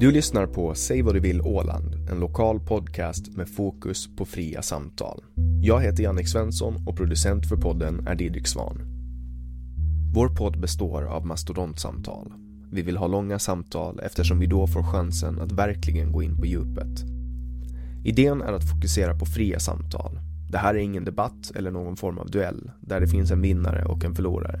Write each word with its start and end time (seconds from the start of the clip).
Du 0.00 0.10
lyssnar 0.10 0.46
på 0.46 0.74
Säg 0.74 1.02
vad 1.02 1.14
du 1.14 1.20
vill 1.20 1.40
Åland, 1.40 2.08
en 2.10 2.20
lokal 2.20 2.60
podcast 2.60 3.36
med 3.36 3.48
fokus 3.48 4.16
på 4.16 4.24
fria 4.24 4.62
samtal. 4.62 5.24
Jag 5.62 5.80
heter 5.80 6.02
Jannik 6.02 6.28
Svensson 6.28 6.86
och 6.86 6.96
producent 6.96 7.48
för 7.48 7.56
podden 7.56 8.06
är 8.06 8.14
Didrik 8.14 8.46
Svan. 8.46 8.80
Vår 10.14 10.28
podd 10.28 10.60
består 10.60 11.02
av 11.02 11.26
mastodontsamtal. 11.26 12.32
Vi 12.72 12.82
vill 12.82 12.96
ha 12.96 13.06
långa 13.06 13.38
samtal 13.38 14.00
eftersom 14.02 14.38
vi 14.38 14.46
då 14.46 14.66
får 14.66 14.82
chansen 14.82 15.40
att 15.40 15.52
verkligen 15.52 16.12
gå 16.12 16.22
in 16.22 16.36
på 16.36 16.46
djupet. 16.46 17.04
Idén 18.04 18.42
är 18.42 18.52
att 18.52 18.70
fokusera 18.70 19.18
på 19.18 19.26
fria 19.26 19.58
samtal. 19.58 20.18
Det 20.50 20.58
här 20.58 20.74
är 20.74 20.78
ingen 20.78 21.04
debatt 21.04 21.52
eller 21.54 21.70
någon 21.70 21.96
form 21.96 22.18
av 22.18 22.30
duell 22.30 22.70
där 22.80 23.00
det 23.00 23.08
finns 23.08 23.30
en 23.30 23.42
vinnare 23.42 23.84
och 23.84 24.04
en 24.04 24.14
förlorare. 24.14 24.60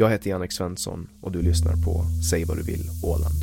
Jag 0.00 0.10
heter 0.10 0.30
Jannik 0.30 0.52
Svensson 0.52 1.08
och 1.20 1.32
du 1.32 1.42
lyssnar 1.42 1.72
på 1.72 2.04
Säg 2.30 2.44
vad 2.44 2.56
du 2.56 2.62
vill 2.62 2.90
Åland. 3.04 3.34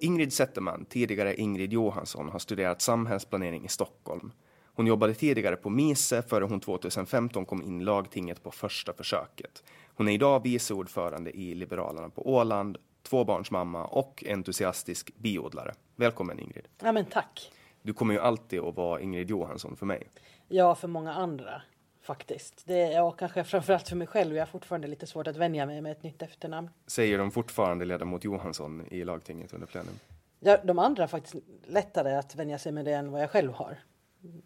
Ingrid 0.00 0.32
Zetterman, 0.32 0.84
tidigare 0.84 1.34
Ingrid 1.34 1.72
Johansson, 1.72 2.28
har 2.28 2.38
studerat 2.38 2.82
samhällsplanering 2.82 3.64
i 3.64 3.68
Stockholm. 3.68 4.32
Hon 4.74 4.86
jobbade 4.86 5.14
tidigare 5.14 5.56
på 5.56 5.70
MISE 5.70 6.22
före 6.22 6.44
hon 6.44 6.60
2015 6.60 7.46
kom 7.46 7.62
in 7.62 7.80
i 7.80 7.84
lagtinget 7.84 8.42
på 8.42 8.50
första 8.50 8.92
försöket. 8.92 9.64
Hon 9.94 10.08
är 10.08 10.12
idag 10.12 10.42
vice 10.42 10.74
ordförande 10.74 11.30
i 11.30 11.54
Liberalerna 11.54 12.08
på 12.08 12.34
Åland, 12.34 12.78
tvåbarnsmamma 13.02 13.84
och 13.84 14.24
entusiastisk 14.28 15.16
biodlare. 15.16 15.74
Välkommen 15.96 16.38
Ingrid. 16.38 16.68
Ja 16.82 16.92
men 16.92 17.04
tack. 17.04 17.52
Du 17.82 17.92
kommer 17.92 18.14
ju 18.14 18.20
alltid 18.20 18.60
att 18.60 18.76
vara 18.76 19.00
Ingrid 19.00 19.30
Johansson 19.30 19.76
för 19.76 19.86
mig. 19.86 20.08
Ja, 20.48 20.74
för 20.74 20.88
många 20.88 21.14
andra 21.14 21.62
faktiskt. 22.02 22.62
Det 22.66 22.82
är 22.82 22.92
jag 22.92 23.18
kanske 23.18 23.44
framförallt 23.44 23.88
för 23.88 23.96
mig 23.96 24.06
själv. 24.06 24.34
Jag 24.34 24.42
har 24.42 24.46
fortfarande 24.46 24.88
lite 24.88 25.06
svårt 25.06 25.26
att 25.26 25.36
vänja 25.36 25.66
mig 25.66 25.80
med 25.80 25.92
ett 25.92 26.02
nytt 26.02 26.22
efternamn. 26.22 26.70
Säger 26.86 27.18
de 27.18 27.30
fortfarande 27.30 27.84
ledamot 27.84 28.24
Johansson 28.24 28.86
i 28.90 29.04
lagtinget 29.04 29.52
under 29.52 29.66
plenum? 29.66 29.98
Ja, 30.40 30.58
de 30.64 30.78
andra 30.78 31.02
har 31.02 31.08
faktiskt 31.08 31.34
lättare 31.66 32.14
att 32.14 32.36
vänja 32.36 32.58
sig 32.58 32.72
med 32.72 32.84
det 32.84 32.92
än 32.92 33.12
vad 33.12 33.22
jag 33.22 33.30
själv 33.30 33.52
har. 33.52 33.78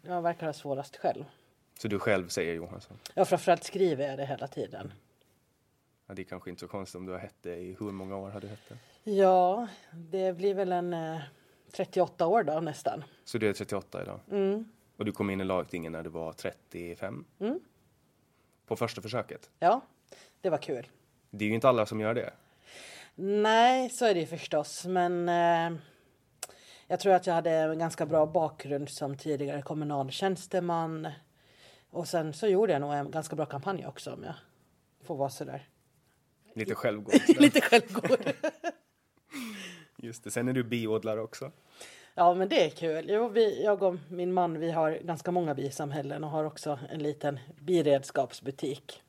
Jag 0.01 0.21
verkar 0.21 0.45
ha 0.45 0.53
svårast 0.53 0.97
själv. 0.97 1.25
Så 1.79 1.87
du 1.87 1.99
själv 1.99 2.27
säger 2.27 2.53
Johansson? 2.53 2.97
Ja, 3.13 3.25
framförallt 3.25 3.63
skriver 3.63 4.07
jag 4.07 4.17
det 4.17 4.25
hela 4.25 4.47
tiden. 4.47 4.93
Ja, 6.07 6.13
det 6.13 6.21
är 6.21 6.23
kanske 6.23 6.49
inte 6.49 6.59
så 6.59 6.67
konstigt 6.67 6.95
om 6.99 7.05
du 7.05 7.11
har 7.11 7.19
hett 7.19 7.35
det 7.41 7.55
i 7.55 7.75
hur 7.79 7.91
många 7.91 8.17
år 8.17 8.29
har 8.29 8.41
du 8.41 8.47
hett 8.47 8.69
det? 8.69 9.11
Ja, 9.11 9.67
det 9.93 10.33
blir 10.37 10.53
väl 10.53 10.71
en 10.71 10.93
eh, 10.93 11.21
38 11.71 12.27
år 12.27 12.43
då 12.43 12.59
nästan. 12.59 13.03
Så 13.23 13.37
du 13.37 13.49
är 13.49 13.53
38 13.53 14.01
idag? 14.01 14.19
Mm. 14.31 14.65
Och 14.97 15.05
du 15.05 15.11
kom 15.11 15.29
in 15.29 15.41
i 15.41 15.43
lagtingen 15.43 15.91
när 15.91 16.03
du 16.03 16.09
var 16.09 16.33
35? 16.33 17.25
Mm. 17.39 17.59
På 18.65 18.75
första 18.75 19.01
försöket? 19.01 19.49
Ja, 19.59 19.81
det 20.41 20.49
var 20.49 20.57
kul. 20.57 20.87
Det 21.29 21.45
är 21.45 21.49
ju 21.49 21.55
inte 21.55 21.69
alla 21.69 21.85
som 21.85 21.99
gör 21.99 22.13
det. 22.13 22.33
Nej, 23.15 23.89
så 23.89 24.05
är 24.05 24.13
det 24.13 24.19
ju 24.19 24.25
förstås, 24.25 24.85
men 24.85 25.29
eh, 25.29 25.79
jag 26.87 26.99
tror 26.99 27.13
att 27.13 27.27
jag 27.27 27.33
hade 27.33 27.51
en 27.51 27.79
ganska 27.79 28.05
bra 28.05 28.25
bakgrund 28.25 28.89
som 28.89 29.17
tidigare 29.17 29.61
kommunal 29.61 30.11
tjänsteman. 30.11 31.07
Och 31.89 32.07
sen 32.07 32.33
så 32.33 32.47
gjorde 32.47 32.73
jag 32.73 32.81
nog 32.81 32.93
en 32.93 33.11
ganska 33.11 33.35
bra 33.35 33.45
kampanj 33.45 33.85
också 33.87 34.13
om 34.13 34.23
jag 34.23 34.35
får 35.03 35.15
vara 35.15 35.29
sådär. 35.29 35.69
Lite 36.53 36.75
självgod. 36.75 37.13
Lite 37.27 37.61
självgod. 37.69 38.33
Just 39.97 40.23
det. 40.23 40.31
Sen 40.31 40.47
är 40.47 40.53
du 40.53 40.63
biodlare 40.63 41.21
också. 41.21 41.51
Ja, 42.13 42.33
men 42.33 42.49
det 42.49 42.65
är 42.65 42.69
kul. 42.69 43.05
Jo, 43.09 43.27
vi, 43.27 43.63
jag 43.63 43.83
och 43.83 43.95
min 44.09 44.33
man, 44.33 44.59
vi 44.59 44.71
har 44.71 44.91
ganska 44.91 45.31
många 45.31 45.55
bisamhällen 45.55 46.23
och 46.23 46.29
har 46.29 46.43
också 46.43 46.79
en 46.89 47.03
liten 47.03 47.39
biredskapsbutik. 47.59 49.01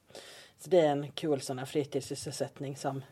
Så 0.59 0.71
det 0.71 0.81
är 0.81 0.93
en 0.93 1.11
kul 1.11 1.41
sån 1.41 1.59
här 1.59 1.67
fritidssysselsättning 1.67 2.77
som 2.77 3.05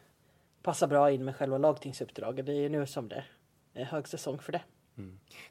passar 0.63 0.87
bra 0.87 1.11
in 1.11 1.25
med 1.25 1.37
själva 1.37 1.59
lagtingsuppdraget. 1.59 2.47
Det 2.47 2.53
är 2.53 2.61
ju 2.61 2.69
nu 2.69 2.87
som 2.87 3.09
det 3.09 3.25
högsäsong 3.75 4.39
för 4.39 4.53
det. 4.53 4.63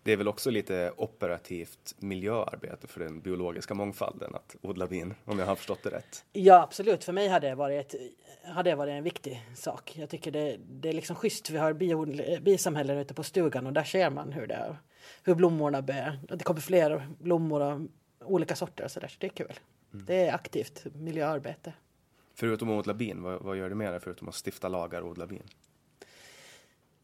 Det 0.03 0.11
är 0.11 0.17
väl 0.17 0.27
också 0.27 0.49
lite 0.49 0.91
operativt 0.97 1.95
miljöarbete 1.97 2.87
för 2.87 2.99
den 2.99 3.21
biologiska 3.21 3.73
mångfalden 3.73 4.35
att 4.35 4.55
odla 4.61 4.87
bin, 4.87 5.13
om 5.25 5.39
jag 5.39 5.45
har 5.45 5.55
förstått 5.55 5.83
det 5.83 5.89
rätt. 5.89 6.25
Ja, 6.33 6.61
absolut. 6.61 7.03
För 7.03 7.13
mig 7.13 7.27
hade 7.27 7.47
det 7.47 7.55
varit, 7.55 7.95
hade 8.45 8.69
det 8.69 8.75
varit 8.75 8.91
en 8.91 9.03
viktig 9.03 9.45
sak. 9.55 9.97
Jag 9.97 10.09
tycker 10.09 10.31
det, 10.31 10.57
det 10.69 10.89
är 10.89 10.93
liksom 10.93 11.15
schysst. 11.15 11.49
Vi 11.49 11.57
har 11.57 11.73
bio, 11.73 12.05
bisamhällen 12.39 12.97
ute 12.97 13.13
på 13.13 13.23
stugan 13.23 13.67
och 13.67 13.73
där 13.73 13.83
ser 13.83 14.09
man 14.09 14.31
hur, 14.31 14.47
det, 14.47 14.77
hur 15.23 15.35
blommorna 15.35 15.81
bär. 15.81 16.19
Det 16.27 16.43
kommer 16.43 16.61
fler 16.61 17.07
blommor 17.19 17.61
av 17.61 17.87
olika 18.19 18.55
sorter 18.55 18.83
och 18.83 18.91
så 18.91 18.99
där. 18.99 19.07
Så 19.07 19.15
det 19.19 19.27
är 19.27 19.29
kul. 19.29 19.59
Det 19.91 20.27
är 20.27 20.33
aktivt 20.33 20.85
miljöarbete. 20.95 21.73
Förutom 22.35 22.69
att 22.69 22.79
odla 22.79 22.93
bin, 22.93 23.21
vad, 23.21 23.41
vad 23.41 23.57
gör 23.57 23.69
du 23.69 23.75
mer 23.75 23.99
förutom 23.99 24.29
att 24.29 24.35
stifta 24.45 24.67
lagar 24.67 25.01
och 25.01 25.09
odla 25.09 25.27
bin? 25.27 25.43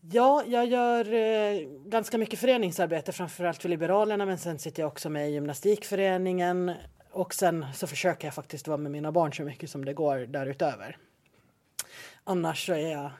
Ja, 0.01 0.43
jag 0.47 0.65
gör 0.65 1.13
eh, 1.13 1.67
ganska 1.85 2.17
mycket 2.17 2.39
föreningsarbete, 2.39 3.11
framförallt 3.11 3.61
för 3.61 3.69
Liberalerna, 3.69 4.25
men 4.25 4.37
sen 4.37 4.59
sitter 4.59 4.83
jag 4.83 4.87
också 4.87 5.09
med 5.09 5.29
i 5.29 5.33
gymnastikföreningen 5.33 6.71
och 7.11 7.33
sen 7.33 7.65
så 7.73 7.87
försöker 7.87 8.27
jag 8.27 8.35
faktiskt 8.35 8.67
vara 8.67 8.77
med 8.77 8.91
mina 8.91 9.11
barn 9.11 9.33
så 9.33 9.43
mycket 9.43 9.69
som 9.69 9.85
det 9.85 9.93
går 9.93 10.17
därutöver. 10.17 10.97
Annars 12.23 12.65
så 12.65 12.73
är 12.73 12.91
jag 12.91 13.11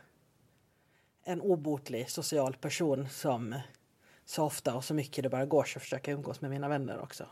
en 1.24 1.42
obotlig 1.42 2.10
social 2.10 2.54
person 2.54 3.10
som 3.10 3.56
så 4.26 4.46
ofta 4.46 4.76
och 4.76 4.84
så 4.84 4.94
mycket 4.94 5.24
det 5.24 5.30
bara 5.30 5.46
går 5.46 5.64
så 5.64 5.80
försöker 5.80 6.12
jag 6.12 6.18
umgås 6.18 6.42
med 6.42 6.52
mina 6.52 6.70
vänner 6.70 7.00
också. 7.00 7.26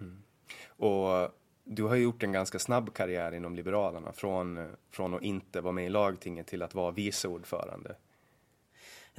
Mm. 0.00 0.22
Och 0.66 1.30
du 1.64 1.82
har 1.82 1.96
gjort 1.96 2.22
en 2.22 2.32
ganska 2.32 2.58
snabb 2.58 2.94
karriär 2.94 3.32
inom 3.32 3.54
Liberalerna 3.54 4.12
från, 4.12 4.76
från 4.90 5.14
att 5.14 5.22
inte 5.22 5.60
vara 5.60 5.72
med 5.72 5.86
i 5.86 5.88
lagtinget 5.88 6.46
till 6.46 6.62
att 6.62 6.74
vara 6.74 6.90
vice 6.90 7.28
ordförande. 7.28 7.96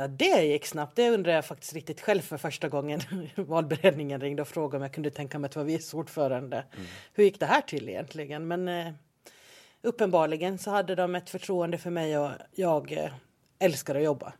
Ja, 0.01 0.07
det 0.07 0.43
gick 0.45 0.65
snabbt. 0.65 0.95
Det 0.95 1.09
undrar 1.09 1.33
jag 1.33 1.45
faktiskt 1.45 1.73
riktigt 1.73 2.01
själv 2.01 2.21
för 2.21 2.37
första 2.37 2.69
gången 2.69 3.01
valberedningen 3.35 4.21
ringde 4.21 4.41
och 4.41 4.47
frågade 4.47 4.77
om 4.77 4.81
jag 4.81 4.93
kunde 4.93 5.11
tänka 5.11 5.39
mig 5.39 5.45
att 5.45 5.55
vara 5.55 5.65
vice 5.65 5.97
ordförande. 5.97 6.63
Mm. 6.73 6.87
Hur 7.13 7.23
gick 7.23 7.39
det 7.39 7.45
här 7.45 7.61
till 7.61 7.89
egentligen? 7.89 8.47
Men 8.47 8.67
eh, 8.67 8.93
uppenbarligen 9.81 10.57
så 10.57 10.71
hade 10.71 10.95
de 10.95 11.15
ett 11.15 11.29
förtroende 11.29 11.77
för 11.77 11.89
mig 11.89 12.17
och 12.17 12.31
jag 12.51 12.91
eh, 12.91 13.11
älskar 13.59 13.95
att 13.95 14.03
jobba. 14.03 14.33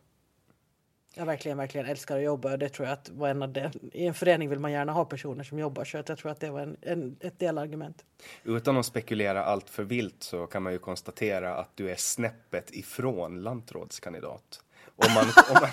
Jag 1.14 1.26
verkligen, 1.26 1.58
verkligen 1.58 1.86
älskar 1.86 2.16
att 2.16 2.22
jobba. 2.22 2.56
Det 2.56 2.68
tror 2.68 2.88
jag 2.88 2.92
att 2.92 3.10
var 3.10 3.28
en 3.28 3.42
av 3.42 3.52
det. 3.52 3.72
I 3.92 4.06
en 4.06 4.14
förening 4.14 4.48
vill 4.48 4.58
man 4.58 4.72
gärna 4.72 4.92
ha 4.92 5.04
personer 5.04 5.44
som 5.44 5.58
jobbar 5.58 5.84
så 5.84 5.98
att 5.98 6.08
jag 6.08 6.18
tror 6.18 6.32
att 6.32 6.40
det 6.40 6.50
var 6.50 6.60
en, 6.60 6.76
en, 6.80 7.16
ett 7.20 7.38
delargument. 7.38 8.04
Utan 8.44 8.76
att 8.76 8.86
spekulera 8.86 9.44
allt 9.44 9.70
för 9.70 9.84
vilt 9.84 10.22
så 10.22 10.46
kan 10.46 10.62
man 10.62 10.72
ju 10.72 10.78
konstatera 10.78 11.54
att 11.54 11.76
du 11.76 11.90
är 11.90 11.96
snäppet 11.96 12.70
ifrån 12.70 13.42
lantrådskandidat. 13.42 14.62
Om 15.06 15.14
man, 15.14 15.24
om 15.50 15.56
man, 15.60 15.70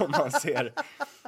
om 0.06 0.10
man 0.10 0.32
ser 0.32 0.72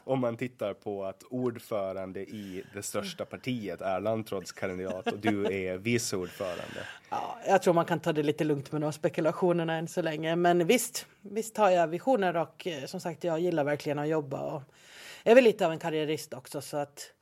om 0.08 0.20
man 0.20 0.37
tittar 0.37 0.75
på 0.75 1.05
att 1.05 1.23
ordförande 1.23 2.20
i 2.20 2.64
det 2.75 2.82
största 2.82 3.25
partiet 3.25 3.81
är 3.81 4.00
lantrådskandidat 4.00 5.06
och 5.06 5.19
du 5.19 5.46
är 5.46 5.79
vice 5.79 6.17
ordförande. 6.17 6.87
Ja, 7.11 7.38
jag 7.46 7.62
tror 7.62 7.75
man 7.75 7.85
kan 7.85 8.00
ta 8.00 8.12
det 8.12 8.23
lite 8.23 8.44
lugnt 8.44 8.73
med 8.73 8.81
de 8.81 8.93
spekulationerna 8.93 9.75
än 9.75 9.88
så 9.88 10.02
länge. 10.02 10.37
Men 10.37 10.67
visst, 10.67 11.06
visst 11.20 11.56
har 11.56 11.70
jag 11.70 11.88
visioner 11.88 12.37
och 12.37 12.67
eh, 12.67 12.85
som 12.85 13.00
sagt, 13.00 13.25
jag 13.25 13.41
gillar 13.41 13.64
verkligen 13.64 13.99
att 13.99 14.08
jobba 14.08 14.41
och 14.41 14.62
är 15.25 15.34
väl 15.34 15.44
lite 15.44 15.67
av 15.67 15.73
en 15.73 15.79
karriärist 15.79 16.34
också 16.34 16.61
så 16.61 16.76
att 16.76 17.12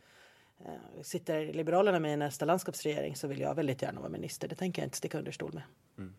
eh, 0.64 1.02
sitter 1.02 1.52
Liberalerna 1.52 1.98
med 1.98 2.12
i 2.12 2.16
nästa 2.16 2.44
landskapsregering 2.44 3.16
så 3.16 3.28
vill 3.28 3.40
jag 3.40 3.54
väldigt 3.54 3.82
gärna 3.82 4.00
vara 4.00 4.10
minister. 4.10 4.48
Det 4.48 4.54
tänker 4.54 4.82
jag 4.82 4.86
inte 4.86 4.96
sticka 4.96 5.18
under 5.18 5.32
stol 5.32 5.52
med. 5.52 5.62
Mm. 5.98 6.14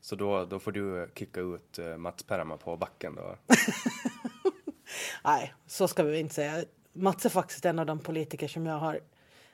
Så 0.00 0.16
då, 0.16 0.44
då 0.44 0.58
får 0.58 0.72
du 0.72 1.02
eh, 1.02 1.08
kicka 1.14 1.40
ut 1.40 1.78
eh, 1.78 1.96
Mats 1.96 2.22
Perma 2.22 2.56
på 2.56 2.76
backen 2.76 3.14
då? 3.14 3.36
Nej, 5.24 5.54
så 5.66 5.88
ska 5.88 6.02
vi 6.02 6.18
inte 6.18 6.34
säga. 6.34 6.64
Mats 6.92 7.26
är 7.26 7.30
faktiskt 7.30 7.64
en 7.64 7.78
av 7.78 7.86
de 7.86 7.98
politiker 7.98 8.48
som 8.48 8.66
jag 8.66 8.78
har 8.78 9.00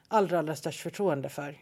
allra, 0.09 0.39
allra 0.39 0.57
störst 0.57 0.81
förtroende 0.81 1.29
för. 1.29 1.59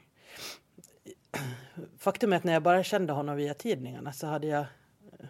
Faktum 1.98 2.32
är 2.32 2.36
att 2.36 2.44
när 2.44 2.52
jag 2.52 2.62
bara 2.62 2.82
kände 2.82 3.12
honom 3.12 3.36
via 3.36 3.54
tidningarna 3.54 4.12
så 4.12 4.26
hade 4.26 4.46
jag... 4.46 4.60
Eh, 4.60 5.26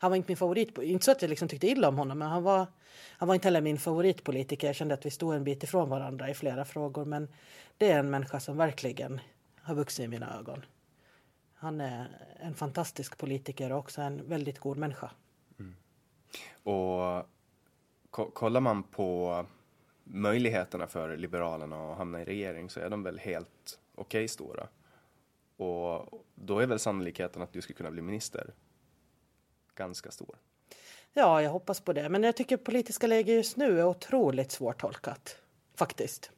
han 0.00 0.10
var 0.10 0.16
inte 0.16 0.30
min 0.30 0.36
favorit. 0.36 0.78
Inte 0.78 1.04
så 1.04 1.10
att 1.10 1.22
jag 1.22 1.28
liksom 1.28 1.48
tyckte 1.48 1.66
illa 1.66 1.88
om 1.88 1.98
honom, 1.98 2.18
men 2.18 2.28
han 2.28 2.42
var, 2.42 2.66
han 3.10 3.28
var 3.28 3.34
inte 3.34 3.46
heller 3.46 3.60
min 3.60 3.78
favoritpolitiker. 3.78 4.66
Jag 4.66 4.76
kände 4.76 4.94
att 4.94 5.06
vi 5.06 5.10
stod 5.10 5.34
en 5.34 5.44
bit 5.44 5.62
ifrån 5.62 5.88
varandra 5.88 6.30
i 6.30 6.34
flera 6.34 6.64
frågor. 6.64 7.04
Men 7.04 7.28
det 7.78 7.90
är 7.90 7.98
en 7.98 8.10
människa 8.10 8.40
som 8.40 8.56
verkligen 8.56 9.20
har 9.62 9.74
vuxit 9.74 10.04
i 10.04 10.08
mina 10.08 10.38
ögon. 10.38 10.64
Han 11.60 11.80
är 11.80 12.08
en 12.40 12.54
fantastisk 12.54 13.18
politiker 13.18 13.72
och 13.72 13.78
också 13.78 14.00
en 14.00 14.28
väldigt 14.28 14.58
god 14.58 14.76
människa. 14.76 15.10
Mm. 15.58 15.76
Och 16.62 17.26
kollar 18.10 18.60
man 18.60 18.82
på 18.82 19.46
möjligheterna 20.04 20.86
för 20.86 21.16
Liberalerna 21.16 21.92
att 21.92 21.98
hamna 21.98 22.22
i 22.22 22.24
regering 22.24 22.70
så 22.70 22.80
är 22.80 22.90
de 22.90 23.02
väl 23.02 23.18
helt 23.18 23.78
okej 23.94 24.18
okay 24.18 24.28
stora. 24.28 24.68
Och 25.56 26.24
då 26.34 26.58
är 26.58 26.66
väl 26.66 26.78
sannolikheten 26.78 27.42
att 27.42 27.52
du 27.52 27.60
skulle 27.60 27.76
kunna 27.76 27.90
bli 27.90 28.02
minister 28.02 28.54
ganska 29.74 30.10
stor. 30.10 30.36
Ja, 31.12 31.42
jag 31.42 31.50
hoppas 31.50 31.80
på 31.80 31.92
det. 31.92 32.08
Men 32.08 32.22
jag 32.22 32.36
tycker 32.36 32.56
politiska 32.56 33.06
läget 33.06 33.34
just 33.34 33.56
nu 33.56 33.80
är 33.80 33.84
otroligt 33.84 34.52
svårtolkat. 34.52 35.36
Faktiskt. 35.74 36.30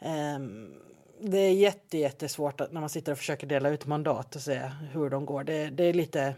Um, 0.00 0.82
det 1.20 1.38
är 1.38 1.52
jätte, 1.52 1.98
jättesvårt 1.98 2.60
att, 2.60 2.72
när 2.72 2.80
man 2.80 2.90
sitter 2.90 3.12
och 3.12 3.18
försöker 3.18 3.46
dela 3.46 3.68
ut 3.68 3.86
mandat 3.86 4.36
och 4.36 4.42
se 4.42 4.70
hur 4.92 5.10
de 5.10 5.26
går. 5.26 5.44
Det, 5.44 5.70
det 5.70 5.84
är 5.84 5.94
lite 5.94 6.34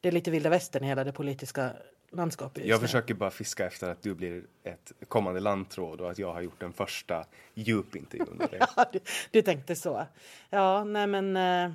det 0.00 0.08
är 0.08 0.12
lite 0.12 0.30
vilda 0.30 0.50
västern 0.50 0.84
hela 0.84 1.04
det 1.04 1.12
politiska 1.12 1.72
landskapet. 2.10 2.64
Jag 2.66 2.80
försöker 2.80 3.14
bara 3.14 3.30
fiska 3.30 3.66
efter 3.66 3.88
att 3.90 4.02
du 4.02 4.14
blir 4.14 4.42
ett 4.64 4.92
kommande 5.08 5.40
landtråd 5.40 6.00
och 6.00 6.10
att 6.10 6.18
jag 6.18 6.32
har 6.32 6.40
gjort 6.40 6.60
den 6.60 6.72
första 6.72 7.24
djupintervjun 7.54 8.42
ja, 8.76 8.86
du, 8.92 9.00
du, 9.30 9.42
tänkte 9.42 9.76
så. 9.76 10.06
Ja, 10.50 10.84
nej 10.84 11.06
men 11.06 11.36
eh, 11.36 11.72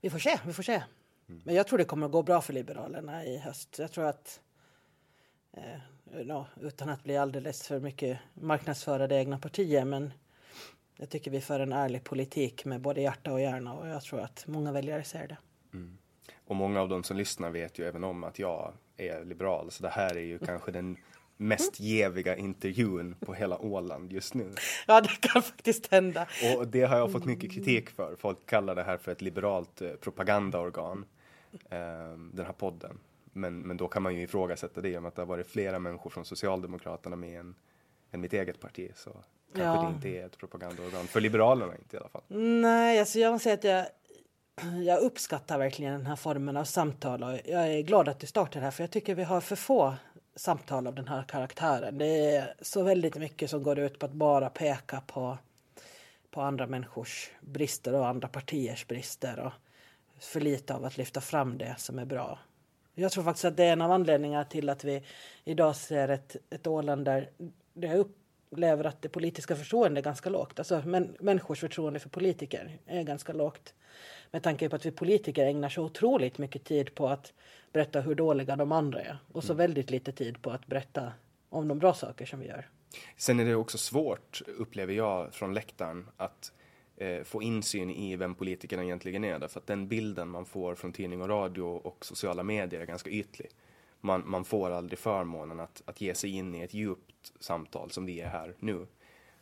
vi 0.00 0.10
får 0.10 0.18
se, 0.18 0.38
vi 0.46 0.52
får 0.52 0.62
se. 0.62 0.82
Mm. 1.28 1.42
Men 1.44 1.54
jag 1.54 1.66
tror 1.66 1.78
det 1.78 1.84
kommer 1.84 2.06
att 2.06 2.12
gå 2.12 2.22
bra 2.22 2.40
för 2.40 2.52
Liberalerna 2.52 3.24
i 3.24 3.38
höst. 3.38 3.78
Jag 3.78 3.92
tror 3.92 4.04
att 4.04 4.40
eh, 5.52 6.24
no, 6.24 6.46
utan 6.60 6.88
att 6.88 7.04
bli 7.04 7.16
alldeles 7.16 7.66
för 7.66 7.80
mycket 7.80 8.18
marknadsföra 8.34 9.06
det 9.06 9.16
egna 9.16 9.38
partiet 9.38 9.86
men 9.86 10.12
jag 10.96 11.10
tycker 11.10 11.30
vi 11.30 11.40
för 11.40 11.60
en 11.60 11.72
ärlig 11.72 12.04
politik 12.04 12.64
med 12.64 12.80
både 12.80 13.00
hjärta 13.00 13.32
och 13.32 13.40
hjärna 13.40 13.74
och 13.74 13.88
jag 13.88 14.02
tror 14.02 14.20
att 14.20 14.44
många 14.46 14.72
väljare 14.72 15.04
ser 15.04 15.28
det. 15.28 15.36
Mm. 15.72 15.98
Och 16.46 16.56
många 16.56 16.80
av 16.80 16.88
de 16.88 17.04
som 17.04 17.16
lyssnar 17.16 17.50
vet 17.50 17.78
ju 17.78 17.84
även 17.84 18.04
om 18.04 18.24
att 18.24 18.38
jag 18.38 18.72
är 18.96 19.24
liberal, 19.24 19.70
så 19.70 19.82
det 19.82 19.88
här 19.88 20.16
är 20.16 20.20
ju 20.20 20.38
kanske 20.38 20.70
den 20.70 20.96
mest 21.36 21.80
geviga 21.80 22.36
intervjun 22.36 23.14
på 23.20 23.34
hela 23.34 23.58
Åland 23.58 24.12
just 24.12 24.34
nu. 24.34 24.54
Ja, 24.86 25.00
det 25.00 25.20
kan 25.20 25.42
faktiskt 25.42 25.86
hända. 25.86 26.26
Och 26.56 26.68
det 26.68 26.82
har 26.82 26.96
jag 26.96 27.12
fått 27.12 27.24
mycket 27.24 27.52
kritik 27.52 27.90
för. 27.90 28.16
Folk 28.16 28.46
kallar 28.46 28.74
det 28.74 28.82
här 28.82 28.96
för 28.96 29.12
ett 29.12 29.22
liberalt 29.22 29.82
eh, 29.82 29.90
propagandaorgan, 29.90 31.04
eh, 31.52 32.18
den 32.32 32.46
här 32.46 32.52
podden. 32.52 32.98
Men, 33.32 33.58
men 33.58 33.76
då 33.76 33.88
kan 33.88 34.02
man 34.02 34.14
ju 34.14 34.22
ifrågasätta 34.22 34.80
det 34.80 34.98
om 34.98 35.06
att 35.06 35.14
det 35.14 35.22
har 35.22 35.26
varit 35.26 35.46
flera 35.46 35.78
människor 35.78 36.10
från 36.10 36.24
Socialdemokraterna 36.24 37.16
med 37.16 37.40
än, 37.40 37.54
än 38.10 38.20
mitt 38.20 38.32
eget 38.32 38.60
parti. 38.60 38.90
Så 38.94 39.16
kanske 39.54 39.84
ja. 39.84 39.90
det 39.90 39.94
inte 39.94 40.08
är 40.08 40.26
ett 40.26 40.38
propagandaorgan. 40.38 41.06
För 41.06 41.20
Liberalerna 41.20 41.72
inte 41.74 41.96
i 41.96 42.00
alla 42.00 42.08
fall. 42.08 42.22
Nej, 42.28 43.00
alltså 43.00 43.18
jag 43.18 43.32
måste 43.32 43.44
säga 43.44 43.54
att 43.54 43.64
jag 43.64 43.86
jag 44.84 45.00
uppskattar 45.00 45.58
verkligen 45.58 45.92
den 45.92 46.06
här 46.06 46.16
formen 46.16 46.56
av 46.56 46.64
samtal 46.64 47.22
och 47.22 47.38
jag 47.44 47.68
är 47.68 47.82
glad 47.82 48.08
att 48.08 48.20
du 48.20 48.26
startar 48.26 48.60
här 48.60 48.70
för 48.70 48.82
jag 48.82 48.90
tycker 48.90 49.14
vi 49.14 49.22
har 49.22 49.40
för 49.40 49.56
få 49.56 49.94
samtal 50.36 50.86
av 50.86 50.94
den 50.94 51.08
här 51.08 51.22
karaktären. 51.22 51.98
Det 51.98 52.36
är 52.36 52.54
så 52.60 52.82
väldigt 52.82 53.16
mycket 53.16 53.50
som 53.50 53.62
går 53.62 53.78
ut 53.78 53.98
på 53.98 54.06
att 54.06 54.12
bara 54.12 54.50
peka 54.50 55.02
på, 55.06 55.38
på 56.30 56.40
andra 56.40 56.66
människors 56.66 57.30
brister 57.40 57.94
och 57.94 58.06
andra 58.06 58.28
partiers 58.28 58.86
brister 58.86 59.38
och 59.38 59.52
för 60.20 60.40
lite 60.40 60.74
av 60.74 60.84
att 60.84 60.96
lyfta 60.96 61.20
fram 61.20 61.58
det 61.58 61.74
som 61.78 61.98
är 61.98 62.04
bra. 62.04 62.38
Jag 62.94 63.12
tror 63.12 63.24
faktiskt 63.24 63.44
att 63.44 63.56
det 63.56 63.64
är 63.64 63.72
en 63.72 63.82
av 63.82 63.92
anledningarna 63.92 64.44
till 64.44 64.68
att 64.68 64.84
vi 64.84 65.02
idag 65.44 65.76
ser 65.76 66.08
ett, 66.08 66.36
ett 66.50 66.66
Åland 66.66 67.04
där 67.04 67.30
det 67.72 67.88
upplever 68.54 68.84
att 68.84 69.02
det 69.02 69.08
politiska 69.08 69.56
förtroendet 69.56 70.02
är 70.02 70.04
ganska 70.04 70.30
lågt. 70.30 70.58
Alltså 70.58 70.82
men, 70.86 71.16
människors 71.20 71.60
förtroende 71.60 72.00
för 72.00 72.08
politiker 72.08 72.78
är 72.86 73.02
ganska 73.02 73.32
lågt. 73.32 73.74
Med 74.30 74.42
tanke 74.42 74.68
på 74.68 74.76
att 74.76 74.86
vi 74.86 74.90
politiker 74.90 75.46
ägnar 75.46 75.68
så 75.68 75.82
otroligt 75.82 76.38
mycket 76.38 76.64
tid 76.64 76.94
på 76.94 77.08
att 77.08 77.32
berätta 77.72 78.00
hur 78.00 78.14
dåliga 78.14 78.56
de 78.56 78.72
andra 78.72 79.00
är 79.00 79.18
och 79.32 79.44
så 79.44 79.52
mm. 79.52 79.56
väldigt 79.56 79.90
lite 79.90 80.12
tid 80.12 80.42
på 80.42 80.50
att 80.50 80.66
berätta 80.66 81.12
om 81.50 81.68
de 81.68 81.78
bra 81.78 81.94
saker 81.94 82.26
som 82.26 82.40
vi 82.40 82.46
gör. 82.46 82.68
Sen 83.16 83.40
är 83.40 83.44
det 83.44 83.54
också 83.54 83.78
svårt, 83.78 84.42
upplever 84.58 84.94
jag 84.94 85.34
från 85.34 85.54
läktaren, 85.54 86.06
att 86.16 86.52
eh, 86.96 87.22
få 87.22 87.42
insyn 87.42 87.90
i 87.90 88.16
vem 88.16 88.34
politikerna 88.34 88.84
egentligen 88.84 89.24
är. 89.24 89.38
Därför 89.38 89.60
att 89.60 89.66
den 89.66 89.88
bilden 89.88 90.28
man 90.28 90.44
får 90.44 90.74
från 90.74 90.92
tidning 90.92 91.22
och 91.22 91.28
radio 91.28 91.62
och 91.62 92.04
sociala 92.04 92.42
medier 92.42 92.80
är 92.80 92.86
ganska 92.86 93.10
ytlig. 93.10 93.50
Man, 94.04 94.22
man 94.26 94.44
får 94.44 94.70
aldrig 94.70 94.98
förmånen 94.98 95.60
att, 95.60 95.82
att 95.84 96.00
ge 96.00 96.14
sig 96.14 96.30
in 96.30 96.54
i 96.54 96.60
ett 96.60 96.74
djupt 96.74 97.32
samtal 97.40 97.90
som 97.90 98.06
vi 98.06 98.20
är 98.20 98.28
här 98.28 98.54
nu. 98.58 98.86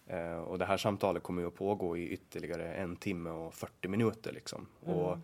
Eh, 0.07 0.39
och 0.39 0.59
det 0.59 0.65
här 0.65 0.77
samtalet 0.77 1.23
kommer 1.23 1.43
ju 1.43 1.49
att 1.49 1.55
pågå 1.55 1.97
i 1.97 2.09
ytterligare 2.09 2.75
en 2.75 2.97
timme 2.97 3.31
och 3.31 3.55
40 3.55 3.89
minuter 3.89 4.33
liksom. 4.33 4.67
Mm. 4.87 4.99
Och 4.99 5.19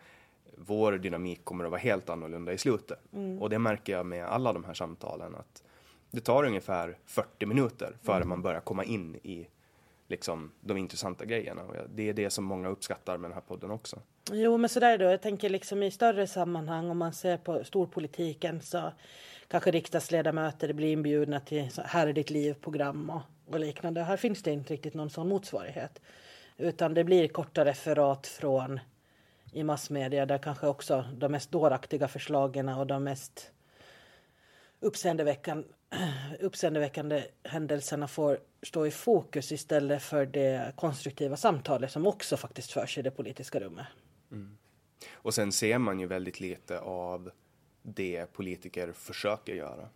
vår 0.57 0.93
dynamik 0.93 1.45
kommer 1.45 1.65
att 1.65 1.71
vara 1.71 1.81
helt 1.81 2.09
annorlunda 2.09 2.53
i 2.53 2.59
slutet. 2.59 2.99
Mm. 3.13 3.43
Och 3.43 3.51
det 3.51 3.59
märker 3.59 3.93
jag 3.93 4.07
med 4.07 4.27
alla 4.27 4.53
de 4.53 4.65
här 4.65 4.75
samtalen 4.75 5.35
att 5.35 5.63
det 6.11 6.21
tar 6.21 6.45
ungefär 6.45 6.99
40 7.05 7.47
minuter 7.47 7.97
före 8.03 8.17
mm. 8.17 8.29
man 8.29 8.43
börjar 8.43 8.61
komma 8.61 8.85
in 8.85 9.17
i 9.17 9.49
liksom 10.09 10.53
de 10.61 10.77
intressanta 10.77 11.25
grejerna. 11.25 11.63
Och 11.63 11.75
det 11.89 12.09
är 12.09 12.13
det 12.13 12.31
som 12.31 12.45
många 12.45 12.69
uppskattar 12.69 13.19
med 13.19 13.31
den 13.31 13.35
här 13.35 13.41
podden 13.41 13.71
också. 13.71 14.03
Jo, 14.33 14.57
men 14.57 14.69
sådär 14.69 14.99
då. 14.99 15.05
Jag 15.05 15.23
tänker 15.23 15.51
liksom 15.51 15.83
i 15.83 15.91
större 15.91 16.27
sammanhang 16.27 16.91
om 16.91 16.99
man 16.99 17.13
ser 17.13 17.37
på 17.37 17.65
storpolitiken 17.65 18.61
så 18.61 18.93
kanske 19.49 19.71
riksdagsledamöter 19.71 20.73
blir 20.73 20.93
inbjudna 20.93 21.41
till 21.41 21.71
Här 21.85 22.07
är 22.07 22.13
ditt 22.13 22.31
liv-program 22.31 23.11
och 23.11 23.23
och 23.49 23.61
liknande. 23.61 24.03
Här 24.03 24.17
finns 24.17 24.43
det 24.43 24.53
inte 24.53 24.73
riktigt 24.73 24.95
någon 24.95 25.11
sån 25.11 25.29
motsvarighet. 25.29 26.01
Utan 26.57 26.95
det 26.95 27.05
blir 27.05 27.29
korta 27.29 27.65
referat 27.65 28.27
från 28.27 28.81
i 29.53 29.65
massmedia 29.65 30.27
där 30.27 30.39
kanske 30.39 30.67
också 30.67 31.05
de 31.17 31.33
mest 31.33 31.51
dåraktiga 31.51 32.09
förslagen 32.09 32.69
och 32.69 32.87
de 32.87 33.05
mest 33.05 33.53
uppseendeväckande, 34.81 35.69
uppseendeväckande 36.41 37.25
händelserna 37.43 38.09
får 38.09 38.39
stå 38.63 38.87
i 38.87 38.91
fokus 38.91 39.53
istället 39.53 40.03
för 40.03 40.27
det 40.27 40.73
konstruktiva 40.77 41.37
samtalet 41.37 41.91
som 41.93 42.07
också 42.07 42.37
faktiskt 42.37 42.73
förs 42.73 42.99
i 42.99 43.03
det 43.03 43.11
politiska 43.11 43.61
rummet. 43.61 43.87
Och 45.13 45.35
sen 45.35 45.53
ser 45.53 45.79
man 45.79 46.01
ju 46.01 46.07
väldigt 46.07 46.41
lite 46.41 46.81
av 46.81 47.31
det 47.83 48.33
politiker 48.33 48.93
försöker 48.93 49.55
göra. 49.55 49.89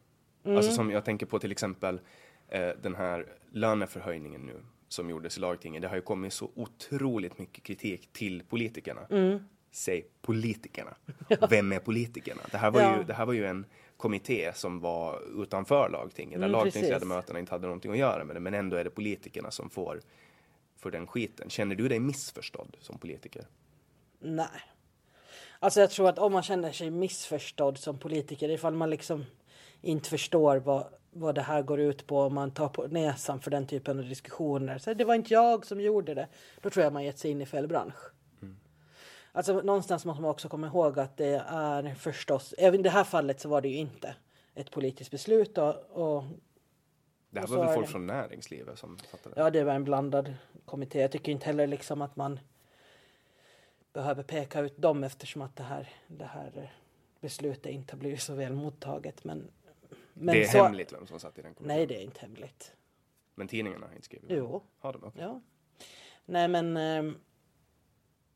Alltså 0.45 0.73
som 0.73 0.91
jag 0.91 1.05
tänker 1.05 1.27
på 1.27 1.39
till 1.39 1.53
exempel 1.53 2.01
eh, 2.49 2.69
den 2.83 2.95
här 2.95 3.27
löneförhöjningen 3.53 4.47
nu 4.47 4.63
som 4.89 5.11
gjordes 5.11 5.37
i 5.37 5.41
lagtinget. 5.41 5.83
Det 5.83 5.89
har 5.89 5.97
ju 5.97 6.03
kommit 6.03 6.33
så 6.33 6.51
otroligt 6.55 7.39
mycket 7.39 7.65
kritik 7.65 8.13
till 8.13 8.43
politikerna. 8.49 9.01
Säg 9.71 10.07
politikerna. 10.23 10.95
Vem 11.51 11.73
är 11.73 11.79
politikerna? 11.79 12.41
Det 12.51 12.59
här 12.59 12.71
var, 12.71 12.81
Ja. 12.81 12.97
ju, 12.99 13.05
det 13.05 13.15
här 13.15 13.27
var 13.27 13.33
ju 13.33 13.47
en 13.47 13.67
kommitté 14.03 14.53
som 14.55 14.81
var 14.81 15.43
utanför 15.43 15.89
lagtinget. 15.89 16.41
Där 16.41 16.49
Mm, 16.49 16.61
lagtingsledamöterna 16.61 17.39
inte 17.39 17.55
hade 17.55 17.67
någonting 17.67 17.93
att 17.93 17.99
göra 17.99 18.25
med 18.25 18.37
det. 18.37 18.41
Men 18.41 18.55
ändå 18.55 18.77
är 18.77 18.85
det 18.85 18.91
politikerna 18.91 19.51
som 19.51 19.71
får 19.71 20.01
för 20.77 20.91
den 20.91 21.07
skiten. 21.07 21.51
Känner 21.51 21.75
du 21.75 21.89
dig 21.89 22.01
missförstådd 22.01 22.77
som 22.81 22.99
politiker? 22.99 23.47
Nej. 24.19 24.47
Alltså 25.59 25.81
jag 25.81 25.91
tror 25.91 26.09
att 26.09 26.19
om 26.19 26.33
man 26.33 26.43
känner 26.43 26.73
sig 26.73 26.91
missförstådd 26.91 27.79
som 27.79 27.99
politiker, 27.99 28.49
ifall 28.49 28.75
man 28.75 28.91
liksom 28.91 29.25
inte 29.81 30.09
förstår 30.09 30.57
vad, 30.57 30.87
vad 31.11 31.35
det 31.35 31.43
här 31.43 31.63
går 31.63 31.81
ut 31.81 32.07
på, 32.07 32.21
om 32.21 32.35
man 32.35 32.51
tar 32.51 32.69
på 32.69 32.87
näsan 32.87 33.41
för 33.41 33.51
den 33.51 33.67
typen 33.67 33.99
av 33.99 34.05
diskussioner. 34.05 34.79
Så 34.79 34.95
det 34.95 35.05
var 35.05 35.15
inte 35.15 35.35
jag 35.35 35.67
som 35.67 35.81
gjorde 35.81 36.15
det. 36.15 36.29
Då 36.61 36.71
tror 36.71 36.85
jag 36.85 36.93
man 36.93 37.05
gett 37.05 37.19
sig 37.19 37.31
in 37.31 37.41
i 37.41 37.47
fel 37.47 37.69
bransch. 37.69 38.12
Alltså 39.33 39.61
någonstans 39.61 40.05
måste 40.05 40.23
man 40.23 40.31
också 40.31 40.49
komma 40.49 40.67
ihåg 40.67 40.99
att 40.99 41.17
det 41.17 41.45
är 41.47 41.95
förstås, 41.95 42.55
även 42.59 42.81
i 42.81 42.83
det 42.83 42.91
här 42.91 43.05
fallet 43.05 43.41
så 43.41 43.49
var 43.49 43.61
det 43.61 43.69
ju 43.69 43.77
inte 43.77 44.15
ett 44.55 44.71
politiskt 44.71 45.11
beslut 45.11 45.59
och, 45.59 45.75
och 45.91 46.25
Det 47.31 47.41
här 47.41 47.47
var 47.47 47.65
väl 47.65 47.75
folk 47.75 47.87
det. 47.87 47.93
från 47.93 48.07
näringslivet 48.07 48.79
som 48.79 48.99
fattade 48.99 49.35
det? 49.35 49.41
Ja, 49.41 49.51
det 49.51 49.65
var 49.65 49.75
en 49.75 49.85
blandad 49.85 50.35
kommitté. 50.65 51.01
Jag 51.01 51.12
tycker 51.12 51.33
inte 51.33 51.47
heller 51.47 51.67
liksom 51.67 52.03
att 52.03 52.17
man 52.17 52.41
behöver 53.93 54.23
peka 54.23 54.61
ut 54.61 54.77
dem 54.77 55.05
eftersom 55.05 55.43
att 55.43 55.57
det 55.57 55.62
här, 55.62 55.89
det 56.07 56.25
här 56.25 56.73
beslutet 57.21 57.73
inte 57.73 57.93
har 57.95 57.99
blivit 57.99 58.23
så 58.23 58.35
väl 58.35 58.53
mottaget. 58.53 59.25
Men, 59.25 59.51
men 60.12 60.35
det 60.35 60.43
är 60.43 60.49
så, 60.49 60.62
hemligt 60.62 60.93
vem 60.93 61.07
som 61.07 61.21
satt 61.21 61.39
i 61.39 61.43
den 61.43 61.55
kommittén? 61.55 61.77
Nej, 61.77 61.87
det 61.87 61.97
är 61.97 62.03
inte 62.03 62.21
hemligt. 62.21 62.73
Men 63.35 63.49
tidningarna 63.49 63.87
har 63.87 63.93
inte 63.93 64.05
skrivit? 64.05 64.31
Jo. 64.31 64.62
Har 64.79 64.93
de? 64.93 65.05
Okej. 65.05 65.23
Ja. 65.23 65.41
Nej, 66.25 66.49
men 66.49 66.77
ehm, 66.77 67.17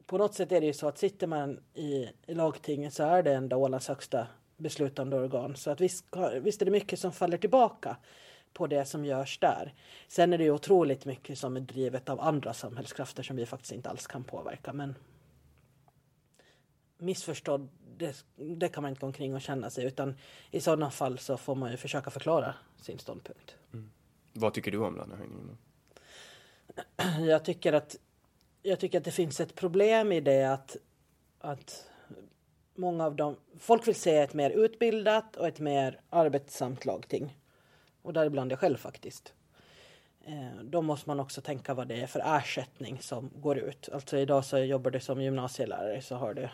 på 0.06 0.18
något 0.18 0.34
sätt 0.34 0.52
är 0.52 0.60
det 0.60 0.66
ju 0.66 0.72
så 0.72 0.88
att 0.88 0.98
sitter 0.98 1.26
man 1.26 1.60
i, 1.74 2.08
i 2.26 2.34
lagtinget 2.34 2.94
så 2.94 3.02
är 3.02 3.22
det 3.22 3.32
ändå 3.32 3.56
Ålands 3.56 3.88
högsta 3.88 4.26
beslutande 4.56 5.16
organ. 5.16 5.56
Så 5.56 5.70
att 5.70 5.80
visst, 5.80 6.04
visst 6.40 6.62
är 6.62 6.66
det 6.66 6.70
mycket 6.70 6.98
som 6.98 7.12
faller 7.12 7.38
tillbaka 7.38 7.96
på 8.52 8.66
det 8.66 8.84
som 8.84 9.04
görs 9.04 9.38
där. 9.38 9.74
Sen 10.08 10.32
är 10.32 10.38
det 10.38 10.44
ju 10.44 10.50
otroligt 10.50 11.04
mycket 11.04 11.38
som 11.38 11.56
är 11.56 11.60
drivet 11.60 12.08
av 12.08 12.20
andra 12.20 12.54
samhällskrafter 12.54 13.22
som 13.22 13.36
vi 13.36 13.46
faktiskt 13.46 13.72
inte 13.72 13.90
alls 13.90 14.06
kan 14.06 14.24
påverka. 14.24 14.72
Men 14.72 14.94
missförstådd, 16.98 17.68
det, 17.96 18.24
det 18.36 18.68
kan 18.68 18.82
man 18.82 18.90
inte 18.90 19.00
gå 19.00 19.06
omkring 19.06 19.34
och 19.34 19.40
känna 19.40 19.70
sig. 19.70 19.84
Utan 19.84 20.16
i 20.50 20.60
sådana 20.60 20.90
fall 20.90 21.18
så 21.18 21.36
får 21.36 21.54
man 21.54 21.70
ju 21.70 21.76
försöka 21.76 22.10
förklara 22.10 22.54
sin 22.80 22.98
ståndpunkt. 22.98 23.56
Vad 24.32 24.54
tycker 24.54 24.70
du 24.70 24.78
om 24.78 24.96
lönehöjningen? 24.96 25.58
jag 27.28 27.44
tycker 27.44 27.72
att 27.72 27.96
jag 28.66 28.80
tycker 28.80 28.98
att 28.98 29.04
det 29.04 29.10
finns 29.10 29.40
ett 29.40 29.54
problem 29.54 30.12
i 30.12 30.20
det 30.20 30.44
att, 30.44 30.76
att 31.38 31.90
många 32.74 33.04
av 33.04 33.16
dem, 33.16 33.36
folk 33.58 33.88
vill 33.88 33.94
se 33.94 34.16
ett 34.16 34.34
mer 34.34 34.50
utbildat 34.50 35.36
och 35.36 35.48
ett 35.48 35.60
mer 35.60 36.00
arbetsamt 36.10 36.84
lagting. 36.84 37.38
Och 38.02 38.12
däribland 38.12 38.52
jag 38.52 38.58
själv 38.58 38.76
faktiskt. 38.76 39.34
Eh, 40.24 40.62
då 40.62 40.82
måste 40.82 41.08
man 41.10 41.20
också 41.20 41.40
tänka 41.40 41.74
vad 41.74 41.88
det 41.88 42.00
är 42.00 42.06
för 42.06 42.22
ersättning 42.38 42.98
som 43.00 43.30
går 43.34 43.58
ut. 43.58 43.88
Alltså 43.92 44.18
idag 44.18 44.44
så 44.44 44.58
jobbar 44.58 44.90
du 44.90 45.00
som 45.00 45.22
gymnasielärare 45.22 46.02
så 46.02 46.14
har 46.14 46.34
du 46.34 46.48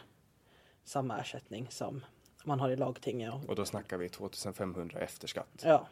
samma 0.84 1.20
ersättning 1.20 1.66
som 1.70 2.04
man 2.44 2.60
har 2.60 2.70
i 2.70 2.76
lagtinget. 2.76 3.32
Och 3.34 3.48
Och 3.48 3.54
då 3.54 3.64
snackar 3.64 3.98
vi 3.98 4.08
2500 4.08 5.00
efter 5.00 5.28
skatt. 5.28 5.62
Ja. 5.64 5.88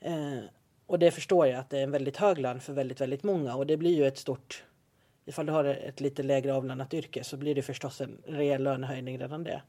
Eh, 0.00 0.38
och 0.86 0.98
det 0.98 1.10
förstår 1.10 1.46
jag 1.46 1.58
att 1.58 1.70
det 1.70 1.78
är 1.78 1.82
en 1.82 1.90
väldigt 1.90 2.16
hög 2.16 2.38
lön 2.38 2.60
för 2.60 2.72
väldigt, 2.72 3.00
väldigt 3.00 3.22
många 3.22 3.54
och 3.54 3.66
det 3.66 3.76
blir 3.76 3.96
ju 3.96 4.06
ett 4.06 4.18
stort 4.18 4.64
Ifall 5.24 5.46
du 5.46 5.52
har 5.52 5.64
ett 5.64 6.00
lite 6.00 6.22
lägre 6.22 6.54
avlönat 6.54 6.94
yrke 6.94 7.24
så 7.24 7.36
blir 7.36 7.54
det 7.54 7.62
förstås 7.62 8.00
en 8.00 8.22
rejäl 8.26 8.62
lönehöjning 8.62 9.18
redan 9.18 9.44
det. 9.44 9.62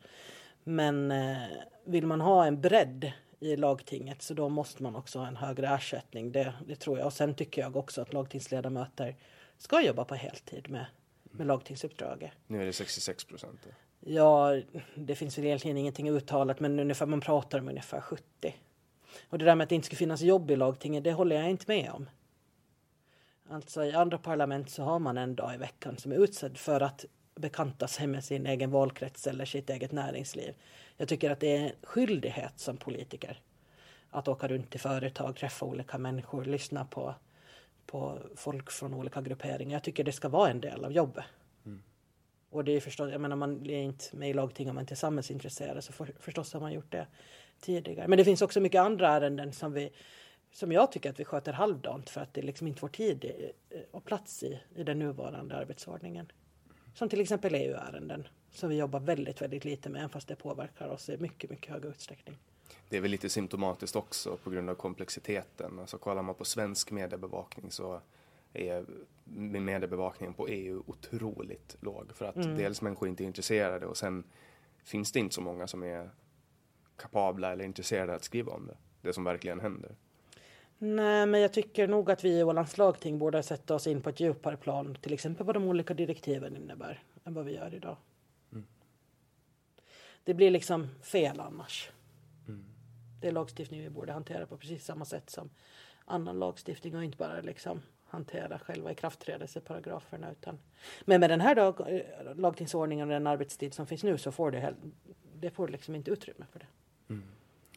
Men 0.63 1.11
eh, 1.11 1.37
vill 1.85 2.07
man 2.07 2.21
ha 2.21 2.45
en 2.45 2.61
bredd 2.61 3.11
i 3.39 3.55
lagtinget 3.55 4.21
så 4.21 4.33
då 4.33 4.49
måste 4.49 4.83
man 4.83 4.95
också 4.95 5.19
ha 5.19 5.27
en 5.27 5.35
högre 5.35 5.67
ersättning. 5.67 6.31
Det, 6.31 6.53
det 6.67 6.75
tror 6.75 6.97
jag. 6.97 7.05
Och 7.05 7.13
sen 7.13 7.35
tycker 7.35 7.61
jag 7.61 7.75
också 7.75 8.01
att 8.01 8.13
lagtingsledamöter 8.13 9.15
ska 9.57 9.81
jobba 9.81 10.05
på 10.05 10.15
heltid 10.15 10.69
med, 10.69 10.85
med 11.23 11.47
lagtingsuppdraget. 11.47 12.31
Nu 12.47 12.61
är 12.61 12.65
det 12.65 12.73
66 12.73 13.23
procent. 13.25 13.67
Ja, 13.99 14.61
det 14.95 15.15
finns 15.15 15.37
väl 15.37 15.45
egentligen 15.45 15.77
ingenting 15.77 16.09
uttalat 16.09 16.59
men 16.59 16.79
ungefär, 16.79 17.05
man 17.05 17.21
pratar 17.21 17.59
om 17.59 17.69
ungefär 17.69 18.01
70. 18.01 18.55
Och 19.29 19.37
det 19.37 19.45
där 19.45 19.55
med 19.55 19.63
att 19.63 19.69
det 19.69 19.75
inte 19.75 19.85
ska 19.85 19.95
finnas 19.95 20.21
jobb 20.21 20.51
i 20.51 20.55
lagtinget, 20.55 21.03
det 21.03 21.13
håller 21.13 21.35
jag 21.35 21.49
inte 21.49 21.65
med 21.67 21.91
om. 21.91 22.09
Alltså 23.49 23.83
i 23.83 23.93
andra 23.93 24.17
parlament 24.17 24.69
så 24.69 24.83
har 24.83 24.99
man 24.99 25.17
en 25.17 25.35
dag 25.35 25.53
i 25.53 25.57
veckan 25.57 25.97
som 25.97 26.11
är 26.11 26.15
utsedd 26.15 26.57
för 26.57 26.81
att 26.81 27.05
bekanta 27.35 27.87
sig 27.87 28.07
med 28.07 28.23
sin 28.23 28.45
egen 28.45 28.71
valkrets 28.71 29.27
eller 29.27 29.45
sitt 29.45 29.69
eget 29.69 29.91
näringsliv. 29.91 30.53
Jag 30.97 31.07
tycker 31.07 31.31
att 31.31 31.39
det 31.39 31.57
är 31.57 31.59
en 31.59 31.71
skyldighet 31.83 32.59
som 32.59 32.77
politiker 32.77 33.39
att 34.09 34.27
åka 34.27 34.47
runt 34.47 34.71
till 34.71 34.79
företag, 34.79 35.35
träffa 35.35 35.65
olika 35.65 35.97
människor, 35.97 36.45
lyssna 36.45 36.85
på, 36.85 37.15
på 37.85 38.19
folk 38.35 38.71
från 38.71 38.93
olika 38.93 39.21
grupperingar. 39.21 39.73
Jag 39.75 39.83
tycker 39.83 40.03
det 40.03 40.11
ska 40.11 40.29
vara 40.29 40.49
en 40.49 40.61
del 40.61 40.85
av 40.85 40.91
jobbet. 40.91 41.25
Och 42.49 42.63
det 42.63 42.71
är 42.71 42.79
förstås, 42.79 43.11
jag 43.11 43.21
menar 43.21 43.35
man 43.35 43.65
är 43.69 43.81
inte 43.81 44.15
med 44.15 44.29
i 44.29 44.33
lagting 44.33 44.69
om 44.69 44.75
man 44.75 44.81
inte 44.81 44.93
är 44.93 44.95
samhällsintresserad 44.95 45.83
så 45.83 45.93
för, 45.93 46.13
förstås 46.19 46.53
har 46.53 46.59
man 46.59 46.73
gjort 46.73 46.91
det 46.91 47.07
tidigare. 47.61 48.07
Men 48.07 48.17
det 48.17 48.25
finns 48.25 48.41
också 48.41 48.59
mycket 48.59 48.81
andra 48.81 49.09
ärenden 49.09 49.53
som 49.53 49.73
vi 49.73 49.89
som 50.55 50.71
jag 50.71 50.91
tycker 50.91 51.09
att 51.09 51.19
vi 51.19 51.25
sköter 51.25 51.53
halvdant 51.53 52.09
för 52.09 52.21
att 52.21 52.33
det 52.33 52.41
liksom 52.41 52.67
inte 52.67 52.79
får 52.79 52.87
tid 52.87 53.25
i- 53.25 53.51
och 53.91 54.05
plats 54.05 54.43
i, 54.43 54.59
i 54.75 54.83
den 54.83 54.99
nuvarande 54.99 55.55
arbetsordningen. 55.55 56.31
Som 56.93 57.09
till 57.09 57.21
exempel 57.21 57.55
EU-ärenden 57.55 58.27
som 58.51 58.69
vi 58.69 58.75
jobbar 58.77 58.99
väldigt, 58.99 59.41
väldigt 59.41 59.65
lite 59.65 59.89
med 59.89 60.11
fast 60.11 60.27
det 60.27 60.35
påverkar 60.35 60.87
oss 60.89 61.09
i 61.09 61.17
mycket, 61.17 61.49
mycket 61.49 61.71
hög 61.73 61.85
utsträckning. 61.85 62.37
Det 62.89 62.97
är 62.97 63.01
väl 63.01 63.11
lite 63.11 63.29
symptomatiskt 63.29 63.95
också 63.95 64.37
på 64.37 64.49
grund 64.49 64.69
av 64.69 64.75
komplexiteten. 64.75 65.79
Alltså 65.79 65.97
kollar 65.97 66.21
man 66.21 66.35
på 66.35 66.45
svensk 66.45 66.91
mediebevakning 66.91 67.71
så 67.71 68.01
är 68.53 68.85
mediebevakningen 69.59 70.33
på 70.33 70.47
EU 70.47 70.83
otroligt 70.87 71.75
låg. 71.79 72.11
För 72.15 72.25
att 72.25 72.35
dels 72.35 72.81
människor 72.81 73.07
inte 73.09 73.23
är 73.23 73.25
intresserade 73.25 73.85
och 73.85 73.97
sen 73.97 74.23
finns 74.83 75.11
det 75.11 75.19
inte 75.19 75.35
så 75.35 75.41
många 75.41 75.67
som 75.67 75.83
är 75.83 76.09
kapabla 76.95 77.51
eller 77.51 77.65
intresserade 77.65 78.15
att 78.15 78.23
skriva 78.23 78.51
om 78.51 78.67
det. 78.67 78.77
Det 79.01 79.13
som 79.13 79.23
verkligen 79.23 79.59
händer. 79.59 79.95
Nej, 80.77 81.25
men 81.25 81.41
jag 81.41 81.53
tycker 81.53 81.87
nog 81.87 82.11
att 82.11 82.23
vi 82.23 82.39
i 82.39 82.43
Ålands 82.43 82.77
lagting 82.77 83.19
borde 83.19 83.43
sätta 83.43 83.75
oss 83.75 83.87
in 83.87 84.01
på 84.01 84.09
ett 84.09 84.19
djupare 84.19 84.57
plan, 84.57 84.97
till 85.01 85.13
exempel 85.13 85.45
vad 85.45 85.55
de 85.55 85.63
olika 85.63 85.93
direktiven 85.93 86.55
innebär, 86.55 87.03
än 87.23 87.33
vad 87.33 87.45
vi 87.45 87.55
gör 87.55 87.73
idag. 87.73 87.97
Det 90.23 90.33
blir 90.33 90.51
liksom 90.51 90.87
fel 91.01 91.39
annars. 91.39 91.89
Det 93.21 93.27
är 93.27 93.31
lagstiftning 93.31 93.81
vi 93.81 93.89
borde 93.89 94.13
hantera 94.13 94.45
på 94.45 94.57
precis 94.57 94.85
samma 94.85 95.05
sätt 95.05 95.29
som 95.29 95.49
annan 96.05 96.39
lagstiftning 96.39 96.95
och 96.95 97.03
inte 97.03 97.17
bara 97.17 97.41
liksom 97.41 97.81
hantera 98.05 98.59
själva 98.59 98.91
ikraftträdelseparagraferna. 98.91 100.31
Utan... 100.31 100.59
Men 101.05 101.19
med 101.19 101.29
den 101.29 101.41
här 101.41 101.55
dag, 101.55 102.01
lagtingsordningen 102.35 103.07
och 103.07 103.13
den 103.13 103.27
arbetstid 103.27 103.73
som 103.73 103.87
finns 103.87 104.03
nu 104.03 104.17
så 104.17 104.31
får 104.31 104.51
det, 104.51 104.75
det 105.35 105.49
får 105.49 105.67
liksom 105.67 105.95
inte 105.95 106.11
utrymme 106.11 106.45
för 106.51 106.59
det. 106.59 106.67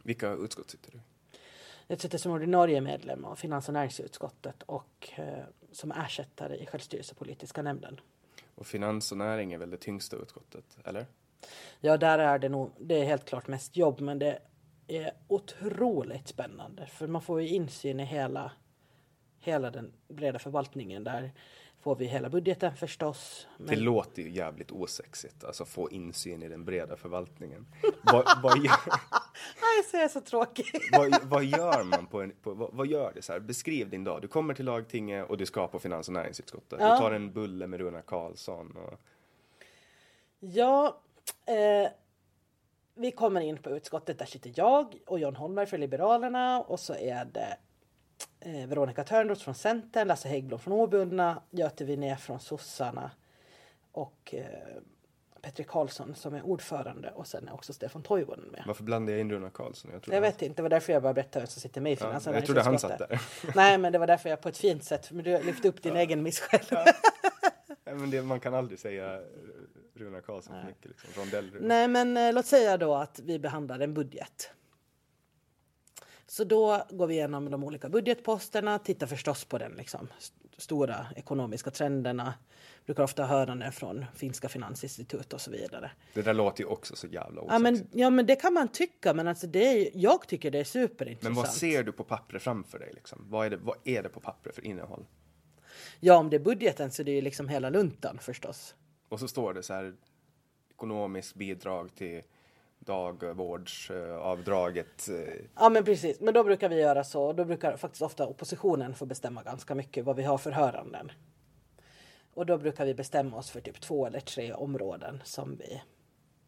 Vilka 0.02 0.33
utskott 0.33 0.71
sitter 0.71 0.93
du 0.93 0.99
i? 0.99 1.00
Jag 1.90 2.00
sitter 2.00 2.18
som 2.18 2.33
ordinarie 2.33 2.80
medlem 2.80 3.25
av 3.25 3.37
finans 3.37 3.68
och 3.68 3.75
näringsutskottet 3.75 4.62
och 4.62 5.11
eh, 5.16 5.45
som 5.73 5.92
ersättare 5.92 6.57
i 6.57 6.66
självstyrelsepolitiska 6.66 7.62
nämnden. 7.62 8.00
Och 8.54 8.66
finans 8.66 9.12
och 9.12 9.18
näring 9.18 9.52
är 9.52 9.59
väl 9.59 9.71
det 9.71 9.76
tyngsta 9.76 10.16
utskottet, 10.16 10.64
eller? 10.85 11.07
Ja, 11.80 11.97
där 11.97 12.18
är 12.18 12.38
det 12.38 12.49
nog, 12.49 12.71
det 12.78 13.00
är 13.00 13.04
helt 13.04 13.25
klart 13.25 13.49
mest 13.49 13.76
jobb, 13.76 14.00
men 14.00 14.18
det 14.18 14.38
är 14.87 15.12
otroligt 15.28 16.28
spännande 16.28 16.87
för 16.87 17.07
man 17.07 17.23
får 17.23 17.42
ju 17.42 17.49
insyn 17.49 18.00
i 18.00 18.04
hela, 18.04 18.52
hela 19.38 19.71
den 19.71 19.92
breda 20.09 20.38
förvaltningen. 20.38 21.04
Där 21.04 21.33
får 21.80 21.97
vi 21.97 22.04
hela 22.04 22.28
budgeten 22.30 22.76
förstås. 22.76 23.47
Det 23.59 23.64
Men 23.64 23.80
låter 23.80 24.23
ju 24.23 24.30
jävligt 24.30 24.71
osexigt, 24.71 25.45
alltså 25.45 25.64
få 25.64 25.90
insyn 25.90 26.42
i 26.42 26.49
den 26.49 26.64
breda 26.64 26.97
förvaltningen. 26.97 27.66
vad, 28.02 28.25
vad, 28.42 28.59
gör, 28.64 28.76
Nej, 29.61 29.85
så 29.90 29.97
är 29.97 30.00
jag 30.00 30.11
så 30.11 30.21
tråkig. 30.21 30.66
vad, 30.92 31.25
vad 31.25 31.45
gör 31.45 31.85
man 31.85 32.07
på 32.07 32.23
en, 32.23 32.30
på, 32.42 32.54
vad, 32.54 32.71
vad 32.73 32.87
gör 32.87 33.12
det 33.14 33.23
så 33.23 33.33
här? 33.33 33.40
Beskriv 33.40 33.90
din 33.90 34.04
dag. 34.04 34.23
Du 34.23 34.28
kommer 34.28 34.54
till 34.54 34.64
lagtinget 34.64 35.30
och 35.30 35.37
du 35.37 35.47
ska 35.47 35.68
på 35.68 35.78
finans 35.78 36.09
och 36.09 36.14
näringsutskottet. 36.14 36.78
Ja. 36.80 36.95
Du 36.95 37.00
tar 37.00 37.12
en 37.12 37.33
bulle 37.33 37.66
med 37.66 37.80
Runar 37.80 38.02
Karlsson 38.02 38.76
och 38.76 39.00
Ja, 40.40 41.00
eh, 41.47 41.90
vi 42.95 43.11
kommer 43.11 43.40
in 43.40 43.57
på 43.57 43.71
utskottet. 43.71 44.18
Där 44.18 44.26
sitter 44.26 44.52
jag 44.57 44.99
och 45.07 45.18
John 45.18 45.37
Holmberg 45.37 45.66
för 45.66 45.78
Liberalerna 45.78 46.61
och 46.61 46.80
så 46.80 46.95
är 46.95 47.25
det 47.25 47.57
eh, 48.40 48.68
Veronica 48.68 49.04
Törnroth 49.04 49.45
från 49.45 49.54
Centern, 49.54 50.09
Lasse 50.09 50.28
Häggblom 50.28 50.59
från 50.59 50.73
Obundna, 50.73 51.42
Göte 51.50 51.85
Winné 51.85 52.16
från 52.16 52.40
Sossarna 52.40 53.11
och 53.92 54.35
eh, 54.35 54.83
Petri 55.42 55.64
Karlsson 55.64 56.14
som 56.14 56.35
är 56.35 56.42
ordförande 56.42 57.11
och 57.11 57.26
sen 57.26 57.49
är 57.49 57.54
också 57.54 57.73
Stefan 57.73 58.02
Toivonen 58.02 58.49
med. 58.49 58.62
Varför 58.66 58.85
blandade 58.85 59.12
jag 59.12 59.21
in 59.21 59.30
Runar 59.30 59.50
Karlsson? 59.50 59.90
Jag, 59.92 60.14
Jag 60.14 60.21
vet 60.21 60.42
inte, 60.42 60.57
det 60.57 60.62
var 60.62 60.68
därför 60.68 60.92
jag 60.92 61.02
bara 61.02 61.14
berättade 61.14 61.40
vem 61.40 61.47
som 61.47 61.61
sitter 61.62 61.80
med 61.80 61.92
i 61.92 61.95
Ja, 62.00 62.07
finansen. 62.07 62.35
jag 62.35 62.47
trodde 62.47 62.62
han 62.62 62.78
satt 62.78 62.99
där. 62.99 63.21
Nej, 63.54 63.78
men 63.78 63.92
det 63.92 63.99
var 63.99 64.07
därför 64.07 64.28
jag 64.28 64.40
på 64.40 64.49
ett 64.49 64.57
fint 64.59 64.85
sätt, 64.85 65.11
men 65.11 65.25
du 65.25 65.42
lyfte 65.42 65.68
upp 65.68 65.83
din 65.83 65.97
egen 65.97 66.23
miss 66.23 66.40
själv. 66.40 66.64
Nej, 67.85 67.95
men 67.95 68.11
det, 68.11 68.23
man 68.23 68.40
kan 68.40 68.54
aldrig 68.54 68.78
säga 68.78 69.21
Runar 69.95 70.21
Karlsson 70.21 70.54
för 70.61 70.66
mycket. 70.68 70.85
Liksom. 70.85 71.11
Rondell. 71.23 71.50
Nej, 71.61 71.88
men 71.88 72.16
eh, 72.16 72.33
låt 72.33 72.47
säga 72.47 72.76
då 72.76 72.95
att 72.95 73.21
vi 73.21 73.38
behandlar 73.38 73.80
en 73.80 73.95
budget. 73.95 74.50
Så 76.26 76.45
då 76.45 76.87
går 76.90 77.07
vi 77.07 77.14
igenom 77.14 77.50
de 77.50 77.64
olika 77.64 77.88
budgetposterna, 77.88 78.78
tittar 78.78 79.07
förstås 79.07 79.45
på 79.45 79.59
den 79.59 79.73
liksom, 79.73 80.09
stora 80.59 81.07
ekonomiska 81.17 81.71
trenderna. 81.71 82.35
Brukar 82.87 83.03
ofta 83.03 83.27
höra 83.27 83.55
det 83.55 83.73
från 83.73 84.05
finska 84.15 84.49
finansinstitut 84.49 85.33
och 85.33 85.41
så 85.41 85.50
vidare. 85.50 85.91
Det 86.15 86.23
där 86.23 86.35
låter 86.35 86.62
ju 86.62 86.69
också 86.69 86.97
så 86.97 87.07
jävla 87.07 87.43
Ja 87.47 87.57
osexigt. 87.57 87.91
men, 87.93 88.00
ja, 88.00 88.11
men 88.11 88.27
det 88.27 88.37
kan 88.37 88.53
man 88.55 88.69
tycka, 88.69 89.15
men 89.15 89.29
alltså 89.29 89.47
det 89.47 89.67
är, 89.67 89.91
jag 89.95 90.29
tycker 90.29 90.50
det 90.50 90.59
är 90.59 90.65
superintressant. 90.65 91.23
Men 91.23 91.35
vad 91.35 91.49
ser 91.49 91.83
du 91.83 91.93
på 91.93 92.05
pappret 92.05 92.43
framför 92.43 92.79
dig? 92.79 92.93
Liksom? 92.95 93.25
Vad, 93.29 93.47
är 93.47 93.50
det, 93.50 93.57
vad 93.57 93.77
är 93.85 94.03
det 94.03 94.09
på 94.09 94.21
pappret 94.21 94.55
för 94.55 94.65
innehåll? 94.65 95.07
Ja, 96.00 96.17
om 96.17 96.31
det 96.31 96.37
är 96.37 96.41
budgeten 96.41 96.91
så 96.91 97.03
det 97.03 97.11
är 97.11 97.15
ju 97.15 97.21
liksom 97.21 97.49
hela 97.49 97.71
luntan 97.71 98.19
förstås. 98.21 98.75
Och 99.09 99.21
så 99.21 99.29
står 99.29 99.55
det 99.55 99.62
så 99.62 99.75
här 99.75 99.95
ekonomiskt 100.71 101.35
bidrag 101.35 101.95
till 101.95 102.23
dagvårdsavdraget. 102.88 105.09
eh, 105.09 105.35
Ja 105.57 105.68
men 105.68 105.85
precis, 105.85 106.21
men 106.21 106.35
då 106.35 106.45
brukar 106.45 106.68
vi 106.68 106.80
göra 106.80 107.04
så. 107.04 107.33
Då 107.33 107.45
brukar 107.45 107.76
faktiskt 107.76 108.02
ofta 108.02 108.26
oppositionen 108.26 108.95
få 108.95 109.07
bestämma 109.07 109.42
ganska 109.42 109.75
mycket 109.75 110.04
vad 110.04 110.16
vi 110.16 110.23
har 110.23 110.38
för 110.38 110.50
höranden. 110.50 111.12
Och 112.35 112.47
då 112.47 112.59
brukar 112.59 112.87
vi 112.87 112.95
bestämma 112.95 113.37
oss 113.37 113.50
för 113.50 113.61
typ 113.61 113.80
två 113.80 114.07
eller 114.07 114.21
tre 114.21 114.52
områden 114.52 115.21
som 115.25 115.57
vi, 115.57 115.83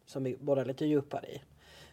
som 0.05 0.23
vi 0.23 0.37
borrar 0.37 0.65
lite 0.65 0.85
djupare 0.85 1.27
i. 1.27 1.41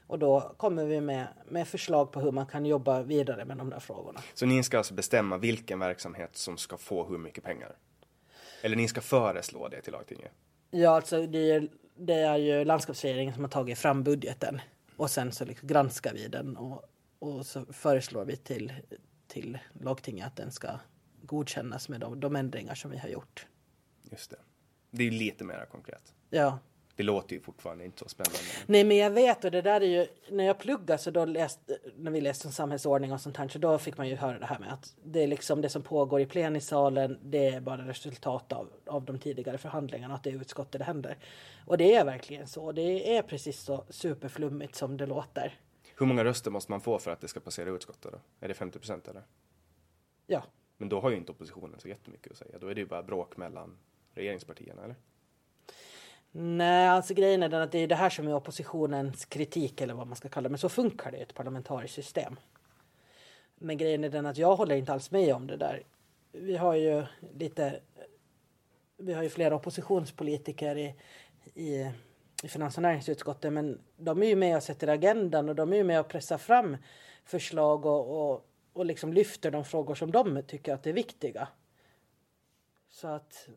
Och 0.06 0.18
då 0.18 0.54
kommer 0.56 0.84
vi 0.84 1.00
med, 1.00 1.26
med 1.48 1.68
förslag 1.68 2.12
på 2.12 2.20
hur 2.20 2.32
man 2.32 2.46
kan 2.46 2.66
jobba 2.66 3.02
vidare 3.02 3.44
med 3.44 3.56
de 3.56 3.70
där 3.70 3.80
frågorna. 3.80 4.20
Så 4.34 4.46
ni 4.46 4.62
ska 4.62 4.78
alltså 4.78 4.94
bestämma 4.94 5.38
vilken 5.38 5.78
verksamhet 5.78 6.36
som 6.36 6.56
ska 6.56 6.76
få 6.76 7.04
hur 7.04 7.18
mycket 7.18 7.44
pengar? 7.44 7.76
Eller 8.62 8.76
ni 8.76 8.88
ska 8.88 9.00
föreslå 9.00 9.68
det 9.68 9.82
till 9.82 9.92
lagtinget? 9.92 10.32
Ja, 10.70 10.90
alltså 10.90 11.26
det 11.26 11.50
är, 11.50 11.68
det 11.98 12.14
är 12.14 12.36
ju 12.36 12.64
landskapsregeringen 12.64 13.34
som 13.34 13.44
har 13.44 13.50
tagit 13.50 13.78
fram 13.78 14.02
budgeten 14.02 14.60
och 14.96 15.10
sen 15.10 15.32
så 15.32 15.44
liksom 15.44 15.68
granskar 15.68 16.14
vi 16.14 16.28
den 16.28 16.56
och, 16.56 16.82
och 17.18 17.46
så 17.46 17.64
föreslår 17.72 18.24
vi 18.24 18.36
till, 18.36 18.72
till 19.26 19.58
lagtinget 19.72 20.26
att 20.26 20.36
den 20.36 20.52
ska 20.52 20.80
godkännas 21.22 21.88
med 21.88 22.00
de, 22.00 22.20
de 22.20 22.36
ändringar 22.36 22.74
som 22.74 22.90
vi 22.90 22.98
har 22.98 23.08
gjort. 23.08 23.46
Just 24.10 24.30
det. 24.30 24.36
Det 24.90 25.02
är 25.02 25.04
ju 25.04 25.18
lite 25.18 25.44
mer 25.44 25.66
konkret. 25.70 26.14
Ja. 26.30 26.58
Det 26.98 27.04
låter 27.04 27.34
ju 27.34 27.40
fortfarande 27.40 27.84
inte 27.84 27.98
så 27.98 28.08
spännande. 28.08 28.38
Nej, 28.66 28.84
men 28.84 28.96
jag 28.96 29.10
vet 29.10 29.44
och 29.44 29.50
det 29.50 29.62
där 29.62 29.80
är 29.80 29.86
ju 29.86 30.06
när 30.30 30.44
jag 30.44 30.58
pluggade 30.58 30.98
så 30.98 31.10
då 31.10 31.24
läste 31.24 31.78
när 31.96 32.10
vi 32.10 32.20
läste 32.20 32.48
om 32.48 32.52
samhällsordning 32.52 33.12
och 33.12 33.20
sånt 33.20 33.36
här 33.36 33.48
så 33.48 33.58
då 33.58 33.78
fick 33.78 33.96
man 33.96 34.08
ju 34.08 34.16
höra 34.16 34.38
det 34.38 34.46
här 34.46 34.58
med 34.58 34.72
att 34.72 34.94
det 35.04 35.22
är 35.22 35.26
liksom 35.26 35.60
det 35.60 35.68
som 35.68 35.82
pågår 35.82 36.20
i 36.20 36.26
plenisalen. 36.26 37.18
Det 37.22 37.46
är 37.46 37.60
bara 37.60 37.88
resultat 37.88 38.52
av, 38.52 38.68
av 38.86 39.04
de 39.04 39.18
tidigare 39.18 39.58
förhandlingarna 39.58 40.14
att 40.14 40.24
det 40.24 40.30
är 40.30 40.34
utskottet 40.34 40.78
det 40.78 40.84
händer. 40.84 41.18
Och 41.66 41.78
det 41.78 41.94
är 41.94 42.04
verkligen 42.04 42.46
så. 42.46 42.72
Det 42.72 43.16
är 43.16 43.22
precis 43.22 43.60
så 43.60 43.84
superflummigt 43.88 44.74
som 44.74 44.96
det 44.96 45.06
låter. 45.06 45.60
Hur 45.96 46.06
många 46.06 46.24
röster 46.24 46.50
måste 46.50 46.72
man 46.72 46.80
få 46.80 46.98
för 46.98 47.10
att 47.10 47.20
det 47.20 47.28
ska 47.28 47.40
passera 47.40 47.70
utskottet 47.70 48.12
då? 48.12 48.20
Är 48.40 48.48
det 48.48 48.54
50 48.54 48.78
procent 48.78 49.08
eller? 49.08 49.22
Ja, 50.26 50.42
Men 50.76 50.88
då 50.88 51.00
har 51.00 51.10
ju 51.10 51.16
inte 51.16 51.32
oppositionen 51.32 51.80
så 51.80 51.88
jättemycket 51.88 52.32
att 52.32 52.38
säga. 52.38 52.58
Då 52.58 52.66
är 52.66 52.74
det 52.74 52.80
ju 52.80 52.86
bara 52.86 53.02
bråk 53.02 53.36
mellan 53.36 53.78
regeringspartierna, 54.14 54.84
eller? 54.84 54.96
Nej, 56.32 56.88
alltså 56.88 57.14
grejen 57.14 57.42
är 57.42 57.48
den 57.48 57.62
att 57.62 57.72
det 57.72 57.78
är 57.78 57.86
det 57.86 57.94
här 57.94 58.10
som 58.10 58.28
är 58.28 58.34
oppositionens 58.34 59.24
kritik 59.24 59.80
eller 59.80 59.94
vad 59.94 60.06
man 60.06 60.16
ska 60.16 60.28
kalla 60.28 60.48
det. 60.48 60.52
Men 60.52 60.58
så 60.58 60.68
funkar 60.68 61.10
det 61.10 61.18
i 61.18 61.22
ett 61.22 61.34
parlamentariskt 61.34 61.94
system. 61.94 62.36
Men 63.54 63.76
grejen 63.78 64.04
är 64.04 64.08
den 64.08 64.26
att 64.26 64.38
jag 64.38 64.56
håller 64.56 64.76
inte 64.76 64.92
alls 64.92 65.10
med 65.10 65.34
om 65.34 65.46
det 65.46 65.56
där. 65.56 65.82
Vi 66.32 66.56
har 66.56 66.74
ju 66.74 67.04
lite... 67.34 67.80
Vi 68.96 69.12
har 69.12 69.22
ju 69.22 69.28
flera 69.28 69.54
oppositionspolitiker 69.56 70.76
i, 70.76 70.94
i, 71.54 71.92
i 72.42 72.48
finans 72.48 72.76
och 72.76 72.82
näringsutskottet 72.82 73.52
men 73.52 73.80
de 73.96 74.22
är 74.22 74.26
ju 74.26 74.36
med 74.36 74.56
och 74.56 74.62
sätter 74.62 74.88
agendan 74.88 75.48
och 75.48 75.54
de 75.54 75.72
är 75.72 75.76
ju 75.76 75.84
med 75.84 76.00
och 76.00 76.08
pressar 76.08 76.38
fram 76.38 76.76
förslag 77.24 77.86
och, 77.86 78.30
och, 78.30 78.46
och 78.72 78.86
liksom 78.86 79.12
lyfter 79.12 79.50
de 79.50 79.64
frågor 79.64 79.94
som 79.94 80.12
de 80.12 80.42
tycker 80.42 80.74
att 80.74 80.86
är 80.86 80.92
viktiga. 80.92 81.48
Så 82.90 83.08
att 83.08 83.48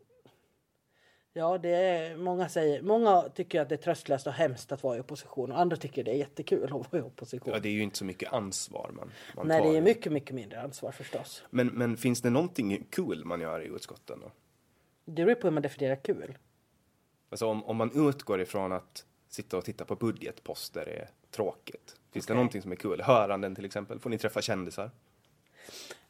Ja, 1.34 1.58
det 1.58 1.70
är 1.70 2.18
många 2.18 2.50
säger. 2.50 2.82
Många 2.82 3.22
tycker 3.22 3.62
att 3.62 3.70
det 3.70 3.76
är 3.76 3.78
tröstlöst 3.78 4.28
och 4.28 4.34
hemskt 4.34 4.72
att 4.72 4.84
vara 4.84 4.98
i 4.98 5.00
opposition 5.00 5.52
och 5.52 5.60
andra 5.60 5.78
tycker 5.78 6.04
det 6.04 6.12
är 6.12 6.16
jättekul 6.16 6.64
att 6.64 6.72
vara 6.72 6.98
i 6.98 7.02
opposition. 7.02 7.54
Ja, 7.54 7.60
det 7.60 7.70
är 7.70 7.74
ju 7.74 7.84
inte 7.84 7.98
så 7.98 8.06
mycket 8.06 8.34
ansvar 8.34 8.92
man, 8.94 9.12
man 9.36 9.48
Nej, 9.48 9.62
tar. 9.62 9.72
det 9.72 9.78
är 9.78 9.82
mycket, 9.82 10.12
mycket 10.12 10.36
mindre 10.36 10.62
ansvar 10.62 10.92
förstås. 10.92 11.44
Men, 11.50 11.68
men 11.68 11.98
finns 11.98 12.22
det 12.22 12.30
någonting 12.30 12.88
kul 12.90 13.26
man 13.26 13.42
gör 13.42 13.62
i 13.62 13.66
utskotten 13.68 14.20
då? 14.22 14.32
Det 15.06 15.26
beror 15.26 15.36
på 15.36 15.48
hur 15.48 15.52
man 15.52 15.64
definierar 15.64 15.96
kul. 15.96 16.38
Alltså 17.30 17.48
om, 17.48 17.64
om 17.64 17.78
man 17.78 18.08
utgår 18.10 18.42
ifrån 18.42 18.72
att 18.72 19.06
sitta 19.30 19.58
och 19.58 19.66
titta 19.66 19.86
på 19.86 19.96
budgetposter 19.96 20.90
är 20.90 21.10
tråkigt. 21.32 21.96
Finns 22.12 22.26
det 22.26 22.34
någonting 22.34 22.62
som 22.62 22.72
är 22.72 22.76
kul? 22.76 23.02
Höranden 23.02 23.56
till 23.56 23.66
exempel? 23.66 24.00
Får 24.00 24.10
ni 24.10 24.18
träffa 24.18 24.42
kändisar? 24.42 24.92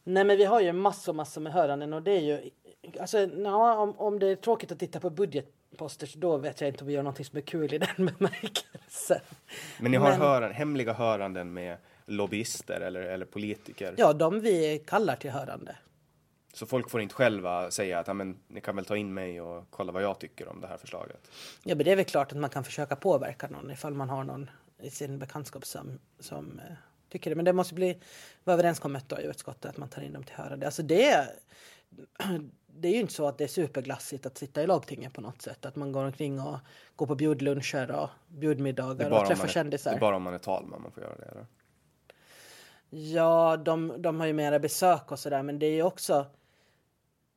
Nej, 0.03 0.23
men 0.23 0.37
vi 0.37 0.45
har 0.45 0.61
ju 0.61 0.73
massor, 0.73 1.13
massor 1.13 1.41
med 1.41 1.53
höranden 1.53 1.93
och 1.93 2.03
det 2.03 2.11
är 2.11 2.21
ju 2.21 2.49
alltså, 2.99 3.17
ja, 3.19 3.75
om, 3.77 3.99
om 3.99 4.19
det 4.19 4.27
är 4.27 4.35
tråkigt 4.35 4.71
att 4.71 4.79
titta 4.79 4.99
på 4.99 5.09
budgetposter 5.09 6.07
så 6.07 6.19
då 6.19 6.37
vet 6.37 6.61
jag 6.61 6.67
inte 6.67 6.81
om 6.81 6.87
vi 6.87 6.93
gör 6.93 7.03
någonting 7.03 7.25
som 7.25 7.37
är 7.37 7.41
kul 7.41 7.73
i 7.73 7.77
den 7.77 8.05
bemärkelsen. 8.19 9.19
Men 9.79 9.91
ni 9.91 9.97
har 9.97 10.09
Men- 10.09 10.19
Höran, 10.21 10.51
hemliga 10.51 10.93
höranden 10.93 11.53
med 11.53 11.77
lobbyister 12.05 12.81
eller, 12.81 13.01
eller 13.01 13.25
politiker. 13.25 13.95
Ja, 13.97 14.13
de 14.13 14.39
vi 14.39 14.83
kallar 14.87 15.15
till 15.15 15.31
hörande. 15.31 15.75
Så 16.53 16.65
folk 16.65 16.89
får 16.89 17.01
inte 17.01 17.15
själva 17.15 17.71
säga 17.71 17.99
att 17.99 18.07
"Ja, 18.07 18.13
men, 18.13 18.39
ni 18.47 18.61
kan 18.61 18.75
väl 18.75 18.85
ta 18.85 18.97
in 18.97 19.13
mig 19.13 19.41
och 19.41 19.65
kolla 19.69 19.91
vad 19.91 20.03
jag 20.03 20.19
tycker 20.19 20.47
om 20.47 20.61
det 20.61 20.67
här 20.67 20.77
förslaget. 20.77 21.31
Ja, 21.63 21.75
men 21.75 21.85
det 21.85 21.91
är 21.91 21.95
väl 21.95 22.05
klart 22.05 22.31
att 22.31 22.37
man 22.37 22.49
kan 22.49 22.63
försöka 22.63 22.95
påverka 22.95 23.47
någon 23.47 23.71
ifall 23.71 23.93
man 23.93 24.09
har 24.09 24.23
någon 24.23 24.49
i 24.81 24.89
sin 24.89 25.19
bekantskap 25.19 25.65
som, 25.65 25.99
som 26.19 26.59
eh, 26.59 26.75
tycker 27.09 27.29
det. 27.31 27.35
Men 27.35 27.45
det 27.45 27.53
måste 27.53 27.73
bli 27.73 27.97
vara 28.43 28.53
överenskommet 28.53 29.09
då 29.09 29.19
i 29.19 29.23
utskottet 29.25 29.65
att 29.65 29.77
man 29.77 29.89
tar 29.89 30.01
in 30.01 30.13
dem 30.13 30.23
till 30.23 30.35
hörande. 30.35 30.65
Alltså 30.65 30.83
det, 30.83 31.27
det 32.75 32.87
är 32.87 32.91
ju 32.91 32.99
inte 32.99 33.13
så 33.13 33.27
att 33.27 33.37
det 33.37 33.43
är 33.43 33.47
superglassigt 33.47 34.25
att 34.25 34.37
sitta 34.37 34.63
i 34.63 34.67
lagtinget 34.67 35.13
på 35.13 35.21
något 35.21 35.41
sätt. 35.41 35.65
Att 35.65 35.75
man 35.75 35.91
går 35.91 36.03
omkring 36.03 36.39
och 36.39 36.57
går 36.95 37.05
på 37.07 37.15
bjudluncher 37.15 37.91
och 37.91 38.09
bjudmiddagar 38.27 39.11
och 39.11 39.27
träffar 39.27 39.45
är, 39.45 39.49
kändisar. 39.49 39.91
det 39.91 39.97
är 39.97 39.99
bara 39.99 40.15
om 40.15 40.23
man 40.23 40.33
är 40.33 40.37
talman 40.37 40.81
man 40.81 40.91
får 40.91 41.03
göra 41.03 41.15
det. 41.15 41.25
Eller? 41.25 41.45
Ja, 42.89 43.57
de, 43.57 43.93
de 43.97 44.19
har 44.19 44.27
ju 44.27 44.33
mera 44.33 44.59
besök 44.59 45.11
och 45.11 45.19
sådär, 45.19 45.43
men 45.43 45.59
det 45.59 45.65
är 45.65 45.73
ju 45.73 45.83
också... 45.83 46.25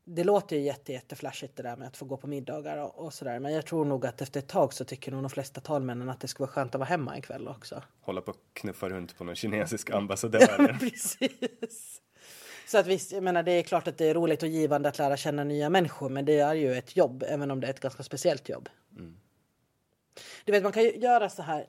Det 0.06 0.24
låter 0.24 0.56
ju 0.56 0.62
jätte, 0.62 0.92
jätteflashigt 0.92 1.56
det 1.56 1.62
där 1.62 1.76
med 1.76 1.88
att 1.88 1.96
få 1.96 2.04
gå 2.04 2.16
på 2.16 2.26
middagar 2.26 2.78
och, 2.78 2.98
och 2.98 3.14
sådär. 3.14 3.38
Men 3.38 3.52
jag 3.52 3.66
tror 3.66 3.84
nog 3.84 4.06
att 4.06 4.22
efter 4.22 4.40
ett 4.40 4.48
tag 4.48 4.72
så 4.72 4.84
tycker 4.84 5.12
nog 5.12 5.22
de 5.22 5.30
flesta 5.30 5.60
talmännen 5.60 6.08
att 6.08 6.20
det 6.20 6.28
skulle 6.28 6.46
vara 6.46 6.52
skönt 6.52 6.74
att 6.74 6.78
vara 6.78 6.88
hemma 6.88 7.14
en 7.14 7.22
kväll 7.22 7.48
också. 7.48 7.82
Hålla 8.00 8.20
på 8.20 8.30
och 8.30 8.36
knuffa 8.52 8.88
runt 8.88 9.18
på 9.18 9.24
någon 9.24 9.34
kinesisk 9.34 9.90
ambassadör. 9.94 10.76
Precis. 10.80 12.00
Så 12.66 12.78
att 12.78 12.86
visst, 12.86 13.12
jag 13.12 13.22
menar 13.22 13.42
det 13.42 13.52
är 13.52 13.62
klart 13.62 13.88
att 13.88 13.98
det 13.98 14.06
är 14.08 14.14
roligt 14.14 14.42
och 14.42 14.48
givande 14.48 14.88
att 14.88 14.98
lära 14.98 15.16
känna 15.16 15.44
nya 15.44 15.70
människor, 15.70 16.08
men 16.08 16.24
det 16.24 16.38
är 16.38 16.54
ju 16.54 16.74
ett 16.74 16.96
jobb, 16.96 17.24
även 17.28 17.50
om 17.50 17.60
det 17.60 17.66
är 17.66 17.70
ett 17.70 17.80
ganska 17.80 18.02
speciellt 18.02 18.48
jobb. 18.48 18.68
Du 20.44 20.52
vet, 20.52 20.62
man 20.62 20.72
kan 20.72 20.82
ju 20.82 20.96
göra 20.96 21.28
så 21.28 21.42
här. 21.42 21.66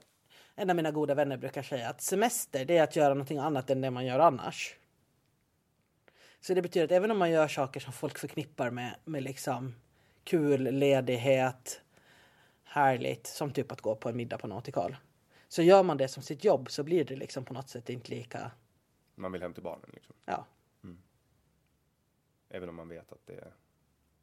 En 0.55 0.69
av 0.69 0.75
mina 0.75 0.91
goda 0.91 1.15
vänner 1.15 1.37
brukar 1.37 1.63
säga 1.63 1.89
att 1.89 2.01
semester, 2.01 2.65
det 2.65 2.77
är 2.77 2.83
att 2.83 2.95
göra 2.95 3.09
någonting 3.09 3.37
annat 3.37 3.69
än 3.69 3.81
det 3.81 3.91
man 3.91 4.05
gör 4.05 4.19
annars. 4.19 4.75
Så 6.41 6.53
det 6.53 6.61
betyder 6.61 6.85
att 6.85 6.91
även 6.91 7.11
om 7.11 7.17
man 7.17 7.31
gör 7.31 7.47
saker 7.47 7.79
som 7.79 7.93
folk 7.93 8.17
förknippar 8.17 8.69
med, 8.69 8.95
med 9.05 9.23
liksom 9.23 9.75
kul, 10.23 10.61
ledighet, 10.61 11.81
härligt, 12.63 13.27
som 13.27 13.51
typ 13.51 13.71
att 13.71 13.81
gå 13.81 13.95
på 13.95 14.09
en 14.09 14.17
middag 14.17 14.37
på 14.37 14.47
Nautikal. 14.47 14.95
Så 15.47 15.61
gör 15.61 15.83
man 15.83 15.97
det 15.97 16.07
som 16.07 16.23
sitt 16.23 16.43
jobb 16.43 16.71
så 16.71 16.83
blir 16.83 17.05
det 17.05 17.15
liksom 17.15 17.45
på 17.45 17.53
något 17.53 17.69
sätt 17.69 17.89
inte 17.89 18.11
lika, 18.11 18.51
Man 19.15 19.31
vill 19.31 19.41
hem 19.41 19.53
till 19.53 19.63
barnen 19.63 19.89
liksom. 19.93 20.15
ja, 20.25 20.45
Även 22.55 22.69
om 22.69 22.75
man 22.75 22.89
vet 22.89 23.11
att 23.11 23.25
det 23.25 23.33
är 23.33 23.53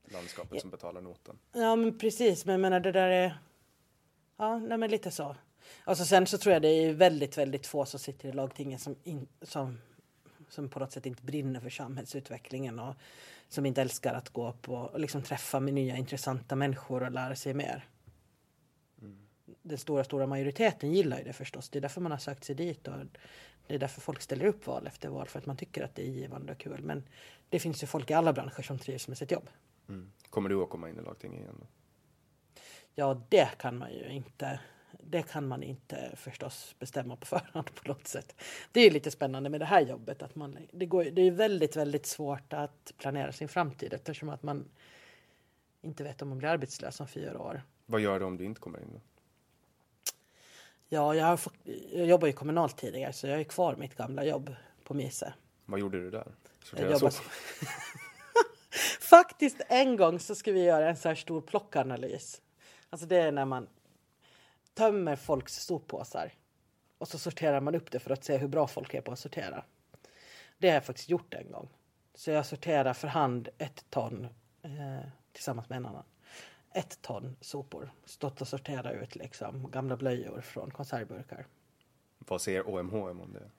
landskapet 0.05 0.61
som 0.61 0.71
betalar 0.71 1.01
notan. 1.01 1.39
Ja 1.53 1.77
men 1.77 1.99
precis, 1.99 2.45
men 2.45 2.53
jag 2.53 2.61
menar 2.61 2.81
det 2.81 2.93
där 2.93 3.09
är... 3.09 3.39
Ja, 4.37 4.59
nej 4.59 4.79
men 4.79 4.91
lite 4.91 5.11
så. 5.11 5.37
Alltså 5.85 6.05
sen 6.05 6.27
så 6.27 6.39
tror 6.39 6.53
jag 6.53 6.63
det 6.63 6.69
är 6.69 6.93
väldigt, 6.93 7.39
väldigt 7.39 7.67
få 7.67 7.85
som 7.85 8.01
sitter 8.01 8.29
i 8.29 8.33
lagtinget 8.33 8.81
som, 8.81 8.97
in, 9.05 9.29
som, 9.43 9.79
som 10.49 10.69
på 10.69 10.79
något 10.79 10.93
sätt 10.93 11.07
inte 11.07 11.23
brinner 11.23 11.61
för 11.61 11.71
samhällsutvecklingen 11.71 12.79
och 12.79 12.95
som 13.49 13.67
inte 13.67 13.83
älskar 13.83 14.15
att 14.15 14.29
gå 14.29 14.53
på 14.53 14.75
och 14.75 15.01
liksom 15.01 15.23
träffa 15.23 15.61
med 15.61 15.75
nya 15.75 15.97
intressanta 15.97 16.57
människor 16.57 17.03
och 17.03 17.13
lära 17.13 17.37
sig 17.37 17.55
mer. 17.55 17.89
den 19.63 19.79
stora, 19.79 20.05
stora 20.05 20.27
majoriteten 20.27 20.93
gillar 20.93 21.19
ju 21.19 21.25
det 21.25 21.33
förstås. 21.33 21.69
Det 21.69 21.79
är 21.79 21.81
därför 21.81 22.01
man 22.01 22.13
har 22.13 22.19
sökt 22.19 22.45
sig 22.45 22.55
dit 22.55 22.89
och 22.89 22.95
det 23.67 23.75
är 23.75 23.79
därför 23.79 24.01
folk 24.01 24.23
ställer 24.23 24.47
upp 24.47 24.67
val 24.67 24.87
efter 24.87 25.09
val 25.09 25.29
för 25.29 25.39
att 25.39 25.47
man 25.47 25.57
tycker 25.57 25.85
att 25.85 25.95
det 25.95 26.03
är 26.03 26.11
givande 26.11 26.53
och 26.53 26.59
kul. 26.59 26.83
Men 26.83 27.03
det 27.49 27.59
finns 27.59 27.83
ju 27.83 27.87
folk 27.87 28.11
i 28.11 28.15
alla 28.15 28.33
branscher 28.33 28.63
som 28.63 28.79
trivs 28.79 29.09
med 29.09 29.19
sitt 29.19 29.31
jobb. 29.31 29.49
Kommer 30.31 30.49
du 30.49 30.63
att 30.63 30.71
komma 30.71 30.89
in 30.89 30.99
i 30.99 31.03
lagtinget 31.03 31.41
igen 31.41 31.57
då? 31.61 31.67
Ja, 32.95 33.23
det 33.29 33.59
kan 33.59 33.79
man 33.79 33.93
ju 33.93 34.09
inte. 34.09 34.61
Det 35.01 35.23
kan 35.23 35.49
man 35.49 35.63
inte 35.63 36.13
förstås 36.17 36.77
bestämma 36.79 37.17
på 37.17 37.27
förhand 37.27 37.75
på 37.75 37.89
något 37.89 38.07
sätt. 38.07 38.43
Det 38.73 38.81
är 38.81 38.91
lite 38.91 39.11
spännande 39.11 39.51
med 39.51 39.61
det 39.61 39.67
här 39.67 39.81
jobbet 39.81 40.23
att 40.23 40.35
man, 40.35 40.59
det, 40.73 40.87
går, 40.87 41.05
det 41.05 41.23
är 41.23 41.31
väldigt, 41.31 41.77
väldigt 41.77 42.07
svårt 42.07 42.53
att 42.53 42.93
planera 42.99 43.33
sin 43.33 43.49
framtid 43.49 43.93
eftersom 43.93 44.29
att 44.29 44.43
man 44.43 44.69
inte 45.83 46.05
vet 46.05 46.23
om 46.23 46.29
man 46.29 46.39
blir 46.39 46.49
arbetslös 46.49 47.01
om 47.01 47.09
fyra 47.09 47.39
år. 47.39 47.63
Vad 47.87 48.01
gör 48.01 48.21
du 48.21 48.27
om 48.27 48.37
du 48.37 48.45
inte 48.45 48.61
kommer 48.61 48.81
in 48.81 48.89
då? 48.93 49.01
Ja, 50.93 51.15
jag, 51.15 51.25
har 51.25 51.41
jag 51.93 52.07
jobbar 52.07 52.27
ju 52.27 52.33
kommunalt 52.33 52.77
tidigare 52.77 53.13
så 53.13 53.27
jag 53.27 53.41
är 53.41 53.45
kvar 53.45 53.77
mitt 53.77 53.95
gamla 53.95 54.25
jobb 54.25 54.55
på 54.85 54.95
Mise. 54.95 55.35
Vad 55.65 55.81
gjorde 55.81 56.01
du 56.01 56.11
där? 56.11 56.19
Jag 56.19 56.67
Sortera 56.67 56.93
jobbar 56.93 57.11
sopor? 57.11 57.33
Faktiskt 59.01 59.61
en 59.69 59.97
gång 59.97 60.19
så 60.19 60.35
ska 60.35 60.53
vi 60.53 60.65
göra 60.65 60.89
en 60.89 60.97
så 60.97 61.09
här 61.09 61.15
stor 61.15 61.41
plockanalys. 61.41 62.41
Alltså 62.91 63.07
det 63.07 63.17
är 63.17 63.33
när 63.33 63.45
man 63.45 63.69
tömmer 64.75 65.17
folks 65.17 65.65
soppåsar 65.65 66.33
och 66.99 67.09
så 67.09 67.19
sorterar 67.19 67.61
man 67.61 67.75
upp 67.75 67.91
det 67.91 67.99
för 67.99 68.11
att 68.11 68.25
se 68.25 68.37
hur 68.37 68.49
bra 68.49 68.67
folk 68.67 68.95
är 68.95 69.01
på 69.01 69.13
att 69.13 69.19
sortera. 69.19 69.65
Det 70.59 70.69
har 70.69 70.75
jag 70.75 70.85
faktiskt 70.85 71.09
gjort 71.09 71.35
en 71.35 71.51
gång. 71.51 71.69
Så 72.15 72.31
jag 72.31 72.47
sorterar 72.47 72.95
för 72.95 73.09
hand 73.09 73.49
ett 73.59 73.85
ton 73.91 74.29
eh, 74.63 75.09
tillsammans 75.33 75.69
med 75.69 75.77
en 75.77 75.87
annan. 75.87 76.05
Ett 76.75 77.03
ton 77.03 77.37
sopor. 77.41 77.93
Stått 78.05 78.41
och 78.41 78.49
sorterat 78.49 79.03
ut 79.03 79.17
liksom 79.17 79.71
gamla 79.71 79.97
blöjor 79.97 80.41
från 80.41 80.71
konservburkar. 80.71 81.47
Vad 82.19 82.41
säger 82.41 82.69
OMHM 82.69 83.21
om 83.21 83.33
det? 83.33 83.51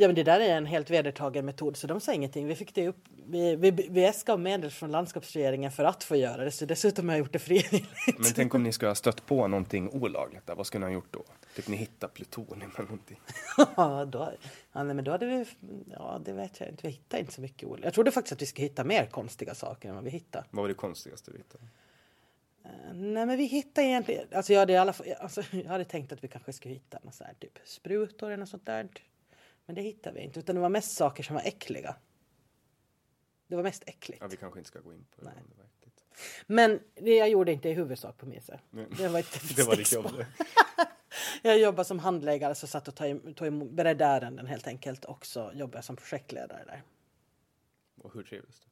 Ja 0.00 0.08
men 0.08 0.14
det 0.14 0.22
där 0.22 0.40
är 0.40 0.56
en 0.56 0.66
helt 0.66 0.90
vedertagen 0.90 1.44
metod 1.44 1.76
så 1.76 1.86
de 1.86 2.00
sa 2.00 2.12
ingenting. 2.12 2.46
Vi 2.46 2.54
fick 2.54 2.74
det 2.74 2.88
upp. 2.88 2.96
Vi, 3.26 3.56
vi, 3.56 3.70
vi 3.70 4.04
äskade 4.04 4.38
medel 4.38 4.70
från 4.70 4.90
landskapsregeringen 4.90 5.72
för 5.72 5.84
att 5.84 6.04
få 6.04 6.16
göra 6.16 6.44
det 6.44 6.50
så 6.50 6.66
dessutom 6.66 7.08
har 7.08 7.16
jag 7.16 7.18
gjort 7.18 7.32
det 7.32 7.38
frivilligt. 7.38 8.18
Men 8.18 8.32
tänk 8.34 8.54
om 8.54 8.62
ni 8.62 8.72
skulle 8.72 8.88
ha 8.88 8.94
stött 8.94 9.26
på 9.26 9.46
någonting 9.46 9.90
olagligt 9.90 10.46
där, 10.46 10.54
vad 10.54 10.66
skulle 10.66 10.86
ni 10.86 10.92
ha 10.92 10.94
gjort 10.94 11.12
då? 11.12 11.24
Typ 11.56 11.68
ni 11.68 11.76
hittar 11.76 12.08
plutonium 12.08 12.70
eller 12.76 12.84
någonting. 12.84 13.20
ja, 13.76 14.04
då, 14.04 14.32
ja, 14.72 14.84
nej, 14.84 14.94
men 14.94 15.04
då 15.04 15.10
hade 15.10 15.26
vi, 15.26 15.46
ja 15.90 16.20
det 16.24 16.32
vet 16.32 16.60
jag 16.60 16.68
inte, 16.68 16.86
vi 16.86 16.92
hittade 16.92 17.20
inte 17.20 17.32
så 17.32 17.40
mycket 17.40 17.68
olika. 17.68 17.86
Jag 17.86 17.94
trodde 17.94 18.10
faktiskt 18.10 18.32
att 18.32 18.42
vi 18.42 18.46
skulle 18.46 18.66
hitta 18.66 18.84
mer 18.84 19.06
konstiga 19.06 19.54
saker 19.54 19.88
än 19.88 19.94
vad 19.94 20.04
vi 20.04 20.10
hittade. 20.10 20.44
Vad 20.50 20.62
var 20.62 20.68
det 20.68 20.74
konstigaste 20.74 21.30
du 21.30 21.36
hittade? 21.36 21.64
Nej 22.94 23.26
men 23.26 23.36
vi 23.36 23.44
hittade 23.44 23.86
egentligen, 23.86 24.28
alltså 24.32 24.52
jag 24.52 24.60
hade, 24.60 24.72
i 24.72 24.76
alla 24.76 24.92
fall, 24.92 25.06
alltså, 25.20 25.42
jag 25.50 25.64
hade 25.68 25.84
tänkt 25.84 26.12
att 26.12 26.24
vi 26.24 26.28
kanske 26.28 26.52
skulle 26.52 26.74
hitta 26.74 26.98
något 27.02 27.14
så 27.14 27.24
här, 27.24 27.34
typ 27.34 27.58
sprutor 27.64 28.26
eller 28.26 28.36
något 28.36 28.48
sånt 28.48 28.66
där. 28.66 28.88
Men 29.66 29.74
det 29.74 29.82
hittade 29.82 30.14
vi 30.14 30.20
inte 30.20 30.40
utan 30.40 30.54
det 30.54 30.60
var 30.60 30.68
mest 30.68 30.96
saker 30.96 31.22
som 31.22 31.34
var 31.34 31.42
äckliga. 31.42 31.96
Det 33.46 33.56
var 33.56 33.62
mest 33.62 33.82
äckligt. 33.86 34.22
Ja, 34.22 34.28
vi 34.28 34.36
kanske 34.36 34.58
inte 34.58 34.68
ska 34.68 34.80
gå 34.80 34.92
in 34.92 35.06
på 35.16 35.24
det. 35.24 35.30
Det. 35.30 35.90
Men 36.46 36.80
det 36.94 37.16
jag 37.16 37.28
gjorde 37.28 37.52
inte 37.52 37.68
i 37.68 37.72
huvudsak 37.72 38.16
på. 38.18 38.26
Nej. 38.26 38.42
Det 38.96 39.08
var, 39.08 39.20
ett 39.20 39.40
Det 39.56 39.62
var 39.62 39.76
ditt 39.76 39.92
jobb. 39.92 40.24
Jag 41.42 41.58
jobbade 41.58 41.84
som 41.84 41.98
handläggare 41.98 42.54
så 42.54 42.66
satt 42.66 42.88
och 42.88 42.94
tog 43.36 43.46
emot, 43.46 43.70
beredde 43.70 44.04
ärenden 44.04 44.46
helt 44.46 44.66
enkelt. 44.66 45.04
Och 45.04 45.26
så 45.26 45.50
jobbade 45.54 45.78
jag 45.78 45.84
som 45.84 45.96
projektledare 45.96 46.64
där. 46.64 46.82
Och 48.02 48.14
hur 48.14 48.22
trivdes 48.22 48.60
du? 48.60 48.66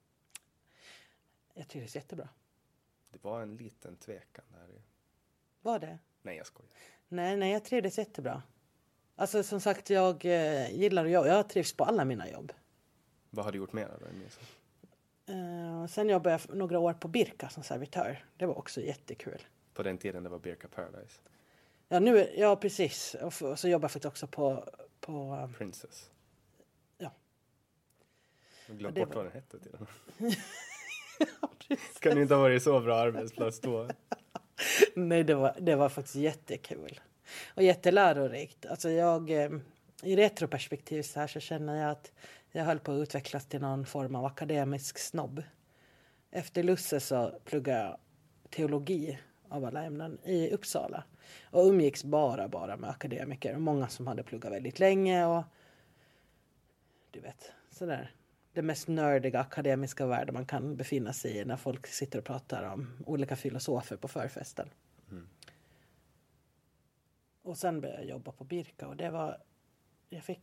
Jag 1.54 1.68
trivdes 1.68 1.96
jättebra. 1.96 2.28
Det 3.22 3.28
var 3.28 3.42
en 3.42 3.56
liten 3.56 3.96
tvekan 3.96 4.44
där. 4.52 4.82
Var 5.60 5.78
det? 5.78 5.98
Nej, 6.22 6.36
jag 6.36 6.46
skojar. 6.46 6.70
Nej, 7.08 7.36
nej, 7.36 7.52
jag 7.52 7.64
trivdes 7.64 7.98
jättebra. 7.98 8.42
Alltså 9.16 9.42
som 9.42 9.60
sagt, 9.60 9.90
jag 9.90 10.24
eh, 10.24 10.70
gillar 10.76 11.04
att 11.04 11.10
jobba. 11.10 11.28
Jag 11.28 11.48
trivs 11.48 11.72
på 11.76 11.84
alla 11.84 12.04
mina 12.04 12.30
jobb. 12.30 12.52
Vad 13.30 13.44
har 13.44 13.52
du 13.52 13.58
gjort 13.58 13.72
mer 13.72 13.88
då? 14.00 14.06
Eh, 15.32 15.86
sen 15.86 16.08
jobbade 16.08 16.30
jag 16.48 16.56
några 16.56 16.78
år 16.78 16.92
på 16.94 17.08
Birka 17.08 17.48
som 17.48 17.62
servitör. 17.62 18.24
Det 18.36 18.46
var 18.46 18.58
också 18.58 18.80
jättekul. 18.80 19.42
På 19.74 19.82
den 19.82 19.98
tiden 19.98 20.22
det 20.22 20.28
var 20.28 20.38
Birka 20.38 20.68
Paradise. 20.68 21.20
Ja, 21.88 22.00
nu, 22.00 22.34
ja 22.36 22.56
precis. 22.56 23.14
Och, 23.14 23.42
och 23.42 23.58
så 23.58 23.68
jobbar 23.68 23.84
jag 23.84 23.90
faktiskt 23.92 24.04
också 24.12 24.26
på, 24.26 24.64
på 25.00 25.34
eh, 25.42 25.56
Princess. 25.58 26.10
ja. 26.98 27.12
Jag 28.66 28.76
det 28.76 29.00
bort 29.00 29.08
var- 29.08 29.14
vad 29.16 29.24
den 29.24 29.32
hette 29.32 29.58
till 29.60 29.72
och 29.74 29.88
med. 31.40 32.00
Kan 32.00 32.18
inte 32.18 32.34
ha 32.34 32.42
varit 32.42 32.62
så 32.62 32.80
bra 32.80 32.96
arbetsplats 32.96 33.60
då. 33.60 33.88
Nej, 34.94 35.24
det 35.24 35.34
var, 35.34 35.54
det 35.60 35.76
var 35.76 35.88
faktiskt 35.88 36.16
jättekul. 36.16 37.00
Och 37.54 37.62
jättelärorikt. 37.62 38.66
Alltså 38.66 38.90
jag, 38.90 39.30
eh, 39.30 39.50
I 40.02 40.16
retroperspektiv 40.16 41.02
så 41.02 41.20
här 41.20 41.26
så 41.26 41.40
känner 41.40 41.82
jag 41.82 41.90
att 41.90 42.12
jag 42.52 42.64
höll 42.64 42.78
på 42.78 42.92
att 42.92 43.02
utvecklas 43.02 43.46
till 43.46 43.60
någon 43.60 43.86
form 43.86 44.14
av 44.14 44.24
akademisk 44.24 44.98
snobb. 44.98 45.42
Efter 46.30 46.62
Lusse 46.62 47.00
så 47.00 47.40
pluggade 47.44 47.80
jag 47.80 47.96
teologi 48.50 49.18
av 49.48 49.64
alla 49.64 49.84
ämnen 49.84 50.18
i 50.24 50.50
Uppsala. 50.50 51.04
Och 51.50 51.66
umgicks 51.66 52.04
bara, 52.04 52.48
bara 52.48 52.76
med 52.76 52.90
akademiker. 52.90 53.54
Och 53.54 53.60
många 53.60 53.88
som 53.88 54.06
hade 54.06 54.22
pluggat 54.22 54.52
väldigt 54.52 54.78
länge 54.78 55.26
och 55.26 55.42
du 57.10 57.20
vet, 57.20 57.52
sådär. 57.70 58.12
Det 58.58 58.62
mest 58.62 58.88
nördiga 58.88 59.40
akademiska 59.40 60.06
världen 60.06 60.34
man 60.34 60.46
kan 60.46 60.76
befinna 60.76 61.12
sig 61.12 61.36
i 61.36 61.44
när 61.44 61.56
folk 61.56 61.86
sitter 61.86 62.18
och 62.18 62.24
pratar 62.24 62.62
om 62.62 62.88
olika 63.06 63.36
filosofer 63.36 63.96
på 63.96 64.08
förfesten. 64.08 64.68
Och 67.42 67.58
sen 67.58 67.80
började 67.80 68.00
jag 68.00 68.10
jobba 68.10 68.32
på 68.32 68.44
Birka 68.44 68.88
och 68.88 68.96
det 68.96 69.10
var... 69.10 69.36
Jag 70.08 70.24
fick... 70.24 70.40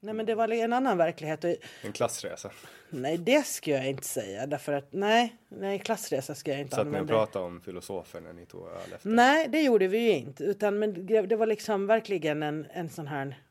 Nej 0.00 0.14
men 0.14 0.26
det 0.26 0.34
var 0.34 0.52
en 0.52 0.72
annan 0.72 0.98
verklighet. 0.98 1.44
En 1.82 1.92
klassresa. 1.92 2.50
nej 2.90 3.18
det 3.18 3.46
skulle 3.46 3.76
jag 3.76 3.88
inte 3.88 4.04
säga 4.04 4.46
därför 4.46 4.72
att 4.72 4.92
nej, 4.92 5.36
nej 5.48 5.78
klassresa 5.78 6.34
ska 6.34 6.50
jag 6.50 6.60
inte 6.60 6.76
Satt 6.76 6.86
ni 6.86 6.92
och 6.92 6.96
använda. 6.96 7.14
pratade 7.14 7.44
om 7.44 7.60
filosofer 7.60 8.20
när 8.20 8.32
ni 8.32 8.46
tog 8.46 8.68
öl 8.68 8.92
efter? 8.94 9.08
Nej, 9.08 9.48
det 9.48 9.62
gjorde 9.62 9.88
vi 9.88 9.98
ju 9.98 10.10
inte. 10.10 10.44
Utan, 10.44 10.78
men 10.78 11.06
det, 11.06 11.22
det 11.22 11.36
var 11.36 11.46
liksom 11.46 11.86
verkligen 11.86 12.42
en, 12.42 12.66
en 12.70 12.90
sån 12.90 13.06
här... 13.06 13.42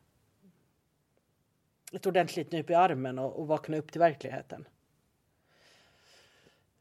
Ett 1.91 2.05
ordentligt 2.05 2.51
nyp 2.51 2.69
i 2.69 2.73
armen 2.73 3.19
och, 3.19 3.39
och 3.39 3.47
vakna 3.47 3.77
upp 3.77 3.91
till 3.91 3.99
verkligheten. 3.99 4.67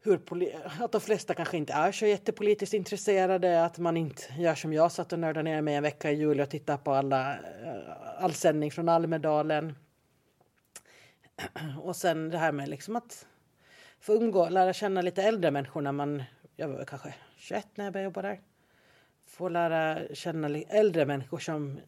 Hur 0.02 0.18
poli- 0.18 0.60
att 0.80 0.92
de 0.92 1.00
flesta 1.00 1.34
kanske 1.34 1.56
inte 1.56 1.72
är 1.72 1.92
så 1.92 2.06
jättepolitiskt 2.06 2.74
intresserade. 2.74 3.64
Att 3.64 3.78
man 3.78 3.96
inte 3.96 4.22
gör 4.38 4.54
som 4.54 4.72
jag, 4.72 4.92
satt 4.92 5.12
och 5.12 5.18
nördade 5.18 5.42
ner 5.42 5.62
mig 5.62 5.74
en 5.74 5.82
vecka 5.82 6.10
i 6.10 6.14
juli 6.14 6.42
och 6.42 6.50
tittade 6.50 6.78
på 6.78 6.92
alla, 6.92 7.34
eh, 7.34 8.24
all 8.24 8.32
sändning 8.32 8.70
från 8.70 8.88
Almedalen. 8.88 9.74
Och 11.82 11.96
sen 11.96 12.30
det 12.30 12.38
här 12.38 12.52
med 12.52 12.68
liksom 12.68 12.96
att 12.96 13.26
få 14.00 14.14
umgå, 14.14 14.48
lära 14.48 14.72
känna 14.72 15.02
lite 15.02 15.22
äldre 15.22 15.50
människor 15.50 15.80
när 15.80 15.92
man, 15.92 16.22
jag 16.56 16.68
var 16.68 16.84
kanske 16.84 17.14
21 17.36 17.66
när 17.74 17.84
jag 17.84 17.92
började 17.92 18.04
jobba 18.04 18.22
där. 18.22 18.40
Få 19.26 19.48
lära 19.48 20.14
känna 20.14 20.48
äldre 20.58 21.06
människor 21.06 21.38
som, 21.38 21.80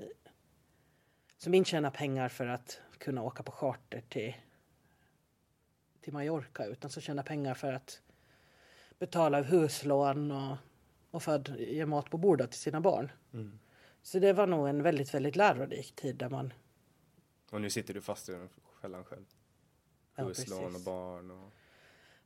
som 1.38 1.54
inte 1.54 1.70
tjänar 1.70 1.90
pengar 1.90 2.28
för 2.28 2.46
att 2.46 2.80
kunna 3.02 3.22
åka 3.22 3.42
på 3.42 3.52
charter 3.52 4.02
till, 4.08 4.34
till 6.00 6.12
Mallorca 6.12 6.64
utan 6.66 6.90
som 6.90 7.02
tjänar 7.02 7.22
pengar 7.22 7.54
för 7.54 7.72
att 7.72 8.00
betala 8.98 9.42
huslån 9.42 10.30
och, 10.32 10.56
och 11.10 11.22
för 11.22 11.36
att 11.36 11.48
ge 11.58 11.86
mat 11.86 12.10
på 12.10 12.18
bordet 12.18 12.50
till 12.50 12.60
sina 12.60 12.80
barn. 12.80 13.12
Så 14.02 14.18
det 14.18 14.32
var 14.32 14.46
nog 14.46 14.68
en 14.68 14.82
väldigt, 14.82 15.14
väldigt 15.14 15.36
lärorik 15.36 15.96
tid 15.96 16.16
där 16.16 16.28
man 16.28 16.52
Och 17.50 17.60
nu 17.60 17.70
sitter 17.70 17.94
du 17.94 18.00
fast 18.00 18.28
i 18.28 18.32
den 18.32 18.48
fällan 18.82 19.04
själv. 19.04 19.24
Ja, 20.16 20.24
Huslån 20.24 20.58
och 20.64 20.70
precis. 20.70 20.84
barn 20.84 21.30
och 21.30 21.50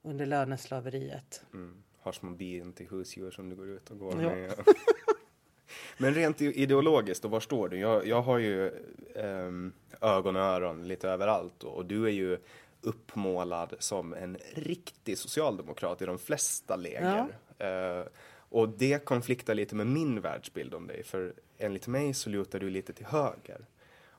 under 0.03 0.27
löneslaveriet. 0.27 1.45
mm, 1.53 1.83
har 1.99 2.13
små 2.13 2.31
bin 2.31 2.73
till 2.73 2.89
husdjur 2.89 3.31
som 3.31 3.49
du 3.49 3.57
går 3.57 3.69
ut 3.69 3.91
och 3.91 3.99
går 3.99 4.23
Ja. 4.23 4.29
med. 4.35 4.55
Men 5.99 6.15
rent 6.15 6.41
ideologiskt, 6.41 7.23
då, 7.23 7.29
var 7.29 7.41
står 7.41 7.69
du? 7.69 7.79
Jag, 7.79 8.07
jag 8.07 8.23
har 8.23 8.39
ju 8.39 8.71
ehm, 9.15 9.73
ögon 10.01 10.37
och 10.37 10.43
öron 10.43 10.89
lite 10.89 11.09
överallt 11.09 11.63
och, 11.65 11.75
och 11.77 11.87
du 11.87 12.05
är 12.05 12.11
ju 12.11 12.39
uppmålad 12.81 13.75
som 13.79 14.15
en 14.15 14.39
riktig 14.55 15.19
socialdemokrat 15.19 16.03
i 16.03 16.07
de 16.07 16.19
flesta 16.19 16.77
läger. 16.77 17.27
Eh, 17.59 18.07
och 18.49 18.69
det 18.69 19.05
konfliktar 19.05 19.55
lite 19.55 19.75
med 19.75 19.87
min 19.87 20.21
världsbild 20.21 20.75
om 20.75 20.87
dig, 20.87 21.03
för 21.05 21.35
enligt 21.59 21.87
mig 21.87 22.15
så 22.15 22.31
lutar 22.31 22.59
du 22.59 22.71
lite 22.71 22.93
till 22.93 23.07
höger. 23.07 23.67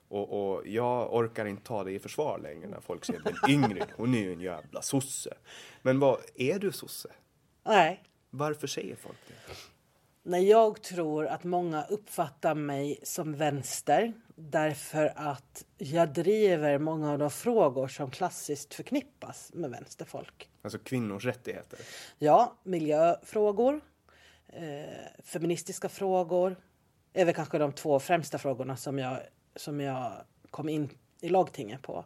Och, 0.08 0.52
och 0.52 0.66
jag 0.66 1.14
orkar 1.14 1.46
inte 1.46 1.62
ta 1.62 1.84
dig 1.84 1.94
i 1.94 1.98
försvar 1.98 2.38
längre 2.38 2.68
när 2.68 2.80
folk 2.80 3.04
säger 3.04 3.22
men 3.24 3.50
Ingrid, 3.50 3.86
hon 3.96 4.14
är 4.14 4.18
ju 4.18 4.32
en 4.32 4.40
jävla 4.40 4.82
sosse. 4.82 5.34
Men 5.82 5.98
vad, 5.98 6.20
är 6.34 6.58
du 6.58 6.72
sosse? 6.72 7.08
Nej, 7.64 8.02
Varför 8.30 8.66
säger 8.66 8.96
folk 8.96 9.18
det? 9.26 9.54
Nej, 10.28 10.48
jag 10.48 10.82
tror 10.82 11.26
att 11.26 11.44
många 11.44 11.84
uppfattar 11.84 12.54
mig 12.54 12.98
som 13.02 13.36
vänster 13.36 14.12
därför 14.34 15.12
att 15.16 15.64
jag 15.78 16.12
driver 16.12 16.78
många 16.78 17.12
av 17.12 17.18
de 17.18 17.30
frågor 17.30 17.88
som 17.88 18.10
klassiskt 18.10 18.74
förknippas 18.74 19.50
med 19.54 19.70
vänsterfolk. 19.70 20.50
Alltså 20.62 20.78
kvinnors 20.78 21.24
rättigheter. 21.24 21.78
Ja, 22.18 22.56
miljöfrågor, 22.62 23.80
eh, 24.48 25.22
feministiska 25.24 25.88
frågor 25.88 26.56
är 27.12 27.24
väl 27.24 27.34
kanske 27.34 27.58
de 27.58 27.72
två 27.72 28.00
främsta 28.00 28.38
frågorna 28.38 28.76
som 28.76 28.98
jag, 28.98 29.18
som 29.56 29.80
jag 29.80 30.12
kom 30.50 30.68
in 30.68 30.88
i 31.20 31.28
lagtinget 31.28 31.82
på. 31.82 32.04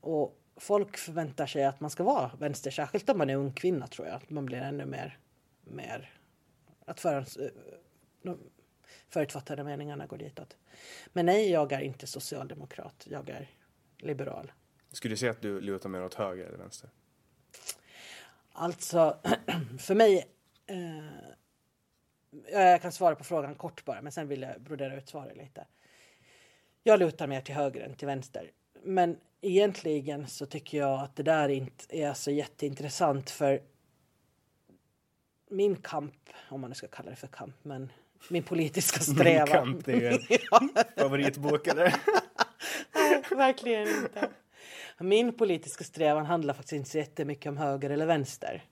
Och 0.00 0.38
folk 0.56 0.96
förväntar 0.96 1.46
sig 1.46 1.64
att 1.64 1.80
man 1.80 1.90
ska 1.90 2.04
vara 2.04 2.30
vänster, 2.38 2.70
särskilt 2.70 3.08
om 3.08 3.18
man 3.18 3.30
är 3.30 3.36
ung 3.36 3.52
kvinna 3.52 3.86
tror 3.86 4.06
jag. 4.06 4.16
Att 4.16 4.30
man 4.30 4.46
blir 4.46 4.58
ännu 4.58 4.86
mer, 4.86 5.18
mer 5.64 6.17
att 6.88 7.00
förhands, 7.00 7.36
eh, 7.36 7.50
de 8.22 8.38
förutfattade 9.08 9.64
meningarna 9.64 10.06
går 10.06 10.18
ditåt. 10.18 10.56
Men 11.12 11.26
nej, 11.26 11.50
jag 11.50 11.72
är 11.72 11.80
inte 11.80 12.06
socialdemokrat. 12.06 13.06
Jag 13.10 13.28
är 13.28 13.50
liberal. 13.98 14.52
Skulle 14.92 15.12
du 15.12 15.16
säga 15.16 15.32
att 15.32 15.42
du 15.42 15.60
lutar 15.60 15.88
mer 15.88 16.04
åt 16.04 16.14
höger 16.14 16.46
eller 16.46 16.58
vänster? 16.58 16.90
Alltså, 18.52 19.18
för 19.78 19.94
mig... 19.94 20.28
Eh, 20.66 21.28
jag 22.52 22.82
kan 22.82 22.92
svara 22.92 23.14
på 23.14 23.24
frågan 23.24 23.54
kort 23.54 23.84
bara, 23.84 24.02
men 24.02 24.12
sen 24.12 24.28
vill 24.28 24.42
jag 24.42 24.60
brodera 24.60 24.96
ut 24.96 25.08
svaret 25.08 25.36
lite. 25.36 25.66
Jag 26.82 27.00
lutar 27.00 27.26
mer 27.26 27.40
till 27.40 27.54
höger 27.54 27.80
än 27.80 27.94
till 27.94 28.06
vänster. 28.06 28.50
Men 28.82 29.16
egentligen 29.40 30.28
så 30.28 30.46
tycker 30.46 30.78
jag 30.78 31.00
att 31.00 31.16
det 31.16 31.22
där 31.22 31.48
inte 31.48 31.98
är 31.98 32.14
så 32.14 32.30
jätteintressant 32.30 33.30
för 33.30 33.62
min 35.50 35.76
kamp, 35.76 36.14
om 36.48 36.60
man 36.60 36.70
nu 36.70 36.74
ska 36.74 36.86
kalla 36.86 37.10
det 37.10 37.16
för 37.16 37.26
kamp, 37.26 37.54
men 37.62 37.92
min 38.28 38.42
politiska 38.42 39.00
strävan. 39.00 39.68
Min 39.68 39.74
kamp, 39.74 39.84
det 39.84 39.92
är 39.92 40.00
ju 40.00 40.06
en 40.06 40.70
favoritbok 40.96 41.66
eller? 41.66 41.84
Nej, 42.94 43.22
verkligen 43.30 43.88
inte. 43.88 44.28
Min 45.00 45.32
politiska 45.32 45.84
strävan 45.84 46.26
handlar 46.26 46.54
faktiskt 46.54 46.72
inte 46.72 46.90
så 46.90 46.98
jättemycket 46.98 47.46
om 47.46 47.56
höger 47.56 47.90
eller 47.90 48.06
vänster. 48.06 48.64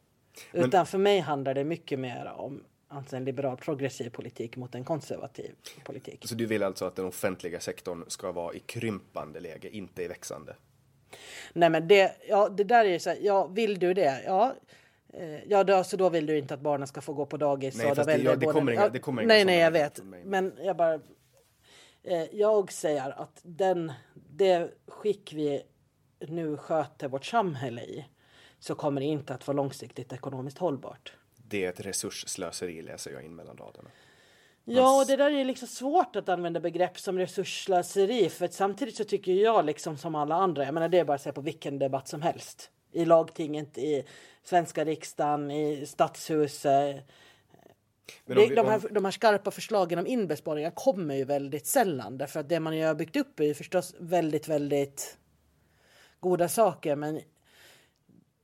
Utan 0.52 0.70
Men... 0.70 0.86
för 0.86 0.98
mig 0.98 1.20
handlar 1.20 1.54
det 1.54 1.64
mycket 1.64 1.98
mer 1.98 2.32
om 2.36 2.64
alltså 2.88 3.16
en 3.16 3.24
liberal 3.24 3.56
progressiv 3.56 4.10
politik 4.10 4.56
mot 4.56 4.74
en 4.74 4.84
konservativ 4.84 5.54
politik. 5.84 6.22
Så 6.28 6.34
du 6.34 6.46
vill 6.46 6.62
alltså 6.62 6.84
att 6.84 6.96
den 6.96 7.04
offentliga 7.04 7.60
sektorn 7.60 8.04
ska 8.08 8.32
vara 8.32 8.54
i 8.54 8.58
krympande 8.58 9.40
läge, 9.40 9.76
inte 9.76 10.02
i 10.02 10.08
växande? 10.08 10.56
Nej 11.52 11.70
men 11.70 11.88
det, 11.88 12.16
ja, 12.28 12.48
det 12.48 12.64
där 12.64 12.84
är 12.84 12.88
ju 12.88 12.98
så 12.98 13.10
här, 13.10 13.18
ja 13.20 13.46
vill 13.46 13.78
du 13.78 13.94
det? 13.94 14.22
Ja, 14.26 14.54
Ja, 15.46 15.64
då, 15.64 15.84
så 15.84 15.96
då 15.96 16.08
vill 16.08 16.26
du 16.26 16.38
inte 16.38 16.54
att 16.54 16.60
barnen 16.60 16.86
ska 16.86 17.00
få 17.00 17.12
gå 17.12 17.26
på 17.26 17.36
dagis? 17.36 17.76
Nej, 17.76 17.94
fast 17.94 18.08
det, 18.08 18.16
ja, 18.16 18.36
det, 18.36 18.46
kommer 18.46 18.72
inga, 18.72 18.88
det 18.88 18.98
kommer 18.98 19.22
inga 19.22 19.28
Nej, 19.28 19.44
nej, 19.44 19.58
jag 19.58 19.70
vet. 19.70 20.00
Men 20.24 20.52
jag 20.62 20.76
bara... 20.76 20.94
Eh, 22.02 22.24
jag 22.32 22.72
säger 22.72 23.20
att 23.20 23.40
den, 23.42 23.92
det 24.14 24.70
skick 24.86 25.32
vi 25.32 25.62
nu 26.20 26.56
sköter 26.56 27.08
vårt 27.08 27.24
samhälle 27.24 27.82
i 27.82 28.06
så 28.58 28.74
kommer 28.74 29.00
det 29.00 29.06
inte 29.06 29.34
att 29.34 29.46
vara 29.46 29.56
långsiktigt 29.56 30.12
ekonomiskt 30.12 30.58
hållbart. 30.58 31.12
Det 31.36 31.64
är 31.64 31.68
ett 31.68 31.80
resursslöseri 31.80 32.82
läser 32.82 33.10
jag 33.10 33.24
in 33.24 33.34
mellan 33.34 33.56
raderna. 33.56 33.88
Ja, 34.64 35.00
och 35.00 35.06
det 35.06 35.16
där 35.16 35.30
är 35.30 35.44
liksom 35.44 35.68
svårt 35.68 36.16
att 36.16 36.28
använda 36.28 36.60
begrepp 36.60 36.98
som 36.98 37.18
resursslöseri 37.18 38.28
för 38.28 38.48
samtidigt 38.48 38.96
så 38.96 39.04
tycker 39.04 39.32
jag 39.32 39.66
liksom 39.66 39.96
som 39.96 40.14
alla 40.14 40.34
andra, 40.34 40.64
jag 40.64 40.74
menar 40.74 40.88
det 40.88 40.98
är 40.98 41.04
bara 41.04 41.14
att 41.14 41.22
säga 41.22 41.32
på 41.32 41.40
vilken 41.40 41.78
debatt 41.78 42.08
som 42.08 42.22
helst. 42.22 42.70
I 42.96 43.04
lagtinget, 43.04 43.78
i 43.78 44.04
svenska 44.42 44.84
riksdagen, 44.84 45.50
i 45.50 45.86
stadshuset. 45.86 47.06
Det, 48.24 48.54
de, 48.54 48.66
här, 48.66 48.88
de 48.90 49.04
här 49.04 49.12
skarpa 49.12 49.50
förslagen 49.50 49.98
om 49.98 50.06
inbesparingar 50.06 50.70
kommer 50.70 51.14
ju 51.14 51.24
väldigt 51.24 51.66
sällan 51.66 52.18
därför 52.18 52.40
att 52.40 52.48
det 52.48 52.60
man 52.60 52.76
ju 52.76 52.84
har 52.84 52.94
byggt 52.94 53.16
upp 53.16 53.40
är 53.40 53.44
ju 53.44 53.54
förstås 53.54 53.94
väldigt, 53.98 54.48
väldigt 54.48 55.16
goda 56.20 56.48
saker 56.48 56.96
men 56.96 57.20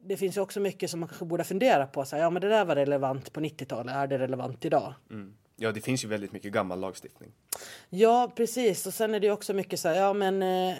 det 0.05 0.17
finns 0.17 0.37
ju 0.37 0.41
också 0.41 0.61
mycket 0.61 0.91
som 0.91 1.01
man 1.01 1.09
kanske 1.09 1.25
borde 1.25 1.45
fundera 1.45 1.87
på. 1.87 2.05
Så 2.05 2.17
här, 2.17 2.23
ja, 2.23 2.31
men 2.31 2.43
det 2.43 2.49
där 2.49 2.65
var 2.65 2.77
relevant 2.77 3.33
på 3.33 3.41
90-talet. 3.41 3.95
Är 3.95 4.07
det 4.07 4.19
relevant 4.19 4.65
idag? 4.65 4.95
Mm. 5.11 5.35
Ja, 5.57 5.73
det 5.73 5.81
finns 5.81 6.05
ju 6.05 6.09
väldigt 6.09 6.33
mycket 6.33 6.53
gammal 6.53 6.81
lagstiftning. 6.81 7.33
Ja, 7.89 8.33
precis. 8.37 8.87
Och 8.87 8.95
sen 8.95 9.15
är 9.15 9.21
det 9.21 9.31
också 9.31 9.55
mycket 9.55 9.81
så 9.81 9.89
här, 9.89 9.97
ja 9.97 10.13
men 10.13 10.43
eh, 10.43 10.77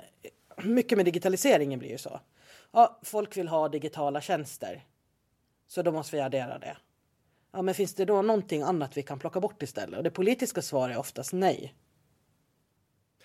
mycket 0.63 0.99
med 0.99 1.05
digitaliseringen 1.05 1.79
blir 1.79 1.91
ju 1.91 1.99
så. 1.99 2.21
Ja, 2.73 3.01
folk 3.03 3.37
vill 3.37 3.49
ha 3.49 3.69
digitala 3.69 4.21
tjänster. 4.21 4.85
Så 5.67 5.83
då 5.83 5.93
måste 5.93 6.17
vi 6.17 6.23
addera 6.23 6.59
det. 6.59 6.77
Ja, 7.53 7.63
men 7.63 7.75
finns 7.75 7.95
det 7.95 8.05
då 8.05 8.23
någonting 8.23 8.63
annat 8.63 8.97
vi 8.97 9.03
kan 9.03 9.19
plocka 9.19 9.41
bort 9.41 9.63
istället? 9.63 9.99
Och 9.99 10.05
det 10.05 10.11
politiska 10.11 10.63
svaret 10.63 10.95
är 10.95 11.01
oftast 11.01 11.33
nej. 11.33 11.75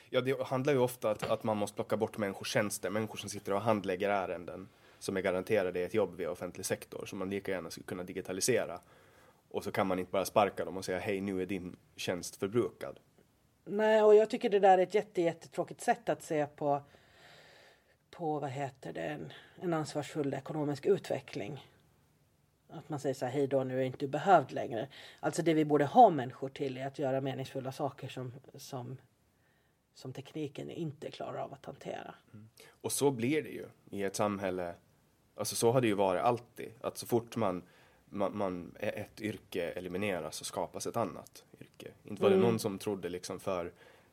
Ja, 0.10 0.22
det 0.22 0.44
handlar 0.44 0.74
ju 0.74 0.80
ofta 0.80 1.12
att, 1.12 1.24
att 1.24 1.44
man 1.44 1.58
måste 1.58 1.76
plocka 1.76 1.98
bort 1.98 2.18
människors 2.18 2.52
tjänster, 2.54 2.90
människor 2.90 3.18
som 3.18 3.30
sitter 3.30 3.54
och 3.54 3.62
handlägger 3.62 4.10
ärenden 4.10 4.70
som 5.00 5.18
är 5.18 5.22
garanterade 5.22 5.80
ett 5.80 5.94
jobb 5.94 6.16
via 6.16 6.32
offentlig 6.32 6.66
sektor 6.66 7.06
som 7.06 7.20
man 7.20 7.30
lika 7.30 7.52
gärna 7.52 7.72
skulle 7.72 7.86
kunna 7.86 8.04
digitalisera. 8.04 8.80
Och 9.50 9.64
så 9.64 9.72
kan 9.72 9.88
man 9.88 10.00
inte 10.00 10.12
bara 10.12 10.26
sparka 10.26 10.66
dem 10.66 10.78
och 10.78 10.86
säga 10.86 11.00
hej 11.00 11.22
nu 11.22 11.42
är 11.42 11.46
din 11.46 11.76
tjänst 11.96 12.36
förbrukad. 12.36 13.00
Nej, 13.66 14.04
och 14.04 14.16
jag 14.16 14.30
tycker 14.30 14.50
det 14.50 14.60
där 14.60 14.78
är 14.78 14.84
ett 14.84 14.94
jätte, 14.94 15.22
jättetråkigt 15.22 15.82
sätt 15.82 16.10
att 16.10 16.24
se 16.24 16.46
på, 16.46 16.82
på 18.18 18.40
vad 18.40 18.50
heter 18.50 18.94
det, 18.94 19.02
en, 19.02 19.34
en 19.62 19.74
ansvarsfull 19.74 20.34
ekonomisk 20.34 20.86
utveckling. 20.86 21.66
Att 22.70 22.90
man 22.90 23.00
säger 23.00 23.16
så 23.16 23.26
här, 23.26 23.34
hej 23.34 23.48
då, 23.48 23.64
nu 23.64 23.82
är 23.82 23.86
inte 23.86 24.08
behövd 24.08 24.52
längre. 24.52 24.88
Alltså 25.20 25.42
det 25.42 25.54
vi 25.54 25.66
borde 25.66 25.86
ha 25.86 26.10
människor 26.10 26.50
till 26.50 26.78
är 26.78 26.88
att 26.88 27.00
göra 27.00 27.22
meningsfulla 27.22 27.72
saker 27.72 28.08
som, 28.08 28.34
som 28.56 28.98
som 29.98 30.14
tekniken 30.14 30.70
inte 30.70 31.12
klarar 31.12 31.40
av 31.40 31.54
att 31.54 31.66
hantera. 31.66 32.16
Mm. 32.34 32.50
Och 32.70 32.92
så 32.92 33.12
blir 33.12 33.44
det 33.44 33.50
ju 33.50 33.66
i 33.90 34.04
ett 34.04 34.16
samhälle. 34.16 34.74
Alltså 35.36 35.56
så 35.56 35.72
har 35.72 35.82
det 35.82 35.88
ju 35.88 35.94
varit 35.94 36.22
alltid. 36.22 36.72
Att 36.82 36.98
så 36.98 37.08
fort 37.08 37.36
man, 37.36 37.64
man, 38.06 38.38
man 38.38 38.76
ett 38.80 39.22
yrke 39.22 39.72
elimineras 39.72 40.36
så 40.36 40.46
skapas 40.46 40.88
ett 40.88 40.98
annat 40.98 41.44
yrke. 41.62 41.92
Inte 42.04 42.24
var 42.24 42.30
det 42.30 42.36
mm. 42.36 42.48
någon 42.48 42.60
som 42.60 42.80
trodde 42.80 43.10
liksom 43.10 43.40
för 43.40 43.72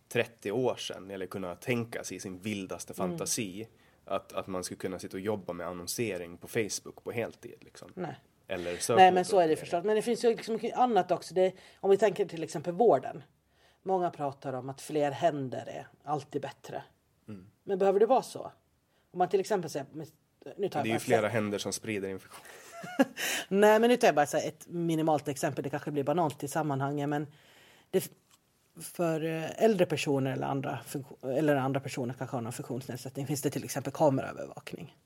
30 0.08 0.52
år 0.52 0.76
sedan 0.76 1.10
eller 1.10 1.26
kunna 1.26 1.54
tänka 1.54 2.04
sig 2.04 2.16
i 2.16 2.20
sin 2.20 2.38
vildaste 2.38 2.94
fantasi 2.94 3.54
mm. 3.54 3.74
Att, 4.04 4.32
att 4.32 4.46
man 4.46 4.64
skulle 4.64 4.78
kunna 4.78 4.98
sitta 4.98 5.16
och 5.16 5.20
jobba 5.20 5.52
med 5.52 5.66
annonsering 5.66 6.36
på 6.36 6.48
Facebook 6.48 7.04
på 7.04 7.12
heltid. 7.12 7.58
Liksom. 7.60 7.92
Nej. 7.94 8.20
Eller 8.48 8.96
Nej 8.96 9.12
men 9.12 9.24
så 9.24 9.38
är 9.38 9.48
det 9.48 9.56
förstås. 9.56 9.84
Men 9.84 9.96
det 9.96 10.02
finns 10.02 10.24
ju 10.24 10.28
liksom 10.28 10.58
annat 10.74 11.10
också. 11.10 11.34
Det, 11.34 11.52
om 11.80 11.90
vi 11.90 11.96
tänker 11.96 12.24
till 12.24 12.42
exempel 12.42 12.72
vården. 12.72 13.22
Många 13.82 14.10
pratar 14.10 14.52
om 14.52 14.68
att 14.68 14.80
fler 14.80 15.10
händer 15.10 15.66
är 15.68 15.86
alltid 16.04 16.42
bättre. 16.42 16.82
Mm. 17.28 17.46
Men 17.64 17.78
behöver 17.78 18.00
det 18.00 18.06
vara 18.06 18.22
så? 18.22 18.52
Om 19.10 19.18
man 19.18 19.28
till 19.28 19.40
exempel 19.40 19.70
säger... 19.70 19.86
Nu 20.56 20.68
tar 20.68 20.82
det 20.82 20.88
är 20.88 20.92
ju 20.92 20.98
flera 20.98 21.28
händer 21.28 21.58
som 21.58 21.72
sprider 21.72 22.08
infektion. 22.08 22.44
Nej, 23.48 23.80
men 23.80 23.90
nu 23.90 23.96
tar 23.96 24.08
jag 24.08 24.14
bara 24.14 24.38
ett 24.38 24.66
minimalt 24.66 25.28
exempel. 25.28 25.64
Det 25.64 25.70
kanske 25.70 25.90
blir 25.90 26.04
banalt 26.04 26.42
i 26.42 26.48
sammanhanget, 26.48 27.08
men 27.08 27.26
det, 27.90 28.12
för 28.80 29.24
eh, 29.24 29.64
äldre 29.64 29.86
personer 29.86 30.32
eller 30.32 30.46
andra, 30.46 30.78
eller 31.22 31.56
andra 31.56 31.80
personer 31.80 32.14
kanske 32.18 32.36
har 32.36 32.42
någon 32.42 32.52
funktionsnedsättning 32.52 33.26
finns 33.26 33.42
det 33.42 33.50
till 33.50 33.64
exempel 33.64 33.92
kameraövervakning. 33.92 34.96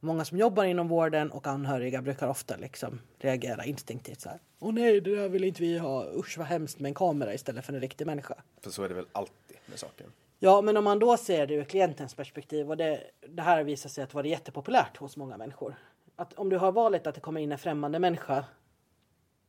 Många 0.00 0.24
som 0.24 0.38
jobbar 0.38 0.64
inom 0.64 0.88
vården 0.88 1.30
och 1.30 1.46
anhöriga 1.46 2.02
brukar 2.02 2.28
ofta 2.28 2.56
liksom 2.56 3.00
reagera 3.18 3.64
instinktivt 3.64 4.20
så 4.20 4.28
här. 4.28 4.38
Åh 4.58 4.72
nej, 4.72 5.00
det 5.00 5.16
där 5.16 5.28
vill 5.28 5.44
inte 5.44 5.62
vi 5.62 5.78
ha. 5.78 6.06
Usch 6.14 6.38
vad 6.38 6.46
hemskt 6.46 6.78
med 6.78 6.88
en 6.88 6.94
kamera 6.94 7.34
istället 7.34 7.64
för 7.64 7.72
en 7.72 7.80
riktig 7.80 8.06
människa. 8.06 8.34
För 8.60 8.70
så 8.70 8.82
är 8.82 8.88
det 8.88 8.94
väl 8.94 9.06
alltid 9.12 9.56
med 9.66 9.78
saken. 9.78 10.12
Ja, 10.38 10.62
men 10.62 10.76
om 10.76 10.84
man 10.84 10.98
då 10.98 11.16
ser 11.16 11.46
det 11.46 11.54
ur 11.54 11.64
klientens 11.64 12.14
perspektiv 12.14 12.70
och 12.70 12.76
det, 12.76 13.00
det 13.28 13.42
här 13.42 13.64
visar 13.64 13.90
sig 13.90 14.04
att 14.04 14.14
vara 14.14 14.26
jättepopulärt 14.26 14.96
hos 14.96 15.16
många 15.16 15.36
människor. 15.36 15.74
Att 16.16 16.32
om 16.32 16.48
du 16.48 16.56
har 16.56 16.72
valet 16.72 17.06
att 17.06 17.14
det 17.14 17.20
kommer 17.20 17.40
in 17.40 17.52
en 17.52 17.58
främmande 17.58 17.98
människa 17.98 18.44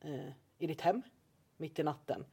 eh, 0.02 0.30
i 0.58 0.68
ditt 0.68 0.82
hem 0.82 1.02
mitt 1.58 1.80
i 1.80 1.84
natten. 1.84 2.26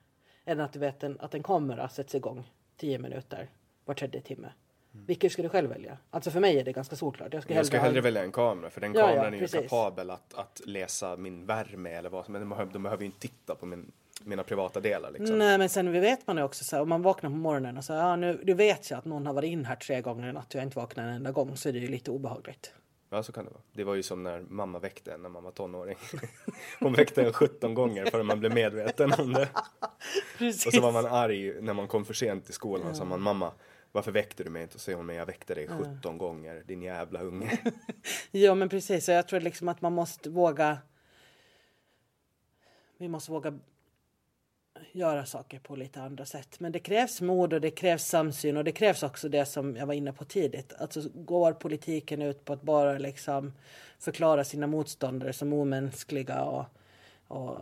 Eller 0.45 0.65
att 0.65 0.73
du 0.73 0.79
vet 0.79 1.03
en, 1.03 1.21
att 1.21 1.35
en 1.35 1.43
kamera 1.43 1.89
sätts 1.89 2.15
igång 2.15 2.51
tio 2.77 2.99
minuter 2.99 3.51
var 3.85 3.95
tredje 3.95 4.21
timme. 4.21 4.53
Mm. 4.95 5.07
Vilket 5.07 5.33
skulle 5.33 5.45
du 5.45 5.51
själv 5.51 5.71
välja? 5.71 5.99
Alltså 6.11 6.31
för 6.31 6.41
mig 6.41 6.59
är 6.59 6.65
det 6.65 6.73
ganska 6.73 6.97
solklart. 6.97 7.35
Jag, 7.35 7.43
ska 7.43 7.55
jag 7.55 7.67
ska 7.67 7.77
hellre, 7.77 7.87
hellre 7.87 8.01
välja 8.01 8.25
en 8.25 8.33
kamera 8.33 8.71
för 8.71 8.81
den 8.81 8.95
ja, 8.95 9.01
kameran 9.01 9.33
ja, 9.33 9.39
är 9.39 9.43
ju 9.43 9.63
kapabel 9.63 10.11
att, 10.11 10.35
att 10.35 10.61
läsa 10.67 11.17
min 11.17 11.47
värme 11.47 11.91
eller 11.91 12.11
vad 12.11 12.25
som 12.25 12.35
helst. 12.35 12.51
De, 12.51 12.73
de 12.73 12.83
behöver 12.83 13.03
ju 13.03 13.07
inte 13.07 13.21
titta 13.21 13.55
på 13.55 13.67
min, 13.67 13.93
mina 14.25 14.43
privata 14.43 14.81
delar. 14.81 15.11
Liksom. 15.11 15.39
Nej 15.39 15.59
men 15.59 15.69
sen 15.69 15.93
vet 15.93 16.27
man 16.27 16.37
ju 16.37 16.43
också 16.43 16.65
så 16.65 16.77
här, 16.77 16.83
om 16.83 16.89
man 16.89 17.03
vaknar 17.03 17.31
på 17.31 17.37
morgonen 17.37 17.77
och 17.77 17.85
så 17.85 17.93
ja 17.93 18.17
nu, 18.17 18.41
du 18.43 18.55
vet 18.55 18.91
ju 18.91 18.95
att 18.95 19.05
någon 19.05 19.27
har 19.27 19.35
varit 19.35 19.49
in 19.49 19.65
här 19.65 19.77
tre 19.77 20.01
gånger 20.01 20.29
i 20.29 20.33
natt 20.33 20.55
och 20.55 20.55
jag 20.55 20.63
inte 20.63 20.79
vaknar 20.79 21.05
en 21.05 21.15
enda 21.15 21.33
gång 21.33 21.57
så 21.57 21.69
är 21.69 21.73
det 21.73 21.79
ju 21.79 21.89
lite 21.89 22.11
obehagligt. 22.11 22.75
Ja 23.13 23.23
så 23.23 23.33
kan 23.33 23.45
det 23.45 23.51
vara. 23.51 23.63
Det 23.73 23.85
var 23.85 23.95
ju 23.95 24.03
som 24.03 24.23
när 24.23 24.41
mamma 24.41 24.79
väckte 24.79 25.13
en 25.13 25.23
när 25.23 25.29
man 25.29 25.43
var 25.45 25.51
tonåring. 25.51 25.97
Hon 26.81 26.93
väckte 26.93 27.23
en 27.23 27.33
17 27.33 27.75
gånger 27.75 28.07
förrän 28.07 28.27
man 28.27 28.41
blev 28.41 28.55
medveten 28.55 29.13
om 29.19 29.33
det. 29.33 29.49
Precis. 30.39 30.67
Och 30.67 30.73
så 30.73 30.81
var 30.81 30.93
man 30.93 31.07
arg 31.07 31.63
när 31.63 31.73
man 31.73 31.89
kom 31.89 32.05
för 32.05 32.15
sent 32.15 32.45
till 32.45 32.55
skolan 32.55 32.87
och 32.87 32.91
ja. 32.91 32.95
sa 32.95 33.05
man 33.05 33.21
mamma 33.21 33.53
varför 33.93 34.13
väckte 34.13 34.45
du 34.45 34.51
mig 34.51 34.63
inte? 34.63 34.75
Och 34.75 34.81
säger 34.81 34.97
hon, 34.97 35.07
men 35.07 35.17
jag 35.17 35.27
väckte 35.27 35.55
dig 35.55 35.69
17 35.69 35.97
mm. 36.05 36.19
gånger, 36.19 36.63
din 36.67 36.83
jävla 36.83 37.21
unge. 37.21 37.59
ja, 38.31 38.55
men 38.55 38.69
precis. 38.69 39.05
Så 39.05 39.13
jag 39.13 39.29
tror 39.29 39.41
liksom 39.41 39.69
att 39.69 39.81
man 39.81 39.93
måste 39.93 40.31
våga. 40.31 40.79
Vi 42.99 43.09
måste 43.09 43.31
våga 43.31 43.59
göra 44.93 45.27
saker 45.27 45.59
på 45.59 45.77
lite 45.77 46.03
andra 46.03 46.25
sätt. 46.27 46.61
Men 46.61 46.73
det 46.73 46.79
krävs 46.79 47.21
mod 47.21 47.53
och 47.53 47.61
det 47.61 47.71
krävs 47.71 48.05
samsyn 48.05 48.57
och 48.57 48.65
det 48.65 48.73
krävs 48.73 49.03
också 49.03 49.29
det 49.29 49.47
som 49.47 49.77
jag 49.77 49.87
var 49.87 49.95
inne 49.95 50.13
på 50.13 50.25
tidigt. 50.25 50.73
Alltså 50.79 51.03
går 51.15 51.53
politiken 51.53 52.23
ut 52.23 52.45
på 52.45 52.53
att 52.53 52.63
bara 52.63 52.99
liksom 52.99 53.53
förklara 53.99 54.45
sina 54.45 54.67
motståndare 54.67 55.33
som 55.33 55.53
omänskliga 55.53 56.45
och 56.45 56.65
och 57.31 57.59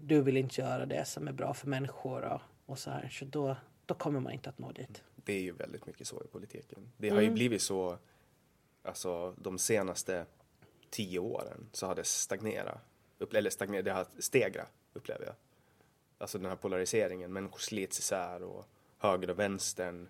du 0.00 0.22
vill 0.22 0.36
inte 0.36 0.60
göra 0.60 0.86
det 0.86 1.04
som 1.04 1.28
är 1.28 1.32
bra 1.32 1.54
för 1.54 1.68
människor 1.68 2.22
och, 2.22 2.40
och 2.66 2.78
så 2.78 2.90
här. 2.90 3.08
Så 3.08 3.24
då, 3.24 3.56
då 3.86 3.94
kommer 3.94 4.20
man 4.20 4.32
inte 4.32 4.48
att 4.48 4.58
nå 4.58 4.72
dit. 4.72 5.02
Det 5.14 5.32
är 5.32 5.40
ju 5.40 5.52
väldigt 5.52 5.86
mycket 5.86 6.06
så 6.06 6.22
i 6.24 6.26
politiken. 6.26 6.92
Det 6.96 7.08
har 7.08 7.20
ju 7.20 7.30
blivit 7.30 7.62
så, 7.62 7.98
alltså 8.82 9.34
de 9.38 9.58
senaste 9.58 10.26
tio 10.90 11.18
åren 11.18 11.68
så 11.72 11.86
har 11.86 11.94
det 11.94 12.06
stagnerat, 12.06 12.80
eller 13.34 13.50
stagnerat, 13.50 13.84
det 13.84 13.92
har 13.92 14.06
stegrat 14.18 14.68
upplever 14.92 15.26
jag. 15.26 15.34
Alltså 16.18 16.38
den 16.38 16.46
här 16.46 16.56
polariseringen, 16.56 17.32
människor 17.32 17.58
slits 17.58 17.98
isär 17.98 18.42
och 18.42 18.68
höger 18.98 19.30
och 19.30 19.38
vänstern 19.38 20.08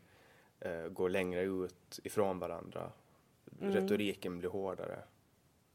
eh, 0.61 0.88
går 0.88 1.09
längre 1.09 1.42
ut 1.42 2.01
ifrån 2.05 2.38
varandra. 2.38 2.92
Retoriken 3.61 4.38
blir 4.38 4.49
hårdare. 4.49 5.03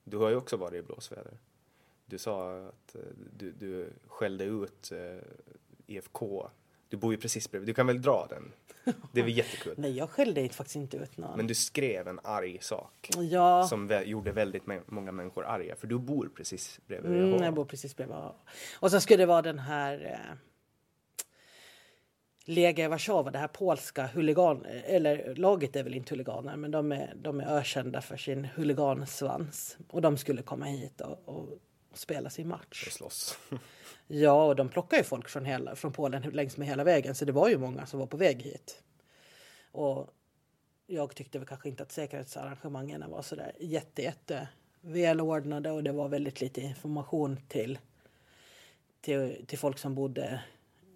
Du 0.04 0.18
har 0.18 0.30
ju 0.30 0.36
också 0.36 0.58
varit 0.58 0.84
i 0.84 0.88
blåsväder. 0.88 1.38
Du 2.06 2.18
sa 2.18 2.58
att 2.58 2.96
eh, 2.96 3.02
du, 3.38 3.52
du 3.52 3.90
skällde 4.08 4.44
ut 4.44 4.92
eh, 4.92 5.18
IFK. 5.88 6.50
Du 6.94 6.98
bor 6.98 7.14
ju 7.14 7.18
precis 7.18 7.52
bredvid. 7.52 7.70
Du 7.70 7.74
kan 7.74 7.88
väl 7.88 8.02
dra 8.02 8.28
den? 8.30 8.52
Det 9.12 9.20
är 9.20 9.24
väl 9.24 9.34
jättekul. 9.38 9.74
Nej, 9.78 9.98
jag 9.98 10.10
skällde 10.10 10.50
faktiskt 10.50 10.76
inte 10.76 10.98
ut 10.98 11.18
någon. 11.18 11.38
Men 11.38 11.48
du 11.48 11.56
skrev 11.56 12.08
en 12.08 12.20
arg 12.24 12.58
sak 12.62 13.10
ja, 13.32 13.68
som 13.68 13.90
vä- 13.92 14.04
gjorde 14.04 14.32
väldigt 14.32 14.64
många 14.86 15.12
människor 15.12 15.46
arga. 15.46 15.76
För 15.76 15.88
du 15.88 16.00
bor 16.00 16.32
precis 16.36 16.80
bredvid 16.88 17.12
mm, 17.12 17.38
VH. 17.38 17.44
jag 17.44 17.54
bor 17.54 17.66
precis 17.66 17.96
bredvid. 17.96 18.18
Och 18.80 18.92
så 18.92 19.02
skulle 19.02 19.24
det 19.24 19.26
vara 19.26 19.42
den 19.42 19.60
här 19.60 20.06
eh, 20.12 20.36
Lega 22.46 22.86
i 22.86 22.88
Warszawa, 22.88 23.32
det 23.32 23.40
här 23.40 23.48
polska 23.48 24.08
huligan, 24.08 24.66
eller 24.66 25.36
laget 25.36 25.76
är 25.76 25.84
väl 25.84 25.96
inte 25.96 26.14
huliganer, 26.14 26.56
men 26.56 26.72
de 26.72 26.92
är, 26.92 27.14
de 27.16 27.40
är 27.40 27.58
ökända 27.58 28.02
för 28.02 28.18
sin 28.18 28.46
huligansvans. 28.46 29.78
Och 29.90 30.02
de 30.02 30.18
skulle 30.18 30.42
komma 30.42 30.66
hit 30.66 31.02
och, 31.02 31.22
och, 31.26 31.60
och 31.94 32.00
spela 32.00 32.30
sin 32.30 32.48
match. 32.48 32.84
och 32.88 32.94
slåss. 32.94 33.38
Ja, 34.08 34.46
och 34.46 34.56
de 34.56 34.70
plockar 34.70 34.98
ju 34.98 35.04
folk 35.04 35.30
från, 35.30 35.46
hela, 35.46 35.76
från 35.76 35.94
Polen 35.94 36.22
längs 36.22 36.58
med 36.58 36.68
hela 36.68 36.84
vägen, 36.84 37.16
så 37.16 37.26
det 37.26 37.32
var 37.32 37.50
ju 37.50 37.58
många 37.58 37.86
som 37.86 38.00
var 38.00 38.08
på 38.08 38.18
väg 38.18 38.42
hit. 38.42 38.84
Och 39.72 40.10
jag 40.88 41.16
tyckte 41.16 41.40
väl 41.40 41.48
kanske 41.48 41.70
inte 41.70 41.84
att 41.84 41.92
säkerhetsarrangemangen 41.92 43.10
var 43.10 43.22
så 43.22 43.36
där 43.36 43.52
jätte, 43.60 44.02
jätte 44.02 44.48
välordnade 44.82 45.72
och 45.72 45.84
det 45.84 45.92
var 45.92 46.10
väldigt 46.10 46.42
lite 46.42 46.62
information 46.62 47.40
till, 47.48 47.80
till, 49.02 49.46
till 49.48 49.60
folk 49.60 49.78
som 49.78 49.96
bodde 49.96 50.44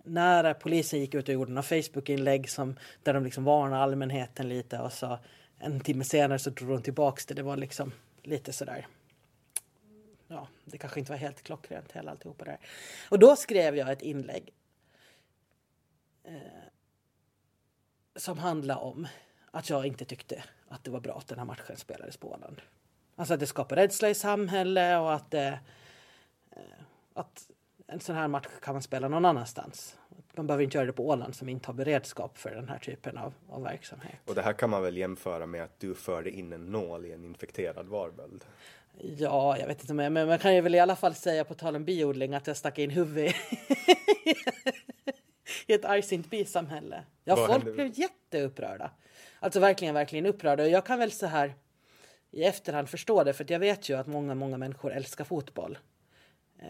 nära. 0.03 0.53
Polisen 0.53 0.99
gick 0.99 1.13
ut 1.13 1.27
och 1.27 1.33
gjorde 1.33 1.51
några 1.51 1.63
Facebook-inlägg 1.63 2.49
som, 2.49 2.75
där 3.03 3.13
de 3.13 3.23
liksom 3.23 3.43
varnade 3.43 3.83
allmänheten 3.83 4.49
lite 4.49 4.79
och 4.79 4.93
så 4.93 5.19
en 5.60 5.79
timme 5.79 6.03
senare 6.03 6.39
så 6.39 6.49
drog 6.49 6.69
de 6.69 6.81
tillbaks 6.81 7.25
det. 7.25 7.33
Det 7.33 7.43
var 7.43 7.57
liksom 7.57 7.91
lite 8.23 8.53
sådär 8.53 8.88
det 10.71 10.77
kanske 10.77 10.99
inte 10.99 11.12
var 11.12 11.19
helt 11.19 11.43
klockrent 11.43 11.91
heller 11.91 12.12
alltihopa 12.12 12.45
där. 12.45 12.58
Och 13.10 13.19
då 13.19 13.36
skrev 13.36 13.75
jag 13.75 13.91
ett 13.91 14.01
inlägg 14.01 14.53
eh, 16.23 16.34
som 18.15 18.38
handlade 18.38 18.80
om 18.80 19.08
att 19.51 19.69
jag 19.69 19.86
inte 19.86 20.06
tyckte 20.06 20.43
att 20.67 20.84
det 20.84 20.91
var 20.91 20.99
bra 20.99 21.17
att 21.17 21.27
den 21.27 21.38
här 21.38 21.45
matchen 21.45 21.77
spelades 21.77 22.17
på 22.17 22.32
Åland. 22.32 22.62
Alltså 23.15 23.34
att 23.34 23.39
det 23.39 23.47
skapar 23.47 23.75
rädsla 23.75 24.10
i 24.10 24.15
samhället 24.15 24.99
och 24.99 25.13
att, 25.13 25.34
eh, 25.34 25.53
eh, 26.51 26.62
att 27.13 27.49
en 27.88 27.99
sån 27.99 28.15
här 28.15 28.27
match 28.27 28.47
kan 28.62 28.75
man 28.75 28.82
spela 28.82 29.08
någon 29.08 29.25
annanstans. 29.25 29.97
Man 30.36 30.47
behöver 30.47 30.63
inte 30.63 30.77
göra 30.77 30.86
det 30.86 30.93
på 30.93 31.08
Åland 31.08 31.36
som 31.36 31.49
inte 31.49 31.67
har 31.67 31.73
beredskap 31.73 32.38
för 32.38 32.56
den 32.56 32.69
här 32.69 32.80
typen 32.80 33.17
av, 33.17 33.34
av 33.49 33.63
verksamhet. 33.63 34.19
Och 34.25 34.36
det 34.36 34.41
här 34.41 34.53
kan 34.53 34.69
man 34.69 34.84
väl 34.84 34.97
jämföra 34.97 35.45
med 35.45 35.63
att 35.63 35.80
du 35.80 35.95
förde 35.95 36.32
in 36.32 36.53
en 36.53 36.71
nål 36.71 37.06
i 37.06 37.12
en 37.12 37.25
infekterad 37.25 37.88
varböld. 37.88 38.45
Ja, 39.01 39.57
jag 39.57 39.67
vet 39.67 39.81
inte, 39.81 39.93
men 39.93 40.13
men 40.13 40.27
man 40.27 40.39
kan 40.39 40.55
ju 40.55 40.62
väl 40.62 40.75
i 40.75 40.79
alla 40.79 40.95
fall 40.95 41.15
säga 41.15 41.43
på 41.43 41.53
tal 41.53 41.75
om 41.75 41.86
biodling 41.86 42.33
att 42.33 42.47
jag 42.47 42.57
stack 42.57 42.77
in 42.79 42.89
huvudet 42.89 43.36
i 45.67 45.73
ett 45.73 45.86
argsint 45.86 46.29
bisamhälle. 46.29 47.03
Ja, 47.23 47.36
Vad 47.36 47.47
folk 47.47 47.63
hände? 47.63 47.71
blev 47.73 47.99
jätteupprörda. 47.99 48.91
Alltså 49.39 49.60
verkligen, 49.60 49.93
verkligen 49.93 50.25
upprörda. 50.25 50.63
Och 50.63 50.69
jag 50.69 50.86
kan 50.86 50.99
väl 50.99 51.12
så 51.12 51.25
här 51.25 51.53
i 52.31 52.43
efterhand 52.43 52.89
förstå 52.89 53.23
det, 53.23 53.33
för 53.33 53.45
jag 53.49 53.60
vet 53.60 53.89
ju 53.89 53.97
att 53.97 54.07
många, 54.07 54.36
många 54.36 54.57
människor 54.57 54.91
älskar 54.93 55.23
fotboll. 55.25 55.77
Eh, 56.60 56.67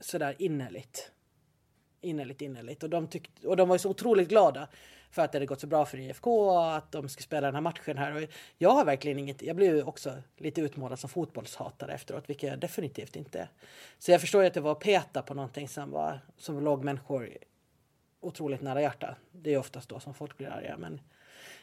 sådär 0.00 0.34
innerligt. 0.38 1.10
Innerligt, 2.00 2.42
innerligt. 2.42 2.82
Och 2.82 2.90
de, 2.90 3.08
tyckte, 3.08 3.48
och 3.48 3.56
de 3.56 3.68
var 3.68 3.74
ju 3.74 3.78
så 3.78 3.90
otroligt 3.90 4.28
glada 4.28 4.68
för 5.12 5.22
att 5.22 5.32
det 5.32 5.36
hade 5.36 5.46
gått 5.46 5.60
så 5.60 5.66
bra 5.66 5.84
för 5.84 5.98
IFK 5.98 6.40
och 6.40 6.74
att 6.76 6.92
de 6.92 7.08
skulle 7.08 7.22
spela 7.22 7.46
den 7.46 7.54
här 7.54 7.60
matchen 7.62 7.98
här. 7.98 8.22
Och 8.22 8.28
jag 8.58 8.70
har 8.70 8.84
verkligen 8.84 9.18
inget, 9.18 9.42
jag 9.42 9.56
blev 9.56 9.76
ju 9.76 9.82
också 9.82 10.22
lite 10.36 10.60
utmålad 10.60 10.98
som 10.98 11.10
fotbollshatare 11.10 11.92
efteråt, 11.94 12.30
vilket 12.30 12.50
jag 12.50 12.58
definitivt 12.58 13.16
inte 13.16 13.38
är. 13.38 13.48
Så 13.98 14.10
jag 14.10 14.20
förstår 14.20 14.40
ju 14.42 14.46
att 14.46 14.54
det 14.54 14.60
var 14.60 14.74
peta 14.74 15.22
på 15.22 15.34
någonting 15.34 15.68
som, 15.68 15.90
var, 15.90 16.20
som 16.36 16.64
låg 16.64 16.84
människor 16.84 17.30
otroligt 18.20 18.60
nära 18.60 18.80
hjärta. 18.80 19.16
Det 19.32 19.54
är 19.54 19.58
oftast 19.58 19.88
då 19.88 20.00
som 20.00 20.14
folk 20.14 20.36
blir 20.36 20.48
arga. 20.48 20.76
Men 20.78 21.00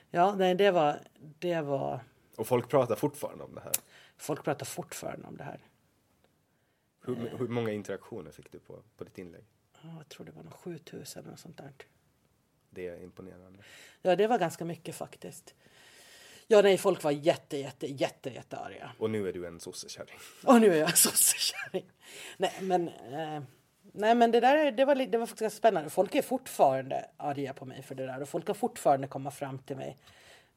ja, 0.09 0.35
nej, 0.35 0.55
det 0.55 0.71
var, 0.71 0.99
det 1.39 1.61
var, 1.61 1.99
Och 2.37 2.47
folk 2.47 2.69
pratar 2.69 2.95
fortfarande 2.95 3.43
om 3.43 3.55
det 3.55 3.61
här. 3.61 3.73
folk 4.17 4.43
pratar 4.43 4.65
fortfarande 4.65 5.27
om 5.27 5.37
det 5.37 5.43
här. 5.43 5.59
Hur, 7.01 7.37
hur 7.37 7.47
många 7.47 7.71
interaktioner 7.71 8.31
fick 8.31 8.51
du 8.51 8.59
på, 8.59 8.83
på 8.97 9.03
ditt 9.03 9.17
inlägg? 9.17 9.43
Ja, 9.81 9.89
Jag 9.97 10.09
tror 10.09 10.25
det 10.25 10.31
var 10.31 10.43
nog 10.43 10.53
7000 10.53 11.25
eller 11.25 11.35
sånt 11.37 11.57
där. 11.57 11.71
Det 12.69 12.87
är 12.87 13.03
imponerande. 13.03 13.59
Ja, 14.01 14.15
det 14.15 14.27
var 14.27 14.39
ganska 14.39 14.65
mycket 14.65 14.95
faktiskt. 14.95 15.55
Ja, 16.47 16.61
nej, 16.61 16.77
folk 16.77 17.03
var 17.03 17.11
jätte, 17.11 17.57
jätte, 17.57 17.87
jätte, 17.87 18.29
jätte 18.29 18.57
arga. 18.57 18.91
Och 18.97 19.09
nu 19.09 19.29
är 19.29 19.33
du 19.33 19.47
en 19.47 19.59
sossekärring. 19.59 20.19
Och 20.45 20.61
nu 20.61 20.67
är 20.67 20.79
jag 20.79 20.97
sossekärring. 20.97 21.91
Nej, 22.37 22.53
men, 22.61 22.87
eh, 22.87 23.43
nej, 23.81 24.15
men 24.15 24.31
det 24.31 24.39
där 24.39 24.71
det 24.71 24.85
var, 24.85 24.95
det 24.95 25.17
var 25.17 25.25
faktiskt 25.25 25.57
spännande. 25.57 25.89
Folk 25.89 26.15
är 26.15 26.21
fortfarande 26.21 27.05
arga 27.17 27.53
på 27.53 27.65
mig 27.65 27.83
för 27.83 27.95
det 27.95 28.05
där 28.05 28.21
och 28.21 28.29
folk 28.29 28.45
kan 28.45 28.55
fortfarande 28.55 29.07
komma 29.07 29.31
fram 29.31 29.59
till 29.59 29.75
mig. 29.77 29.97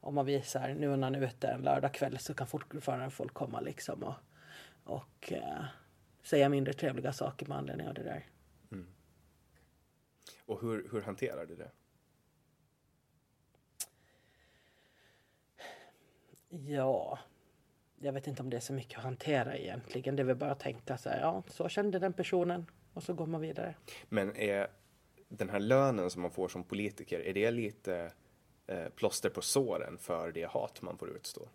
Om 0.01 0.15
man 0.15 0.27
visar 0.27 0.69
nu 0.69 0.89
när 0.89 0.97
man 0.97 1.15
är 1.15 1.23
ute 1.23 1.49
en 1.49 1.63
lördagkväll 1.63 2.19
så 2.19 2.35
kan 2.35 2.47
fortfarande 2.47 3.11
folk 3.11 3.35
komma 3.35 3.61
liksom 3.61 4.03
och, 4.03 4.15
och 4.85 5.33
eh, 5.33 5.65
säga 6.23 6.49
mindre 6.49 6.73
trevliga 6.73 7.13
saker 7.13 7.47
med 7.47 7.59
anledning 7.59 7.89
av 7.89 7.95
det 7.95 8.03
där. 8.03 8.27
Och 10.47 10.61
hur, 10.61 10.89
hur 10.93 11.01
hanterar 11.01 11.47
du 11.47 11.57
det? 11.57 11.71
Ja, 16.55 17.19
jag 18.01 18.13
vet 18.13 18.27
inte 18.27 18.43
om 18.43 18.51
det 18.51 18.57
är 18.57 18.61
så 18.61 18.73
mycket 18.73 18.99
att 18.99 19.05
hantera 19.05 19.57
egentligen. 19.57 20.17
Det 20.17 20.23
är 20.23 20.25
väl 20.25 20.37
bara 20.37 20.51
att 20.51 20.61
tänka 20.61 20.99
så 20.99 21.09
här, 21.09 21.21
ja, 21.21 21.43
så 21.49 21.69
kände 21.69 21.99
den 21.99 22.13
personen 22.13 22.67
och 22.95 23.03
så 23.03 23.15
går 23.15 23.27
man 23.27 23.41
vidare. 23.41 23.75
Men 24.09 24.37
är 24.37 24.69
den 25.29 25.49
här 25.49 25.61
lönen 25.61 26.11
som 26.11 26.23
man 26.23 26.31
får 26.31 26.49
som 26.49 26.65
politiker, 26.65 27.21
är 27.21 27.35
det 27.35 27.51
lite 27.51 28.13
eh, 28.67 28.89
plåster 28.89 29.31
på 29.31 29.43
såren 29.43 29.99
för 29.99 30.33
det 30.33 30.45
hat 30.45 30.83
man 30.83 30.99
får 30.99 31.11
utstå? 31.11 31.49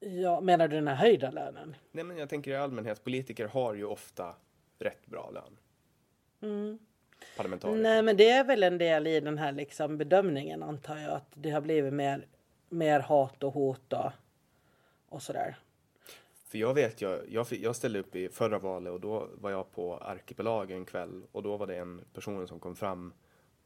Ja, 0.00 0.40
menar 0.40 0.68
du 0.68 0.76
den 0.76 0.88
här 0.88 0.94
höjda 0.94 1.30
lönen? 1.30 1.76
Nej, 1.92 2.04
men 2.04 2.16
jag 2.16 2.28
tänker 2.28 2.50
i 2.50 2.56
allmänhet, 2.56 3.04
politiker 3.04 3.46
har 3.48 3.74
ju 3.74 3.84
ofta 3.84 4.34
rätt 4.78 5.06
bra 5.06 5.30
lön. 5.30 5.58
Parlamentariker. 7.36 7.82
Nej, 7.82 8.02
men 8.02 8.16
det 8.16 8.30
är 8.30 8.44
väl 8.44 8.62
en 8.62 8.78
del 8.78 9.06
i 9.06 9.20
den 9.20 9.38
här 9.38 9.52
liksom 9.52 9.98
bedömningen 9.98 10.62
antar 10.62 10.96
jag 10.96 11.12
att 11.12 11.28
det 11.34 11.50
har 11.50 11.60
blivit 11.60 11.92
mer, 11.92 12.26
mer 12.68 13.00
hat 13.00 13.42
och 13.42 13.52
hot 13.52 13.92
och, 13.92 14.10
och 15.08 15.22
sådär. 15.22 15.56
För 16.54 16.58
jag 16.58 16.74
vet, 16.74 17.00
jag, 17.00 17.20
jag, 17.28 17.46
jag 17.50 17.76
ställde 17.76 17.98
upp 17.98 18.16
i 18.16 18.28
förra 18.28 18.58
valet 18.58 18.92
och 18.92 19.00
då 19.00 19.28
var 19.34 19.50
jag 19.50 19.70
på 19.70 19.96
Arkipelag 19.96 20.70
en 20.70 20.84
kväll 20.84 21.22
och 21.32 21.42
då 21.42 21.56
var 21.56 21.66
det 21.66 21.76
en 21.76 22.04
person 22.12 22.48
som 22.48 22.60
kom 22.60 22.76
fram 22.76 23.12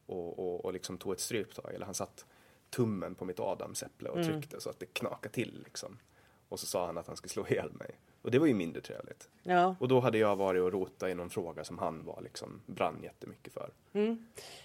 och, 0.05 0.39
och, 0.39 0.65
och 0.65 0.73
liksom 0.73 0.97
tog 0.97 1.13
ett 1.13 1.19
stryptag, 1.19 1.73
eller 1.73 1.85
han 1.85 1.95
satt 1.95 2.25
tummen 2.69 3.15
på 3.15 3.25
mitt 3.25 3.39
adamsäpple 3.39 4.09
och 4.09 4.23
tryckte 4.23 4.61
så 4.61 4.69
att 4.69 4.79
det 4.79 4.85
knakade 4.85 5.33
till 5.33 5.61
liksom. 5.63 5.99
Och 6.49 6.59
så 6.59 6.65
sa 6.65 6.85
han 6.85 6.97
att 6.97 7.07
han 7.07 7.15
skulle 7.15 7.29
slå 7.29 7.47
ihjäl 7.47 7.71
mig. 7.73 7.91
Och 8.21 8.31
det 8.31 8.39
var 8.39 8.47
ju 8.47 8.53
mindre 8.53 8.81
trevligt. 8.81 9.29
Ja. 9.43 9.75
Och 9.79 9.87
då 9.87 9.99
hade 9.99 10.17
jag 10.17 10.35
varit 10.35 10.61
och 10.61 10.71
rotat 10.71 11.09
i 11.09 11.13
någon 11.13 11.29
fråga 11.29 11.63
som 11.63 11.77
han 11.77 12.05
var 12.05 12.21
liksom, 12.21 12.61
brann 12.65 12.99
jättemycket 13.03 13.53
för. 13.53 13.69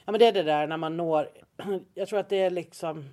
Ja 0.05 0.13
men 0.13 0.19
det 0.19 0.27
är 0.27 0.33
det 0.33 0.43
där 0.43 0.67
när 0.67 0.77
man 0.77 0.97
når, 0.97 1.29
jag 1.95 2.09
tror 2.09 2.19
att 2.19 2.29
det 2.29 2.37
är 2.37 2.51
liksom, 2.51 3.09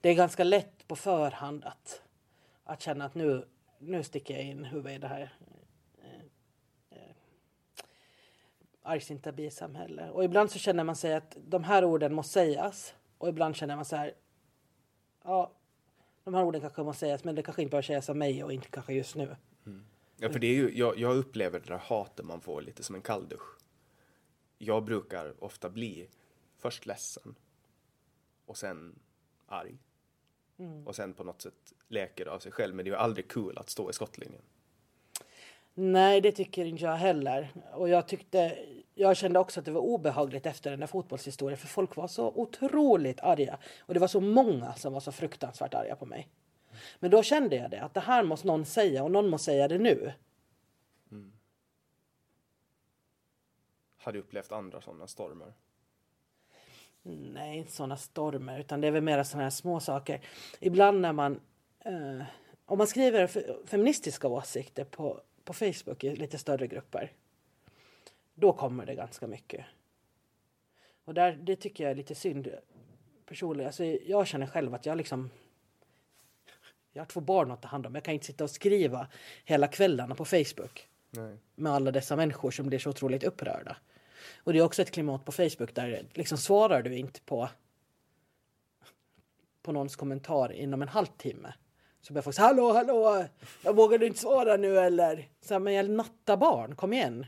det 0.00 0.08
är 0.08 0.14
ganska 0.14 0.44
lätt 0.44 0.88
på 0.88 0.96
förhand 0.96 1.64
att, 1.64 2.02
att 2.64 2.82
känna 2.82 3.04
att 3.04 3.14
nu, 3.14 3.44
nu 3.78 4.02
sticker 4.02 4.34
jag 4.34 4.44
in 4.44 4.64
huvudet 4.64 4.96
i 4.96 4.98
det 4.98 5.08
här 5.08 5.34
eh, 5.98 6.20
eh, 6.90 7.14
argsinta 8.82 9.32
bisamhälle. 9.32 10.10
Och 10.10 10.24
ibland 10.24 10.50
så 10.50 10.58
känner 10.58 10.84
man 10.84 10.96
sig 10.96 11.14
att 11.14 11.36
de 11.48 11.64
här 11.64 11.84
orden 11.84 12.14
måste 12.14 12.32
sägas. 12.32 12.94
Och 13.18 13.28
ibland 13.28 13.56
känner 13.56 13.76
man 13.76 13.84
så 13.84 13.96
här, 13.96 14.14
ja, 15.24 15.50
de 16.24 16.34
här 16.34 16.44
orden 16.44 16.60
kanske 16.60 16.82
måste 16.82 17.00
sägas 17.00 17.24
men 17.24 17.34
det 17.34 17.42
kanske 17.42 17.62
inte 17.62 17.76
bör 17.76 17.82
sägas 17.82 18.10
av 18.10 18.16
mig 18.16 18.44
och 18.44 18.52
inte 18.52 18.68
kanske 18.68 18.92
just 18.92 19.16
nu. 19.16 19.36
Ja, 20.22 20.30
för 20.30 20.38
det 20.38 20.46
är 20.46 20.54
ju, 20.54 20.78
jag, 20.78 20.98
jag 20.98 21.16
upplever 21.16 21.60
det 21.60 21.66
där 21.66 21.78
hatet 21.78 22.26
man 22.26 22.40
får 22.40 22.62
lite 22.62 22.82
som 22.82 22.94
en 22.94 23.02
kalldusch. 23.02 23.58
Jag 24.58 24.84
brukar 24.84 25.44
ofta 25.44 25.70
bli 25.70 26.08
först 26.58 26.86
ledsen 26.86 27.34
och 28.46 28.56
sen 28.56 28.98
arg. 29.46 29.78
och 30.86 30.96
sen 30.96 31.14
på 31.14 31.24
något 31.24 31.42
sätt 31.42 31.72
leker 31.88 32.26
av 32.26 32.38
sig 32.38 32.52
själv. 32.52 32.74
Men 32.74 32.84
det 32.84 32.88
är 32.88 32.92
ju 32.92 32.98
aldrig 32.98 33.28
kul 33.28 33.58
att 33.58 33.70
stå 33.70 33.90
i 33.90 33.92
skottlinjen. 33.92 34.42
Nej, 35.74 36.20
det 36.20 36.32
tycker 36.32 36.64
inte 36.64 36.84
jag 36.84 36.96
heller. 36.96 37.48
Och 37.72 37.88
jag 37.88 38.08
tyckte, 38.08 38.58
jag 38.94 39.16
kände 39.16 39.38
också 39.38 39.60
att 39.60 39.66
det 39.66 39.72
var 39.72 39.80
obehagligt 39.80 40.46
efter 40.46 40.70
den 40.70 40.80
där 40.80 40.86
fotbollshistorien 40.86 41.58
för 41.58 41.66
folk 41.66 41.96
var 41.96 42.08
så 42.08 42.28
otroligt 42.28 43.20
arga. 43.20 43.58
Och 43.80 43.94
det 43.94 44.00
var 44.00 44.08
så 44.08 44.20
många 44.20 44.74
som 44.74 44.92
var 44.92 45.00
så 45.00 45.12
fruktansvärt 45.12 45.74
arga 45.74 45.96
på 45.96 46.06
mig. 46.06 46.28
Men 46.98 47.10
då 47.10 47.22
kände 47.22 47.56
jag 47.56 47.70
det, 47.70 47.82
att 47.82 47.94
det 47.94 48.00
här 48.00 48.22
måste 48.24 48.46
någon 48.46 48.64
säga 48.64 49.04
och 49.04 49.10
någon 49.10 49.28
måste 49.28 49.44
säga 49.44 49.68
det 49.68 49.78
nu. 49.78 50.12
Har 54.02 54.12
du 54.12 54.18
upplevt 54.18 54.52
andra 54.52 54.80
sådana 54.80 55.06
stormar? 55.06 55.52
Nej, 57.02 57.58
inte 57.58 57.72
sådana 57.72 57.96
stormar, 57.96 58.60
utan 58.60 58.80
det 58.80 58.86
är 58.86 58.90
väl 58.90 59.02
mer 59.02 59.22
sådana 59.22 59.42
här 59.42 59.50
små 59.50 59.80
saker. 59.80 60.20
Ibland 60.60 61.00
när 61.00 61.12
man, 61.12 61.40
eh, 61.84 62.22
om 62.64 62.78
man 62.78 62.86
skriver 62.86 63.26
fe- 63.26 63.66
feministiska 63.66 64.28
åsikter 64.28 64.84
på, 64.84 65.20
på 65.44 65.52
Facebook 65.52 66.04
i 66.04 66.16
lite 66.16 66.38
större 66.38 66.66
grupper, 66.66 67.12
då 68.34 68.52
kommer 68.52 68.86
det 68.86 68.94
ganska 68.94 69.26
mycket. 69.26 69.66
Och 71.04 71.14
där, 71.14 71.32
det 71.32 71.56
tycker 71.56 71.84
jag 71.84 71.90
är 71.90 71.94
lite 71.94 72.14
synd 72.14 72.48
personligen. 73.26 73.66
Alltså, 73.66 73.84
jag 73.84 74.26
känner 74.26 74.46
själv 74.46 74.74
att 74.74 74.86
jag 74.86 74.98
liksom, 74.98 75.30
jag 76.92 77.00
har 77.02 77.06
två 77.06 77.20
barn 77.20 77.50
att 77.50 77.62
ta 77.62 77.68
hand 77.68 77.86
om. 77.86 77.94
Jag 77.94 78.04
kan 78.04 78.14
inte 78.14 78.26
sitta 78.26 78.44
och 78.44 78.50
skriva 78.50 79.08
hela 79.44 79.68
kvällarna 79.68 80.14
på 80.14 80.24
Facebook 80.24 80.88
Nej. 81.10 81.36
med 81.54 81.72
alla 81.72 81.90
dessa 81.90 82.16
människor 82.16 82.50
som 82.50 82.66
blir 82.66 82.78
så 82.78 82.90
otroligt 82.90 83.24
upprörda. 83.24 83.76
Och 84.44 84.52
det 84.52 84.58
är 84.58 84.62
också 84.62 84.82
ett 84.82 84.90
klimat 84.90 85.24
på 85.24 85.32
Facebook 85.32 85.74
där 85.74 86.06
liksom 86.14 86.38
svarar 86.38 86.82
du 86.82 86.96
inte 86.96 87.20
på 87.20 87.48
på 89.62 89.72
någons 89.72 89.96
kommentar 89.96 90.52
inom 90.52 90.82
en 90.82 90.88
halvtimme 90.88 91.54
så 92.02 92.12
börjar 92.12 92.22
folk 92.22 92.36
säga 92.36 92.46
hallå, 92.46 92.72
hallå, 92.72 93.24
jag 93.62 93.76
vågar 93.76 94.02
inte 94.02 94.18
svara 94.18 94.56
nu 94.56 94.78
eller 94.78 95.28
så 95.40 95.54
här, 95.54 95.58
men 95.58 95.72
jag 95.74 95.90
nattar 95.90 96.36
barn, 96.36 96.76
kom 96.76 96.92
igen. 96.92 97.26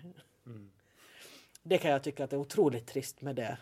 Det 1.62 1.78
kan 1.78 1.90
jag 1.90 2.02
tycka 2.02 2.24
att 2.24 2.30
det 2.30 2.36
är 2.36 2.40
otroligt 2.40 2.86
trist 2.86 3.20
med 3.20 3.36
det. 3.36 3.58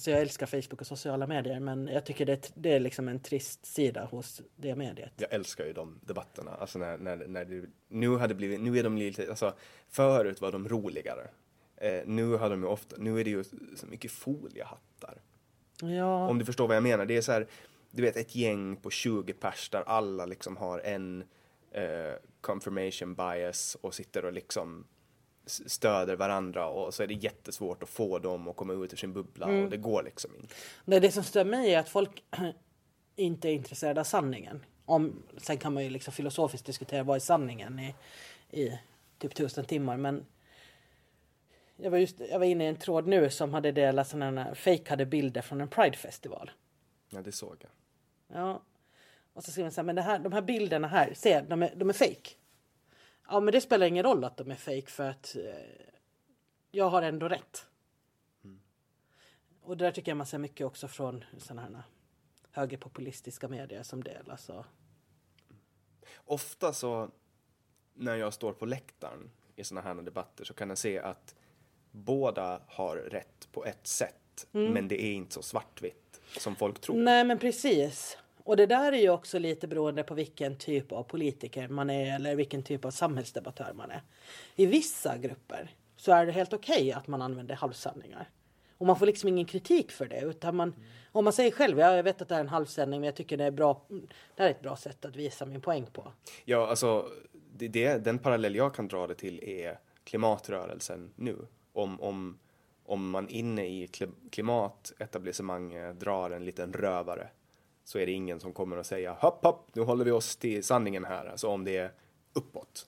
Alltså 0.00 0.10
jag 0.10 0.20
älskar 0.20 0.46
Facebook 0.46 0.80
och 0.80 0.86
sociala 0.86 1.26
medier 1.26 1.60
men 1.60 1.86
jag 1.86 2.04
tycker 2.04 2.26
det, 2.26 2.52
det 2.54 2.72
är 2.72 2.80
liksom 2.80 3.08
en 3.08 3.20
trist 3.20 3.66
sida 3.66 4.04
hos 4.04 4.42
det 4.56 4.74
mediet. 4.74 5.12
Jag 5.16 5.32
älskar 5.32 5.64
ju 5.64 5.72
de 5.72 6.00
debatterna. 6.02 6.50
Alltså 6.50 6.78
när, 6.78 6.98
när, 6.98 7.16
när 7.16 7.44
det, 7.44 7.66
nu 7.88 8.16
hade 8.16 8.34
blivit, 8.34 8.60
nu 8.60 8.78
är 8.78 8.82
de 8.82 8.98
lite, 8.98 9.30
alltså 9.30 9.54
förut 9.88 10.40
var 10.40 10.52
de 10.52 10.68
roligare. 10.68 11.28
Eh, 11.76 12.00
nu 12.06 12.36
har 12.36 12.50
de 12.50 12.62
ju 12.62 12.68
ofta, 12.68 12.96
nu 12.98 13.20
är 13.20 13.24
det 13.24 13.30
ju 13.30 13.44
så 13.76 13.86
mycket 13.86 14.10
foliehattar. 14.10 15.20
Ja, 15.82 16.28
Om 16.28 16.38
du 16.38 16.44
förstår 16.44 16.68
vad 16.68 16.76
jag 16.76 16.82
menar. 16.82 17.06
Det 17.06 17.16
är 17.16 17.22
så 17.22 17.32
här, 17.32 17.46
du 17.90 18.02
vet 18.02 18.16
ett 18.16 18.34
gäng 18.34 18.76
på 18.76 18.90
20 18.90 19.32
pers 19.32 19.70
där 19.70 19.82
alla 19.86 20.26
liksom 20.26 20.56
har 20.56 20.78
en 20.78 21.24
eh, 21.70 22.14
confirmation 22.40 23.14
bias 23.14 23.76
och 23.80 23.94
sitter 23.94 24.24
och 24.24 24.32
liksom 24.32 24.86
stöder 25.50 26.16
varandra 26.16 26.66
och 26.66 26.94
så 26.94 27.02
är 27.02 27.06
det 27.06 27.14
jättesvårt 27.14 27.82
att 27.82 27.88
få 27.88 28.18
dem 28.18 28.48
att 28.48 28.56
komma 28.56 28.72
ut 28.72 28.92
ur 28.92 28.96
sin 28.96 29.12
bubbla 29.12 29.46
och 29.46 29.70
det 29.70 29.76
går 29.76 30.02
liksom 30.02 30.30
inte. 30.36 30.54
Nej, 30.84 31.00
det 31.00 31.12
som 31.12 31.24
stör 31.24 31.44
mig 31.44 31.74
är 31.74 31.78
att 31.78 31.88
folk 31.88 32.24
inte 33.16 33.48
är 33.48 33.52
intresserade 33.52 34.00
av 34.00 34.04
sanningen. 34.04 34.64
Om, 34.84 35.22
sen 35.36 35.58
kan 35.58 35.74
man 35.74 35.84
ju 35.84 35.90
liksom 35.90 36.12
filosofiskt 36.12 36.66
diskutera 36.66 37.02
vad 37.02 37.16
är 37.16 37.20
sanningen 37.20 37.78
i, 37.78 37.94
i 38.50 38.78
typ 39.18 39.34
tusen 39.34 39.64
timmar. 39.64 39.96
Men 39.96 40.26
jag 41.76 41.90
var, 41.90 41.98
just, 41.98 42.20
jag 42.30 42.38
var 42.38 42.46
inne 42.46 42.64
i 42.64 42.68
en 42.68 42.76
tråd 42.76 43.06
nu 43.06 43.30
som 43.30 43.54
hade 43.54 43.72
delat 43.72 44.08
sådana 44.08 44.54
fejkade 44.54 45.06
bilder 45.06 45.42
från 45.42 45.60
en 45.60 45.68
Pride-festival. 45.68 46.50
Ja, 47.10 47.22
det 47.22 47.32
såg 47.32 47.56
jag. 47.60 47.70
Ja. 48.40 48.62
Och 49.32 49.44
så 49.44 49.50
skriver 49.50 49.64
man 49.64 49.72
så 49.72 49.80
här, 49.80 49.86
men 49.86 49.96
det 49.96 50.02
här, 50.02 50.18
de 50.18 50.32
här 50.32 50.42
bilderna 50.42 50.88
här, 50.88 51.12
se, 51.14 51.40
de 51.40 51.62
är, 51.62 51.72
de 51.76 51.88
är 51.88 51.92
fake. 51.94 52.30
Ja, 53.30 53.40
men 53.40 53.52
det 53.52 53.60
spelar 53.60 53.86
ingen 53.86 54.04
roll 54.04 54.24
att 54.24 54.36
de 54.36 54.50
är 54.50 54.54
fake 54.54 54.86
för 54.86 55.10
att 55.10 55.36
eh, 55.36 55.84
jag 56.70 56.90
har 56.90 57.02
ändå 57.02 57.28
rätt. 57.28 57.66
Och 59.62 59.76
det 59.76 59.84
där 59.84 59.92
tycker 59.92 60.10
jag 60.10 60.16
man 60.16 60.26
ser 60.26 60.38
mycket 60.38 60.66
också 60.66 60.88
från 60.88 61.24
sådana 61.38 61.62
här 61.62 61.82
högerpopulistiska 62.52 63.48
medier 63.48 63.82
som 63.82 64.04
delas. 64.04 64.48
Och, 64.48 64.64
Ofta 66.24 66.72
så 66.72 67.10
när 67.94 68.16
jag 68.16 68.34
står 68.34 68.52
på 68.52 68.66
läktaren 68.66 69.30
i 69.56 69.64
såna 69.64 69.80
här 69.80 69.94
debatter 69.94 70.44
så 70.44 70.54
kan 70.54 70.68
jag 70.68 70.78
se 70.78 70.98
att 70.98 71.34
båda 71.90 72.62
har 72.66 72.96
rätt 72.96 73.48
på 73.52 73.64
ett 73.64 73.86
sätt. 73.86 74.46
Men 74.50 74.88
det 74.88 75.02
är 75.02 75.12
inte 75.12 75.34
så 75.34 75.42
svartvitt 75.42 76.20
som 76.38 76.56
folk 76.56 76.80
tror. 76.80 76.96
Nej, 76.96 77.24
men 77.24 77.38
precis. 77.38 78.18
Och 78.44 78.56
det 78.56 78.66
där 78.66 78.92
är 78.92 78.98
ju 78.98 79.10
också 79.10 79.38
lite 79.38 79.68
beroende 79.68 80.02
på 80.02 80.14
vilken 80.14 80.56
typ 80.56 80.92
av 80.92 81.02
politiker 81.02 81.68
man 81.68 81.90
är 81.90 82.14
eller 82.14 82.36
vilken 82.36 82.62
typ 82.62 82.84
av 82.84 82.90
samhällsdebattör 82.90 83.72
man 83.74 83.90
är. 83.90 84.02
I 84.56 84.66
vissa 84.66 85.18
grupper 85.18 85.70
så 85.96 86.12
är 86.12 86.26
det 86.26 86.32
helt 86.32 86.52
okej 86.52 86.92
att 86.92 87.06
man 87.06 87.22
använder 87.22 87.54
halvsanningar. 87.54 88.30
Och 88.78 88.86
man 88.86 88.98
får 88.98 89.06
liksom 89.06 89.28
ingen 89.28 89.46
kritik 89.46 89.92
för 89.92 90.06
det. 90.06 90.20
Utan 90.20 90.56
man, 90.56 90.74
om 91.12 91.24
man 91.24 91.32
säger 91.32 91.50
själv, 91.50 91.78
ja, 91.78 91.96
jag 91.96 92.02
vet 92.02 92.22
att 92.22 92.28
det 92.28 92.34
är 92.34 92.40
en 92.40 92.48
halvsändning 92.48 93.00
men 93.00 93.06
jag 93.06 93.16
tycker 93.16 93.36
det 93.36 93.44
är 93.44 93.50
bra. 93.50 93.86
Det 94.36 94.42
här 94.42 94.46
är 94.46 94.50
ett 94.50 94.62
bra 94.62 94.76
sätt 94.76 95.04
att 95.04 95.16
visa 95.16 95.46
min 95.46 95.60
poäng 95.60 95.86
på. 95.92 96.12
Ja, 96.44 96.66
alltså 96.66 97.08
det, 97.32 97.68
det, 97.68 98.04
den 98.04 98.18
parallell 98.18 98.54
jag 98.54 98.74
kan 98.74 98.88
dra 98.88 99.06
det 99.06 99.14
till 99.14 99.44
är 99.44 99.78
klimatrörelsen 100.04 101.12
nu. 101.16 101.36
Om, 101.72 102.00
om, 102.00 102.38
om 102.84 103.10
man 103.10 103.28
inne 103.28 103.66
i 103.66 103.88
klimatetablissemanget 104.30 106.00
drar 106.00 106.30
en 106.30 106.44
liten 106.44 106.72
rövare 106.72 107.28
så 107.90 107.98
är 107.98 108.06
det 108.06 108.12
ingen 108.12 108.40
som 108.40 108.52
kommer 108.52 108.76
att 108.76 108.86
säga 108.86 109.12
hopp, 109.12 109.44
hopp, 109.44 109.70
nu 109.72 109.82
håller 109.82 110.04
vi 110.04 110.10
oss 110.10 110.36
till 110.36 110.64
sanningen 110.64 111.04
här. 111.04 111.26
Alltså 111.26 111.48
om 111.48 111.64
det 111.64 111.76
är 111.76 111.92
uppåt. 112.32 112.86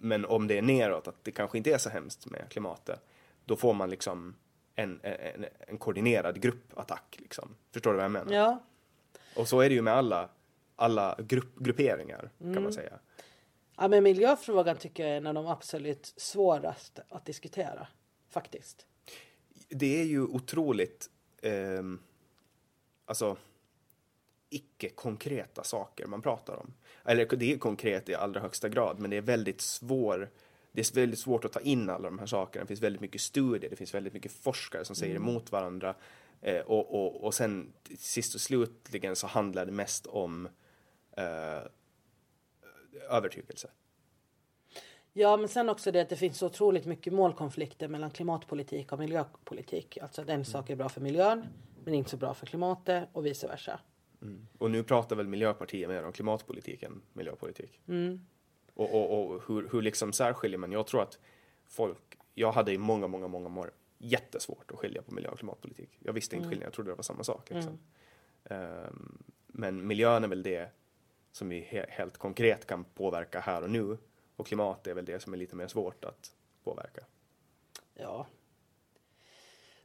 Men 0.00 0.24
om 0.24 0.46
det 0.46 0.58
är 0.58 0.62
neråt, 0.62 1.08
att 1.08 1.24
det 1.24 1.30
kanske 1.30 1.58
inte 1.58 1.72
är 1.72 1.78
så 1.78 1.90
hemskt 1.90 2.26
med 2.26 2.48
klimatet, 2.48 3.00
då 3.44 3.56
får 3.56 3.74
man 3.74 3.90
liksom 3.90 4.34
en, 4.74 5.00
en, 5.02 5.46
en 5.58 5.78
koordinerad 5.78 6.40
gruppattack. 6.40 7.16
Liksom. 7.18 7.54
Förstår 7.72 7.90
du 7.90 7.96
vad 7.96 8.04
jag 8.04 8.10
menar? 8.12 8.32
Ja, 8.32 8.62
Och 9.36 9.48
så 9.48 9.60
är 9.60 9.68
det 9.68 9.74
ju 9.74 9.82
med 9.82 9.94
alla, 9.94 10.28
alla 10.76 11.16
grupp, 11.18 11.58
grupperingar, 11.58 12.30
kan 12.38 12.62
man 12.62 12.72
säga. 12.72 12.98
ja 13.76 13.88
men 13.88 14.02
miljöfrågan 14.02 14.76
tycker 14.76 15.02
jag 15.02 15.12
är 15.12 15.16
en 15.16 15.26
av 15.26 15.34
de 15.34 15.46
absolut 15.46 16.14
svåraste 16.16 17.02
att 17.08 17.24
diskutera. 17.24 17.86
Faktiskt. 18.30 18.86
det 19.68 20.00
är 20.00 20.04
ju 20.04 20.22
otroligt, 20.22 21.10
ehm, 21.42 21.98
alltså 23.04 23.36
icke-konkreta 24.54 25.64
saker 25.64 26.06
man 26.06 26.22
pratar 26.22 26.56
om. 26.56 26.74
Eller 27.04 27.26
det 27.36 27.52
är 27.52 27.58
konkret 27.58 28.08
i 28.08 28.14
allra 28.14 28.40
högsta 28.40 28.68
grad, 28.68 28.98
men 28.98 29.10
det 29.10 29.16
är 29.16 29.22
väldigt 29.22 29.60
svår 29.60 30.30
det 30.72 30.80
är 30.80 30.94
väldigt 30.94 31.18
svårt 31.18 31.44
att 31.44 31.52
ta 31.52 31.60
in 31.60 31.90
alla 31.90 32.04
de 32.04 32.18
här 32.18 32.26
sakerna. 32.26 32.64
Det 32.64 32.68
finns 32.68 32.82
väldigt 32.82 33.00
mycket 33.00 33.20
studier, 33.20 33.70
det 33.70 33.76
finns 33.76 33.94
väldigt 33.94 34.12
mycket 34.12 34.32
forskare 34.32 34.84
som 34.84 34.96
säger 34.96 35.16
emot 35.16 35.52
varandra. 35.52 35.94
Eh, 36.40 36.60
och, 36.60 36.94
och, 36.94 37.24
och 37.24 37.34
sen 37.34 37.72
sist 37.98 38.34
och 38.34 38.40
slutligen 38.40 39.16
så 39.16 39.26
handlar 39.26 39.66
det 39.66 39.72
mest 39.72 40.06
om 40.06 40.48
eh, 41.16 41.62
övertygelse. 43.10 43.70
Ja, 45.12 45.36
men 45.36 45.48
sen 45.48 45.68
också 45.68 45.92
det 45.92 46.00
att 46.00 46.08
det 46.08 46.16
finns 46.16 46.38
så 46.38 46.46
otroligt 46.46 46.86
mycket 46.86 47.12
målkonflikter 47.12 47.88
mellan 47.88 48.10
klimatpolitik 48.10 48.92
och 48.92 48.98
miljöpolitik. 48.98 49.98
Alltså 50.02 50.22
att 50.22 50.28
en 50.28 50.44
sak 50.44 50.70
är 50.70 50.76
bra 50.76 50.88
för 50.88 51.00
miljön, 51.00 51.46
men 51.84 51.94
inte 51.94 52.10
så 52.10 52.16
bra 52.16 52.34
för 52.34 52.46
klimatet 52.46 53.08
och 53.12 53.26
vice 53.26 53.46
versa. 53.46 53.80
Och 54.58 54.70
nu 54.70 54.82
pratar 54.82 55.16
väl 55.16 55.28
Miljöpartiet 55.28 55.88
mer 55.88 56.04
om 56.04 56.12
klimatpolitik 56.12 56.82
än 56.82 57.02
miljöpolitik. 57.12 57.80
Och, 58.74 58.94
och, 58.94 59.32
och 59.34 59.42
hur, 59.48 59.68
hur 59.72 59.82
liksom 59.82 60.12
särskiljer 60.12 60.58
man? 60.58 60.72
Jag 60.72 60.86
tror 60.86 61.02
att 61.02 61.18
folk, 61.66 62.18
jag 62.34 62.52
hade 62.52 62.72
i 62.72 62.78
många, 62.78 63.06
många, 63.06 63.28
många 63.28 63.60
år 63.60 63.70
jättesvårt 63.98 64.70
att 64.70 64.78
skilja 64.78 65.02
på 65.02 65.14
miljö 65.14 65.30
och 65.30 65.38
klimatpolitik. 65.38 65.98
Jag 65.98 66.12
visste 66.12 66.36
inte 66.36 66.48
skillnaden, 66.48 66.66
jag 66.66 66.72
trodde 66.72 66.90
det 66.90 66.94
var 66.94 67.02
samma 67.02 67.24
sak. 67.24 67.50
Liksom. 67.50 67.78
Ehm, 68.44 69.22
men 69.46 69.86
miljön 69.86 70.24
är 70.24 70.28
väl 70.28 70.42
det 70.42 70.70
som 71.32 71.48
vi 71.48 71.60
he, 71.60 71.86
helt 71.88 72.18
konkret 72.18 72.66
kan 72.66 72.84
påverka 72.84 73.40
här 73.40 73.62
och 73.62 73.70
nu. 73.70 73.98
Och 74.36 74.46
klimat 74.46 74.86
är 74.86 74.94
väl 74.94 75.04
det 75.04 75.20
som 75.20 75.32
är 75.32 75.36
lite 75.36 75.56
mer 75.56 75.68
svårt 75.68 76.04
att 76.04 76.32
påverka. 76.64 77.04
Ja. 77.94 78.26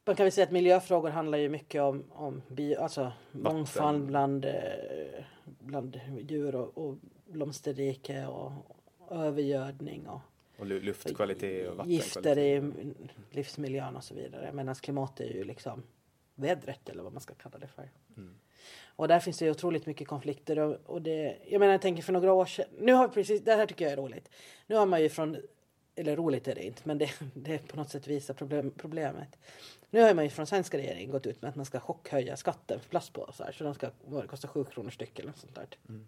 Man 0.07 0.15
kan 0.15 0.23
väl 0.23 0.31
säga 0.31 0.45
att 0.45 0.51
miljöfrågor 0.51 1.09
handlar 1.09 1.37
ju 1.37 1.49
mycket 1.49 1.81
om, 1.81 2.03
om 2.11 2.41
bio, 2.47 2.79
alltså 2.79 3.11
mångfald 3.31 4.05
bland, 4.05 4.45
eh, 4.45 4.53
bland 5.45 5.99
djur 6.29 6.55
och, 6.55 6.77
och 6.77 6.95
blomsterrike 7.25 8.25
och, 8.27 8.51
och 8.99 9.25
övergödning 9.25 10.07
och 10.07 10.19
Och 10.59 10.65
lu- 10.65 10.79
luftkvalitet 10.81 11.69
och 11.69 11.87
gifter 11.87 12.21
vattenkvalitet. 12.21 12.85
i 13.31 13.35
livsmiljön 13.35 13.95
och 13.95 14.03
så 14.03 14.13
vidare. 14.13 14.53
Medan 14.53 14.75
klimat 14.75 15.19
är 15.19 15.33
ju 15.33 15.43
liksom 15.43 15.83
vädret 16.35 16.89
eller 16.89 17.03
vad 17.03 17.13
man 17.13 17.21
ska 17.21 17.33
kalla 17.33 17.57
det 17.57 17.67
för. 17.67 17.89
Mm. 18.17 18.35
Och 18.95 19.07
där 19.07 19.19
finns 19.19 19.37
det 19.37 19.45
ju 19.45 19.51
otroligt 19.51 19.85
mycket 19.85 20.07
konflikter 20.07 20.59
och, 20.59 20.77
och 20.85 21.01
det, 21.01 21.37
jag 21.47 21.59
menar 21.59 21.71
jag 21.71 21.81
tänker 21.81 22.03
för 22.03 22.13
några 22.13 22.33
år 22.33 22.45
sedan, 22.45 22.65
nu 22.79 22.93
har 22.93 23.07
vi 23.07 23.13
precis, 23.13 23.41
det 23.41 23.55
här 23.55 23.65
tycker 23.65 23.85
jag 23.85 23.91
är 23.91 23.97
roligt. 23.97 24.29
Nu 24.67 24.75
har 24.75 24.85
man 24.85 25.01
ju 25.01 25.09
från 25.09 25.37
eller 25.97 26.15
roligt 26.15 26.47
är 26.47 26.55
det 26.55 26.63
inte, 26.63 26.81
men 26.83 26.97
det, 26.97 27.11
det 27.33 27.67
på 27.67 27.77
något 27.77 27.89
sätt 27.89 28.07
visar 28.07 28.33
problem, 28.33 28.71
problemet. 28.77 29.37
Nu 29.89 30.01
har 30.01 30.13
man 30.13 30.23
ju 30.23 30.29
från 30.29 30.47
svenska 30.47 30.77
regeringen 30.77 31.11
gått 31.11 31.25
ut 31.25 31.41
med 31.41 31.49
att 31.49 31.55
man 31.55 31.65
ska 31.65 31.79
chockhöja 31.79 32.37
skatten 32.37 32.79
för 32.79 32.89
plastpåsar. 32.89 33.51
Så 33.51 33.63
de 33.63 33.73
ska 33.73 33.89
kostar 34.27 34.47
7 34.47 34.63
kronor 34.63 34.89
styck 34.89 35.19
eller 35.19 35.29
något 35.29 35.39
sånt 35.39 35.55
där. 35.55 35.67
Mm. 35.89 36.07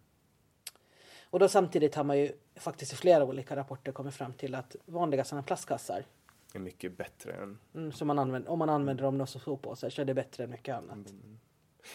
Och 1.23 1.39
då 1.39 1.47
samtidigt 1.47 1.95
har 1.95 2.03
man 2.03 2.19
ju 2.19 2.31
faktiskt 2.55 2.93
i 2.93 2.95
flera 2.95 3.23
olika 3.23 3.55
rapporter 3.55 3.91
kommit 3.91 4.13
fram 4.13 4.33
till 4.33 4.55
att 4.55 4.75
vanliga 4.85 5.23
sådana 5.23 5.43
plastkassar 5.43 6.05
är 6.53 6.59
mycket 6.59 6.97
bättre 6.97 7.33
än... 7.33 7.57
Mm, 7.75 7.91
så 7.91 8.05
man 8.05 8.19
använder, 8.19 8.51
om 8.51 8.59
man 8.59 8.69
använder 8.69 9.03
dem 9.03 9.27
som 9.27 9.41
soppåsar 9.41 9.89
så 9.89 10.01
är 10.01 10.05
det 10.05 10.13
bättre 10.13 10.43
än 10.43 10.49
mycket 10.49 10.75
annat. 10.75 11.09
Mm. 11.09 11.39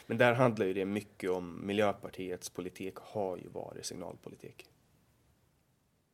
Men 0.07 0.19
där 0.19 0.35
handlar 0.35 0.67
ju 0.67 0.75
det 0.75 0.85
mycket 0.85 1.31
om 1.31 1.67
Miljöpartiets 1.67 2.51
politik 2.51 2.95
har 2.97 3.37
ju 3.37 3.49
varit 3.49 3.87
signalpolitik. 3.87 4.67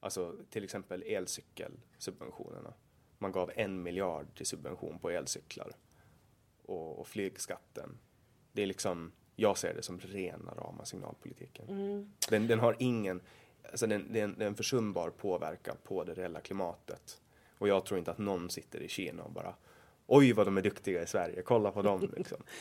Alltså 0.01 0.37
till 0.51 0.65
exempel 0.65 1.03
elcykelsubventionerna. 1.03 2.75
Man 3.19 3.33
gav 3.33 3.51
en 3.55 3.83
miljard 3.83 4.27
till 4.37 4.47
subvention 4.47 4.99
på 4.99 5.11
elcyklar. 5.11 5.73
Och, 6.63 6.99
och 6.99 7.09
flygskatten. 7.09 7.99
Det 8.53 8.63
är 8.63 8.67
liksom, 8.67 9.13
jag 9.37 9.59
ser 9.59 9.75
det 9.75 9.83
som 9.83 10.01
rena 10.01 10.55
rama 10.55 10.85
signalpolitiken. 10.85 11.69
Mm. 11.69 12.13
Den, 12.29 12.47
den, 12.47 12.61
har 12.61 12.77
ingen, 12.79 13.21
alltså 13.71 13.87
den, 13.87 14.13
den, 14.13 14.39
den 14.39 14.55
försumbar 14.55 15.11
påverkan 15.11 15.77
på 15.85 16.05
det 16.05 16.15
reella 16.15 16.41
klimatet. 16.41 17.21
Och 17.59 17.69
jag 17.69 17.87
tror 17.87 17.99
inte 17.99 18.11
att 18.11 18.19
någon 18.19 18.51
sitter 18.51 18.81
i 18.81 18.89
Kina 18.89 19.23
och 19.23 19.33
bara 19.33 19.55
oj 20.11 20.33
vad 20.33 20.47
de 20.47 20.57
är 20.57 20.63
duktiga 20.63 21.03
i 21.03 21.07
Sverige, 21.07 21.43
kolla 21.43 21.73
på 21.73 21.83
dem 21.83 22.13
liksom. 22.17 22.39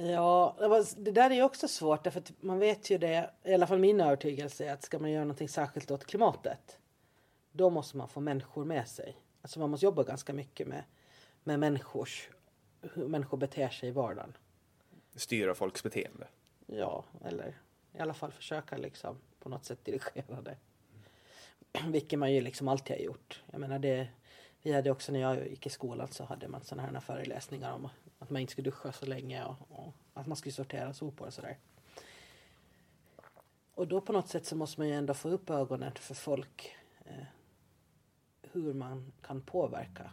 Ja, 0.00 0.56
det, 0.96 1.10
där 1.10 1.30
är 1.30 1.34
ju 1.34 1.42
också 1.42 1.68
svårt 1.68 2.04
därför 2.04 2.20
att 2.20 2.32
man 2.40 2.58
vet 2.58 2.90
ju 2.90 2.98
det, 2.98 3.30
i 3.44 3.54
alla 3.54 3.66
fall 3.66 3.78
min 3.78 4.00
övertygelse 4.00 4.64
är 4.64 4.72
att 4.72 4.82
ska 4.82 4.98
man 4.98 5.10
göra 5.10 5.24
någonting 5.24 5.48
särskilt 5.48 5.90
åt 5.90 6.04
klimatet 6.04 6.78
då 7.52 7.70
måste 7.70 7.96
man 7.96 8.08
få 8.08 8.20
människor 8.20 8.64
med 8.64 8.88
sig. 8.88 9.16
Alltså 9.42 9.60
man 9.60 9.70
måste 9.70 9.86
jobba 9.86 10.02
ganska 10.02 10.32
mycket 10.32 10.68
med, 10.68 10.84
med 11.44 11.60
människors, 11.60 12.28
hur 12.80 13.08
människor 13.08 13.36
beter 13.36 13.68
sig 13.68 13.88
i 13.88 13.92
vardagen. 13.92 14.36
Styra 15.14 15.54
folks 15.54 15.82
beteende? 15.82 16.26
Ja, 16.66 17.04
eller 17.24 17.56
i 17.92 17.98
alla 17.98 18.14
fall 18.14 18.32
försöka 18.32 18.76
liksom 18.76 19.18
på 19.38 19.48
något 19.48 19.64
sätt 19.64 19.84
dirigera 19.84 20.40
det. 20.42 20.56
Vilket 21.88 22.18
man 22.18 22.32
ju 22.32 22.40
liksom 22.40 22.68
alltid 22.68 22.96
har 22.96 23.02
gjort. 23.02 23.42
Jag 23.50 23.60
menar 23.60 23.78
det, 23.78 24.08
vi 24.62 24.72
hade 24.72 24.90
också 24.90 25.12
när 25.12 25.20
jag 25.20 25.48
gick 25.48 25.66
i 25.66 25.70
skolan 25.70 26.08
så 26.10 26.24
hade 26.24 26.48
man 26.48 26.64
sådana 26.64 26.88
här 26.88 27.00
föreläsningar 27.00 27.72
om 27.72 27.88
att 28.18 28.30
man 28.30 28.40
inte 28.40 28.52
skulle 28.52 28.70
duscha 28.70 28.92
så 28.92 29.06
länge 29.06 29.44
och, 29.44 29.56
och 29.68 29.94
att 30.14 30.26
man 30.26 30.36
skulle 30.36 30.52
sortera 30.52 30.94
sopor 30.94 31.26
och 31.26 31.34
sådär. 31.34 31.58
Och 33.74 33.88
då 33.88 34.00
på 34.00 34.12
något 34.12 34.28
sätt 34.28 34.46
så 34.46 34.56
måste 34.56 34.80
man 34.80 34.88
ju 34.88 34.94
ändå 34.94 35.14
få 35.14 35.28
upp 35.28 35.50
ögonen 35.50 35.92
för 35.94 36.14
folk 36.14 36.76
eh, 37.04 37.24
hur 38.52 38.74
man 38.74 39.12
kan 39.22 39.42
påverka 39.42 40.10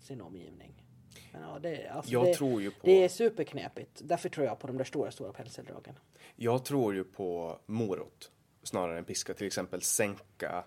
sin 0.00 0.20
omgivning. 0.20 0.84
Men 1.32 1.42
ja, 1.42 1.58
det, 1.58 1.88
alltså 1.88 2.12
jag 2.12 2.24
det, 2.24 2.34
tror 2.34 2.62
ju 2.62 2.70
på... 2.70 2.76
det 2.82 3.04
är 3.04 3.08
superknepigt. 3.08 4.00
Därför 4.04 4.28
tror 4.28 4.46
jag 4.46 4.58
på 4.58 4.66
de 4.66 4.76
där 4.76 4.84
stora, 4.84 5.10
stora 5.10 5.32
penseldragen. 5.32 5.94
Jag 6.36 6.64
tror 6.64 6.94
ju 6.94 7.04
på 7.04 7.58
morot 7.66 8.30
snarare 8.62 8.98
än 8.98 9.04
piska. 9.04 9.34
Till 9.34 9.46
exempel 9.46 9.82
sänka 9.82 10.64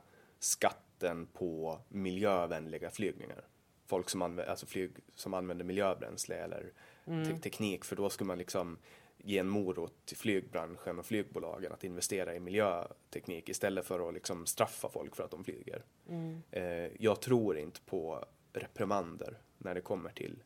skatten 1.01 1.27
på 1.27 1.79
miljövänliga 1.89 2.89
flygningar. 2.89 3.47
Folk 3.85 4.09
som, 4.09 4.21
använder, 4.21 4.51
alltså 4.51 4.65
flyg 4.65 4.91
som 5.15 5.33
använder 5.33 5.65
miljöbränsle 5.65 6.35
eller 6.35 6.73
mm. 7.05 7.25
te 7.25 7.37
teknik. 7.37 7.85
För 7.85 7.95
då 7.95 8.09
skulle 8.09 8.27
man 8.27 8.37
liksom 8.37 8.77
ge 9.17 9.37
en 9.37 9.49
morot 9.49 9.93
till 10.05 10.17
flygbranschen 10.17 10.99
och 10.99 11.05
flygbolagen 11.05 11.71
att 11.71 11.83
investera 11.83 12.35
i 12.35 12.39
miljöteknik 12.39 13.49
istället 13.49 13.85
för 13.85 14.07
att 14.07 14.13
liksom 14.13 14.45
straffa 14.45 14.89
folk 14.89 15.15
för 15.15 15.23
att 15.23 15.31
de 15.31 15.43
flyger. 15.43 15.83
Mm. 16.07 16.41
Eh, 16.51 16.91
jag 16.99 17.21
tror 17.21 17.57
inte 17.57 17.81
på 17.81 18.25
reprimander 18.53 19.37
när 19.57 19.75
det 19.75 19.81
kommer 19.81 20.11
till 20.11 20.43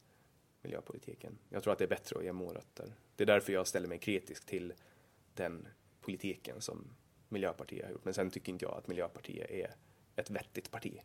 miljöpolitiken. 0.61 1.37
Jag 1.49 1.63
tror 1.63 1.73
att 1.73 1.79
det 1.79 1.85
är 1.85 1.89
bättre 1.89 2.17
att 2.17 2.23
ge 2.23 2.33
morötter. 2.33 2.93
Det 3.15 3.23
är 3.23 3.27
därför 3.27 3.53
jag 3.53 3.67
ställer 3.67 3.87
mig 3.87 3.99
kritisk 3.99 4.45
till 4.45 4.73
den 5.33 5.67
politiken 6.01 6.61
som 6.61 6.95
Miljöpartiet 7.29 7.85
har 7.85 7.91
gjort. 7.91 8.05
Men 8.05 8.13
sen 8.13 8.29
tycker 8.29 8.51
inte 8.51 8.65
jag 8.65 8.77
att 8.77 8.87
Miljöpartiet 8.87 9.51
är 9.51 9.75
ett 10.15 10.29
vettigt 10.29 10.71
parti. 10.71 11.01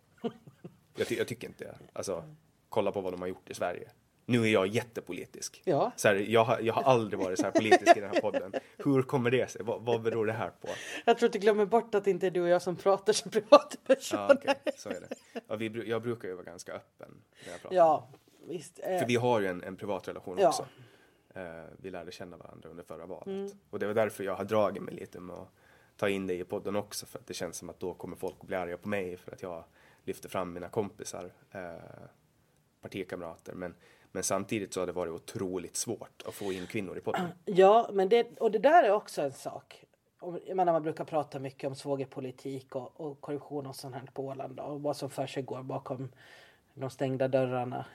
Jag, 0.96 1.06
ty 1.06 1.14
jag 1.14 1.28
tycker 1.28 1.48
inte 1.48 1.64
det. 1.64 1.78
Alltså, 1.92 2.24
kolla 2.68 2.92
på 2.92 3.00
vad 3.00 3.12
de 3.12 3.20
har 3.20 3.28
gjort 3.28 3.50
i 3.50 3.54
Sverige. 3.54 3.90
Nu 4.26 4.42
är 4.42 4.48
jag 4.48 4.66
jättepolitisk. 4.66 5.62
Ja. 5.64 5.92
Så 5.96 6.08
här, 6.08 6.14
jag, 6.14 6.44
har, 6.44 6.60
jag 6.60 6.74
har 6.74 6.82
aldrig 6.82 7.20
varit 7.20 7.38
så 7.38 7.44
här 7.44 7.52
politisk 7.52 7.96
i 7.96 8.00
den 8.00 8.10
här 8.10 8.20
podden. 8.20 8.52
Hur 8.76 9.02
kommer 9.02 9.30
det 9.30 9.50
sig? 9.50 9.62
Vad, 9.64 9.82
vad 9.82 10.02
beror 10.02 10.26
det 10.26 10.32
här 10.32 10.50
på? 10.50 10.68
Jag 11.04 11.18
tror 11.18 11.26
att 11.26 11.32
du 11.32 11.38
glömmer 11.38 11.66
bort 11.66 11.94
att 11.94 12.04
det 12.04 12.10
inte 12.10 12.26
är 12.26 12.30
du 12.30 12.42
och 12.42 12.48
jag 12.48 12.62
som 12.62 12.76
pratar 12.76 13.12
som 13.12 13.30
privatpersoner. 13.30 14.28
Ja, 14.28 14.34
okay. 14.34 14.72
så 14.76 14.88
är 14.88 15.00
det. 15.00 15.08
Ja, 15.48 15.56
vi, 15.56 15.88
jag 15.88 16.02
brukar 16.02 16.28
ju 16.28 16.34
vara 16.34 16.44
ganska 16.44 16.72
öppen 16.72 17.22
när 17.44 17.52
jag 17.52 17.60
pratar. 17.60 17.76
Ja, 17.76 18.08
visst. 18.46 18.80
Eh. 18.82 18.98
För 18.98 19.06
vi 19.06 19.16
har 19.16 19.40
ju 19.40 19.46
en, 19.46 19.62
en 19.62 19.76
privat 19.76 20.08
relation 20.08 20.38
ja. 20.38 20.48
också. 20.48 20.66
Eh, 21.34 21.64
vi 21.78 21.90
lärde 21.90 22.12
känna 22.12 22.36
varandra 22.36 22.68
under 22.68 22.84
förra 22.84 23.06
valet. 23.06 23.26
Mm. 23.26 23.50
Och 23.70 23.78
det 23.78 23.86
var 23.86 23.94
därför 23.94 24.24
jag 24.24 24.34
har 24.34 24.44
dragit 24.44 24.82
mig 24.82 24.94
lite 24.94 25.20
med 25.20 25.36
att 25.36 25.48
ta 26.00 26.08
in 26.08 26.26
dig 26.26 26.40
i 26.40 26.44
podden 26.44 26.76
också. 26.76 27.06
För 27.06 27.18
att 27.18 27.26
det 27.26 27.34
känns 27.34 27.56
som 27.56 27.70
att 27.70 27.80
då 27.80 27.94
kommer 27.94 28.16
folk 28.16 28.36
att 28.40 28.46
bli 28.46 28.56
arga 28.56 28.76
på 28.76 28.88
mig 28.88 29.16
för 29.16 29.32
att 29.32 29.42
jag 29.42 29.64
lyfter 30.04 30.28
fram 30.28 30.52
mina 30.52 30.68
kompisar, 30.68 31.32
eh, 31.50 31.74
partikamrater. 32.80 33.54
Men 33.54 33.74
men 34.12 34.22
samtidigt 34.22 34.74
så 34.74 34.80
har 34.80 34.86
det 34.86 34.92
varit 34.92 35.12
otroligt 35.12 35.76
svårt 35.76 36.22
att 36.26 36.34
få 36.34 36.52
in 36.52 36.66
kvinnor 36.66 36.98
i 36.98 37.00
podden. 37.00 37.28
Ja, 37.44 37.90
men 37.92 38.08
det, 38.08 38.38
och 38.38 38.50
det 38.50 38.58
där 38.58 38.82
är 38.82 38.90
också 38.90 39.22
en 39.22 39.32
sak. 39.32 39.84
Jag 40.20 40.56
menar, 40.56 40.72
man 40.72 40.82
brukar 40.82 41.04
prata 41.04 41.38
mycket 41.38 41.68
om 41.68 41.74
svågerpolitik 41.74 42.76
och, 42.76 43.00
och 43.00 43.20
korruption 43.20 43.66
och 43.66 43.76
sånt 43.76 43.94
här 43.94 44.02
på 44.12 44.26
Åland 44.26 44.60
och 44.60 44.82
vad 44.82 44.96
som 44.96 45.10
för 45.10 45.26
sig 45.26 45.42
går 45.42 45.62
bakom 45.62 46.12
de 46.74 46.90
stängda 46.90 47.28
dörrarna. 47.28 47.86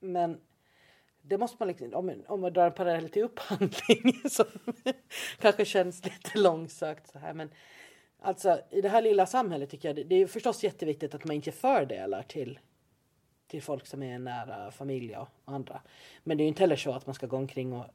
Men 0.00 0.40
det 1.22 1.38
måste 1.38 1.56
man 1.58 1.68
liksom, 1.68 1.94
om, 1.94 2.22
om 2.26 2.40
man 2.40 2.52
drar 2.52 2.66
en 2.66 2.72
parallell 2.72 3.08
till 3.08 3.22
upphandling 3.22 4.22
som 4.30 4.46
kanske 5.38 5.64
känns 5.64 6.04
lite 6.04 6.38
långsökt 6.38 7.10
så 7.10 7.18
här 7.18 7.34
men 7.34 7.50
alltså 8.22 8.60
i 8.70 8.80
det 8.80 8.88
här 8.88 9.02
lilla 9.02 9.26
samhället 9.26 9.70
tycker 9.70 9.88
jag 9.88 9.96
det, 9.96 10.04
det 10.04 10.14
är 10.14 10.26
förstås 10.26 10.64
jätteviktigt 10.64 11.14
att 11.14 11.24
man 11.24 11.36
inte 11.36 11.52
fördelar 11.52 12.22
till 12.22 12.58
till 13.52 13.62
folk 13.62 13.86
som 13.86 14.02
är 14.02 14.18
nära 14.18 14.70
familj 14.70 15.16
och 15.16 15.28
andra. 15.44 15.80
Men 16.24 16.36
det 16.36 16.42
är 16.42 16.44
ju 16.44 16.48
inte 16.48 16.62
heller 16.62 16.76
så 16.76 16.92
att 16.92 17.06
man 17.06 17.14
ska 17.14 17.26
gå 17.26 17.36
omkring 17.36 17.72
och, 17.72 17.86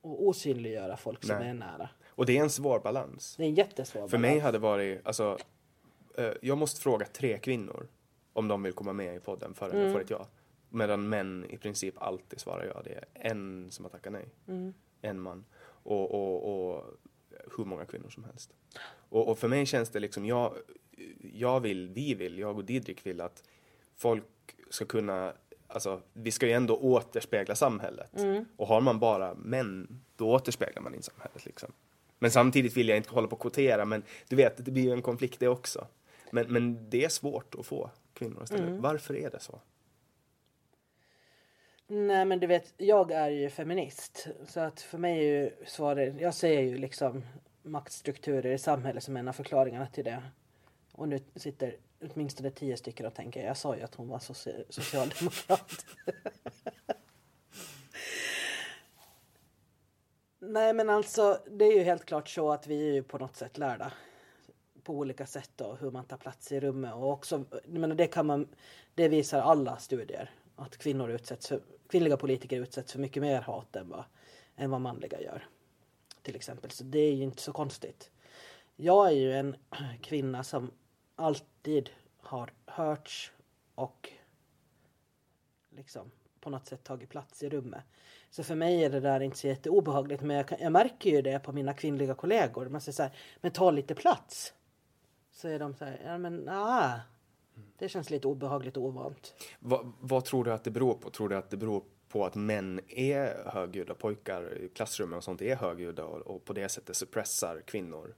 och 0.00 0.26
osynliggöra 0.26 0.96
folk 0.96 1.24
som 1.24 1.38
Nej. 1.38 1.48
är 1.48 1.54
nära. 1.54 1.88
Och 2.08 2.26
det 2.26 2.38
är 2.38 2.42
en 2.42 2.50
svår 2.50 2.80
balans. 2.80 3.34
Det 3.36 3.42
är 3.42 3.46
en 3.46 3.54
jättesvår 3.54 4.00
balans. 4.00 4.10
För 4.10 4.18
mig 4.18 4.38
hade 4.38 4.58
varit, 4.58 5.06
alltså, 5.06 5.38
eh, 6.18 6.30
jag 6.42 6.58
måste 6.58 6.80
fråga 6.80 7.06
tre 7.06 7.38
kvinnor 7.38 7.88
om 8.32 8.48
de 8.48 8.62
vill 8.62 8.72
komma 8.72 8.92
med 8.92 9.16
i 9.16 9.20
podden 9.20 9.54
förrän 9.54 9.72
mm. 9.72 9.84
jag 9.84 9.92
får 9.92 10.00
ett 10.00 10.10
ja. 10.10 10.26
Medan 10.74 11.08
män 11.08 11.46
i 11.50 11.56
princip 11.56 12.02
alltid 12.02 12.40
svarar 12.40 12.64
ja. 12.74 12.82
Det 12.84 12.90
är 12.90 13.04
en 13.14 13.70
som 13.70 13.84
har 13.84 13.90
tackat 13.90 14.12
nej. 14.12 14.28
Mm. 14.48 14.74
En 15.00 15.20
man. 15.20 15.44
Och, 15.66 16.10
och, 16.10 16.74
och 16.74 16.84
hur 17.56 17.64
många 17.64 17.84
kvinnor 17.84 18.08
som 18.08 18.24
helst. 18.24 18.50
Och, 19.08 19.28
och, 19.28 19.38
för 19.38 19.48
mig 19.48 19.66
känns 19.66 19.90
det 19.90 20.00
liksom, 20.00 20.26
jag, 20.26 20.54
jag 21.18 21.60
vill, 21.60 21.88
vi 21.88 22.14
vill, 22.14 22.38
jag 22.38 22.56
och 22.56 22.64
Didrik 22.64 23.06
vill 23.06 23.20
att 23.20 23.42
folk 23.96 24.24
ska 24.70 24.84
kunna 24.84 25.32
Alltså, 25.66 26.00
vi 26.12 26.30
ska 26.30 26.46
ju 26.46 26.52
ändå 26.52 26.76
återspegla 26.76 27.54
samhället. 27.54 28.18
Mm. 28.18 28.44
Och 28.56 28.66
har 28.66 28.80
man 28.80 28.98
bara 28.98 29.34
män, 29.34 30.00
då 30.16 30.30
återspeglar 30.30 30.82
man 30.82 30.94
inte 30.94 31.06
samhället. 31.06 31.46
Liksom. 31.46 31.72
Men 32.18 32.30
samtidigt 32.30 32.76
vill 32.76 32.88
jag 32.88 32.96
inte 32.96 33.10
hålla 33.10 33.28
på 33.28 33.36
och 33.36 33.42
kvotera, 33.42 33.84
men 33.84 34.02
du 34.28 34.36
vet, 34.36 34.64
det 34.64 34.70
blir 34.70 34.82
ju 34.82 34.92
en 34.92 35.02
konflikt 35.02 35.40
det 35.40 35.48
också. 35.48 35.86
Men, 36.30 36.52
men 36.52 36.90
det 36.90 37.04
är 37.04 37.08
svårt 37.08 37.54
att 37.54 37.66
få 37.66 37.90
kvinnor 38.14 38.42
att 38.42 38.48
ställa 38.48 38.62
mm. 38.62 38.74
upp. 38.74 38.82
Varför 38.82 39.16
är 39.16 39.30
det 39.30 39.40
så? 39.40 39.60
Nej 41.86 42.24
men 42.24 42.40
du 42.40 42.46
vet, 42.46 42.74
jag 42.76 43.10
är 43.10 43.28
ju 43.28 43.50
feminist. 43.50 44.26
Så 44.46 44.60
att 44.60 44.80
för 44.80 44.98
mig 44.98 45.18
är 45.18 45.22
ju 45.22 45.50
svaret, 45.66 46.20
jag 46.20 46.34
ser 46.34 46.60
ju 46.60 46.78
liksom 46.78 47.24
maktstrukturer 47.62 48.52
i 48.52 48.58
samhället 48.58 49.04
som 49.04 49.16
en 49.16 49.28
av 49.28 49.32
förklaringarna 49.32 49.86
till 49.86 50.04
det. 50.04 50.22
Och 50.92 51.08
nu 51.08 51.20
sitter 51.36 51.76
åtminstone 52.00 52.50
tio 52.50 52.76
stycken 52.76 53.06
och 53.06 53.14
tänker 53.14 53.46
jag 53.46 53.56
sa 53.56 53.76
ju 53.76 53.82
att 53.82 53.94
hon 53.94 54.08
var 54.08 54.18
soci 54.18 54.64
socialdemokrat. 54.68 55.86
Nej 60.38 60.74
men 60.74 60.90
alltså 60.90 61.38
det 61.50 61.64
är 61.64 61.78
ju 61.78 61.82
helt 61.82 62.04
klart 62.04 62.28
så 62.28 62.52
att 62.52 62.66
vi 62.66 62.88
är 62.88 62.92
ju 62.92 63.02
på 63.02 63.18
något 63.18 63.36
sätt 63.36 63.58
lärda 63.58 63.92
på 64.82 64.94
olika 64.98 65.26
sätt 65.26 65.50
då, 65.56 65.76
hur 65.80 65.90
man 65.90 66.04
tar 66.04 66.16
plats 66.16 66.52
i 66.52 66.60
rummet 66.60 66.94
och 66.94 67.10
också, 67.10 67.44
men 67.64 67.96
det 67.96 68.06
kan 68.06 68.26
man, 68.26 68.48
det 68.94 69.08
visar 69.08 69.40
alla 69.40 69.76
studier 69.76 70.30
att 70.56 70.76
kvinnor 70.76 71.10
utsätts 71.10 71.48
för, 71.48 71.60
kvinnliga 71.88 72.16
politiker 72.16 72.60
utsätts 72.60 72.92
för 72.92 72.98
mycket 72.98 73.22
mer 73.22 73.40
hat 73.40 73.76
än 73.76 73.88
vad, 73.88 74.04
än 74.56 74.70
vad 74.70 74.80
manliga 74.80 75.20
gör. 75.20 75.48
Till 76.22 76.36
exempel, 76.36 76.70
så 76.70 76.84
det 76.84 76.98
är 76.98 77.14
ju 77.14 77.22
inte 77.22 77.42
så 77.42 77.52
konstigt. 77.52 78.10
Jag 78.76 79.06
är 79.06 79.12
ju 79.12 79.32
en 79.32 79.56
kvinna 80.02 80.44
som 80.44 80.70
alltid 81.16 81.90
har 82.20 82.52
hörts 82.66 83.32
och 83.74 84.12
liksom 85.70 86.10
på 86.40 86.50
något 86.50 86.66
sätt 86.66 86.84
tagit 86.84 87.08
plats 87.08 87.42
i 87.42 87.48
rummet. 87.48 87.84
Så 88.30 88.44
för 88.44 88.54
mig 88.54 88.84
är 88.84 88.90
det 88.90 89.00
där 89.00 89.20
inte 89.20 89.38
så 89.38 89.46
jätteobehagligt 89.46 90.22
men 90.22 90.36
jag, 90.36 90.48
kan, 90.48 90.58
jag 90.60 90.72
märker 90.72 91.10
ju 91.10 91.22
det 91.22 91.38
på 91.38 91.52
mina 91.52 91.74
kvinnliga 91.74 92.14
kollegor. 92.14 92.68
Man 92.68 92.80
säger 92.80 92.96
så 92.96 93.02
här, 93.02 93.12
men 93.40 93.52
ta 93.52 93.70
lite 93.70 93.94
plats. 93.94 94.54
så 95.32 95.48
är 95.48 95.58
de 95.58 95.74
så 95.74 95.84
här, 95.84 96.00
ja 96.04 96.18
men 96.18 96.48
ah, 96.48 97.00
det 97.78 97.88
känns 97.88 98.10
lite 98.10 98.28
obehagligt 98.28 98.76
och 98.76 98.82
ovant. 98.82 99.34
Vad, 99.58 99.92
vad 100.00 100.24
tror 100.24 100.44
du 100.44 100.52
att 100.52 100.64
det 100.64 100.70
beror 100.70 100.94
på? 100.94 101.10
Tror 101.10 101.28
du 101.28 101.36
att 101.36 101.50
det 101.50 101.56
beror 101.56 101.84
på 102.08 102.26
att 102.26 102.34
män 102.34 102.80
är 102.88 103.50
högljudda, 103.50 103.94
pojkar 103.94 104.58
i 104.58 104.68
klassrummen 104.68 105.16
och 105.16 105.24
sånt 105.24 105.42
är 105.42 105.56
högljudda 105.56 106.04
och, 106.04 106.20
och 106.20 106.44
på 106.44 106.52
det 106.52 106.68
sättet 106.68 106.96
suppressar 106.96 107.60
kvinnor? 107.60 108.14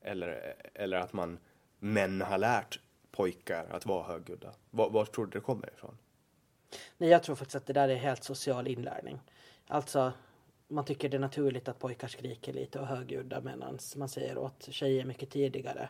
Eller, 0.00 0.54
eller 0.74 0.96
att 0.96 1.12
man, 1.12 1.38
män 1.78 2.20
har 2.20 2.38
lärt 2.38 2.80
pojkar 3.10 3.66
att 3.70 3.86
vara 3.86 4.06
högljudda? 4.06 4.54
Var, 4.70 4.90
var 4.90 5.04
tror 5.04 5.26
du 5.26 5.30
det 5.30 5.40
kommer 5.40 5.72
ifrån? 5.74 5.98
Nej, 6.98 7.10
jag 7.10 7.22
tror 7.22 7.36
faktiskt 7.36 7.56
att 7.56 7.66
det 7.66 7.72
där 7.72 7.88
är 7.88 7.96
helt 7.96 8.24
social 8.24 8.66
inlärning. 8.66 9.20
Alltså, 9.66 10.12
man 10.68 10.84
tycker 10.84 11.08
det 11.08 11.16
är 11.16 11.20
naturligt 11.20 11.68
att 11.68 11.78
pojkar 11.78 12.08
skriker 12.08 12.52
lite 12.52 12.80
och 12.80 12.86
högljudda 12.86 13.40
medan 13.40 13.78
man 13.96 14.08
säger 14.08 14.38
åt 14.38 14.68
tjejer 14.70 15.04
mycket 15.04 15.30
tidigare 15.30 15.88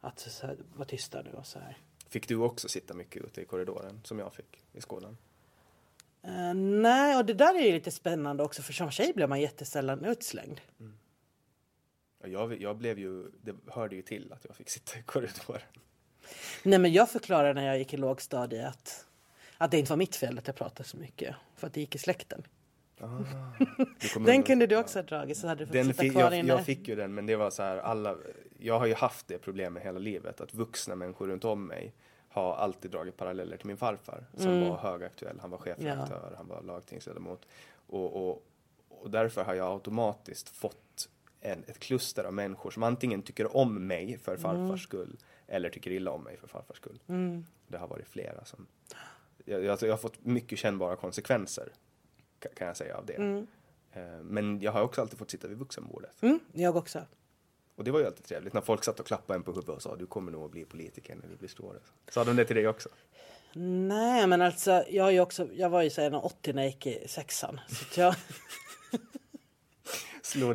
att 0.00 0.44
vara 0.74 0.88
tysta 0.88 1.22
nu 1.22 1.30
och 1.30 1.46
så 1.46 1.58
här. 1.58 1.76
Fick 2.08 2.28
du 2.28 2.36
också 2.36 2.68
sitta 2.68 2.94
mycket 2.94 3.24
ute 3.24 3.40
i 3.40 3.44
korridoren 3.44 4.00
som 4.04 4.18
jag 4.18 4.32
fick 4.34 4.64
i 4.72 4.80
skolan? 4.80 5.16
Uh, 6.26 6.54
nej, 6.54 7.16
och 7.16 7.24
det 7.24 7.34
där 7.34 7.54
är 7.54 7.66
ju 7.66 7.72
lite 7.72 7.90
spännande 7.90 8.42
också 8.42 8.62
för 8.62 8.72
som 8.72 8.90
tjej 8.90 9.12
blir 9.14 9.26
man 9.26 9.40
jättesällan 9.40 10.04
utslängd. 10.04 10.60
Mm. 10.80 10.92
Jag, 12.24 12.60
jag 12.60 12.76
blev 12.76 12.98
ju, 12.98 13.30
det 13.42 13.54
hörde 13.66 13.96
ju 13.96 14.02
till 14.02 14.32
att 14.32 14.44
jag 14.44 14.56
fick 14.56 14.70
sitta 14.70 14.98
i 14.98 15.02
korridoren. 15.02 15.62
Nej, 16.62 16.78
men 16.78 16.92
jag 16.92 17.10
förklarade 17.10 17.54
när 17.54 17.66
jag 17.66 17.78
gick 17.78 17.94
i 17.94 17.96
lågstadiet 17.96 18.68
att, 18.68 19.06
att 19.58 19.70
det 19.70 19.78
inte 19.78 19.90
var 19.90 19.96
mitt 19.96 20.16
fel 20.16 20.38
att 20.38 20.46
jag 20.46 20.56
pratade 20.56 20.88
så 20.88 20.96
mycket 20.96 21.34
för 21.56 21.66
att 21.66 21.72
det 21.72 21.80
gick 21.80 21.94
i 21.94 21.98
släkten. 21.98 22.42
Ah, 23.00 23.18
den 24.26 24.42
kunde 24.42 24.66
du 24.66 24.76
också 24.76 24.98
ha 24.98 25.02
dragit 25.02 25.36
så 25.36 25.46
hade 25.46 25.60
du 25.60 25.66
fått 25.66 25.72
den 25.72 25.86
sitta 25.86 26.08
kvar 26.08 26.22
jag, 26.22 26.38
inne. 26.38 26.48
jag 26.48 26.64
fick 26.64 26.88
ju 26.88 26.94
den 26.94 27.14
men 27.14 27.26
det 27.26 27.36
var 27.36 27.50
så 27.50 27.62
här 27.62 27.76
alla, 27.76 28.16
jag 28.64 28.78
har 28.78 28.86
ju 28.86 28.94
haft 28.94 29.28
det 29.28 29.38
problemet 29.38 29.82
hela 29.82 29.98
livet 29.98 30.40
att 30.40 30.54
vuxna 30.54 30.94
människor 30.94 31.26
runt 31.26 31.44
om 31.44 31.66
mig 31.66 31.94
har 32.28 32.54
alltid 32.54 32.90
dragit 32.90 33.16
paralleller 33.16 33.56
till 33.56 33.66
min 33.66 33.76
farfar 33.76 34.24
som 34.36 34.50
Mm. 34.50 34.68
var 34.68 34.76
högaktuell. 34.76 35.38
Han 35.40 35.50
var 35.50 35.58
chefredaktör, 35.58 36.34
han 36.36 36.48
var 36.48 36.62
lagtingsledamot. 36.62 37.46
Och, 37.86 38.28
och, 38.28 38.44
och 38.88 39.10
därför 39.10 39.44
har 39.44 39.54
jag 39.54 39.72
automatiskt 39.72 40.48
fått 40.48 41.08
en, 41.40 41.64
ett 41.66 41.78
kluster 41.78 42.24
av 42.24 42.32
människor 42.34 42.70
som 42.70 42.82
antingen 42.82 43.22
tycker 43.22 43.56
om 43.56 43.86
mig 43.86 44.18
för 44.18 44.36
farfars 44.36 44.58
Mm. 44.64 44.78
skull 44.78 45.16
eller 45.46 45.70
tycker 45.70 45.90
illa 45.90 46.10
om 46.10 46.22
mig 46.24 46.36
för 46.36 46.46
farfars 46.48 46.76
skull. 46.76 47.00
Det 47.66 47.78
har 47.78 47.88
varit 47.88 48.06
flera 48.08 48.44
som... 48.44 48.66
Jag, 49.44 49.64
jag, 49.64 49.78
jag 49.82 49.90
har 49.92 49.96
fått 49.96 50.24
mycket 50.24 50.58
kännbara 50.58 50.96
konsekvenser 50.96 51.72
ka- 52.40 52.54
kan 52.54 52.66
jag 52.66 52.76
säga 52.76 52.96
av 52.96 53.06
det. 53.06 53.14
Eh, 53.92 54.02
Men 54.22 54.60
jag 54.60 54.72
har 54.72 54.82
också 54.82 55.00
alltid 55.00 55.18
fått 55.18 55.30
sitta 55.30 55.48
vid 55.48 55.58
vuxenbordet. 55.58 56.22
Mm, 56.22 56.40
jag 56.52 56.76
också. 56.76 57.00
Och 57.76 57.84
det 57.84 57.90
var 57.90 58.00
ju 58.00 58.06
alltid 58.06 58.24
trevligt 58.24 58.52
när 58.54 58.60
folk 58.60 58.84
satt 58.84 59.00
och 59.00 59.06
klappade 59.06 59.36
en 59.36 59.42
på 59.42 59.50
huvudet 59.50 59.68
och 59.76 59.82
sa 59.82 59.96
du 59.96 60.06
kommer 60.06 60.32
nog 60.32 60.44
att 60.44 60.50
bli 60.50 60.64
politiker 60.64 61.14
när 61.14 61.28
du 61.28 61.36
blir 61.36 61.48
stor. 61.48 61.80
Sa 62.10 62.24
de 62.24 62.36
det 62.36 62.44
till 62.44 62.56
dig 62.56 62.68
också? 62.68 62.88
Nej, 63.56 64.26
men 64.26 64.42
alltså 64.42 64.84
jag, 64.88 65.14
är 65.14 65.20
också, 65.20 65.48
jag 65.54 65.70
var 65.70 65.82
ju 65.82 65.90
så 65.90 66.00
här 66.00 66.24
80 66.24 66.52
när 66.52 66.62
jag 66.62 66.70
gick 66.70 66.86
i 66.86 67.08
sexan. 67.08 67.60
Så 67.68 67.84
att 67.84 67.96
jag, 67.96 68.14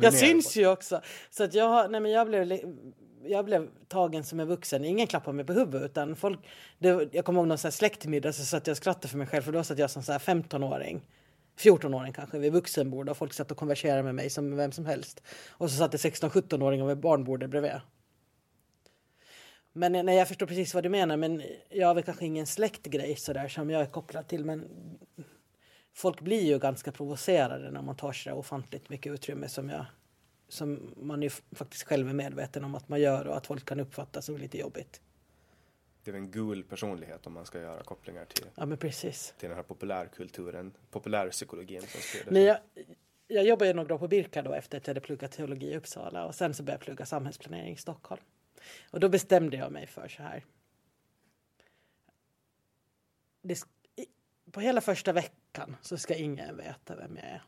jag 0.02 0.14
syns 0.14 0.56
ju 0.56 0.66
också. 0.66 1.00
Så 1.30 1.44
att 1.44 1.54
jag, 1.54 1.90
nej, 1.90 2.00
men 2.00 2.10
jag, 2.10 2.26
blev, 2.26 2.60
jag 3.24 3.44
blev 3.44 3.68
tagen 3.88 4.24
som 4.24 4.40
en 4.40 4.48
vuxen. 4.48 4.84
Ingen 4.84 5.06
klappade 5.06 5.36
mig 5.36 5.44
på 5.44 5.52
huvudet. 5.52 5.90
Utan 5.90 6.16
folk, 6.16 6.38
det, 6.78 7.08
jag 7.12 7.24
kommer 7.24 7.40
ihåg 7.40 7.48
någon 7.48 7.58
så 7.58 7.66
här 7.66 7.72
släktmiddag 7.72 8.32
så 8.32 8.44
satt 8.44 8.66
jag 8.66 8.74
och 8.74 8.76
skrattade 8.76 9.08
för 9.08 9.18
mig 9.18 9.26
själv. 9.26 9.42
För 9.42 9.52
då 9.52 9.64
satt 9.64 9.78
jag 9.78 9.90
som 9.90 10.02
så 10.02 10.12
här 10.12 10.18
15-åring. 10.18 11.02
14-åring 11.58 12.12
kanske 12.12 12.38
vid 12.38 12.52
vuxenbord 12.52 13.08
och 13.08 13.16
folk 13.16 13.32
satt 13.32 13.50
och 13.50 13.56
konverserade 13.56 14.02
med 14.02 14.14
mig 14.14 14.30
som 14.30 14.56
vem 14.56 14.72
som 14.72 14.86
helst. 14.86 15.22
Och 15.48 15.70
så 15.70 15.76
satt 15.76 15.92
det 15.92 15.98
16-17-åringar 15.98 16.86
vid 16.86 16.98
barnbordet 16.98 17.50
bredvid. 17.50 17.72
Men 19.72 19.92
nej, 19.92 20.16
jag 20.16 20.28
förstår 20.28 20.46
precis 20.46 20.74
vad 20.74 20.82
du 20.82 20.88
menar. 20.88 21.16
Men 21.16 21.42
jag 21.70 21.86
har 21.86 21.94
väl 21.94 22.04
kanske 22.04 22.26
ingen 22.26 22.46
släktgrej 22.46 23.16
sådär 23.16 23.48
som 23.48 23.70
jag 23.70 23.82
är 23.82 23.86
kopplad 23.86 24.28
till. 24.28 24.44
Men 24.44 24.68
folk 25.94 26.20
blir 26.20 26.42
ju 26.42 26.58
ganska 26.58 26.92
provocerade 26.92 27.70
när 27.70 27.82
man 27.82 27.96
tar 27.96 28.12
sig 28.12 28.32
ofantligt 28.32 28.88
mycket 28.88 29.12
utrymme 29.12 29.48
som 29.48 29.68
jag 29.68 29.86
som 30.52 30.94
man 30.96 31.22
ju 31.22 31.30
faktiskt 31.52 31.82
själv 31.82 32.08
är 32.08 32.12
medveten 32.12 32.64
om 32.64 32.74
att 32.74 32.88
man 32.88 33.00
gör 33.00 33.26
och 33.26 33.36
att 33.36 33.46
folk 33.46 33.64
kan 33.64 33.80
uppfatta 33.80 34.22
som 34.22 34.36
lite 34.36 34.58
jobbigt. 34.58 35.00
Det 36.04 36.10
är 36.10 36.14
en 36.14 36.30
gul 36.30 36.64
personlighet 36.64 37.26
om 37.26 37.32
man 37.32 37.46
ska 37.46 37.60
göra 37.60 37.82
kopplingar 37.82 38.24
till, 38.24 38.46
Ja 38.54 38.66
men 38.66 38.78
precis. 38.78 39.34
till 39.38 39.48
den 39.48 39.56
här 39.56 39.62
populärkulturen, 39.62 40.72
populärpsykologin 40.90 41.80
som 41.80 42.00
sprider 42.00 42.32
Men 42.32 42.42
jag, 42.42 42.58
jag 43.26 43.44
jobbade 43.44 43.70
ju 43.70 43.74
några 43.74 43.94
år 43.94 43.98
på 43.98 44.08
Birka 44.08 44.42
då 44.42 44.52
efter 44.52 44.78
att 44.78 44.86
jag 44.86 44.94
hade 44.94 45.06
pluggat 45.06 45.32
teologi 45.32 45.66
i 45.66 45.76
Uppsala 45.76 46.26
och 46.26 46.34
sen 46.34 46.54
så 46.54 46.62
började 46.62 46.80
jag 46.80 46.84
plugga 46.84 47.06
samhällsplanering 47.06 47.74
i 47.74 47.76
Stockholm. 47.76 48.22
Och 48.90 49.00
då 49.00 49.08
bestämde 49.08 49.56
jag 49.56 49.72
mig 49.72 49.86
för 49.86 50.08
så 50.08 50.22
här. 50.22 50.44
Det, 53.42 53.64
på 54.52 54.60
hela 54.60 54.80
första 54.80 55.12
veckan 55.12 55.76
så 55.82 55.96
ska 55.96 56.14
ingen 56.14 56.56
veta 56.56 56.96
vem 56.96 57.16
jag 57.16 57.24
är. 57.24 57.42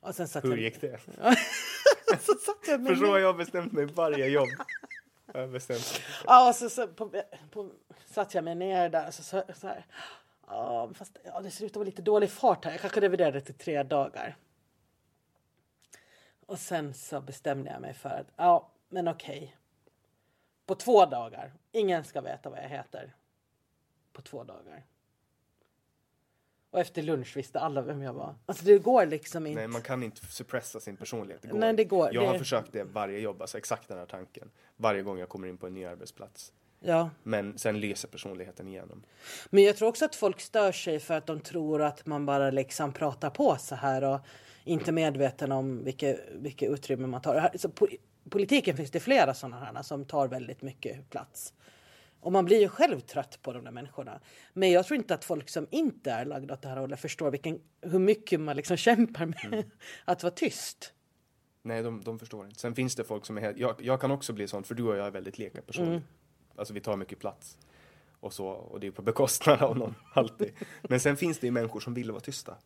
Och 0.00 0.14
sen 0.14 0.28
satt 0.28 0.44
Hur 0.44 0.50
jag, 0.50 0.58
gick 0.58 0.80
det? 0.80 1.00
så 2.20 2.34
satt 2.34 2.68
jag 2.68 2.80
med 2.80 2.88
För 2.88 3.06
så 3.06 3.10
har 3.10 3.18
jag 3.18 3.36
bestämt 3.36 3.72
mig 3.72 3.86
varje 3.86 4.26
jobb. 4.26 4.48
Jag 5.34 5.50
bestämt 5.50 5.92
mig. 5.92 6.02
Ja, 6.26 6.48
och 6.48 6.54
så, 6.54 6.70
så 6.70 6.88
på, 6.88 7.22
på, 7.50 7.70
satt 8.06 8.34
jag 8.34 8.44
mig 8.44 8.54
ner 8.54 8.88
där 8.88 9.06
och 9.06 9.14
så, 9.14 9.22
så, 9.22 9.42
så 9.54 9.66
här. 9.66 9.86
Ja, 10.46 10.90
fast 10.94 11.18
ja, 11.24 11.40
det 11.40 11.50
ser 11.50 11.64
ut 11.64 11.72
att 11.72 11.76
vara 11.76 11.86
lite 11.86 12.02
dålig 12.02 12.30
fart 12.30 12.64
här. 12.64 12.72
Jag 12.72 12.80
kanske 12.80 13.00
reviderade 13.00 13.40
till 13.40 13.54
tre 13.54 13.82
dagar. 13.82 14.36
Och 16.46 16.58
sen 16.58 16.94
så 16.94 17.20
bestämde 17.20 17.70
jag 17.70 17.80
mig 17.80 17.94
för 17.94 18.08
att 18.08 18.26
ja, 18.36 18.70
men 18.88 19.08
okej. 19.08 19.56
På 20.66 20.74
två 20.74 21.06
dagar. 21.06 21.52
Ingen 21.72 22.04
ska 22.04 22.20
veta 22.20 22.50
vad 22.50 22.58
jag 22.58 22.68
heter. 22.68 23.14
På 24.12 24.22
två 24.22 24.44
dagar. 24.44 24.84
Och 26.72 26.80
efter 26.80 27.02
lunch 27.02 27.36
visste 27.36 27.60
alla 27.60 27.82
vem 27.82 28.02
jag 28.02 28.12
var. 28.12 28.34
Alltså 28.46 28.64
det 28.64 28.78
går 28.78 29.06
liksom 29.06 29.46
inte. 29.46 29.58
Nej, 29.60 29.68
man 29.68 29.82
kan 29.82 30.02
inte 30.02 30.26
suppressa 30.26 30.80
sin 30.80 30.96
personlighet. 30.96 31.42
Det 31.42 31.48
går. 31.48 31.58
Nej, 31.58 31.72
det 31.72 31.84
går. 31.84 32.14
Jag 32.14 32.26
har 32.26 32.32
Det- 32.32 32.38
försökt 32.38 32.72
det 32.72 32.84
varje 32.84 33.18
jobb, 33.18 33.42
alltså 33.42 33.58
exakt 33.58 33.88
den 33.88 33.98
här 33.98 34.06
tanken. 34.06 34.50
Varje 34.76 35.02
gång 35.02 35.18
jag 35.18 35.28
kommer 35.28 35.48
in 35.48 35.56
på 35.56 35.66
en 35.66 35.74
ny 35.74 35.84
arbetsplats. 35.84 36.52
Ja. 36.80 37.10
Men 37.22 37.58
sen 37.58 37.80
lyser 37.80 38.08
personligheten 38.08 38.68
igenom. 38.68 39.02
Men 39.50 39.62
jag 39.64 39.76
tror 39.76 39.88
också 39.88 40.04
att 40.04 40.14
folk 40.14 40.40
stör 40.40 40.72
sig 40.72 41.00
för 41.00 41.14
att 41.14 41.26
de 41.26 41.40
tror 41.40 41.82
att 41.82 42.06
man 42.06 42.26
bara 42.26 42.50
liksom 42.50 42.92
pratar 42.92 43.30
på 43.30 43.56
så 43.60 43.74
här 43.74 44.04
och 44.04 44.20
inte 44.64 44.90
är 44.90 44.92
medveten 44.92 45.52
om 45.52 45.84
vilket, 45.84 46.20
vilket 46.32 46.70
utrymme 46.70 47.06
man 47.06 47.22
tar. 47.22 47.50
Så 47.54 47.68
po 47.68 47.86
politiken 48.30 48.76
finns 48.76 48.90
det 48.90 49.00
flera 49.00 49.34
sådana 49.34 49.56
här 49.74 49.82
som 49.82 50.04
tar 50.04 50.28
väldigt 50.28 50.62
mycket 50.62 51.10
plats. 51.10 51.54
Och 52.22 52.32
man 52.32 52.44
blir 52.44 52.60
ju 52.60 52.68
själv 52.68 53.00
trött 53.00 53.38
på 53.42 53.52
de 53.52 53.64
där 53.64 53.70
människorna. 53.70 54.20
Men 54.52 54.70
jag 54.70 54.86
tror 54.86 54.96
inte 54.96 55.14
att 55.14 55.24
folk 55.24 55.48
som 55.48 55.66
inte 55.70 56.10
är 56.10 56.24
lagda 56.24 56.54
åt 56.54 56.62
det 56.62 56.68
här 56.68 56.76
hållet 56.76 57.00
förstår 57.00 57.30
vilken, 57.30 57.60
hur 57.80 57.98
mycket 57.98 58.40
man 58.40 58.56
liksom 58.56 58.76
kämpar 58.86 59.26
med 59.26 59.70
att 60.04 60.22
vara 60.22 60.34
tyst. 60.34 60.92
Nej, 61.62 61.82
de, 61.82 62.02
de 62.04 62.18
förstår 62.18 62.46
inte. 62.46 62.60
Sen 62.60 62.74
finns 62.74 62.94
det 62.94 63.04
folk 63.04 63.26
som 63.26 63.36
är 63.36 63.40
helt, 63.40 63.58
jag, 63.58 63.76
jag 63.80 64.00
kan 64.00 64.10
också 64.10 64.32
bli 64.32 64.48
sån, 64.48 64.64
för 64.64 64.74
du 64.74 64.82
och 64.82 64.96
jag 64.96 65.06
är 65.06 65.10
väldigt 65.10 65.38
lika 65.38 65.62
personer. 65.62 65.88
Mm. 65.88 66.02
Alltså 66.56 66.74
vi 66.74 66.80
tar 66.80 66.96
mycket 66.96 67.18
plats. 67.18 67.58
Och 68.20 68.32
så, 68.32 68.46
och 68.46 68.80
det 68.80 68.86
är 68.86 68.90
på 68.90 69.02
bekostnad 69.02 69.62
av 69.62 69.78
någon, 69.78 69.94
alltid. 70.14 70.52
Men 70.82 71.00
sen 71.00 71.16
finns 71.16 71.38
det 71.38 71.46
ju 71.46 71.50
människor 71.50 71.80
som 71.80 71.94
vill 71.94 72.10
vara 72.10 72.20
tysta. 72.20 72.56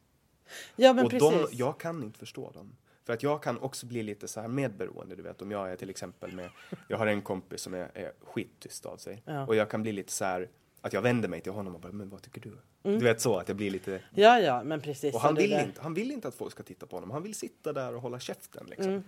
Ja 0.76 0.92
men 0.92 1.04
och 1.04 1.10
precis. 1.10 1.50
de, 1.50 1.56
jag 1.56 1.80
kan 1.80 2.02
inte 2.02 2.18
förstå 2.18 2.50
dem. 2.50 2.76
För 3.06 3.12
att 3.12 3.22
jag 3.22 3.42
kan 3.42 3.58
också 3.58 3.86
bli 3.86 4.02
lite 4.02 4.28
så 4.28 4.40
här 4.40 4.48
medberoende, 4.48 5.16
du 5.16 5.22
vet. 5.22 5.42
Om 5.42 5.50
jag 5.50 5.72
är 5.72 5.76
till 5.76 5.90
exempel 5.90 6.32
med, 6.32 6.50
jag 6.88 6.98
har 6.98 7.06
en 7.06 7.22
kompis 7.22 7.60
som 7.60 7.74
är, 7.74 7.90
är 7.94 8.12
skittyst 8.24 8.86
av 8.86 8.96
sig. 8.96 9.22
Ja. 9.26 9.46
Och 9.46 9.56
jag 9.56 9.70
kan 9.70 9.82
bli 9.82 9.92
lite 9.92 10.12
så 10.12 10.24
här, 10.24 10.48
att 10.80 10.92
jag 10.92 11.02
vänder 11.02 11.28
mig 11.28 11.40
till 11.40 11.52
honom 11.52 11.74
och 11.74 11.80
bara, 11.80 11.92
men 11.92 12.08
vad 12.08 12.22
tycker 12.22 12.40
du? 12.40 12.56
Du 12.82 12.98
vet 13.04 13.20
så, 13.20 13.36
att 13.36 13.48
jag 13.48 13.56
blir 13.56 13.70
lite, 13.70 14.02
Ja 14.14 14.40
ja 14.40 14.62
men 14.64 14.80
precis. 14.80 15.14
och 15.14 15.20
han 15.20 15.34
vill, 15.34 15.50
där- 15.50 15.64
inte, 15.64 15.80
han 15.80 15.94
vill 15.94 16.10
inte 16.10 16.28
att 16.28 16.34
folk 16.34 16.52
ska 16.52 16.62
titta 16.62 16.86
på 16.86 16.96
honom. 16.96 17.10
Han 17.10 17.22
vill 17.22 17.34
sitta 17.34 17.72
där 17.72 17.94
och 17.94 18.02
hålla 18.02 18.18
käften 18.20 18.66
liksom. 18.66 18.88
Mm. 18.92 19.02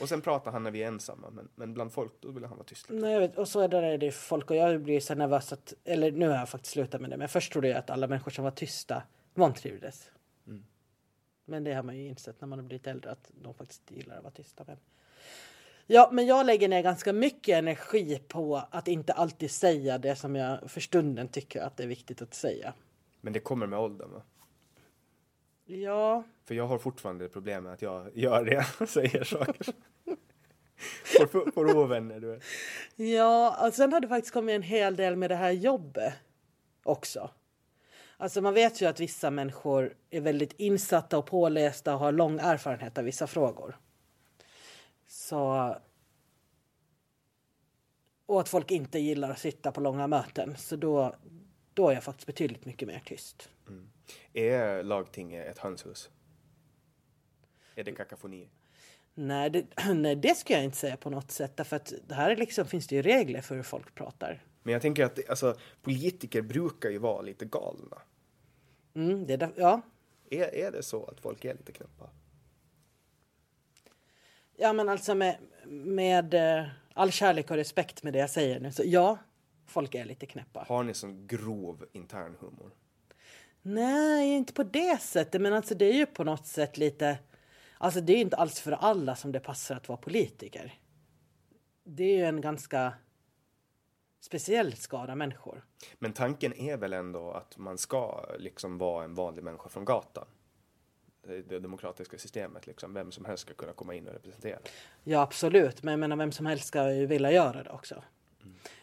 Och 0.00 0.08
sen 0.08 0.20
pratar 0.20 0.50
han 0.52 0.62
när 0.62 0.70
vi 0.70 0.82
är 0.82 0.86
ensamma, 0.88 1.30
men, 1.30 1.48
men 1.54 1.74
bland 1.74 1.92
folk 1.92 2.12
då 2.20 2.30
vill 2.30 2.44
han 2.44 2.56
vara 2.56 2.66
tyst. 2.66 2.82
Liksom. 2.90 2.98
Nej, 2.98 3.12
jag 3.12 3.20
vet, 3.20 3.38
och 3.38 3.48
så 3.48 3.60
är 3.60 3.68
det, 3.68 3.80
där 3.80 3.98
det 3.98 4.06
är 4.06 4.10
folk 4.10 4.50
och 4.50 4.56
jag 4.56 4.80
blir 4.82 5.00
så 5.00 5.14
nervös 5.14 5.52
att, 5.52 5.74
eller 5.84 6.12
nu 6.12 6.28
har 6.28 6.36
jag 6.36 6.48
faktiskt 6.48 6.72
slutat 6.72 7.00
med 7.00 7.10
det, 7.10 7.16
men 7.16 7.28
först 7.28 7.52
trodde 7.52 7.68
jag 7.68 7.76
att 7.78 7.90
alla 7.90 8.06
människor 8.06 8.30
som 8.30 8.44
var 8.44 8.50
tysta 8.50 9.02
vantrivdes. 9.34 10.10
Men 11.48 11.64
det 11.64 11.74
har 11.74 11.82
man 11.82 11.96
ju 11.96 12.06
insett 12.06 12.40
när 12.40 12.48
man 12.48 12.58
har 12.58 12.66
blivit 12.66 12.86
äldre 12.86 13.10
att 13.10 13.30
de 13.42 13.54
faktiskt 13.54 13.90
gillar 13.90 14.16
att 14.16 14.22
vara 14.22 14.32
tysta. 14.32 14.64
Men... 14.66 14.76
Ja, 15.86 16.08
men 16.12 16.26
jag 16.26 16.46
lägger 16.46 16.68
ner 16.68 16.82
ganska 16.82 17.12
mycket 17.12 17.58
energi 17.58 18.22
på 18.28 18.62
att 18.70 18.88
inte 18.88 19.12
alltid 19.12 19.50
säga 19.50 19.98
det 19.98 20.16
som 20.16 20.36
jag 20.36 20.70
för 20.70 20.80
stunden 20.80 21.28
tycker 21.28 21.60
att 21.60 21.76
det 21.76 21.82
är 21.82 21.88
viktigt 21.88 22.22
att 22.22 22.34
säga. 22.34 22.74
Men 23.20 23.32
det 23.32 23.40
kommer 23.40 23.66
med 23.66 23.78
åldern 23.78 24.10
va? 24.10 24.22
Ja, 25.64 26.24
För 26.44 26.54
jag 26.54 26.66
har 26.66 26.78
fortfarande 26.78 27.28
problem 27.28 27.64
med 27.64 27.72
att 27.72 27.82
jag 27.82 28.16
gör 28.16 28.44
det, 28.44 28.86
säger 28.88 29.24
saker. 29.24 29.66
får, 31.28 31.50
får 31.50 31.76
ovänner, 31.76 32.20
du 32.20 32.26
vet. 32.26 32.42
Ja, 32.96 33.66
och 33.66 33.74
sen 33.74 33.92
har 33.92 34.00
det 34.00 34.08
faktiskt 34.08 34.34
kommit 34.34 34.54
en 34.54 34.62
hel 34.62 34.96
del 34.96 35.16
med 35.16 35.30
det 35.30 35.36
här 35.36 35.50
jobbet 35.50 36.14
också. 36.82 37.30
Alltså 38.20 38.40
man 38.40 38.54
vet 38.54 38.82
ju 38.82 38.86
att 38.86 39.00
vissa 39.00 39.30
människor 39.30 39.94
är 40.10 40.20
väldigt 40.20 40.52
insatta 40.52 41.18
och 41.18 41.26
pålästa 41.26 41.94
och 41.94 42.00
har 42.00 42.12
lång 42.12 42.38
erfarenhet 42.38 42.98
av 42.98 43.04
vissa 43.04 43.26
frågor. 43.26 43.78
Så 45.06 45.76
Och 48.26 48.40
att 48.40 48.48
folk 48.48 48.70
inte 48.70 48.98
gillar 48.98 49.30
att 49.30 49.38
sitta 49.38 49.72
på 49.72 49.80
långa 49.80 50.06
möten. 50.06 50.56
Så 50.56 50.76
då, 50.76 51.16
då 51.74 51.88
är 51.88 51.94
jag 51.94 52.04
faktiskt 52.04 52.26
betydligt 52.26 52.64
mycket 52.64 52.88
mer 52.88 53.02
tyst. 53.04 53.50
Är 54.32 54.82
lagtinget 54.82 55.46
ett 55.46 55.58
hönshus? 55.58 56.10
Är 57.74 57.84
det 57.84 57.92
kakafoni? 57.92 58.48
Nej 59.14 59.50
det, 59.50 59.66
nej, 59.94 60.16
det 60.16 60.36
ska 60.36 60.54
jag 60.54 60.64
inte 60.64 60.76
säga 60.76 60.96
på 60.96 61.10
något 61.10 61.30
sätt. 61.30 61.56
Därför 61.56 61.76
att 61.76 61.92
det 62.06 62.14
här 62.14 62.30
är 62.30 62.36
liksom, 62.36 62.66
finns 62.66 62.86
det 62.86 62.96
ju 62.96 63.02
regler 63.02 63.40
för 63.40 63.56
hur 63.56 63.62
folk 63.62 63.94
pratar. 63.94 64.42
Men 64.68 64.72
jag 64.72 64.82
tänker 64.82 65.04
att 65.04 65.28
alltså, 65.30 65.56
politiker 65.82 66.42
brukar 66.42 66.90
ju 66.90 66.98
vara 66.98 67.22
lite 67.22 67.44
galna. 67.44 67.98
Mm, 68.94 69.26
det 69.26 69.32
är 69.32 69.38
där, 69.38 69.52
ja. 69.56 69.80
Är, 70.30 70.54
är 70.54 70.72
det 70.72 70.82
så 70.82 71.04
att 71.04 71.20
folk 71.20 71.44
är 71.44 71.54
lite 71.54 71.72
knäppa? 71.72 72.10
ja, 74.56 74.72
men 74.72 74.88
alltså 74.88 75.14
med, 75.14 75.36
med 75.66 76.34
eh, 76.34 76.66
all 76.94 77.10
kärlek 77.10 77.50
och 77.50 77.56
respekt 77.56 78.02
med 78.02 78.12
det 78.12 78.18
jag 78.18 78.30
säger 78.30 78.60
nu. 78.60 78.72
Så 78.72 78.82
ja, 78.86 79.18
folk 79.66 79.94
är 79.94 80.04
lite 80.04 80.26
knäppa. 80.26 80.64
Har 80.68 80.82
ni 80.82 80.94
sån 80.94 81.26
grov 81.26 81.86
intern 81.92 82.36
humor? 82.40 82.70
Nej, 83.62 84.36
inte 84.36 84.52
på 84.52 84.62
det 84.62 85.00
sättet. 85.00 85.40
Men 85.40 85.52
alltså 85.52 85.74
det 85.74 85.84
är 85.84 85.94
ju 85.94 86.06
på 86.06 86.24
något 86.24 86.46
sätt 86.46 86.78
lite... 86.78 87.18
Alltså 87.78 88.00
det 88.00 88.12
är 88.12 88.20
inte 88.20 88.36
alls 88.36 88.60
för 88.60 88.72
alla 88.72 89.16
som 89.16 89.32
det 89.32 89.40
passar 89.40 89.76
att 89.76 89.88
vara 89.88 89.98
politiker. 89.98 90.78
Det 91.84 92.04
är 92.04 92.16
ju 92.16 92.24
en 92.24 92.40
ganska 92.40 92.92
speciell 94.20 94.76
skara 94.76 95.14
människor. 95.14 95.64
Men 95.98 96.12
tanken 96.12 96.54
är 96.54 96.76
väl 96.76 96.92
ändå 96.92 97.30
att 97.30 97.58
man 97.58 97.78
ska 97.78 98.26
liksom 98.38 98.78
vara 98.78 99.04
en 99.04 99.14
vanlig 99.14 99.44
människa 99.44 99.68
från 99.68 99.84
gatan? 99.84 100.26
Det, 101.22 101.42
det 101.42 101.58
demokratiska 101.58 102.18
systemet, 102.18 102.66
liksom. 102.66 102.94
vem 102.94 103.12
som 103.12 103.24
helst 103.24 103.42
ska 103.42 103.54
kunna 103.54 103.72
komma 103.72 103.94
in 103.94 104.08
och 104.08 104.14
representera. 104.14 104.58
Ja, 105.04 105.20
absolut. 105.20 105.82
Men 105.82 105.92
jag 105.92 106.00
menar, 106.00 106.16
vem 106.16 106.32
som 106.32 106.46
helst 106.46 106.66
ska 106.66 106.92
ju 106.92 107.06
vilja 107.06 107.32
göra 107.32 107.62
det 107.62 107.70
också. 107.70 108.02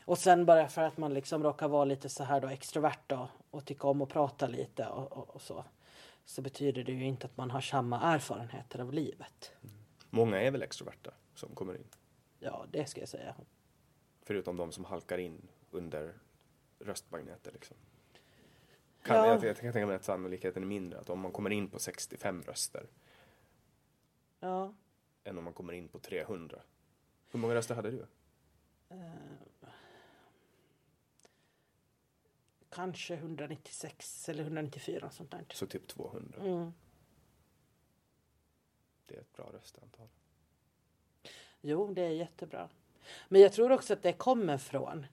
Och 0.06 0.18
sen 0.18 0.46
bara 0.46 0.68
för 0.68 0.82
att 0.82 0.98
man 0.98 1.14
liksom 1.14 1.44
råkar 1.44 1.68
vara 1.68 1.86
lite 1.86 2.10
så 2.10 2.24
här 2.24 2.42
då 2.42 2.48
extrovert 2.48 3.00
då, 3.08 3.30
och 3.52 3.66
tycka 3.66 3.88
om 3.88 4.02
att 4.02 4.10
prata 4.10 4.48
lite 4.48 4.86
och, 4.86 5.12
och, 5.12 5.36
och 5.36 5.42
så. 5.42 5.66
Så 6.26 6.42
betyder 6.42 6.84
det 6.84 6.92
ju 6.92 7.06
inte 7.06 7.26
att 7.26 7.38
man 7.38 7.52
har 7.52 7.62
samma 7.62 8.02
erfarenheter 8.02 8.80
av 8.80 8.94
livet. 8.94 9.52
Många 10.10 10.42
är 10.42 10.52
väl 10.52 10.64
extroverta 10.64 11.12
som 11.36 11.56
kommer 11.56 11.76
in? 11.76 11.88
Ja, 12.40 12.66
det 12.72 12.90
ska 12.90 13.00
jag 13.00 13.10
säga. 13.10 13.36
Förutom 14.26 14.58
de 14.58 14.72
som 14.72 14.86
halkar 14.86 15.18
in 15.18 15.48
under 15.72 16.14
röstmagneter 16.80 17.52
liksom. 17.52 17.78
Kan, 19.04 19.16
Ja. 19.16 19.28
jag, 19.28 19.44
jag 19.44 19.58
kan 19.58 19.74
tänka 19.74 19.86
mig 19.88 19.96
att 19.96 20.04
sannolikheten 20.04 20.64
är 20.64 20.68
mindre 20.68 21.00
att 21.00 21.10
om 21.10 21.20
man 21.20 21.32
kommer 21.32 21.50
in 21.50 21.68
på 21.70 21.80
65 21.80 22.42
röster 22.44 22.88
Ja. 24.40 24.74
än 25.24 25.38
om 25.38 25.44
man 25.44 25.54
kommer 25.54 25.74
in 25.74 25.88
på 25.88 26.00
300. 26.00 26.62
Hur 27.30 27.40
många 27.40 27.56
röster 27.56 27.76
hade 27.76 27.92
du? 27.92 28.06
Kanske 32.70 33.14
196 33.16 34.30
eller 34.30 34.44
194 34.44 35.10
sånt 35.10 35.32
där. 35.32 35.46
Så 35.54 35.68
typ 35.68 35.88
200. 35.88 36.40
Mm. 36.42 36.72
Det 39.06 39.16
är 39.16 39.20
ett 39.22 39.34
bra 39.34 39.50
röstantal. 39.54 40.08
Jo, 41.62 41.94
det 41.94 42.02
är 42.02 42.10
jättebra. 42.10 42.70
Men 43.28 43.42
jag 43.42 43.54
tror 43.54 43.72
också 43.72 43.94
att 43.94 44.04
det 44.04 44.14
kommer 44.14 44.58
från 44.58 45.06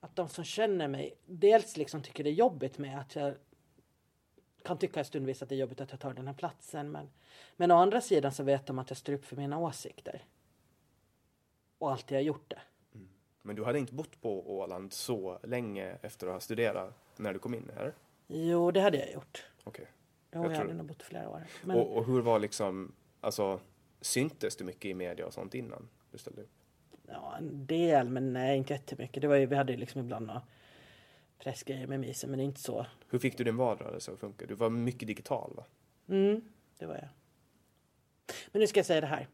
att 0.00 0.16
de 0.16 0.28
som 0.28 0.44
känner 0.44 0.88
mig 0.88 1.14
dels 1.26 1.76
liksom 1.76 2.02
tycker 2.02 2.24
det 2.24 2.30
är 2.30 2.34
jobbigt 2.34 2.78
med 2.78 3.00
att 3.00 3.16
jag 3.16 3.34
kan 4.62 4.78
tycka 4.78 5.04
stundvis 5.04 5.42
att 5.42 5.48
det 5.48 5.54
är 5.54 5.58
jobbigt 5.58 5.80
att 5.80 5.90
jag 5.90 6.00
tar 6.00 6.14
den 6.14 6.26
här 6.26 6.34
platsen. 6.34 6.90
Men, 6.90 7.10
men 7.56 7.70
å 7.70 7.76
andra 7.76 8.00
sidan 8.00 8.32
så 8.32 8.42
vet 8.42 8.66
de 8.66 8.78
att 8.78 8.90
jag 8.90 8.96
står 8.96 9.12
upp 9.12 9.24
för 9.24 9.36
mina 9.36 9.58
åsikter. 9.58 10.24
Och 11.78 11.90
alltid 11.90 12.16
har 12.16 12.22
gjort 12.22 12.50
det. 12.50 12.60
Men 13.42 13.56
du 13.56 13.64
hade 13.64 13.78
inte 13.78 13.94
bott 13.94 14.20
på 14.20 14.58
Åland 14.58 14.92
så 14.92 15.38
länge 15.42 15.96
efter 16.02 16.26
att 16.26 16.32
ha 16.32 16.40
studerat 16.40 16.94
när 17.16 17.32
du 17.32 17.38
kom 17.38 17.54
in 17.54 17.70
här? 17.76 17.94
Jo, 18.26 18.70
det 18.70 18.80
hade 18.80 18.98
jag 18.98 19.12
gjort. 19.12 19.44
Okej. 19.64 19.86
Jo, 20.32 20.42
Jag 20.42 20.52
jag, 20.52 20.56
hade 20.56 20.74
nog 20.74 20.86
bott 20.86 21.02
flera 21.02 21.28
år. 21.28 21.46
Men, 21.64 21.76
Och, 21.76 21.96
och 21.96 22.06
hur 22.06 22.20
var 22.20 22.38
liksom, 22.38 22.92
alltså 23.20 23.60
syntes 24.00 24.56
du 24.56 24.64
mycket 24.64 24.84
i 24.84 24.94
media 24.94 25.26
och 25.26 25.32
sånt 25.32 25.54
innan 25.54 25.88
du 26.16 26.20
ställde 26.20 26.42
upp? 26.42 26.50
Ja, 27.08 27.36
en 27.38 27.66
del, 27.66 28.08
men 28.08 28.32
nej, 28.32 28.58
inte 28.58 28.72
jättemycket. 28.72 29.20
Det 29.22 29.28
var 29.28 29.36
ju, 29.36 29.46
vi 29.46 29.56
hade 29.56 29.76
liksom 29.76 30.00
ibland 30.00 30.26
några 30.26 30.42
pressgrejer 31.38 31.86
med 31.86 32.00
Misen, 32.00 32.30
men 32.30 32.40
inte 32.40 32.60
så. 32.60 32.86
Hur 33.10 33.18
fick 33.18 33.38
du 33.38 33.44
din 33.44 33.56
valrörelse 33.56 34.12
att 34.12 34.18
funka? 34.18 34.46
Du 34.46 34.54
var 34.54 34.70
mycket 34.70 35.08
digital 35.08 35.52
va? 35.56 35.64
Mm, 36.08 36.40
det 36.78 36.86
var 36.86 36.94
jag. 36.94 37.08
Men 38.52 38.60
nu 38.60 38.66
ska 38.66 38.78
jag 38.78 38.86
säga 38.86 39.00
det 39.00 39.06
här. 39.06 39.28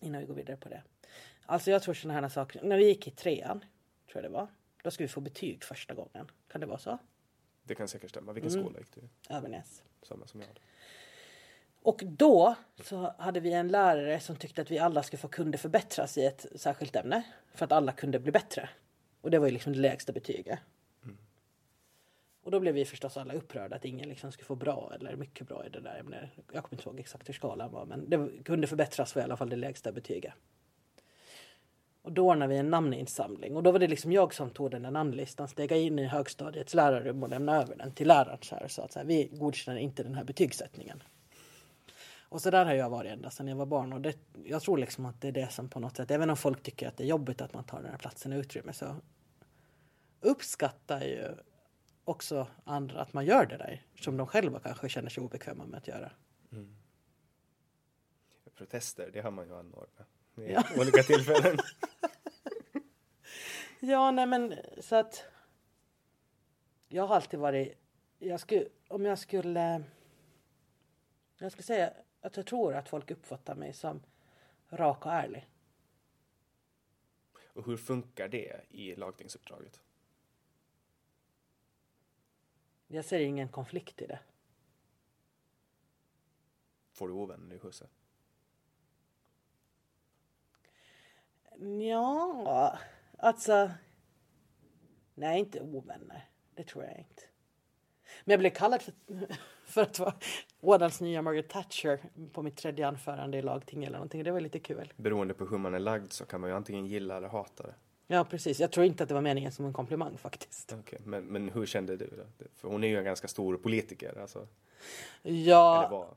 Innan 0.00 0.20
vi 0.20 0.26
går 0.26 0.34
vidare 0.34 0.56
på 0.56 0.68
det. 0.68 0.82
Alltså 1.46 1.70
jag 1.70 1.82
tror 1.82 1.94
sådana 1.94 2.20
här 2.20 2.28
saker. 2.28 2.62
När 2.62 2.76
vi 2.76 2.86
gick 2.86 3.06
i 3.08 3.10
trean, 3.10 3.60
tror 3.60 4.22
jag 4.22 4.24
det 4.24 4.28
var. 4.34 4.46
Då 4.82 4.90
skulle 4.90 5.04
vi 5.06 5.12
få 5.12 5.20
betyg 5.20 5.64
första 5.64 5.94
gången. 5.94 6.30
Kan 6.48 6.60
det 6.60 6.66
vara 6.66 6.78
så? 6.78 6.98
Det 7.62 7.74
kan 7.74 7.88
säkert 7.88 8.10
stämma. 8.10 8.32
Vilken 8.32 8.50
Mm. 8.52 8.64
skola 8.64 8.78
gick 8.78 8.94
du 8.94 9.00
i? 9.00 9.08
Övernäs. 9.34 9.82
Samma 10.02 10.26
som 10.26 10.40
jag 10.40 10.48
hade. 10.48 10.60
Och 11.82 12.02
då 12.06 12.54
så 12.82 13.14
hade 13.18 13.40
vi 13.40 13.52
en 13.52 13.68
lärare 13.68 14.20
som 14.20 14.36
tyckte 14.36 14.62
att 14.62 14.70
vi 14.70 14.78
alla 14.78 15.02
skulle 15.02 15.20
få 15.20 15.28
kunde 15.28 15.58
förbättras 15.58 16.18
i 16.18 16.24
ett 16.24 16.46
särskilt 16.54 16.96
ämne. 16.96 17.22
För 17.54 17.64
att 17.64 17.72
alla 17.72 17.92
kunde 17.92 18.18
bli 18.18 18.32
bättre. 18.32 18.68
Och 19.20 19.30
det 19.30 19.38
var 19.38 19.46
ju 19.46 19.52
liksom 19.52 19.72
det 19.72 19.78
lägsta 19.78 20.12
betyget. 20.12 20.58
Och 22.42 22.50
då 22.50 22.60
blev 22.60 22.74
vi 22.74 22.84
förstås 22.84 23.16
alla 23.16 23.34
upprörda 23.34 23.76
att 23.76 23.84
ingen 23.84 24.08
liksom 24.08 24.32
skulle 24.32 24.46
få 24.46 24.54
bra 24.54 24.92
eller 24.94 25.16
mycket 25.16 25.48
bra 25.48 25.66
i 25.66 25.68
det 25.68 25.80
där 25.80 25.98
ämnet. 26.00 26.30
Jag 26.52 26.64
kommer 26.64 26.80
inte 26.80 26.88
ihåg 26.88 27.00
exakt 27.00 27.28
hur 27.28 27.34
skalan 27.34 27.72
var 27.72 27.86
men 27.86 28.10
det 28.10 28.44
kunde 28.44 28.66
förbättras 28.66 29.12
för 29.12 29.20
i 29.20 29.22
alla 29.22 29.36
fall 29.36 29.48
det 29.48 29.56
lägsta 29.56 29.92
betyget. 29.92 30.32
Och 32.02 32.12
då 32.12 32.28
ordnade 32.28 32.54
vi 32.54 32.58
en 32.58 32.70
namninsamling 32.70 33.56
och 33.56 33.62
då 33.62 33.72
var 33.72 33.78
det 33.78 33.88
liksom 33.88 34.12
jag 34.12 34.34
som 34.34 34.50
tog 34.50 34.70
den 34.70 34.82
där 34.82 34.90
namnlistan, 34.90 35.48
steg 35.48 35.72
in 35.72 35.98
i 35.98 36.06
högstadiets 36.06 36.74
lärarrum 36.74 37.22
och 37.22 37.28
lämnade 37.28 37.62
över 37.62 37.76
den 37.76 37.92
till 37.92 38.08
läraren 38.08 38.38
så 38.42 38.54
här 38.54 38.64
och 38.64 38.70
sa 38.70 38.84
att 38.84 38.92
så 38.92 38.98
här, 38.98 39.06
vi 39.06 39.28
godkänner 39.32 39.78
inte 39.78 40.02
den 40.02 40.14
här 40.14 40.24
betygssättningen. 40.24 41.02
Och 42.30 42.42
så 42.42 42.50
där 42.50 42.64
har 42.64 42.72
jag 42.72 42.90
varit 42.90 43.12
ända 43.12 43.30
sedan 43.30 43.48
jag 43.48 43.56
var 43.56 43.66
barn 43.66 43.92
och 43.92 44.00
det, 44.00 44.18
jag 44.44 44.62
tror 44.62 44.78
liksom 44.78 45.06
att 45.06 45.20
det 45.20 45.28
är 45.28 45.32
det 45.32 45.52
som 45.52 45.68
på 45.68 45.80
något 45.80 45.96
sätt, 45.96 46.10
även 46.10 46.30
om 46.30 46.36
folk 46.36 46.62
tycker 46.62 46.88
att 46.88 46.96
det 46.96 47.04
är 47.04 47.08
jobbigt 47.08 47.40
att 47.40 47.54
man 47.54 47.64
tar 47.64 47.82
den 47.82 47.90
här 47.90 47.98
platsen 47.98 48.32
och 48.32 48.38
utrymme 48.38 48.72
så 48.72 48.96
uppskattar 50.20 51.00
ju 51.00 51.28
också 52.04 52.46
andra 52.64 53.00
att 53.00 53.12
man 53.12 53.24
gör 53.24 53.46
det 53.46 53.56
där 53.56 53.86
som 54.00 54.16
de 54.16 54.26
själva 54.26 54.60
kanske 54.60 54.88
känner 54.88 55.08
sig 55.08 55.22
obekväma 55.22 55.66
med 55.66 55.78
att 55.78 55.88
göra. 55.88 56.12
Protester, 58.54 59.10
det 59.12 59.20
har 59.20 59.30
man 59.30 59.46
ju 59.46 59.54
anordnat. 59.54 60.08
Vid 60.34 60.58
olika 60.78 61.02
tillfällen. 61.02 61.58
Ja, 63.82 64.10
nej 64.10 64.26
men 64.26 64.54
så 64.80 64.96
att 64.96 65.24
jag 66.88 67.06
har 67.06 67.16
alltid 67.16 67.40
varit, 67.40 67.78
jag 68.18 68.40
skulle, 68.40 68.68
om 68.88 69.04
jag 69.04 69.18
skulle, 69.18 69.82
jag 71.38 71.52
skulle 71.52 71.64
säga 71.64 71.92
att 72.20 72.36
jag 72.36 72.46
tror 72.46 72.74
att 72.74 72.88
folk 72.88 73.10
uppfattar 73.10 73.54
mig 73.54 73.72
som 73.72 74.02
rak 74.68 75.06
och 75.06 75.12
ärlig. 75.12 75.48
Och 77.44 77.66
hur 77.66 77.76
funkar 77.76 78.28
det 78.28 78.60
i 78.68 78.96
lagtingsuppdraget? 78.96 79.80
Jag 82.86 83.04
ser 83.04 83.20
ingen 83.20 83.48
konflikt 83.48 84.02
i 84.02 84.06
det. 84.06 84.18
Får 86.92 87.08
du 87.08 87.14
ovänner 87.14 87.56
i 87.56 87.58
huset? 87.58 87.90
Ja, 91.88 92.78
alltså. 93.18 93.70
Nej, 95.14 95.40
inte 95.40 95.60
ovänner. 95.60 96.28
Det 96.54 96.64
tror 96.64 96.84
jag 96.84 96.98
inte. 96.98 97.22
Men 98.24 98.32
jag 98.32 98.40
blev 98.40 98.50
kallad 98.50 98.82
för, 98.82 98.92
för 99.64 99.82
att 99.82 99.98
vara 99.98 100.14
Ådals 100.60 101.00
nya 101.00 101.22
Margaret 101.22 101.48
Thatcher 101.48 101.98
på 102.32 102.42
mitt 102.42 102.56
tredje 102.56 102.88
anförande 102.88 103.38
i 103.38 103.42
lagting 103.42 103.84
eller 103.84 103.98
någonting. 103.98 104.24
Det 104.24 104.30
var 104.32 104.40
lite 104.40 104.58
kul. 104.58 104.92
Beroende 104.96 105.34
på 105.34 105.46
hur 105.46 105.58
man 105.58 105.74
är 105.74 105.78
lagd 105.78 106.12
så 106.12 106.24
kan 106.24 106.40
man 106.40 106.50
ju 106.50 106.56
antingen 106.56 106.86
gilla 106.86 107.16
eller 107.16 107.28
hata 107.28 107.62
det. 107.62 107.74
Ja, 108.06 108.24
precis. 108.24 108.60
Jag 108.60 108.72
tror 108.72 108.86
inte 108.86 109.02
att 109.02 109.08
det 109.08 109.14
var 109.14 109.20
meningen 109.22 109.52
som 109.52 109.64
en 109.66 109.72
komplimang 109.72 110.18
faktiskt. 110.18 110.72
Okej, 110.80 110.98
Men, 111.04 111.24
men 111.24 111.48
hur 111.48 111.66
kände 111.66 111.96
du 111.96 112.10
då? 112.38 112.44
För 112.56 112.68
hon 112.68 112.84
är 112.84 112.88
ju 112.88 112.98
en 112.98 113.04
ganska 113.04 113.28
stor 113.28 113.56
politiker. 113.56 114.18
Alltså, 114.20 114.46
Ja, 115.22 116.16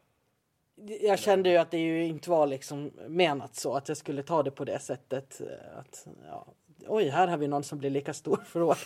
jag 1.01 1.19
kände 1.19 1.49
ju 1.49 1.57
att 1.57 1.71
det 1.71 1.77
ju 1.77 2.05
inte 2.05 2.29
var 2.29 2.47
liksom 2.47 2.91
menat 3.07 3.55
så 3.55 3.73
att 3.75 3.87
jag 3.87 3.97
skulle 3.97 4.23
ta 4.23 4.43
det 4.43 4.51
på 4.51 4.65
det 4.65 4.79
sättet. 4.79 5.41
eh, 5.41 5.77
Att, 5.79 6.07
ja, 6.27 6.47
oj, 6.87 7.09
här 7.09 7.27
har 7.27 7.37
vi 7.37 7.47
någon 7.47 7.63
som 7.63 7.79
blir 7.79 7.89
lika 7.89 8.13
stor 8.13 8.39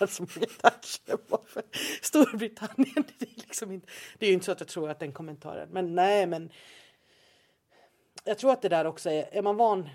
som 0.08 0.28
Margaret 0.36 0.60
Thatcher 0.60 1.18
var 1.28 1.42
för 1.46 1.64
Storbritannien. 2.02 3.04
Det 3.20 3.26
är, 3.26 3.48
liksom 3.48 3.72
inte, 3.72 3.88
det 4.18 4.26
är 4.26 4.28
ju 4.28 4.34
inte 4.34 4.46
så 4.46 4.52
att 4.52 4.60
jag 4.60 4.70
tror 4.70 4.90
att 4.90 5.00
den 5.00 5.12
kommentaren, 5.12 5.70
men 5.72 5.96
nej, 5.96 6.28
men 6.28 6.52
jag 8.24 8.38
tror 8.38 8.52
att 8.52 8.62
det 8.62 8.70
där 8.70 8.86
också 8.86 9.10
är, 9.10 9.30
är 9.32 9.42
man 9.42 9.58
van 9.58 9.90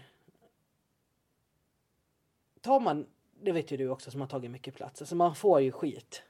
tar 2.61 2.80
man, 2.80 3.07
det 3.40 3.53
vet 3.53 3.70
ju 3.70 3.76
du 3.76 3.88
också 3.88 4.11
som 4.11 4.20
har 4.20 4.28
tagit 4.28 4.51
mycket 4.51 4.74
plats, 4.74 5.03
alltså 5.03 5.14
man 5.14 5.34
får 5.34 5.61
ju 5.61 5.72
skit. 5.72 6.22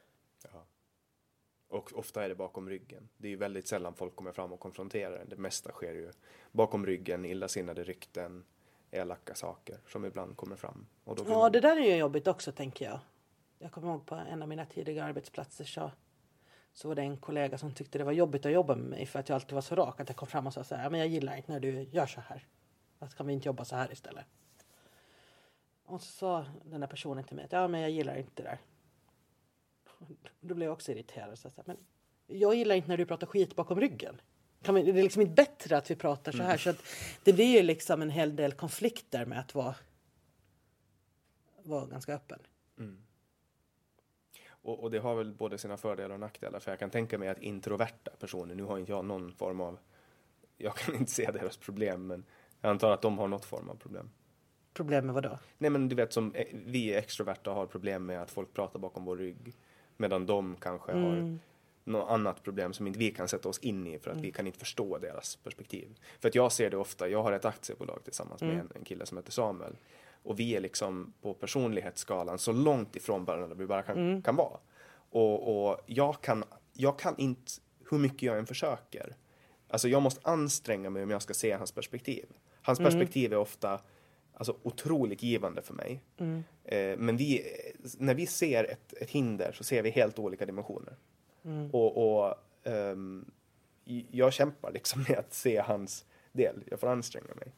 Och 1.72 1.92
ofta 1.94 2.24
är 2.24 2.28
det 2.28 2.34
bakom 2.34 2.68
ryggen. 2.68 3.08
Det 3.16 3.28
är 3.28 3.30
ju 3.30 3.36
väldigt 3.36 3.68
sällan 3.68 3.94
folk 3.94 4.16
kommer 4.16 4.32
fram 4.32 4.52
och 4.52 4.60
konfronterar 4.60 5.18
en. 5.18 5.28
Det 5.28 5.36
mesta 5.36 5.70
sker 5.70 5.92
ju 5.92 6.12
bakom 6.50 6.86
ryggen, 6.86 7.24
illasinnade 7.24 7.84
rykten, 7.84 8.44
elaka 8.92 9.34
saker 9.34 9.78
som 9.88 10.04
ibland 10.04 10.36
kommer 10.36 10.56
fram. 10.56 10.86
Och 11.04 11.16
då 11.16 11.24
Ja, 11.28 11.38
man- 11.38 11.52
det 11.52 11.60
där 11.60 11.76
är 11.76 11.80
ju 11.90 11.96
jobbigt 11.96 12.26
också 12.26 12.52
tänker 12.52 12.84
jag. 12.84 12.98
Jag 13.58 13.72
kommer 13.72 13.88
ihåg 13.88 14.06
på 14.06 14.14
en 14.14 14.42
av 14.42 14.48
mina 14.48 14.66
tidiga 14.66 15.04
arbetsplatser 15.04 15.64
så, 15.64 15.90
så 16.72 16.88
var 16.88 16.94
det 16.94 17.02
en 17.02 17.16
kollega 17.16 17.58
som 17.58 17.72
tyckte 17.74 17.98
det 17.98 18.04
var 18.04 18.12
jobbigt 18.12 18.46
att 18.46 18.52
jobba 18.52 18.74
med 18.76 18.86
mig 18.90 19.06
för 19.06 19.18
att 19.18 19.28
jag 19.28 19.34
alltid 19.36 19.52
var 19.54 19.60
så 19.62 19.74
rak 19.74 20.00
att 20.00 20.08
jag 20.08 20.16
kom 20.16 20.28
fram 20.28 20.46
och 20.46 20.52
sa 20.54 20.64
så 20.64 20.74
här, 20.74 20.82
"Ja, 20.84 20.90
men 20.90 21.00
jag 21.00 21.08
gillar 21.08 21.36
inte 21.36 21.52
när 21.52 21.60
du 21.60 21.82
gör 21.82 22.06
så 22.06 22.20
här. 22.20 22.46
Att 22.98 23.14
kan 23.14 23.26
vi 23.26 23.32
inte 23.32 23.48
jobba 23.48 23.64
så 23.64 23.76
här 23.76 23.92
istället? 23.92 24.26
Och 25.84 26.02
så 26.02 26.12
sa 26.12 26.46
den 26.64 26.80
där 26.80 26.88
personen 26.88 27.24
till 27.24 27.36
mig 27.36 27.44
att 27.44 27.52
ja, 27.52 27.68
men 27.68 27.80
jag 27.80 27.90
gillar 27.90 28.16
inte 28.16 28.42
det 28.42 28.48
där. 28.48 28.58
Då 30.40 30.54
blev 30.54 30.66
jag 30.66 30.72
också 30.72 30.92
irriterad. 30.92 31.38
Så 31.38 31.48
här, 31.56 31.64
men 31.66 31.76
jag 32.26 32.54
gillar 32.54 32.74
inte 32.74 32.88
när 32.88 32.96
du 32.96 33.06
pratar 33.06 33.26
skit 33.26 33.56
bakom 33.56 33.80
ryggen. 33.80 34.20
Kan 34.62 34.74
vi, 34.74 34.92
det 34.92 35.00
är 35.00 35.02
liksom 35.02 35.22
inte 35.22 35.34
bättre 35.34 35.76
att 35.76 35.90
vi 35.90 35.96
pratar 35.96 36.32
så 36.32 36.42
här. 36.42 36.56
Så 36.56 36.70
att 36.70 36.82
det 37.24 37.32
blir 37.32 37.56
ju 37.56 37.62
liksom 37.62 38.02
en 38.02 38.10
hel 38.10 38.36
del 38.36 38.52
konflikter 38.52 39.24
med 39.24 39.40
att 39.40 39.54
vara, 39.54 39.74
vara 41.62 41.86
ganska 41.86 42.14
öppen. 42.14 42.38
Och, 44.62 44.82
och 44.82 44.90
det 44.90 44.98
har 44.98 45.14
väl 45.14 45.34
både 45.34 45.58
sina 45.58 45.76
fördelar 45.76 46.14
och 46.14 46.20
nackdelar. 46.20 46.60
För 46.60 46.70
jag 46.70 46.78
kan 46.78 46.90
tänka 46.90 47.18
mig 47.18 47.28
att 47.28 47.42
introverta 47.42 48.10
personer, 48.18 48.54
nu 48.54 48.62
har 48.62 48.78
inte 48.78 48.92
jag 48.92 49.04
någon 49.04 49.32
form 49.32 49.60
av, 49.60 49.78
jag 50.56 50.76
kan 50.76 50.94
inte 50.98 51.12
se 51.12 51.30
deras 51.30 51.56
problem, 51.56 52.06
men 52.06 52.24
jag 52.60 52.70
antar 52.70 52.90
att 52.90 53.02
de 53.02 53.18
har 53.18 53.28
något 53.28 53.44
form 53.44 53.68
av 53.68 53.74
problem. 53.74 54.10
Problem 54.72 55.06
med 55.06 55.14
vad 55.14 55.22
då? 55.22 55.38
Nej 55.58 55.70
men 55.70 55.88
du 55.88 55.94
vet 55.94 56.12
som 56.12 56.34
eh, 56.34 56.46
vi 56.52 56.94
extroverta 56.94 57.50
har 57.50 57.66
problem 57.66 58.06
med 58.06 58.22
att 58.22 58.30
folk 58.30 58.52
pratar 58.52 58.78
bakom 58.78 59.04
vår 59.04 59.16
rygg. 59.16 59.56
Medan 59.96 60.26
de 60.26 60.56
kanske 60.56 60.92
har 60.92 61.38
något 61.84 62.10
annat 62.10 62.42
problem 62.42 62.72
som 62.72 62.86
inte 62.86 62.98
vi 62.98 63.10
kan 63.10 63.28
sätta 63.28 63.48
oss 63.48 63.58
in 63.58 63.86
i 63.86 63.98
för 63.98 64.10
att 64.10 64.20
vi 64.20 64.32
kan 64.32 64.46
inte 64.46 64.58
förstå 64.58 64.98
deras 64.98 65.36
perspektiv. 65.36 65.88
För 66.20 66.28
att 66.28 66.34
jag 66.34 66.52
ser 66.52 66.70
det 66.70 66.76
ofta, 66.76 67.08
jag 67.08 67.22
har 67.22 67.32
ett 67.32 67.44
aktiebolag 67.44 68.04
tillsammans 68.04 68.42
med 68.42 68.58
en, 68.58 68.72
en 68.74 68.84
kille 68.84 69.06
som 69.06 69.16
heter 69.16 69.32
Samuel. 69.32 69.76
Och 70.22 70.40
vi 70.40 70.56
är 70.56 70.60
liksom 70.60 71.12
på 71.22 71.34
personlighetsskalan 71.34 72.38
så 72.38 72.52
långt 72.52 72.96
ifrån 72.96 73.24
varandra 73.24 73.54
vi 73.54 73.66
bara 73.66 73.82
kan, 73.82 74.22
kan 74.22 74.36
vara. 74.36 74.58
Och, 75.10 75.68
och 75.68 75.80
jag, 75.86 76.20
kan, 76.20 76.44
jag 76.72 76.98
kan 76.98 77.14
inte, 77.18 77.52
hur 77.90 77.98
mycket 77.98 78.22
jag 78.22 78.38
än 78.38 78.46
försöker, 78.46 79.16
alltså 79.68 79.88
jag 79.88 80.02
måste 80.02 80.30
anstränga 80.30 80.90
mig 80.90 81.02
om 81.02 81.10
jag 81.10 81.22
ska 81.22 81.34
se 81.34 81.52
hans 81.52 81.72
perspektiv. 81.72 82.26
Hans 82.62 82.78
perspektiv 82.78 83.32
är 83.32 83.36
ofta 83.36 83.80
alltså, 84.34 84.56
otroligt 84.62 85.22
givande 85.22 85.62
för 85.62 85.74
mig. 85.74 86.02
Eh, 86.64 86.98
men 86.98 87.16
vi, 87.16 87.42
när 87.98 88.14
vi 88.14 88.26
ser 88.26 88.64
ett, 88.64 88.92
ett 88.92 89.10
hinder 89.10 89.52
så 89.52 89.64
ser 89.64 89.82
vi 89.82 89.90
helt 89.90 90.18
olika 90.18 90.46
dimensioner. 90.46 90.96
Och, 91.72 92.18
och 92.26 92.34
ehm, 92.64 93.30
i- 93.84 94.06
jag 94.10 94.32
kämpar 94.32 94.72
liksom 94.72 95.04
med 95.08 95.18
att 95.18 95.34
se 95.34 95.60
hans 95.60 96.04
del. 96.32 96.64
Jag 96.70 96.80
får 96.80 96.86
anstränga 96.88 97.34
mig 97.34 97.52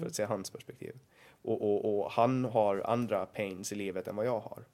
för 0.00 0.06
att 0.06 0.14
se 0.14 0.24
hans 0.24 0.50
perspektiv. 0.50 0.94
Och, 1.42 1.62
och, 1.62 1.98
och 1.98 2.10
han 2.10 2.44
har 2.44 2.82
andra 2.86 3.26
pains 3.26 3.72
i 3.72 3.74
livet 3.74 4.08
än 4.08 4.16
vad 4.16 4.26
jag 4.26 4.40
har. 4.40 4.64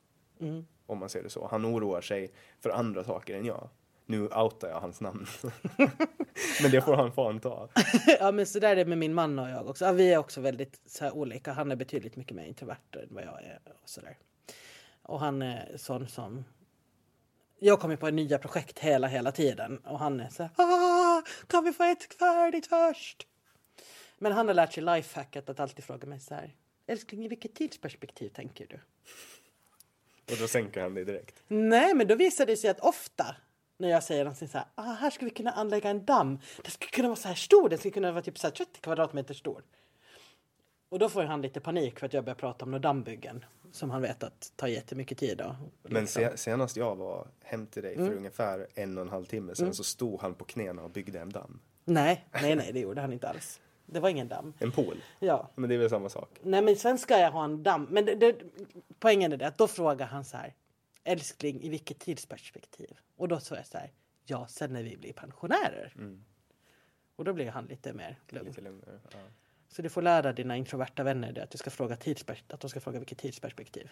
Om 0.86 0.98
man 0.98 1.08
ser 1.08 1.22
det 1.22 1.30
så. 1.30 1.46
Han 1.50 1.66
oroar 1.66 2.00
sig 2.00 2.30
för 2.60 2.70
andra 2.70 3.04
saker 3.04 3.34
än 3.36 3.44
jag. 3.44 3.68
Nu 4.06 4.28
outar 4.28 4.68
jag 4.68 4.80
hans 4.80 5.00
namn. 5.00 5.26
Men 6.62 6.70
det 6.70 6.80
får 6.80 6.94
han 6.96 7.12
fan 7.12 7.40
ta. 7.40 7.68
ja 8.20 8.32
men 8.32 8.46
så 8.46 8.58
där 8.58 8.70
är 8.70 8.76
det 8.76 8.84
med 8.84 8.98
min 8.98 9.14
man 9.14 9.38
och 9.38 9.48
jag 9.50 9.68
också. 9.68 9.84
Ja, 9.84 9.92
vi 9.92 10.12
är 10.12 10.18
också 10.18 10.40
väldigt 10.40 10.80
så 10.86 11.10
olika. 11.10 11.52
Han 11.52 11.72
är 11.72 11.76
betydligt 11.76 12.16
mycket 12.16 12.36
mer 12.36 12.44
introvert 12.44 12.76
än 13.02 13.08
vad 13.10 13.24
jag 13.24 13.42
är. 13.42 13.60
Och, 13.82 13.88
så 13.88 14.00
där. 14.00 14.16
och 15.02 15.20
han 15.20 15.42
är 15.42 15.72
sån 15.76 16.08
som... 16.08 16.44
Jag 17.58 17.80
kommer 17.80 17.96
på 17.96 18.10
nya 18.10 18.38
projekt 18.38 18.78
hela, 18.78 19.06
hela 19.06 19.32
tiden. 19.32 19.78
Och 19.78 19.98
han 19.98 20.20
är 20.20 20.28
så 20.28 20.42
här... 20.42 20.50
Ah, 20.56 21.22
kan 21.46 21.64
vi 21.64 21.72
få 21.72 21.82
ett 21.82 22.14
färdigt 22.14 22.66
först? 22.66 23.26
Men 24.18 24.32
han 24.32 24.46
har 24.46 24.54
lärt 24.54 24.72
sig 24.72 24.82
lifehacket 24.82 25.48
att 25.48 25.60
alltid 25.60 25.84
fråga 25.84 26.06
mig 26.06 26.20
så 26.20 26.34
här. 26.34 26.54
Älskling, 26.86 27.24
i 27.24 27.28
vilket 27.28 27.54
tidsperspektiv 27.54 28.28
tänker 28.28 28.66
du? 28.66 28.80
Och 30.32 30.38
då 30.40 30.48
sänker 30.48 30.80
han 30.80 30.94
det 30.94 31.04
direkt. 31.04 31.42
Nej, 31.48 31.94
men 31.94 32.06
då 32.06 32.14
visar 32.14 32.46
det 32.46 32.56
sig 32.56 32.70
att 32.70 32.80
ofta 32.80 33.36
när 33.78 33.88
jag 33.88 34.02
säger 34.02 34.24
någonting 34.24 34.48
så 34.48 34.58
här, 34.58 34.66
ah, 34.74 34.82
här 34.92 35.10
ska 35.10 35.24
vi 35.24 35.30
kunna 35.30 35.50
anlägga 35.50 35.90
en 35.90 36.04
damm. 36.04 36.38
Den 36.62 36.70
skulle 36.70 36.90
kunna 36.90 37.08
vara 37.08 37.16
så 37.16 37.28
här 37.28 37.34
stor, 37.34 37.68
den 37.68 37.78
skulle 37.78 37.92
kunna 37.92 38.12
vara 38.12 38.22
typ 38.22 38.38
så 38.38 38.46
här 38.46 38.54
30 38.54 38.80
kvadratmeter 38.80 39.34
stor. 39.34 39.62
Och 40.88 40.98
då 40.98 41.08
får 41.08 41.22
han 41.22 41.42
lite 41.42 41.60
panik 41.60 41.98
för 41.98 42.06
att 42.06 42.12
jag 42.12 42.24
börjar 42.24 42.34
prata 42.34 42.64
om 42.64 42.70
några 42.70 42.82
dammbyggen 42.82 43.44
som 43.76 43.90
han 43.90 44.02
vet 44.02 44.22
att 44.22 44.52
tar 44.56 44.66
jättemycket 44.66 45.18
tid. 45.18 45.40
Och, 45.40 45.54
Men 45.82 46.02
liksom. 46.02 46.22
se, 46.22 46.36
senast 46.36 46.76
jag 46.76 46.96
var 46.96 47.26
hem 47.42 47.66
till 47.66 47.82
dig 47.82 47.96
för 47.96 48.14
ungefär 48.14 48.66
en 48.74 48.98
och 48.98 49.02
en 49.02 49.08
halv 49.08 49.24
timme 49.24 49.54
sedan 49.54 49.74
så 49.74 49.84
stod 49.84 50.20
han 50.20 50.34
på 50.34 50.44
knäna 50.44 50.82
och 50.82 50.90
byggde 50.90 51.20
en 51.20 51.30
damm. 51.30 51.60
Nej, 51.84 52.26
nej, 52.32 52.56
nej, 52.56 52.72
det 52.72 52.80
gjorde 52.80 53.00
han 53.00 53.12
inte 53.12 53.28
alls. 53.28 53.60
Det 53.86 54.00
var 54.00 54.08
ingen 54.08 54.28
damm. 54.28 54.52
En 54.58 54.72
pool. 54.72 54.96
Ja. 55.18 55.50
Men 55.54 55.68
det 55.68 55.74
är 55.74 55.78
väl 55.78 55.90
samma 55.90 56.08
sak. 56.08 56.38
Nej, 56.42 56.62
men 56.62 56.76
sen 56.76 56.98
ska 56.98 57.18
jag 57.18 57.30
ha 57.30 57.44
en 57.44 57.62
damm. 57.62 57.86
Men 57.90 58.04
det, 58.04 58.14
det, 58.14 58.36
poängen 58.98 59.32
är 59.32 59.36
det 59.36 59.46
att 59.46 59.58
då 59.58 59.68
frågar 59.68 60.06
han 60.06 60.24
så 60.24 60.36
här, 60.36 60.54
älskling, 61.04 61.62
i 61.62 61.68
vilket 61.68 61.98
tidsperspektiv? 61.98 62.96
Och 63.16 63.28
då 63.28 63.40
sa 63.40 63.56
jag 63.56 63.66
så 63.66 63.78
här, 63.78 63.92
ja, 64.24 64.46
sen 64.46 64.72
när 64.72 64.82
vi 64.82 64.96
blir 64.96 65.12
pensionärer. 65.12 65.94
Och 67.16 67.24
då 67.24 67.32
blir 67.32 67.50
han 67.50 67.64
lite 67.66 67.92
mer 67.92 68.18
lugn. 68.28 68.46
Lite 68.46 68.60
lugnare. 68.60 69.00
Ja. 69.12 69.18
Så 69.68 69.82
du 69.82 69.88
får 69.88 70.02
lära 70.02 70.32
dina 70.32 70.56
introverta 70.56 71.02
vänner 71.02 71.32
det, 71.32 71.42
att, 71.42 71.50
du 71.50 71.58
ska 71.58 71.70
fråga 71.70 71.94
att 72.48 72.60
de 72.60 72.68
ska 72.68 72.80
fråga 72.80 72.98
vilket 72.98 73.18
tidsperspektiv. 73.18 73.90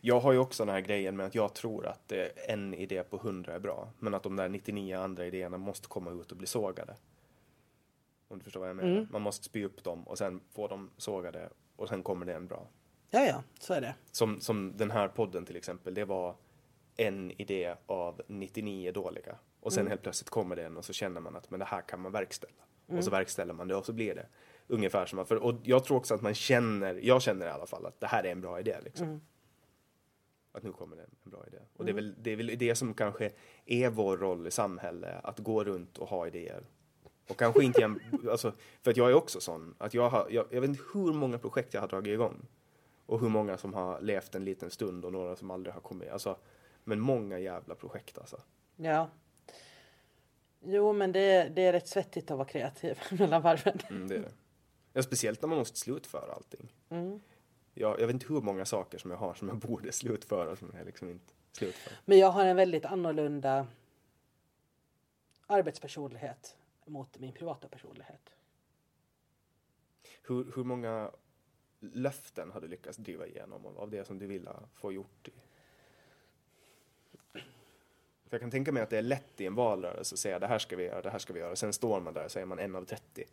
Jag 0.00 0.20
har 0.20 0.32
ju 0.32 0.38
också 0.38 0.64
den 0.64 0.74
här 0.74 0.80
grejen 0.80 1.16
med 1.16 1.26
att 1.26 1.34
jag 1.34 1.54
tror 1.54 1.86
att 1.86 2.12
eh, 2.12 2.26
en 2.48 2.74
idé 2.74 3.02
på 3.02 3.16
hundra 3.16 3.54
är 3.54 3.58
bra. 3.58 3.92
Men 3.98 4.14
att 4.14 4.22
de 4.22 4.36
där 4.36 4.48
99 4.48 4.96
andra 4.96 5.26
idéerna 5.26 5.58
måste 5.58 5.88
komma 5.88 6.10
ut 6.10 6.30
och 6.30 6.36
bli 6.36 6.46
sågade. 6.46 6.96
Om 8.28 8.38
du 8.38 8.44
förstår 8.44 8.60
vad 8.60 8.68
jag 8.68 8.76
menar. 8.76 9.06
Man 9.10 9.22
måste 9.22 9.44
spy 9.44 9.64
upp 9.64 9.84
dem 9.84 10.08
och 10.08 10.18
sen 10.18 10.40
få 10.52 10.68
dem 10.68 10.90
sågade 10.96 11.50
och 11.76 11.88
sen 11.88 12.02
kommer 12.02 12.26
det 12.26 12.34
en 12.34 12.46
bra. 12.46 12.68
Ja, 13.10 13.24
ja, 13.24 13.42
så 13.58 13.74
är 13.74 13.80
det. 13.80 13.94
Som, 14.10 14.40
som 14.40 14.76
den 14.76 14.90
här 14.90 15.08
podden 15.08 15.44
till 15.44 15.56
exempel, 15.56 15.94
det 15.94 16.04
var 16.04 16.36
en 16.96 17.30
idé 17.30 17.74
av 17.86 18.22
99 18.26 18.92
dåliga. 18.92 19.38
Och 19.60 19.72
sen 19.72 19.86
helt 19.86 20.02
plötsligt 20.02 20.30
kommer 20.30 20.56
det 20.56 20.64
en 20.64 20.76
och 20.76 20.84
så 20.84 20.92
känner 20.92 21.20
man 21.20 21.36
att 21.36 21.50
men 21.50 21.60
det 21.60 21.66
här 21.66 21.82
kan 21.82 22.00
man 22.00 22.12
verkställa. 22.12 22.62
Och 22.86 23.04
så 23.04 23.10
verkställer 23.10 23.54
man 23.54 23.68
det 23.68 23.74
och 23.74 23.86
så 23.86 23.92
blir 23.92 24.14
det 24.14 24.26
ungefär 24.66 25.06
som 25.06 25.18
att, 25.18 25.28
för, 25.28 25.36
och 25.36 25.54
jag 25.62 25.84
tror 25.84 25.96
också 25.96 26.14
att 26.14 26.22
man 26.22 26.34
känner, 26.34 26.94
jag 27.02 27.22
känner 27.22 27.46
i 27.46 27.50
alla 27.50 27.66
fall 27.66 27.86
att 27.86 28.00
det 28.00 28.06
här 28.06 28.24
är 28.24 28.32
en 28.32 28.40
bra 28.40 28.60
idé 28.60 28.76
liksom. 28.84 29.20
Att 30.52 30.62
nu 30.62 30.72
kommer 30.72 30.96
det 30.96 31.02
en 31.02 31.30
bra 31.30 31.44
idé. 31.46 31.58
Och 31.76 31.84
det, 31.84 31.90
är 31.90 31.94
väl, 31.94 32.14
det 32.22 32.30
är 32.30 32.36
väl 32.36 32.58
det 32.58 32.74
som 32.74 32.94
kanske 32.94 33.30
är 33.66 33.90
vår 33.90 34.16
roll 34.16 34.46
i 34.46 34.50
samhället, 34.50 35.14
att 35.24 35.38
gå 35.38 35.64
runt 35.64 35.98
och 35.98 36.08
ha 36.08 36.26
idéer. 36.26 36.66
Och 37.28 37.36
kanske 37.38 37.64
inte, 37.64 37.80
jäm- 37.80 38.00
alltså, 38.30 38.52
för 38.82 38.90
att 38.90 38.96
jag 38.96 39.10
är 39.10 39.14
också 39.14 39.40
sån, 39.40 39.74
att 39.78 39.94
jag 39.94 40.08
har, 40.10 40.26
jag, 40.30 40.46
jag 40.50 40.60
vet 40.60 40.70
inte 40.70 40.82
hur 40.94 41.12
många 41.12 41.38
projekt 41.38 41.74
jag 41.74 41.80
har 41.80 41.88
dragit 41.88 42.12
igång. 42.14 42.46
Och 43.06 43.20
hur 43.20 43.28
många 43.28 43.58
som 43.58 43.74
har 43.74 44.00
levt 44.00 44.34
en 44.34 44.44
liten 44.44 44.70
stund 44.70 45.04
och 45.04 45.12
några 45.12 45.36
som 45.36 45.50
aldrig 45.50 45.74
har 45.74 45.80
kommit. 45.80 46.08
Alltså, 46.10 46.36
men 46.84 47.00
många 47.00 47.38
jävla 47.38 47.74
projekt 47.74 48.18
alltså. 48.18 48.40
Ja. 48.76 49.10
Jo, 50.64 50.92
men 50.92 51.12
det, 51.12 51.48
det 51.54 51.62
är 51.62 51.72
rätt 51.72 51.88
svettigt 51.88 52.30
att 52.30 52.38
vara 52.38 52.48
kreativ 52.48 52.98
mellan 53.18 53.42
varven. 53.42 53.78
Mm, 53.90 54.08
det 54.08 54.14
är 54.14 54.18
det. 54.20 54.32
Ja, 54.92 55.02
speciellt 55.02 55.42
när 55.42 55.48
man 55.48 55.58
måste 55.58 55.78
slutföra 55.78 56.32
allting. 56.32 56.72
Jag, 57.74 58.00
jag 58.00 58.06
vet 58.06 58.14
inte 58.14 58.26
hur 58.26 58.40
många 58.40 58.64
saker 58.64 58.98
som 58.98 59.10
jag 59.10 59.18
har 59.18 59.34
som 59.34 59.48
jag 59.48 59.56
borde 59.56 59.92
slutföra 59.92 60.56
som 60.56 60.72
jag 60.76 60.86
liksom 60.86 61.08
inte 61.08 61.34
slutför. 61.52 61.92
Men 62.04 62.18
jag 62.18 62.30
har 62.30 62.44
en 62.44 62.56
väldigt 62.56 62.84
annorlunda 62.84 63.66
arbetspersonlighet 65.46 66.56
mot 66.84 67.18
min 67.18 67.32
privata 67.32 67.68
personlighet. 67.68 68.30
Hur, 70.22 70.52
hur 70.54 70.64
många 70.64 71.10
löften 71.80 72.50
har 72.50 72.60
du 72.60 72.68
lyckats 72.68 72.98
driva 72.98 73.26
igenom 73.26 73.66
av, 73.66 73.90
det 73.90 74.04
som 74.04 74.18
du 74.18 74.26
vill 74.26 74.48
få 74.74 74.92
gjort? 74.92 75.28
I? 75.28 75.32
För 78.24 78.36
jag 78.36 78.40
kan 78.40 78.50
tänka 78.50 78.72
mig 78.72 78.82
att 78.82 78.90
det 78.90 78.98
är 78.98 79.02
lätt 79.02 79.40
i 79.40 79.46
en 79.46 79.54
valrörelse 79.54 80.14
att 80.14 80.18
säga 80.18 80.38
det 80.38 80.46
här 80.46 80.58
ska 80.58 80.76
vi 80.76 80.84
göra, 80.84 81.02
det 81.02 81.10
här 81.10 81.18
ska 81.18 81.32
vi 81.32 81.40
göra. 81.40 81.56
Sen 81.56 81.72
står 81.72 82.00
man 82.00 82.14
där 82.14 82.24
och 82.24 82.30
säger 82.30 82.46
man 82.46 82.58
en 82.58 82.76
av 82.76 82.84
30. 82.84 83.24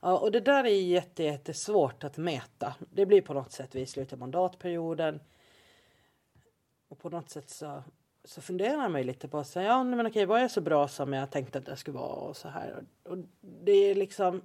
Ja, 0.00 0.18
och 0.18 0.32
det 0.32 0.40
där 0.40 0.64
är 0.64 0.80
jätte, 0.80 1.22
jättesvårt 1.22 2.04
att 2.04 2.16
mäta. 2.16 2.74
Det 2.78 3.06
blir 3.06 3.22
på 3.22 3.34
något 3.34 3.52
sätt 3.52 3.74
vid 3.74 3.88
slutet 3.88 4.12
av 4.12 4.18
mandatperioden. 4.18 5.20
Och 6.88 6.98
på 6.98 7.10
något 7.10 7.30
sätt 7.30 7.50
så, 7.50 7.82
så 8.24 8.40
funderar 8.40 8.88
man 8.88 9.00
ju 9.00 9.06
lite 9.06 9.28
på 9.28 9.44
så, 9.44 9.60
ja, 9.60 9.84
men 9.84 10.06
okej, 10.06 10.26
var 10.26 10.38
jag 10.38 10.50
så 10.50 10.60
bra 10.60 10.88
som 10.88 11.12
jag 11.12 11.30
tänkte 11.30 11.58
att 11.58 11.68
jag 11.68 11.78
skulle 11.78 11.98
vara 11.98 12.14
och 12.14 12.36
så 12.36 12.48
här. 12.48 12.84
Och 13.02 13.18
det 13.40 13.72
är 13.72 13.94
liksom 13.94 14.42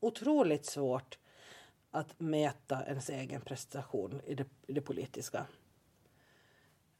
otroligt 0.00 0.66
svårt 0.66 1.18
att 1.90 2.20
mäta 2.20 2.86
ens 2.86 3.10
egen 3.10 3.40
prestation 3.40 4.20
i 4.26 4.34
det, 4.34 4.46
i 4.66 4.72
det 4.72 4.80
politiska. 4.80 5.46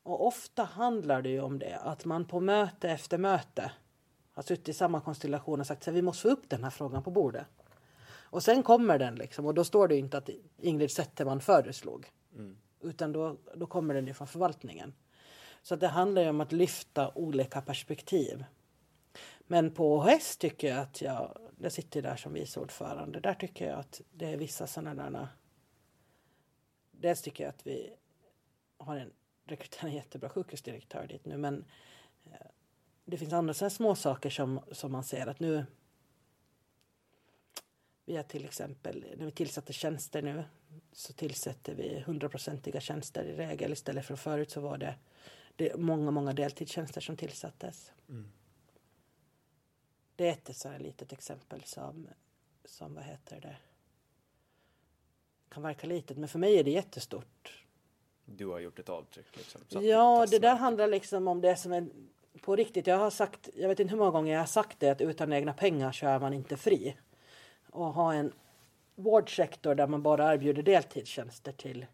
Och 0.02 0.26
ofta 0.26 0.64
handlar 0.64 1.22
det 1.22 1.28
ju 1.28 1.40
om 1.40 1.58
det, 1.58 1.78
att 1.78 2.04
man 2.04 2.24
på 2.24 2.40
möte 2.40 2.90
efter 2.90 3.18
möte 3.18 3.72
har 4.36 4.42
suttit 4.42 4.68
i 4.68 4.72
samma 4.72 5.00
konstellation 5.00 5.60
och 5.60 5.66
sagt 5.66 5.88
att 5.88 5.94
vi 5.94 6.02
måste 6.02 6.22
få 6.22 6.28
upp 6.28 6.48
den 6.48 6.64
här 6.64 6.70
frågan 6.70 7.02
på 7.02 7.10
bordet. 7.10 7.46
Och 8.08 8.42
sen 8.42 8.62
kommer 8.62 8.98
den 8.98 9.14
liksom 9.14 9.46
och 9.46 9.54
då 9.54 9.64
står 9.64 9.88
det 9.88 9.96
inte 9.96 10.18
att 10.18 10.30
Ingrid 10.58 10.90
Zetterman 10.90 11.40
föreslog. 11.40 12.10
Utan 12.80 13.12
då, 13.12 13.36
då 13.54 13.66
kommer 13.66 13.94
den 13.94 14.06
ju 14.06 14.14
från 14.14 14.26
förvaltningen. 14.26 14.94
Så 15.62 15.74
att 15.74 15.80
det 15.80 15.88
handlar 15.88 16.28
om 16.28 16.40
att 16.40 16.52
lyfta 16.52 17.12
olika 17.14 17.60
perspektiv. 17.60 18.44
Men 19.46 19.70
på 19.70 19.96
OHS 19.96 20.36
tycker 20.36 20.68
jag 20.68 20.78
att 20.78 21.02
jag 21.02 21.38
jag 21.58 21.72
sitter 21.72 22.02
där 22.02 22.16
som 22.16 22.32
vice 22.32 22.60
ordförande. 22.60 23.20
Där 23.20 23.34
tycker 23.34 23.68
jag 23.68 23.78
att 23.78 24.00
det 24.12 24.26
är 24.26 24.36
vissa 24.36 24.66
sådana 24.66 25.10
där... 25.10 25.28
Dels 26.90 27.22
tycker 27.22 27.44
jag 27.44 27.48
att 27.48 27.66
vi 27.66 27.92
har 28.78 28.96
en 28.96 29.12
rekryterat 29.44 29.84
en 29.84 29.92
jättebra 29.92 30.28
sjukhusdirektör 30.28 31.06
dit 31.06 31.24
nu 31.24 31.36
men 31.36 31.64
eh, 32.24 32.46
det 33.06 33.16
finns 33.16 33.32
andra 33.32 33.54
sådana 33.54 33.70
små 33.70 33.94
saker 33.94 34.30
som, 34.30 34.60
som 34.72 34.92
man 34.92 35.04
ser 35.04 35.26
att 35.26 35.40
nu 35.40 35.66
vi 38.04 38.16
har 38.16 38.22
till 38.22 38.44
exempel, 38.44 39.04
när 39.16 39.26
vi 39.26 39.32
tillsätter 39.32 39.72
tjänster 39.72 40.22
nu 40.22 40.44
så 40.92 41.12
tillsätter 41.12 41.74
vi 41.74 42.00
hundraprocentiga 42.06 42.80
tjänster 42.80 43.24
i 43.24 43.36
regel 43.36 43.72
istället 43.72 44.06
för 44.06 44.16
förut 44.16 44.50
så 44.50 44.60
var 44.60 44.78
det, 44.78 44.94
det 45.56 45.76
många, 45.76 46.10
många 46.10 46.32
deltidstjänster 46.32 47.00
som 47.00 47.16
tillsattes. 47.16 47.92
Mm. 48.08 48.32
Det 50.16 50.28
är 50.28 50.32
ett 50.32 50.56
sådant 50.56 50.82
litet 50.82 51.12
exempel 51.12 51.62
som, 51.64 52.08
som, 52.64 52.94
vad 52.94 53.04
heter 53.04 53.40
det, 53.40 53.56
kan 55.48 55.62
verka 55.62 55.86
litet 55.86 56.16
men 56.16 56.28
för 56.28 56.38
mig 56.38 56.58
är 56.58 56.64
det 56.64 56.70
jättestort. 56.70 57.64
Du 58.24 58.46
har 58.46 58.58
gjort 58.58 58.78
ett 58.78 58.88
avtryck 58.88 59.36
liksom? 59.36 59.86
Ja, 59.86 60.26
det 60.30 60.38
där 60.38 60.56
handlar 60.56 60.86
liksom 60.86 61.28
om 61.28 61.40
det 61.40 61.56
som 61.56 61.72
är 61.72 61.88
på 62.42 62.56
riktigt. 62.56 62.86
Jag 62.86 62.98
har 62.98 63.10
sagt, 63.10 63.48
jag 63.54 63.68
vet 63.68 63.80
inte 63.80 63.90
hur 63.90 63.98
många 63.98 64.10
gånger 64.10 64.32
jag 64.32 64.40
har 64.40 64.46
sagt 64.46 64.80
det 64.80 64.90
att 64.90 65.00
utan 65.00 65.32
egna 65.32 65.52
pengar 65.52 65.92
så 65.92 66.06
är 66.06 66.20
man 66.20 66.32
inte 66.32 66.56
fri 66.56 66.96
och 67.70 67.86
ha 67.86 68.14
en 68.14 68.32
vårdsektor 68.94 69.74
där 69.74 69.86
man 69.86 70.02
bara 70.02 70.34
erbjuder 70.34 70.62
deltidstjänster 70.62 71.52
till 71.52 71.86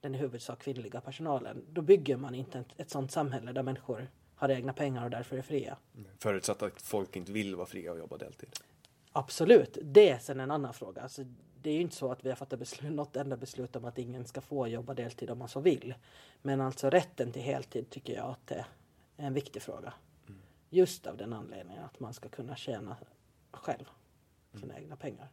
den 0.00 0.14
i 0.14 0.18
huvudsak 0.18 0.58
kvinnliga 0.62 1.00
personalen. 1.00 1.64
Då 1.70 1.82
bygger 1.82 2.16
man 2.16 2.34
inte 2.34 2.58
ett, 2.58 2.66
ett 2.76 2.90
sådant 2.90 3.12
samhälle 3.12 3.52
där 3.52 3.62
människor 3.62 4.10
har 4.34 4.48
egna 4.48 4.72
pengar 4.72 5.04
och 5.04 5.10
därför 5.10 5.36
är 5.36 5.42
fria. 5.42 5.76
Förutsatt 6.18 6.62
att 6.62 6.82
folk 6.82 7.16
inte 7.16 7.32
vill 7.32 7.56
vara 7.56 7.66
fria 7.66 7.92
och 7.92 7.98
jobba 7.98 8.16
deltid. 8.16 8.48
Absolut, 9.12 9.78
det 9.82 10.10
är 10.10 10.18
sen 10.18 10.40
en 10.40 10.50
annan 10.50 10.74
fråga. 10.74 11.02
Alltså, 11.02 11.24
det 11.62 11.70
är 11.70 11.74
ju 11.74 11.80
inte 11.80 11.96
så 11.96 12.12
att 12.12 12.24
vi 12.24 12.28
har 12.28 12.36
fattat 12.36 12.58
beslut, 12.58 12.92
något 12.92 13.16
enda 13.16 13.36
beslut 13.36 13.76
om 13.76 13.84
att 13.84 13.98
ingen 13.98 14.24
ska 14.24 14.40
få 14.40 14.68
jobba 14.68 14.94
deltid 14.94 15.30
om 15.30 15.38
man 15.38 15.48
så 15.48 15.60
vill. 15.60 15.94
Men 16.42 16.60
alltså 16.60 16.90
rätten 16.90 17.32
till 17.32 17.42
heltid 17.42 17.90
tycker 17.90 18.14
jag 18.14 18.30
att 18.30 18.46
det 18.46 18.64
en 19.16 19.34
viktig 19.34 19.62
fråga. 19.62 19.94
Mm. 20.28 20.40
Just 20.70 21.06
av 21.06 21.16
den 21.16 21.32
anledningen 21.32 21.84
att 21.84 22.00
man 22.00 22.14
ska 22.14 22.28
kunna 22.28 22.56
tjäna 22.56 22.96
själv 23.50 23.84
sina 24.54 24.78
egna 24.78 24.96
pengar. 24.96 25.28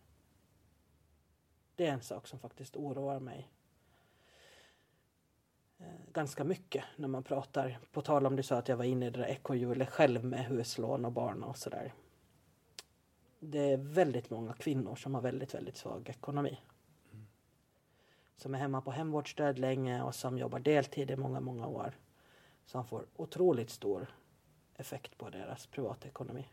Det 1.75 1.85
är 1.85 1.91
en 1.91 2.01
sak 2.01 2.27
som 2.27 2.39
faktiskt 2.39 2.75
oroar 2.75 3.19
mig 3.19 3.49
eh, 5.77 5.85
ganska 6.13 6.43
mycket 6.43 6.83
när 6.95 7.07
man 7.07 7.23
pratar. 7.23 7.79
På 7.91 8.01
tal 8.01 8.25
om 8.25 8.35
du 8.35 8.43
sa 8.43 8.57
att 8.57 8.67
jag 8.67 8.77
var 8.77 8.85
inne 8.85 9.07
i 9.07 9.09
det 9.09 9.19
där 9.19 9.27
ekorrhjulet 9.27 9.89
själv 9.89 10.23
med 10.25 10.45
huslån 10.45 11.05
och 11.05 11.11
barn 11.11 11.43
och 11.43 11.57
sådär. 11.57 11.93
Det 13.39 13.71
är 13.71 13.77
väldigt 13.77 14.29
många 14.29 14.53
kvinnor 14.53 14.95
som 14.95 15.15
har 15.15 15.21
väldigt, 15.21 15.53
väldigt 15.53 15.77
svag 15.77 16.09
ekonomi. 16.09 16.59
Mm. 17.11 17.27
Som 18.35 18.55
är 18.55 18.59
hemma 18.59 18.81
på 18.81 18.91
hemvårdsstöd 18.91 19.59
länge 19.59 20.03
och 20.03 20.15
som 20.15 20.37
jobbar 20.37 20.59
deltid 20.59 21.11
i 21.11 21.15
många, 21.15 21.39
många 21.39 21.67
år. 21.67 21.97
Som 22.69 22.85
får 22.85 23.05
otroligt 23.15 23.69
stor 23.69 24.07
effekt 24.75 25.17
på 25.17 25.29
deras 25.29 25.67
privatekonomi. 25.67 26.47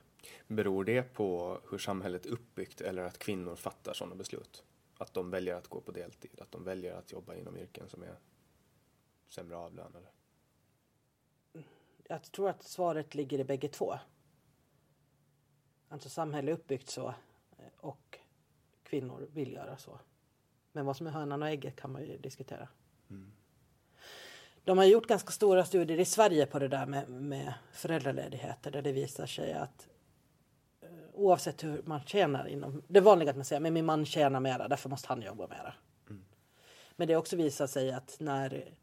Beror 0.47 0.85
det 0.85 1.03
på 1.03 1.61
hur 1.71 1.79
samhället 1.79 2.27
är 2.27 2.31
uppbyggt 2.31 2.81
eller 2.81 3.03
att 3.03 3.19
kvinnor 3.19 3.57
fattar 3.57 3.93
sådana 3.93 4.15
beslut? 4.15 4.65
Att 4.99 5.15
de 5.15 5.31
väljer 5.31 5.55
att 5.55 5.69
gå 5.69 5.81
på 5.81 5.93
deltid, 5.93 6.41
att 6.41 6.53
de 6.53 6.65
väljer 6.65 6.95
att 6.95 7.13
jobba 7.13 7.35
inom 7.35 7.57
yrken 7.57 7.89
som 7.89 8.03
är 8.03 8.19
sämre 9.29 9.57
avlönade? 9.57 10.09
Jag 12.09 12.23
tror 12.23 12.49
att 12.49 12.63
svaret 12.63 13.15
ligger 13.15 13.39
i 13.39 13.45
bägge 13.45 13.69
två. 13.69 13.95
Alltså 15.89 16.09
samhället 16.09 16.49
är 16.49 16.61
uppbyggt 16.61 16.89
så 16.89 17.15
och 17.77 18.19
kvinnor 18.83 19.29
vill 19.33 19.53
göra 19.53 19.77
så. 19.77 20.01
Men 20.73 20.87
vad 20.87 20.97
som 20.97 21.07
är 21.07 21.11
hönan 21.11 21.43
och 21.43 21.49
ägget 21.49 21.77
kan 21.77 21.93
man 21.93 22.03
ju 22.03 22.19
diskutera. 22.19 22.69
Mm. 23.11 23.33
De 24.67 24.79
har 24.79 24.85
gjort 24.85 25.07
ganska 25.07 25.31
stora 25.31 25.65
studier 25.65 26.01
i 26.01 26.05
Sverige 26.05 26.47
på 26.47 26.59
det 26.59 26.69
där 26.69 26.87
med, 26.87 27.09
med 27.09 27.55
föräldraledigheter 27.73 28.71
där 28.71 28.83
det 28.83 28.93
visar 28.93 29.27
sig 29.27 29.53
att 29.53 29.89
oavsett 31.13 31.65
hur 31.65 31.83
man 31.85 32.01
tjänar 32.01 32.49
inom... 32.49 32.83
Det 32.89 32.99
är 32.99 33.03
vanligt 33.03 33.29
att 33.29 33.37
man 33.37 33.45
säger 33.45 33.61
men 33.61 33.75
min 33.75 33.85
man 33.85 34.07
tjänar 34.07 34.41
mera, 34.41 34.69
därför 34.69 34.89
måste 34.89 35.09
han 35.09 35.23
jobba 35.23 35.47
mera. 35.47 35.75
Mm. 36.11 36.25
Men 36.97 37.09
det 37.09 37.15
har 37.15 37.19
också 37.19 37.37
visat 37.37 37.71
sig 37.71 37.93
att 37.93 38.17
när, 38.21 38.75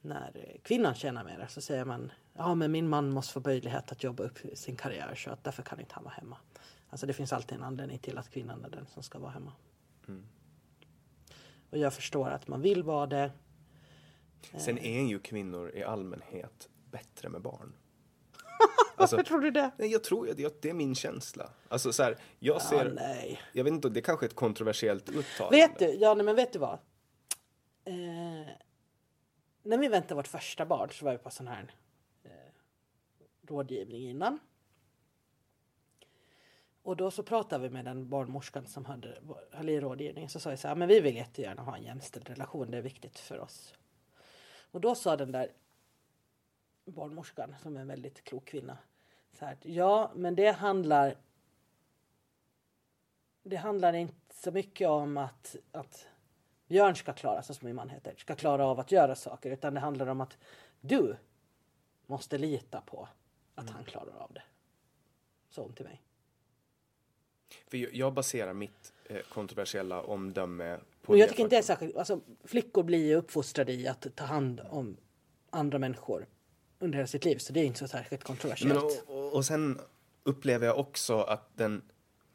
när 0.00 0.56
kvinnan 0.62 0.94
tjänar 0.94 1.24
mera 1.24 1.48
så 1.48 1.60
säger 1.60 1.84
man 1.84 2.12
ja 2.32 2.54
men 2.54 2.72
min 2.72 2.88
man 2.88 3.10
måste 3.10 3.32
få 3.32 3.40
möjlighet 3.40 3.92
att 3.92 4.04
jobba 4.04 4.22
upp 4.22 4.38
sin 4.54 4.76
karriär 4.76 5.14
så 5.14 5.30
att 5.30 5.44
därför 5.44 5.62
kan 5.62 5.80
inte 5.80 5.94
han 5.94 6.04
vara 6.04 6.14
hemma. 6.14 6.36
Alltså 6.90 7.06
det 7.06 7.12
finns 7.12 7.32
alltid 7.32 7.58
en 7.58 7.64
anledning 7.64 7.98
till 7.98 8.18
att 8.18 8.30
kvinnan 8.30 8.64
är 8.64 8.70
den 8.70 8.86
som 8.86 9.02
ska 9.02 9.18
vara 9.18 9.30
hemma. 9.30 9.52
Mm. 10.08 10.26
Och 11.70 11.78
jag 11.78 11.94
förstår 11.94 12.28
att 12.28 12.48
man 12.48 12.62
vill 12.62 12.82
vara 12.82 13.06
det. 13.06 13.30
Sen 14.58 14.78
är 14.78 15.02
ju 15.02 15.18
kvinnor 15.18 15.70
i 15.74 15.82
allmänhet 15.82 16.68
bättre 16.90 17.28
med 17.28 17.42
barn. 17.42 17.72
Alltså, 18.96 19.24
tror 19.24 19.40
du 19.40 19.50
det? 19.50 19.70
Nej, 19.78 19.92
jag 19.92 20.04
tror 20.04 20.26
det, 20.26 20.62
det 20.62 20.70
är 20.70 20.74
min 20.74 20.94
känsla. 20.94 21.50
Alltså 21.68 21.92
så 21.92 22.02
här, 22.02 22.16
jag 22.38 22.62
ser... 22.62 22.84
Ja, 22.86 22.92
nej. 22.94 23.40
Jag 23.52 23.64
vet 23.64 23.72
inte, 23.72 23.88
det 23.88 24.00
är 24.00 24.02
kanske 24.02 24.26
är 24.26 24.28
ett 24.28 24.34
kontroversiellt 24.34 25.08
uttalande. 25.08 25.56
Vet 25.56 25.78
du, 25.78 25.86
ja 25.86 26.14
nej, 26.14 26.24
men 26.24 26.36
vet 26.36 26.52
du 26.52 26.58
vad? 26.58 26.78
Eh, 27.84 28.48
när 29.62 29.78
vi 29.78 29.88
väntade 29.88 30.14
vårt 30.14 30.26
första 30.28 30.66
barn 30.66 30.90
så 30.92 31.04
var 31.04 31.12
vi 31.12 31.18
på 31.18 31.30
sån 31.30 31.48
här 31.48 31.74
eh, 32.24 32.30
rådgivning 33.48 34.10
innan. 34.10 34.38
Och 36.82 36.96
då 36.96 37.10
så 37.10 37.22
pratade 37.22 37.62
vi 37.62 37.70
med 37.70 37.84
den 37.84 38.08
barnmorskan 38.08 38.66
som 38.66 38.84
hade, 38.84 39.18
hade 39.52 39.72
i 39.72 39.80
rådgivningen. 39.80 40.30
Så 40.30 40.40
sa 40.40 40.50
jag 40.50 40.58
så 40.58 40.68
här, 40.68 40.74
men 40.74 40.88
vi 40.88 41.00
vill 41.00 41.16
jättegärna 41.16 41.62
ha 41.62 41.76
en 41.76 41.82
jämställd 41.82 42.28
relation, 42.28 42.70
det 42.70 42.78
är 42.78 42.82
viktigt 42.82 43.18
för 43.18 43.38
oss. 43.38 43.74
Och 44.70 44.80
då 44.80 44.94
sa 44.94 45.16
den 45.16 45.32
där 45.32 45.52
barnmorskan 46.84 47.54
som 47.62 47.76
är 47.76 47.80
en 47.80 47.88
väldigt 47.88 48.24
klok 48.24 48.44
kvinna. 48.44 48.78
Så 49.32 49.44
här, 49.44 49.56
ja, 49.62 50.12
men 50.14 50.34
det 50.34 50.50
handlar. 50.50 51.14
Det 53.42 53.56
handlar 53.56 53.92
inte 53.92 54.34
så 54.34 54.50
mycket 54.50 54.88
om 54.88 55.16
att, 55.16 55.56
att 55.72 56.08
Björn 56.66 56.96
ska 56.96 57.12
klara, 57.12 57.42
så 57.42 57.54
som 57.54 57.66
min 57.66 57.76
man 57.76 57.88
heter, 57.88 58.14
ska 58.18 58.34
klara 58.34 58.66
av 58.66 58.80
att 58.80 58.92
göra 58.92 59.14
saker, 59.14 59.50
utan 59.50 59.74
det 59.74 59.80
handlar 59.80 60.06
om 60.06 60.20
att 60.20 60.38
du 60.80 61.16
måste 62.06 62.38
lita 62.38 62.80
på 62.80 63.08
att 63.54 63.64
mm. 63.64 63.74
han 63.74 63.84
klarar 63.84 64.16
av 64.18 64.32
det. 64.32 64.42
Så 65.50 65.62
hon 65.62 65.72
till 65.72 65.84
mig. 65.84 66.02
För 67.66 67.96
jag 67.96 68.12
baserar 68.12 68.52
mitt 68.52 68.92
eh, 69.04 69.20
kontroversiella 69.20 70.02
omdöme 70.02 70.78
på... 71.08 71.12
Men 71.12 71.20
jag 71.20 71.28
tycker 71.28 71.42
inte 71.42 71.56
det 71.56 71.60
är 71.60 71.62
särskilt... 71.62 71.96
Alltså, 71.96 72.20
flickor 72.44 72.82
blir 72.82 73.06
ju 73.06 73.14
uppfostrade 73.14 73.72
i 73.72 73.88
att 73.88 74.06
ta 74.14 74.24
hand 74.24 74.60
om 74.70 74.96
andra 75.50 75.78
människor 75.78 76.26
under 76.78 76.96
hela 76.96 77.06
sitt 77.06 77.24
liv, 77.24 77.38
så 77.38 77.52
det 77.52 77.60
är 77.60 77.64
inte 77.64 77.78
så 77.78 77.88
särskilt 77.88 78.24
kontroversiellt. 78.24 78.74
Men 78.74 79.16
och, 79.16 79.34
och, 79.34 79.44
sen 79.44 79.78
upplever 80.24 80.66
jag 80.66 80.78
också 80.78 81.20
att 81.20 81.56
den, 81.56 81.82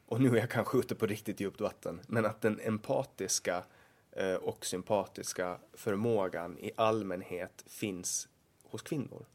och 0.05 0.21
nu 0.21 0.29
är 0.29 0.39
jag 0.39 0.49
kanske 0.49 0.77
ute 0.77 0.95
på 0.95 1.05
riktigt 1.05 1.39
djupt 1.39 1.61
vatten, 1.61 2.01
men 2.07 2.25
att 2.25 2.41
den 2.41 2.59
empatiska 2.59 3.63
eh, 4.11 4.35
och 4.35 4.65
sympatiska 4.65 5.59
förmågan 5.73 6.57
i 6.57 6.71
allmänhet 6.75 7.63
finns 7.67 8.27
hos 8.63 8.81
kvinnor. 8.81 9.25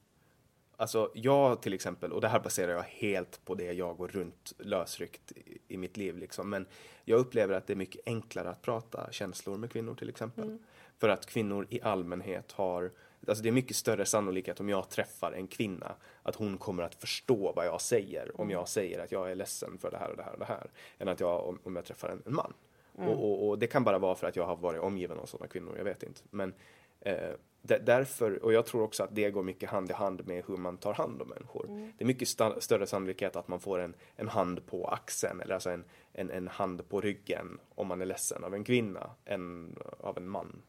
Alltså 0.81 1.11
jag 1.15 1.63
till 1.63 1.73
exempel, 1.73 2.13
och 2.13 2.21
det 2.21 2.29
här 2.29 2.41
baserar 2.41 2.73
jag 2.73 2.83
helt 2.83 3.45
på 3.45 3.55
det 3.55 3.73
jag 3.73 3.97
går 3.97 4.09
runt 4.09 4.53
lösryckt 4.59 5.33
i, 5.33 5.59
i 5.69 5.77
mitt 5.77 5.97
liv 5.97 6.19
liksom, 6.19 6.51
men 6.51 6.67
jag 7.05 7.21
upplever 7.21 7.55
att 7.55 7.67
det 7.67 7.73
är 7.73 7.77
mycket 7.77 8.01
enklare 8.07 8.51
att 8.51 8.63
prata 8.63 9.09
känslor 9.11 9.57
med 9.57 9.73
kvinnor 9.73 9.95
till 9.95 10.09
exempel. 10.09 10.45
Mm. 10.45 10.59
För 10.99 11.09
att 11.09 11.27
kvinnor 11.27 11.67
i 11.71 11.81
allmänhet 11.83 12.53
har 12.53 12.91
Alltså 13.27 13.43
det 13.43 13.49
är 13.49 13.53
mycket 13.53 13.77
större 13.77 14.07
sannolikhet 14.07 14.61
om 14.61 14.69
jag 14.69 14.89
träffar 14.89 15.33
en 15.33 15.47
kvinna 15.47 15.95
att 16.23 16.35
hon 16.35 16.59
kommer 16.59 16.83
att 16.83 16.95
förstå 16.95 17.53
vad 17.57 17.67
jag 17.67 17.81
säger 17.81 18.41
om 18.41 18.51
jag 18.51 18.69
säger 18.69 19.05
att 19.05 19.13
jag 19.13 19.31
är 19.31 19.35
ledsen 19.35 19.79
för 19.79 19.91
det 19.91 19.99
här 19.99 20.11
och 20.11 20.17
det 20.17 20.23
här 20.23 20.33
och 20.33 20.39
det 20.39 20.45
här. 20.45 20.71
Än 20.99 21.09
att 21.09 21.21
jag, 21.21 21.49
om, 21.49 21.59
om 21.65 21.77
jag 21.77 21.85
träffar 21.85 22.09
en, 22.09 22.23
en 22.27 22.35
man. 22.35 22.53
Mm. 22.99 23.09
Och, 23.09 23.25
och, 23.25 23.49
och, 23.49 23.59
det 23.59 23.67
kan 23.67 23.85
bara 23.85 23.99
vara 23.99 24.15
för 24.15 24.27
att 24.27 24.37
jag 24.37 24.47
har 24.47 24.57
varit 24.57 24.81
omgiven 24.81 25.19
av 25.19 25.27
sådana 25.27 25.49
kvinnor, 25.49 25.75
jag 25.77 25.85
vet 25.85 26.03
inte. 26.03 26.21
Men 26.31 26.55
eh, 27.01 27.31
därför, 27.63 28.45
och 28.45 28.53
jag 28.53 28.67
tror 28.67 28.83
också 28.83 29.03
att 29.03 29.15
det 29.15 29.31
går 29.31 29.43
mycket 29.43 29.71
hand 29.71 29.91
i 29.91 29.93
hand 29.93 30.27
med 30.27 30.45
hur 30.47 30.57
man 30.57 30.77
tar 30.77 30.95
hand 30.95 31.23
om 31.23 31.29
människor. 31.29 31.67
Mm. 31.69 31.93
Det 31.99 32.05
är 32.05 32.07
mycket 32.07 32.29
st 32.29 32.61
större 32.61 32.87
sannolikhet 32.87 33.37
att 33.37 33.49
man 33.49 33.61
får 33.61 33.79
en, 33.79 33.95
en 34.17 34.29
hand 34.29 34.67
på 34.67 34.87
axeln 34.89 35.41
eller 35.41 35.55
alltså 35.55 35.71
en, 35.71 35.85
en, 36.13 36.31
en 36.31 36.49
hand 36.49 36.89
på 36.89 37.01
ryggen 37.01 37.61
om 37.75 37.87
man 37.87 38.01
är 38.01 38.07
ledsen 38.07 38.45
av 38.45 38.55
en 38.55 38.65
kvinna 38.65 39.11
än 39.25 39.77
av 40.01 40.17
en 40.17 40.29
man 40.29 40.63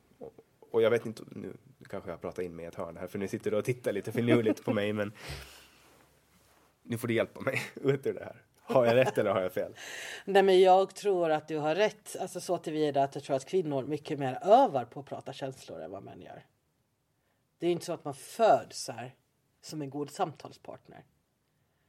och 0.71 0.81
jag 0.81 0.89
vet 0.89 1.05
inte, 1.05 1.23
nu 1.29 1.53
kanske 1.89 2.09
jag 2.09 2.21
pratar 2.21 2.43
in 2.43 2.55
mig 2.55 2.65
i 2.65 2.67
ett 2.67 2.75
hörn 2.75 2.97
här 2.97 3.07
för 3.07 3.19
nu 3.19 3.27
sitter 3.27 3.51
du 3.51 3.57
och 3.57 3.65
tittar 3.65 3.91
lite 3.91 4.11
finurligt 4.11 4.65
på 4.65 4.73
mig 4.73 4.93
men 4.93 5.13
nu 6.83 6.97
får 6.97 7.07
du 7.07 7.13
hjälpa 7.13 7.41
mig 7.41 7.61
ut 7.75 8.07
ur 8.07 8.13
det 8.13 8.23
här. 8.23 8.43
Har 8.61 8.85
jag 8.85 8.95
rätt 8.95 9.17
eller 9.17 9.31
har 9.31 9.41
jag 9.41 9.51
fel? 9.51 9.75
Nej 10.25 10.43
men 10.43 10.61
jag 10.61 10.95
tror 10.95 11.31
att 11.31 11.47
du 11.47 11.57
har 11.57 11.75
rätt, 11.75 12.15
alltså 12.19 12.39
så 12.39 12.57
tillvida 12.57 13.03
att 13.03 13.15
jag 13.15 13.23
tror 13.23 13.35
att 13.35 13.45
kvinnor 13.45 13.83
mycket 13.83 14.19
mer 14.19 14.39
övar 14.41 14.85
på 14.85 14.99
att 14.99 15.05
prata 15.05 15.33
känslor 15.33 15.81
än 15.81 15.91
vad 15.91 16.03
män 16.03 16.21
gör. 16.21 16.45
Det 17.59 17.67
är 17.67 17.71
inte 17.71 17.85
så 17.85 17.93
att 17.93 18.05
man 18.05 18.13
föds 18.13 18.87
här 18.87 19.15
som 19.61 19.81
en 19.81 19.89
god 19.89 20.09
samtalspartner. 20.09 21.03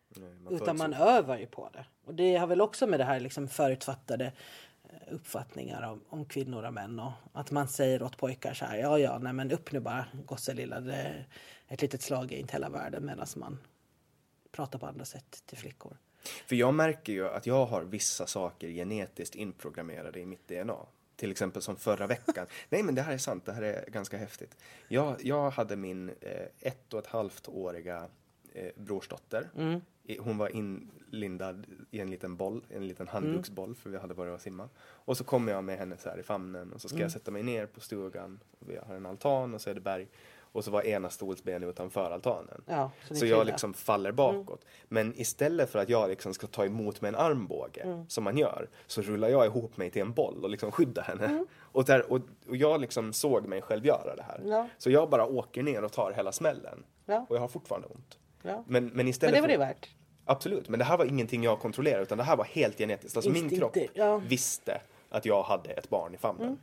Nej, 0.09 0.35
man 0.35 0.55
Utan 0.55 0.77
man 0.77 0.95
övar 0.95 1.39
ju 1.39 1.47
på 1.47 1.71
det. 1.73 1.87
Och 2.05 2.15
det 2.15 2.37
har 2.37 2.47
väl 2.47 2.61
också 2.61 2.87
med 2.87 3.01
det 3.01 3.05
här 3.05 3.21
liksom 3.21 3.49
förutfattade 3.49 4.33
eh, 4.85 5.15
uppfattningar 5.15 5.83
om, 5.83 6.05
om 6.09 6.25
kvinnor 6.25 6.63
och 6.63 6.75
män. 6.75 7.01
Och 7.01 7.13
att 7.33 7.51
man 7.51 7.69
säger 7.69 8.03
åt 8.03 8.17
pojkar 8.17 8.55
så 8.55 8.65
här, 8.65 8.77
ja 8.79 8.99
ja, 8.99 9.19
nej 9.19 9.33
men 9.33 9.53
upp 9.53 9.73
nu 9.73 9.81
bara 9.81 10.07
gosselilla. 10.27 10.81
Det 10.81 10.95
är 10.95 11.29
ett 11.69 11.83
litet 11.83 12.03
slag 12.03 12.33
är 12.33 12.39
inte 12.39 12.53
hela 12.53 12.69
världen. 12.69 13.07
Medan 13.07 13.27
man 13.37 13.59
pratar 14.53 14.79
på 14.79 14.87
andra 14.87 15.05
sätt 15.05 15.43
till 15.47 15.59
flickor. 15.59 15.97
För 16.47 16.57
jag 16.57 16.75
märker 16.75 17.13
ju 17.13 17.29
att 17.29 17.47
jag 17.47 17.67
har 17.67 17.83
vissa 17.83 18.27
saker 18.27 18.69
genetiskt 18.69 19.35
inprogrammerade 19.35 20.21
i 20.21 20.27
mitt 20.27 20.49
DNA. 20.49 20.87
Till 21.21 21.31
exempel 21.31 21.63
som 21.63 21.77
förra 21.77 22.07
veckan. 22.07 22.47
Nej 22.69 22.83
men 22.83 22.95
det 22.95 23.03
här 23.03 23.13
är 23.13 23.19
sant, 23.19 23.47
det 23.47 23.53
här 23.53 23.63
är 23.63 23.91
ganska 23.91 24.17
häftigt. 24.17 24.57
Jag, 24.89 25.17
jag 25.21 25.51
hade 25.51 25.77
min 25.77 26.09
eh, 26.09 26.47
ett 26.61 26.95
och 26.95 27.01
ett 27.01 27.07
halvt 27.07 27.49
åriga 27.49 28.09
eh, 28.53 28.71
brorsdotter. 28.77 29.49
I, 30.05 30.19
hon 30.19 30.39
var 30.39 30.49
inlindad 30.49 31.67
i 31.91 32.01
en 32.01 32.11
liten 32.11 32.37
boll, 32.37 32.65
en 32.69 32.89
liten 32.89 33.09
handduksboll 33.09 33.75
för 33.75 33.91
vi 33.91 33.99
hade 33.99 34.15
varit 34.15 34.35
och 34.35 34.41
simma. 34.41 34.69
Och 34.79 35.17
så 35.17 35.25
kommer 35.25 35.53
jag 35.53 35.65
med 35.65 35.79
henne 35.79 35.97
så 35.97 36.09
här 36.09 36.19
i 36.19 36.23
famnen 36.23 36.73
och 36.73 36.81
så 36.81 36.89
ska 36.89 36.99
jag 36.99 37.13
sätta 37.13 37.31
mig 37.31 37.43
ner 37.43 37.67
på 37.67 37.81
stugan. 37.81 38.41
Vi 38.59 38.77
har 38.77 38.95
en 38.95 39.07
altan 39.07 39.55
och 39.55 39.61
så 39.61 39.71
är 39.71 39.75
det 39.75 39.81
berg. 39.81 40.09
Och 40.53 40.65
så 40.65 40.71
var 40.71 40.87
ena 40.87 41.11
stolsbenet 41.11 41.69
utanför 41.69 42.11
altanen. 42.11 42.63
Ja, 42.67 42.91
så 43.09 43.15
så 43.15 43.27
jag 43.27 43.47
liksom 43.47 43.75
faller 43.75 44.13
bakåt. 44.13 44.65
Men 44.89 45.21
istället 45.21 45.71
för 45.71 45.79
att 45.79 45.89
jag 45.89 46.11
liksom 46.11 46.35
ska 46.35 46.47
ta 46.47 46.65
emot 46.65 47.01
med 47.01 47.09
en 47.09 47.15
armbåge 47.15 48.05
som 48.09 48.25
man 48.25 48.39
gör 48.39 48.69
så 48.87 49.03
rullar 49.03 49.29
jag 49.29 49.47
ihop 49.47 49.77
mig 49.77 49.91
till 49.91 50.03
en 50.03 50.13
boll 50.13 50.45
och 50.45 50.51
liksom 50.51 50.73
skyddar 50.73 51.03
henne. 51.03 51.45
Och, 51.61 51.85
där, 51.85 52.13
och, 52.13 52.21
och 52.49 52.57
jag 52.57 52.81
liksom 52.81 53.13
såg 53.13 53.47
mig 53.47 53.63
själv 53.63 53.87
göra 53.87 54.17
det 54.17 54.23
här. 54.23 54.41
Ja. 54.45 54.69
Så 54.79 54.91
jag 54.91 55.11
bara 55.11 55.27
åker 55.27 55.63
ner 55.63 55.85
och 55.85 55.93
tar 55.93 56.13
hela 56.13 56.33
smällen. 56.33 56.85
Ja. 57.07 57.27
Och 57.29 57.37
jag 57.37 57.41
har 57.41 57.49
fortfarande 57.49 57.89
ont. 57.89 58.19
Men, 58.43 58.65
men 58.67 58.87
Men 58.87 59.09
istället 59.09 59.35
det 59.35 59.41
var 59.41 59.49
det 59.49 59.55
för, 59.55 59.59
värt. 59.59 59.89
Absolut, 60.25 60.69
men 60.69 60.79
det 60.79 60.85
här 60.85 60.97
var 60.97 61.05
ingenting 61.05 61.43
jag 61.45 61.61
kontrollerade 61.61 62.03
utan 62.03 62.19
det 62.19 62.25
här 62.25 62.37
var 62.37 62.45
helt 62.45 62.79
genetiskt. 62.79 63.17
Alltså 63.17 63.31
min 63.31 63.51
kropp. 63.51 63.77
Mm. 63.95 64.29
visste 64.29 64.81
att 65.09 65.25
jag 65.25 65.43
hade 65.43 65.71
ett 65.71 65.91
barn 65.91 66.15
i 66.15 66.19
famnen. 66.19 66.59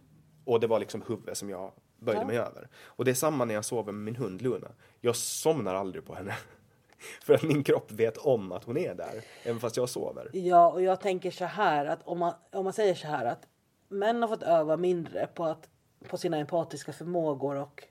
Och 0.45 0.59
det 0.59 0.67
var 0.67 0.79
liksom 0.79 1.03
huvudet 1.07 1.38
som 1.38 1.49
jag 1.49 1.71
böjde 1.99 2.25
mig 2.25 2.37
över. 2.37 2.67
Och 2.83 3.05
det 3.05 3.11
är 3.11 3.15
samma 3.15 3.45
när 3.45 3.53
jag 3.53 3.65
sover 3.65 3.91
med 3.91 4.03
min 4.03 4.15
hund 4.15 4.41
Luna. 4.41 4.71
Jag 5.01 5.15
somnar 5.15 5.75
aldrig 5.75 6.05
på 6.05 6.15
henne. 6.15 6.35
För 7.21 7.33
att 7.33 7.43
min 7.43 7.63
kropp 7.63 7.91
vet 7.91 8.17
om 8.17 8.51
att 8.51 8.63
hon 8.63 8.77
är 8.77 8.95
där, 8.95 9.23
även 9.43 9.59
fast 9.59 9.77
jag 9.77 9.89
sover. 9.89 10.29
Ja, 10.33 10.71
och 10.71 10.81
jag 10.81 11.01
tänker 11.01 11.31
så 11.31 11.45
här 11.45 11.85
att 11.85 11.99
om 12.03 12.19
man, 12.19 12.33
om 12.51 12.63
man 12.63 12.73
säger 12.73 12.95
så 12.95 13.07
här 13.07 13.25
att 13.25 13.47
män 13.87 14.21
har 14.21 14.29
fått 14.29 14.43
öva 14.43 14.77
mindre 14.77 15.27
på, 15.27 15.45
att, 15.45 15.69
på 16.09 16.17
sina 16.17 16.37
empatiska 16.37 16.93
förmågor 16.93 17.55
och 17.55 17.83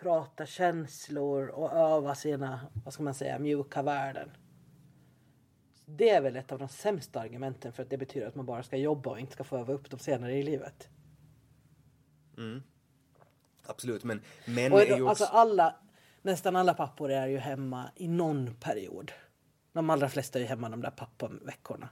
prata 0.00 0.46
känslor 0.46 1.48
och 1.48 1.72
öva 1.72 2.14
sina, 2.14 2.60
vad 2.84 2.94
ska 2.94 3.02
man 3.02 3.14
säga, 3.14 3.38
mjuka 3.38 3.82
värden. 3.82 4.30
Det 5.86 6.10
är 6.10 6.20
väl 6.20 6.36
ett 6.36 6.52
av 6.52 6.58
de 6.58 6.68
sämsta 6.68 7.20
argumenten 7.20 7.72
för 7.72 7.82
att 7.82 7.90
det 7.90 7.98
betyder 7.98 8.26
att 8.26 8.34
man 8.34 8.46
bara 8.46 8.62
ska 8.62 8.76
jobba 8.76 9.10
och 9.10 9.20
inte 9.20 9.32
ska 9.32 9.44
få 9.44 9.56
öva 9.56 9.72
upp 9.72 9.90
dem 9.90 9.98
senare 9.98 10.36
i 10.36 10.42
livet. 10.42 10.88
Absolut, 13.62 14.04
men 14.04 14.20
män 14.44 14.72
Och 14.72 14.82
är 14.82 14.96
ju 14.96 15.08
alltså 15.08 15.24
också... 15.24 15.36
alla, 15.36 15.76
nästan 16.22 16.56
alla 16.56 16.74
pappor 16.74 17.10
är 17.10 17.26
ju 17.26 17.38
hemma 17.38 17.90
i 17.96 18.08
någon 18.08 18.54
period. 18.54 19.12
De 19.72 19.90
allra 19.90 20.08
flesta 20.08 20.38
är 20.38 20.42
ju 20.42 20.48
hemma 20.48 20.68
de 20.68 20.82
där 20.82 20.90
pappaveckorna. 20.90 21.88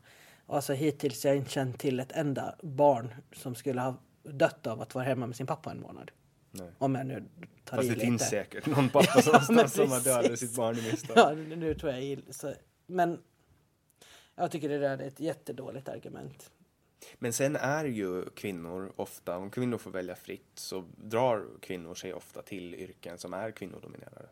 Alltså 0.47 0.73
hittills 0.73 1.25
har 1.25 1.31
jag 1.31 1.37
inte 1.37 1.51
känt 1.51 1.79
till 1.79 2.01
ett 2.01 2.13
enda 2.13 2.55
barn 2.63 3.15
som 3.33 3.55
skulle 3.55 3.81
ha 3.81 3.97
dött 4.23 4.67
av 4.67 4.81
att 4.81 4.95
vara 4.95 5.05
hemma 5.05 5.27
med 5.27 5.37
sin 5.37 5.47
pappa 5.47 5.71
en 5.71 5.81
månad. 5.81 6.11
Nej. 6.51 6.71
Om 6.79 6.95
jag 6.95 7.07
nu 7.07 7.25
tar 7.65 7.77
Fast 7.77 7.87
i 7.87 7.89
det 7.89 7.95
lite. 7.95 8.07
finns 8.07 8.29
säkert 8.29 8.67
någon 8.67 8.89
pappa 8.93 9.23
som, 9.23 9.33
Ja, 9.33 9.47
men 9.51 9.71
som 9.71 9.91
har 9.91 10.01
dödat 10.01 10.39
sitt 10.39 10.57
barn 10.57 10.79
i 10.79 10.83
misstag. 10.83 11.19
Ja, 11.19 11.33
nu 11.57 11.75
tror 11.75 11.93
jag 11.93 12.23
så, 12.31 12.55
Men 12.87 13.19
jag 14.35 14.51
tycker 14.51 14.69
det 14.69 14.79
där 14.79 14.99
är 14.99 15.07
ett 15.07 15.21
jättedåligt 15.21 15.89
argument. 15.89 16.51
Men 17.15 17.33
sen 17.33 17.57
är 17.57 17.85
ju 17.85 18.31
kvinnor 18.31 18.93
ofta, 18.97 19.37
om 19.37 19.51
kvinnor 19.51 19.79
får 19.79 19.91
välja 19.91 20.15
fritt 20.15 20.51
så 20.55 20.85
drar 20.97 21.47
kvinnor 21.61 21.95
sig 21.95 22.15
ofta 22.15 22.43
till 22.43 22.75
yrken 22.75 23.19
som 23.19 23.35
är 23.35 23.51
kvinnodominerade. 23.51 24.29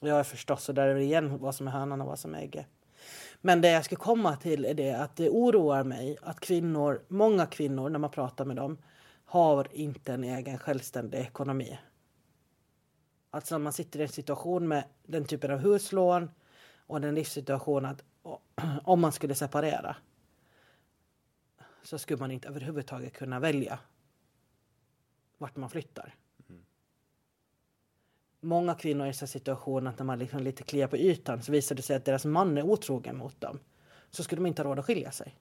Ja, 0.00 0.24
förstås, 0.24 0.68
och 0.68 0.74
där 0.74 0.88
är 0.88 0.94
det 0.94 1.02
igen 1.02 1.38
vad 1.38 1.54
som 1.54 1.68
är 1.68 1.70
hönan 1.70 2.00
och 2.00 2.06
vad 2.06 2.18
som 2.18 2.34
är 2.34 2.38
ägget. 2.38 2.66
Men 3.40 3.60
det 3.60 3.70
jag 3.70 3.84
ska 3.84 3.96
komma 3.96 4.36
till 4.36 4.64
är 4.64 4.74
det 4.74 4.92
att 4.92 5.16
det 5.16 5.30
oroar 5.30 5.84
mig 5.84 6.16
att 6.22 6.40
kvinnor, 6.40 7.02
många 7.08 7.46
kvinnor 7.46 7.88
när 7.88 7.98
man 7.98 8.10
pratar 8.10 8.44
med 8.44 8.56
dem, 8.56 8.78
har 9.24 9.68
inte 9.72 10.12
en 10.12 10.24
egen 10.24 10.58
självständig 10.58 11.18
ekonomi. 11.18 11.78
Alltså 13.30 13.58
man 13.58 13.72
sitter 13.72 14.00
i 14.00 14.02
en 14.02 14.08
situation 14.08 14.68
med 14.68 14.84
den 15.02 15.24
typen 15.24 15.50
av 15.50 15.58
huslån 15.58 16.30
och 16.86 17.00
den 17.00 17.14
livssituation 17.14 17.84
att 17.84 18.04
om 18.84 19.00
man 19.00 19.12
skulle 19.12 19.34
separera 19.34 19.96
så 21.84 21.98
skulle 21.98 22.20
man 22.20 22.30
inte 22.30 22.48
överhuvudtaget 22.48 23.12
kunna 23.12 23.40
välja 23.40 23.78
vart 25.38 25.56
man 25.56 25.70
flyttar. 25.70 26.14
Många 28.40 28.74
kvinnor 28.74 29.02
är 29.02 29.06
i 29.06 29.14
en 29.20 29.28
situation 29.28 29.86
att 29.86 29.98
när 29.98 30.06
man 30.06 30.18
liksom 30.18 30.42
lite 30.42 30.62
kliar 30.62 30.88
på 30.88 30.96
ytan 30.96 31.42
så 31.42 31.52
visar 31.52 31.74
det 31.74 31.82
sig 31.82 31.96
att 31.96 32.04
deras 32.04 32.24
man 32.24 32.58
är 32.58 32.62
otrogen 32.62 33.16
mot 33.16 33.40
dem. 33.40 33.58
Så 34.10 34.22
skulle 34.22 34.42
de 34.42 34.46
inte 34.46 34.62
ha 34.62 34.70
råd 34.70 34.78
att 34.78 34.84
skilja 34.84 35.10
sig. 35.10 35.34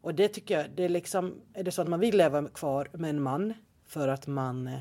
Och 0.00 0.14
det 0.14 0.28
tycker 0.28 0.58
jag, 0.58 0.70
det 0.70 0.84
är 0.84 0.88
liksom, 0.88 1.40
är 1.52 1.62
det 1.62 1.70
så 1.70 1.82
att 1.82 1.88
man 1.88 2.00
vill 2.00 2.16
leva 2.16 2.48
kvar 2.48 2.88
med 2.92 3.10
en 3.10 3.22
man 3.22 3.54
för 3.84 4.08
att 4.08 4.26
man 4.26 4.66
eh, 4.66 4.80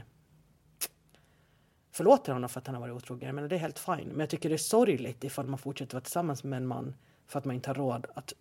förlåter 1.91 2.33
honom 2.33 2.49
för 2.49 2.59
att 2.59 2.67
han 2.67 2.75
har 2.75 2.81
varit 2.81 2.93
otrogen, 2.93 3.35
men 3.35 3.49
det 3.49 3.55
är 3.55 3.59
helt 3.59 3.79
fine. 3.79 4.07
Men 4.07 4.19
jag 4.19 4.29
tycker 4.29 4.49
det 4.49 4.55
är 4.55 4.57
sorgligt 4.57 5.23
ifall 5.23 5.47
man 5.47 5.59
fortsätter 5.59 5.93
vara 5.93 6.01
tillsammans 6.01 6.43
med 6.43 6.57
en 6.57 6.67
man 6.67 6.95
för 7.27 7.39
att 7.39 7.45
man 7.45 7.55
inte 7.55 7.69
har 7.69 7.75
råd 7.75 8.05
att 8.15 8.33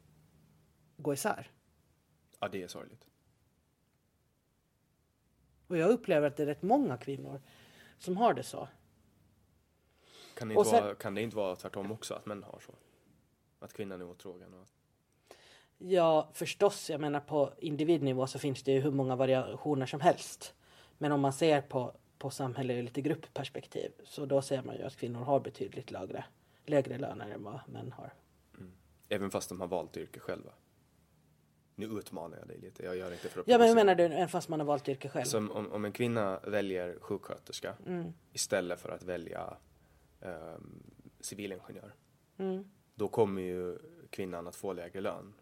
gå 0.97 1.13
isär. 1.13 1.51
Ja, 2.41 2.49
det 2.49 2.63
är 2.63 2.69
sorgligt. 2.69 3.07
Och 5.67 5.77
jag 5.77 5.91
upplever 5.91 6.27
att 6.27 6.37
det 6.37 6.43
är 6.43 6.47
rätt 6.47 6.63
många 6.63 6.97
kvinnor 6.97 7.41
som 7.99 8.17
har 8.17 8.35
det 8.35 8.43
så. 8.43 8.69
Kan 10.35 10.49
det, 10.49 10.55
inte 10.55 10.71
sen- 10.71 10.85
vara, 10.85 10.95
kan 10.95 11.15
det 11.15 11.23
inte 11.23 11.37
vara 11.37 11.57
tvärtom 11.57 11.93
också, 11.93 12.15
att 12.15 12.27
män 12.27 12.43
har 12.43 12.59
så? 12.67 12.73
Att 13.59 13.73
kvinnan 13.73 14.01
är 14.01 14.05
otrogen? 14.05 14.55
Och... 14.55 14.69
Ja, 15.79 16.31
förstås. 16.33 16.91
Jag 16.91 17.01
menar 17.01 17.21
på 17.21 17.53
individnivå 17.59 18.27
så 18.27 18.39
finns 18.39 18.63
det 18.63 18.73
ju 18.73 18.81
hur 18.81 18.91
många 18.91 19.17
variationer 19.17 19.87
som 19.87 20.01
helst. 20.01 20.55
Men 20.99 21.13
om 21.13 21.21
man 21.21 21.33
ser 21.33 21.61
på, 21.61 21.95
på 22.19 22.31
samhälle 22.31 22.75
i 22.75 22.83
lite 22.83 23.01
gruppperspektiv 23.01 23.93
så 24.05 24.27
då 24.27 24.43
ser 24.43 24.63
man 24.63 24.77
ju 24.77 24.83
att 24.83 24.97
kvinnor 24.97 25.21
har 25.21 25.41
betydligt 25.41 25.91
lägre, 25.91 26.25
lägre 26.65 26.99
löner 26.99 27.31
än 27.31 27.45
vad 27.45 27.61
män 27.69 27.93
har. 27.93 28.13
Även 29.09 29.31
fast 29.31 29.49
de 29.49 29.61
har 29.61 29.69
valt 29.69 29.97
yrke 29.97 30.21
själva. 30.21 30.53
Nu 31.81 31.99
utmanar 31.99 32.39
jag 32.39 32.49
dig 32.49 32.59
lite, 32.59 32.83
jag 32.85 32.97
gör 32.97 33.13
inte 33.13 33.29
för 33.29 33.41
att 33.41 33.49
Ja, 33.49 33.59
men 33.59 33.69
hur 33.69 33.75
menar 33.75 33.95
du, 33.95 34.05
även 34.05 34.29
fast 34.29 34.49
man 34.49 34.61
har 34.61 34.67
valt 34.67 34.89
yrke 34.89 35.09
själv? 35.09 35.25
Som 35.25 35.51
om, 35.53 35.73
om 35.73 35.85
en 35.85 35.93
kvinna 35.93 36.41
väljer 36.41 36.99
sjuksköterska 37.01 37.75
Mm. 37.87 38.13
istället 38.33 38.81
för 38.81 38.89
att 38.89 39.03
välja 39.03 39.57
ehm, 40.21 40.83
civilingenjör. 41.21 41.95
Mm. 42.39 42.65
Då 42.95 43.09
kommer 43.09 43.43
ju 43.43 43.79
kvinnan 44.11 44.47
att 44.47 44.57
få 44.57 44.73
lägre 44.73 45.01
lön. 45.01 45.33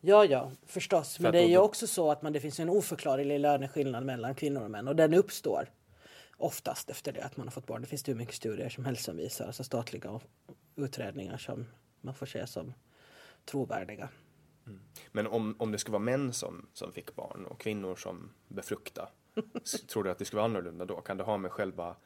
Ja, 0.00 0.24
ja, 0.24 0.50
förstås. 0.66 1.16
För 1.16 1.22
Men 1.22 1.32
det 1.32 1.38
är 1.42 1.48
ju 1.48 1.54
då- 1.54 1.60
också 1.62 1.86
så 1.86 2.10
att 2.10 2.22
man, 2.22 2.32
det 2.32 2.40
finns 2.40 2.60
en 2.60 2.68
oförklarlig 2.70 3.40
löneskillnad 3.40 4.04
mellan 4.04 4.34
kvinnor 4.34 4.62
och 4.64 4.70
män 4.70 4.88
och 4.88 4.96
den 4.96 5.14
uppstår 5.14 5.70
oftast 6.36 6.90
efter 6.90 7.12
det 7.12 7.22
att 7.24 7.36
man 7.36 7.46
har 7.46 7.52
fått 7.52 7.66
barn. 7.66 7.80
Det 7.82 7.86
finns 7.88 8.08
hur 8.08 8.14
mycket 8.14 8.34
studier 8.34 8.68
som 8.68 8.84
helst 8.84 9.04
som 9.04 9.16
visar, 9.16 9.46
alltså 9.46 9.64
statliga 9.64 10.20
utredningar 10.76 11.36
som 11.36 11.66
man 12.00 12.14
får 12.14 12.26
se 12.26 12.46
som 12.46 12.74
trovärdiga. 13.44 14.08
Men 15.12 15.26
om, 15.26 15.56
om 15.58 15.72
det 15.72 15.78
skulle 15.78 15.92
vara 15.92 16.02
män 16.02 16.32
som, 16.32 16.66
som 16.72 16.92
fick 16.92 17.14
barn 17.14 17.46
och 17.46 17.60
kvinnor 17.60 17.96
som 17.96 18.30
befrukta, 18.48 19.08
tror 19.88 20.04
du 20.04 20.10
att 20.10 20.18
det 20.18 20.24
skulle 20.24 20.38
vara 20.40 20.50
annorlunda 20.50 20.84
då? 20.84 21.00
Kan 21.00 21.16
det 21.16 21.24
ha 21.24 21.38
med 21.38 21.52
själva 21.52 21.96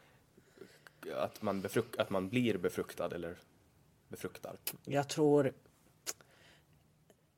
att 1.14 1.42
man, 1.42 1.60
befruk, 1.60 1.98
att 1.98 2.10
man 2.10 2.28
blir 2.28 2.58
befruktad 2.58 3.14
eller 3.14 3.38
befruktar? 4.08 4.56
Jag 4.84 5.08
tror 5.08 5.52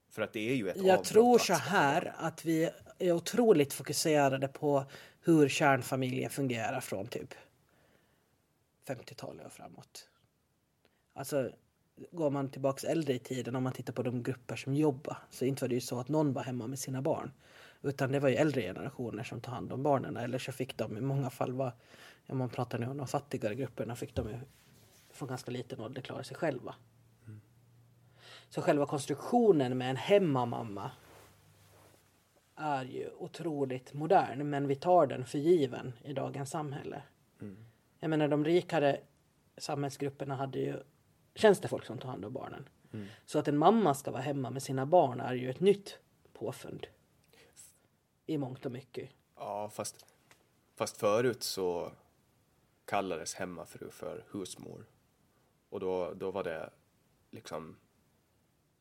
För 0.08 0.22
att 0.22 0.32
det 0.32 0.50
är 0.50 0.54
ju 0.54 0.68
ett 0.68 0.76
Jag 0.76 1.04
tror 1.04 1.38
så 1.38 1.54
här 1.54 2.14
att 2.16 2.44
vi 2.44 2.70
är 2.98 3.12
otroligt 3.12 3.72
fokuserade 3.72 4.48
på 4.48 4.84
hur 5.20 5.48
kärnfamiljen 5.48 6.30
fungerar 6.30 6.80
från 6.80 7.06
typ 7.06 7.34
50-talet 8.86 9.46
och 9.46 9.52
framåt. 9.52 10.08
Alltså 11.12 11.50
går 12.10 12.30
man 12.30 12.48
tillbaks 12.48 12.84
äldre 12.84 13.14
i 13.14 13.18
tiden 13.18 13.56
om 13.56 13.62
man 13.62 13.72
tittar 13.72 13.92
på 13.92 14.02
de 14.02 14.22
grupper 14.22 14.56
som 14.56 14.74
jobbar 14.74 15.18
så 15.30 15.44
inte 15.44 15.64
var 15.64 15.68
det 15.68 15.74
ju 15.74 15.80
så 15.80 16.00
att 16.00 16.08
någon 16.08 16.32
var 16.32 16.42
hemma 16.42 16.66
med 16.66 16.78
sina 16.78 17.02
barn. 17.02 17.32
Utan 17.82 18.12
det 18.12 18.20
var 18.20 18.28
ju 18.28 18.34
äldre 18.34 18.62
generationer 18.62 19.22
som 19.22 19.40
tog 19.40 19.54
hand 19.54 19.72
om 19.72 19.82
barnen 19.82 20.16
eller 20.16 20.38
så 20.38 20.52
fick 20.52 20.76
de 20.76 20.96
i 20.96 21.00
många 21.00 21.30
fall 21.30 21.52
vara, 21.52 21.72
om 22.28 22.38
man 22.38 22.48
pratar 22.48 22.78
nu 22.78 22.86
om 22.86 22.96
de 22.96 23.06
fattigare 23.06 23.54
grupperna, 23.54 23.96
fick 23.96 24.14
de 24.14 24.28
ju 24.28 24.38
från 25.10 25.28
ganska 25.28 25.50
liten 25.50 25.80
ålder 25.80 26.02
klara 26.02 26.24
sig 26.24 26.36
själva. 26.36 26.74
Så 28.48 28.62
själva 28.62 28.86
konstruktionen 28.86 29.78
med 29.78 29.90
en 29.90 29.96
hemmamamma 29.96 30.90
är 32.56 32.84
ju 32.84 33.10
otroligt 33.18 33.92
modern 33.92 34.50
men 34.50 34.66
vi 34.66 34.74
tar 34.74 35.06
den 35.06 35.24
för 35.24 35.38
given 35.38 35.92
i 36.04 36.12
dagens 36.12 36.50
samhälle. 36.50 37.02
Jag 38.00 38.10
menar 38.10 38.28
de 38.28 38.44
rikare 38.44 39.00
samhällsgrupperna 39.56 40.34
hade 40.34 40.58
ju 40.58 40.82
tjänstefolk 41.40 41.84
som 41.86 41.98
tar 41.98 42.08
hand 42.08 42.24
om 42.24 42.32
barnen. 42.32 42.68
Så 43.26 43.38
att 43.38 43.48
en 43.48 43.58
mamma 43.58 43.94
ska 43.94 44.10
vara 44.10 44.22
hemma 44.22 44.50
med 44.50 44.62
sina 44.62 44.86
barn 44.86 45.20
är 45.20 45.34
ju 45.34 45.50
ett 45.50 45.60
nytt 45.60 45.98
påfund. 46.32 46.86
I 48.26 48.38
mångt 48.38 48.66
och 48.66 48.72
mycket. 48.72 49.10
Ja, 49.36 49.68
fast, 49.70 50.06
fast 50.74 50.96
förut 50.96 51.42
så 51.42 51.92
kallades 52.84 53.34
hemmafru 53.34 53.90
för 53.90 54.24
husmor. 54.30 54.86
Och 55.68 55.80
då, 55.80 56.12
då 56.14 56.30
var 56.30 56.44
det 56.44 56.70
liksom 57.30 57.76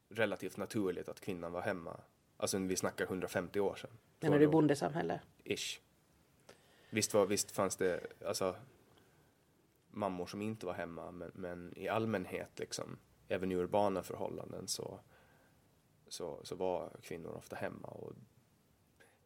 relativt 0.10 0.57
naturligt 0.57 1.10
att 1.10 1.19
kvinnan 1.19 1.52
var 1.52 1.61
hemma. 1.61 1.99
Alltså 2.38 2.57
vi 2.57 2.76
snackar 2.76 3.06
150 3.06 3.60
år 3.60 3.76
sedan. 3.76 3.90
Då- 4.19 4.38
du 4.38 4.45
då- 4.45 4.52
bondesamhälle? 4.52 5.19
Ish. 5.44 5.80
Visst, 6.90 7.14
var, 7.14 7.26
visst 7.26 7.52
fanns 7.52 7.76
det 7.76 8.07
alltså, 8.26 8.56
mammor 9.91 10.26
som 10.26 10.41
inte 10.41 10.66
var 10.66 10.74
hemma, 10.74 11.11
men, 11.11 11.32
men 11.36 11.74
i 11.78 11.88
allmänhet, 11.88 12.60
liksom, 12.60 12.98
även 13.28 13.52
i 13.52 13.56
urbana 13.56 14.03
förhållanden, 14.03 14.68
så, 14.68 14.99
så, 16.07 16.40
så 16.44 16.56
var 16.56 16.91
kvinnor 17.02 17.32
ofta 17.32 17.56
hemma. 17.56 17.88
Och 17.88 18.14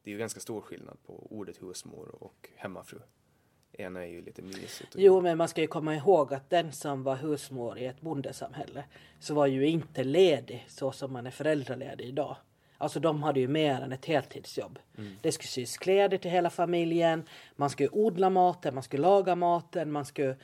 det 0.04 0.10
är 0.10 0.12
ju 0.12 0.18
ganska 0.18 0.40
stor 0.40 0.62
skillnad 0.62 0.98
på 1.06 1.28
ordet 1.30 1.62
husmor 1.62 2.16
och 2.24 2.50
hemmafru. 2.56 3.00
Ena 3.72 4.06
är 4.06 4.10
ju 4.10 4.22
lite 4.22 4.42
mysigt. 4.42 4.96
Jo, 4.96 5.22
men 5.22 5.38
man 5.38 5.48
ska 5.48 5.62
ju 5.62 5.68
komma 5.68 5.96
ihåg 5.96 6.34
att 6.34 6.50
den 6.50 6.72
som 6.72 7.04
var 7.04 7.16
husmor 7.16 7.78
i 7.78 7.86
ett 7.86 8.02
bondesamhälle 8.02 8.86
så 9.20 9.34
var 9.34 9.48
ju 9.48 9.68
inte 9.68 10.04
ledig 10.04 10.66
så 10.70 10.92
som 10.92 11.14
man 11.14 11.28
är 11.28 11.32
föräldraledig 11.32 12.06
idag. 12.06 12.36
Alltså 12.84 13.00
de 13.00 13.24
hade 13.24 13.40
ju 13.40 13.48
mer 13.48 13.82
än 13.82 13.92
ett 13.92 14.06
heltidsjobb. 14.06 14.80
Det 15.22 15.32
skulle 15.32 15.48
sys 15.48 15.78
kläder 15.78 16.18
till 16.18 16.32
hela 16.32 16.50
familjen. 16.50 17.24
Man 17.56 17.70
skulle 17.70 17.90
odla 17.90 18.30
maten, 18.30 18.74
man 18.74 18.84
skulle 18.84 19.02
laga 19.02 19.36
maten, 19.36 19.92
man 19.92 20.06
skulle 20.06 20.36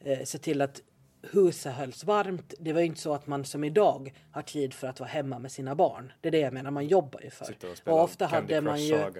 eh, 0.00 0.24
se 0.24 0.38
till 0.38 0.62
att 0.62 0.82
huset 1.22 1.72
hölls 1.72 2.04
varmt. 2.04 2.54
Det 2.58 2.72
var 2.72 2.80
ju 2.80 2.86
inte 2.86 3.00
så 3.00 3.14
att 3.14 3.26
man 3.26 3.44
som 3.44 3.64
idag 3.64 4.14
har 4.30 4.42
tid 4.42 4.74
för 4.74 4.86
att 4.86 5.00
vara 5.00 5.10
hemma 5.10 5.38
med 5.38 5.52
sina 5.52 5.74
barn. 5.74 6.12
Det 6.20 6.28
är 6.28 6.32
det 6.32 6.38
jag 6.38 6.52
menar, 6.52 6.70
man 6.70 6.86
jobbar 6.86 7.20
ju 7.20 7.30
för. 7.30 7.44
Och 7.44 7.50
Och 7.92 8.02
ofta 8.02 8.26
hade 8.26 8.60
man 8.60 8.82
ju... 8.82 9.04
Och, 9.04 9.16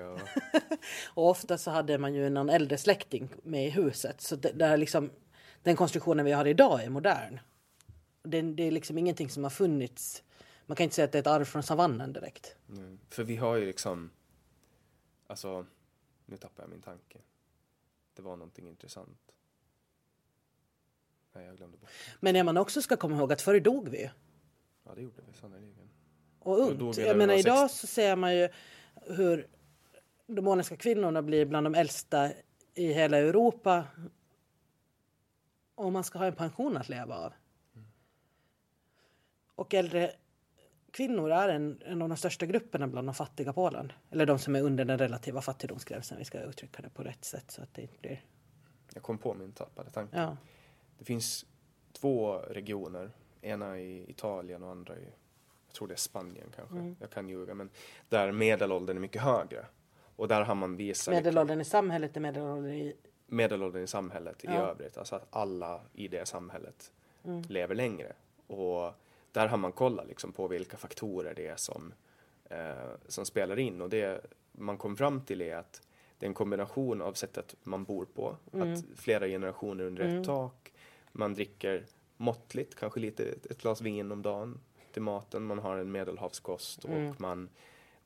Och 1.14 1.30
ofta 1.30 1.59
så 1.59 1.70
hade 1.70 1.98
man 1.98 2.14
ju 2.14 2.30
någon 2.30 2.50
äldre 2.50 2.78
släkting 2.78 3.28
med 3.42 3.66
i 3.66 3.70
huset. 3.70 4.20
Så 4.20 4.36
det, 4.36 4.52
det 4.52 4.76
liksom, 4.76 5.10
den 5.62 5.76
konstruktionen 5.76 6.24
vi 6.24 6.32
har 6.32 6.46
idag 6.46 6.84
är 6.84 6.90
modern. 6.90 7.40
Det, 8.22 8.42
det 8.42 8.62
är 8.62 8.70
liksom 8.70 8.98
ingenting 8.98 9.30
som 9.30 9.42
har 9.42 9.50
funnits. 9.50 10.22
Man 10.69 10.77
kan 10.77 10.85
inte 10.85 10.97
säga 10.97 11.05
att 11.05 11.12
det 11.12 11.19
är 11.19 11.20
ett 11.20 11.27
arv 11.27 11.45
från 11.45 11.62
savannen 11.62 12.12
direkt. 12.12 12.57
Mm. 12.69 12.99
För 13.09 13.24
vi 13.24 13.36
har 13.36 13.57
ju 13.57 13.66
liksom, 13.66 14.11
alltså, 15.27 15.66
nu 16.27 16.36
tappar 16.36 16.62
jag 16.62 16.70
min 16.70 16.82
tanke. 16.82 17.19
Det 18.15 18.23
var 18.23 18.36
någonting 18.36 18.69
intressant. 18.69 19.32
Nej, 21.32 21.47
jag 21.47 21.57
glömde 21.57 21.78
bort. 21.78 21.90
Men 22.20 22.35
det 22.35 22.45
man 22.45 22.57
också 22.57 22.82
ska 22.82 22.97
komma 22.97 23.16
ihåg 23.16 23.32
att 23.32 23.43
förr 23.43 23.61
dog 23.61 23.89
vi. 23.89 24.11
Ja, 24.85 24.95
det 24.95 25.03
gjorde 25.03 25.23
vi 25.27 25.32
sannerligen. 25.32 25.90
Och 26.39 26.59
ungt. 26.59 26.97
Jag 26.97 27.16
menar 27.16 27.35
idag 27.35 27.70
60. 27.70 27.81
så 27.81 27.86
ser 27.86 28.16
man 28.16 28.36
ju 28.36 28.49
hur 28.95 29.47
de 30.27 30.45
måniska 30.45 30.77
kvinnorna 30.77 31.23
blir 31.23 31.47
bland 31.47 31.66
de 31.66 31.74
äldsta 31.74 32.32
i 32.74 32.93
hela 32.93 33.19
Europa. 33.19 33.86
Och 35.74 35.93
man 35.93 36.05
ska 36.05 36.19
ha 36.19 36.27
en 36.27 36.35
pension 36.35 36.77
att 36.77 36.89
leva 36.89 37.15
av. 37.15 37.32
Och 39.55 39.74
äldre 39.74 40.12
kvinnor 40.99 41.31
är 41.31 41.49
en, 41.49 41.83
en 41.85 42.03
av 42.03 42.09
de 42.09 42.16
största 42.16 42.47
grupperna 42.47 42.89
bland 42.89 43.09
de 43.09 43.15
fattiga 43.15 43.53
Polen. 43.53 43.93
Eller 44.11 44.27
de 44.27 44.39
som 44.39 44.57
är 44.57 44.62
under 44.62 44.85
den 44.85 44.99
relativa 44.99 45.41
fattigdomsgränsen. 45.41 46.19
Vi 46.19 46.25
ska 46.25 46.41
uttrycka 46.41 46.83
det 46.83 46.91
på 46.91 47.03
rätt 47.03 47.25
sätt 47.25 47.51
så 47.51 47.62
att 47.62 47.75
det 47.75 47.83
inte 47.83 47.99
blir... 48.01 48.20
Jag 48.95 49.03
kom 49.03 49.19
på 49.19 49.35
min 49.35 49.53
tappade 49.53 49.91
tanke. 49.91 50.16
Ja. 50.19 50.37
Det 50.99 51.05
finns 51.05 51.47
två 51.93 52.33
regioner. 52.39 53.11
Ena 53.41 53.79
i 53.79 54.11
Italien 54.11 54.62
och 54.62 54.70
andra 54.70 54.97
i, 54.97 55.05
jag 55.66 55.75
tror 55.75 55.89
det 55.89 55.95
är 55.95 55.97
Spanien 55.97 56.47
kanske. 56.57 56.77
Mm. 56.77 56.97
Jag 57.01 57.11
kan 57.11 57.29
ljuga. 57.29 57.55
Men 57.55 57.70
där 58.09 58.33
medelåldern 58.33 58.97
är 58.97 59.01
mycket 59.01 59.23
högre. 59.23 59.66
Och 60.16 60.29
där 60.29 60.43
har 60.43 60.55
man 60.55 60.77
visat 60.77 61.15
Medelåldern 61.15 61.61
i 61.61 61.65
samhället 61.65 62.16
är 62.16 62.20
medelåldern 62.20 62.73
i... 62.73 62.97
medelåldern 63.27 63.83
i 63.83 63.87
samhället 63.87 64.45
i 64.45 64.47
Ja. 64.47 64.53
övrigt. 64.53 64.99
Alltså 64.99 65.16
att 65.16 65.27
alla 65.31 65.81
i 65.93 66.09
det 66.09 66.29
samhället 66.29 66.93
lever 67.49 67.75
längre. 67.75 68.12
Och 68.47 68.93
där 69.32 69.46
har 69.46 69.59
man 69.59 69.72
kollat 69.72 70.09
liksom 70.09 70.32
på 70.32 70.48
vilka 70.48 70.76
faktorer 70.76 71.34
det 71.34 71.46
är 71.46 71.56
som, 71.56 71.94
eh, 72.50 72.90
som 73.06 73.26
spelar 73.26 73.59
in. 73.59 73.80
Och 73.80 73.90
det 73.90 74.26
man 74.52 74.78
kom 74.78 74.96
fram 74.96 75.20
till 75.20 75.42
är 75.42 75.56
att 75.56 75.82
det 76.18 76.26
är 76.26 76.28
en 76.28 76.34
kombination 76.34 77.02
av 77.02 77.12
sättet 77.12 77.56
man 77.62 77.84
bor 77.84 78.05
på. 78.05 78.36
Att 78.52 78.84
flera 78.96 79.26
generationer 79.26 79.84
under 79.84 80.18
ett 80.18 80.26
tak. 80.26 80.72
Man 81.12 81.34
dricker 81.34 81.86
måttligt, 82.16 82.74
kanske 82.74 83.00
lite 83.00 83.24
ett 83.50 83.62
glas 83.62 83.80
vin 83.80 84.12
om 84.12 84.22
dagen 84.22 84.60
till 84.92 85.02
maten. 85.02 85.42
Man 85.42 85.59
har 85.59 85.76
en 85.76 85.92
medelhavskost 85.92 86.84
och 86.84 87.20
man 87.20 87.48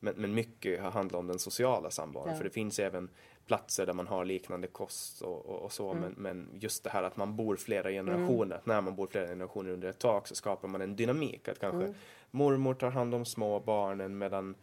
men, 0.03 0.13
men 0.17 0.33
mycket 0.33 0.81
handlar 0.81 1.19
om 1.19 1.27
den 1.27 1.39
sociala 1.39 1.91
samvaron. 1.91 2.29
Ja. 2.29 2.35
För 2.35 2.43
det 2.43 2.49
finns 2.49 2.79
även 2.79 3.09
platser 3.47 3.85
där 3.85 3.93
man 3.93 4.07
har 4.07 4.25
liknande 4.25 4.67
kost 4.67 5.21
och, 5.21 5.45
och, 5.45 5.61
och 5.61 5.71
så. 5.71 5.93
Men, 5.93 6.13
men 6.17 6.49
just 6.59 6.83
det 6.83 6.89
här 6.89 7.03
att 7.03 7.17
man 7.17 7.35
bor 7.35 7.55
flera 7.55 7.89
generationer. 7.89 8.55
Att 8.55 8.65
när 8.65 8.81
man 8.81 8.95
bor 8.95 9.07
flera 9.07 9.27
generationer 9.27 9.69
under 9.71 9.89
ett 9.89 9.99
tak 9.99 10.27
så 10.27 10.35
skapar 10.35 10.67
man 10.67 10.81
en 10.81 10.95
dynamik. 10.95 11.47
Att 11.47 11.59
kanske 11.59 11.93
mormor 12.31 12.73
tar 12.73 12.91
hand 12.91 13.15
om 13.15 13.25
små 13.25 13.59
barnen 13.59 14.17
medan 14.17 14.55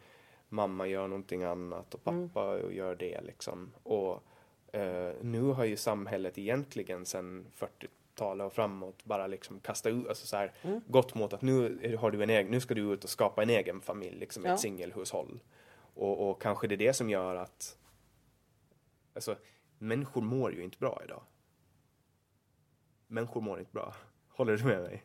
mamma 0.49 0.87
gör 0.87 1.09
någonting 1.09 1.43
annat 1.43 1.95
och 1.95 2.05
pappa 2.05 2.59
gör 2.71 2.95
det 2.95 3.21
liksom. 3.21 3.71
Och 3.83 4.23
eh, 4.73 5.13
nu 5.23 5.43
har 5.43 5.65
ju 5.65 5.77
samhället 5.77 6.39
egentligen 6.39 7.07
sedan 7.07 7.47
40-talet 7.59 8.47
och 8.47 8.53
framåt 8.53 9.05
bara 9.05 9.27
liksom 9.27 9.61
kastat 9.61 9.93
ut, 9.93 10.09
alltså 10.09 10.27
så 10.27 10.37
här, 10.37 10.53
gått 10.87 11.15
mot 11.15 11.33
att 11.33 11.43
nu 11.43 11.97
har 12.01 12.11
du 12.11 12.23
en 12.23 12.31
egen, 12.31 12.51
nu 12.51 12.61
ska 12.61 12.75
du 12.75 12.93
ut 12.93 13.05
och 13.05 13.11
skapa 13.11 13.43
en 13.43 13.51
egen 13.51 13.81
familj, 13.81 14.19
liksom 14.19 14.45
Ja. 14.45 14.55
ett 14.55 14.61
singelhushåll. 14.61 15.41
Och, 15.95 16.31
och 16.31 16.43
kanske 16.43 16.67
det 16.67 16.75
är 16.75 16.77
det 16.77 16.93
som 16.93 17.11
gör 17.11 17.35
att 17.37 17.77
Alltså, 19.21 19.37
människor 19.79 20.23
mår 20.23 20.53
ju 20.55 20.63
inte 20.65 20.79
bra 20.79 21.01
idag. 21.05 21.23
Människor 23.07 23.41
mår 23.41 23.59
inte 23.59 23.73
bra. 23.73 23.95
Håller 24.29 24.57
du 24.57 24.65
med 24.65 24.83
mig? 24.83 25.05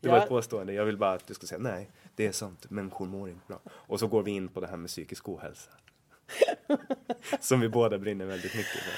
Det 0.00 0.08
var 0.08 0.18
ett 0.18 0.28
påstående. 0.28 0.72
Jag 0.72 0.84
vill 0.84 0.96
bara 0.96 1.12
att 1.12 1.26
du 1.26 1.34
ska 1.34 1.46
säga 1.46 1.58
nej, 1.58 1.90
det 2.14 2.26
är 2.26 2.32
sant. 2.32 2.70
Människor 2.70 3.06
mår 3.06 3.28
inte 3.28 3.46
bra. 3.46 3.60
Och 3.70 4.00
så 4.00 4.06
går 4.06 4.22
vi 4.22 4.30
in 4.30 4.48
på 4.48 4.60
det 4.60 4.66
här 4.66 4.76
med 4.76 4.88
psykisk 4.88 5.28
ohälsa. 5.28 5.70
Som 7.40 7.60
vi 7.60 7.68
båda 7.68 7.98
brinner 7.98 8.26
väldigt 8.26 8.54
mycket 8.54 8.80
för. 8.82 8.92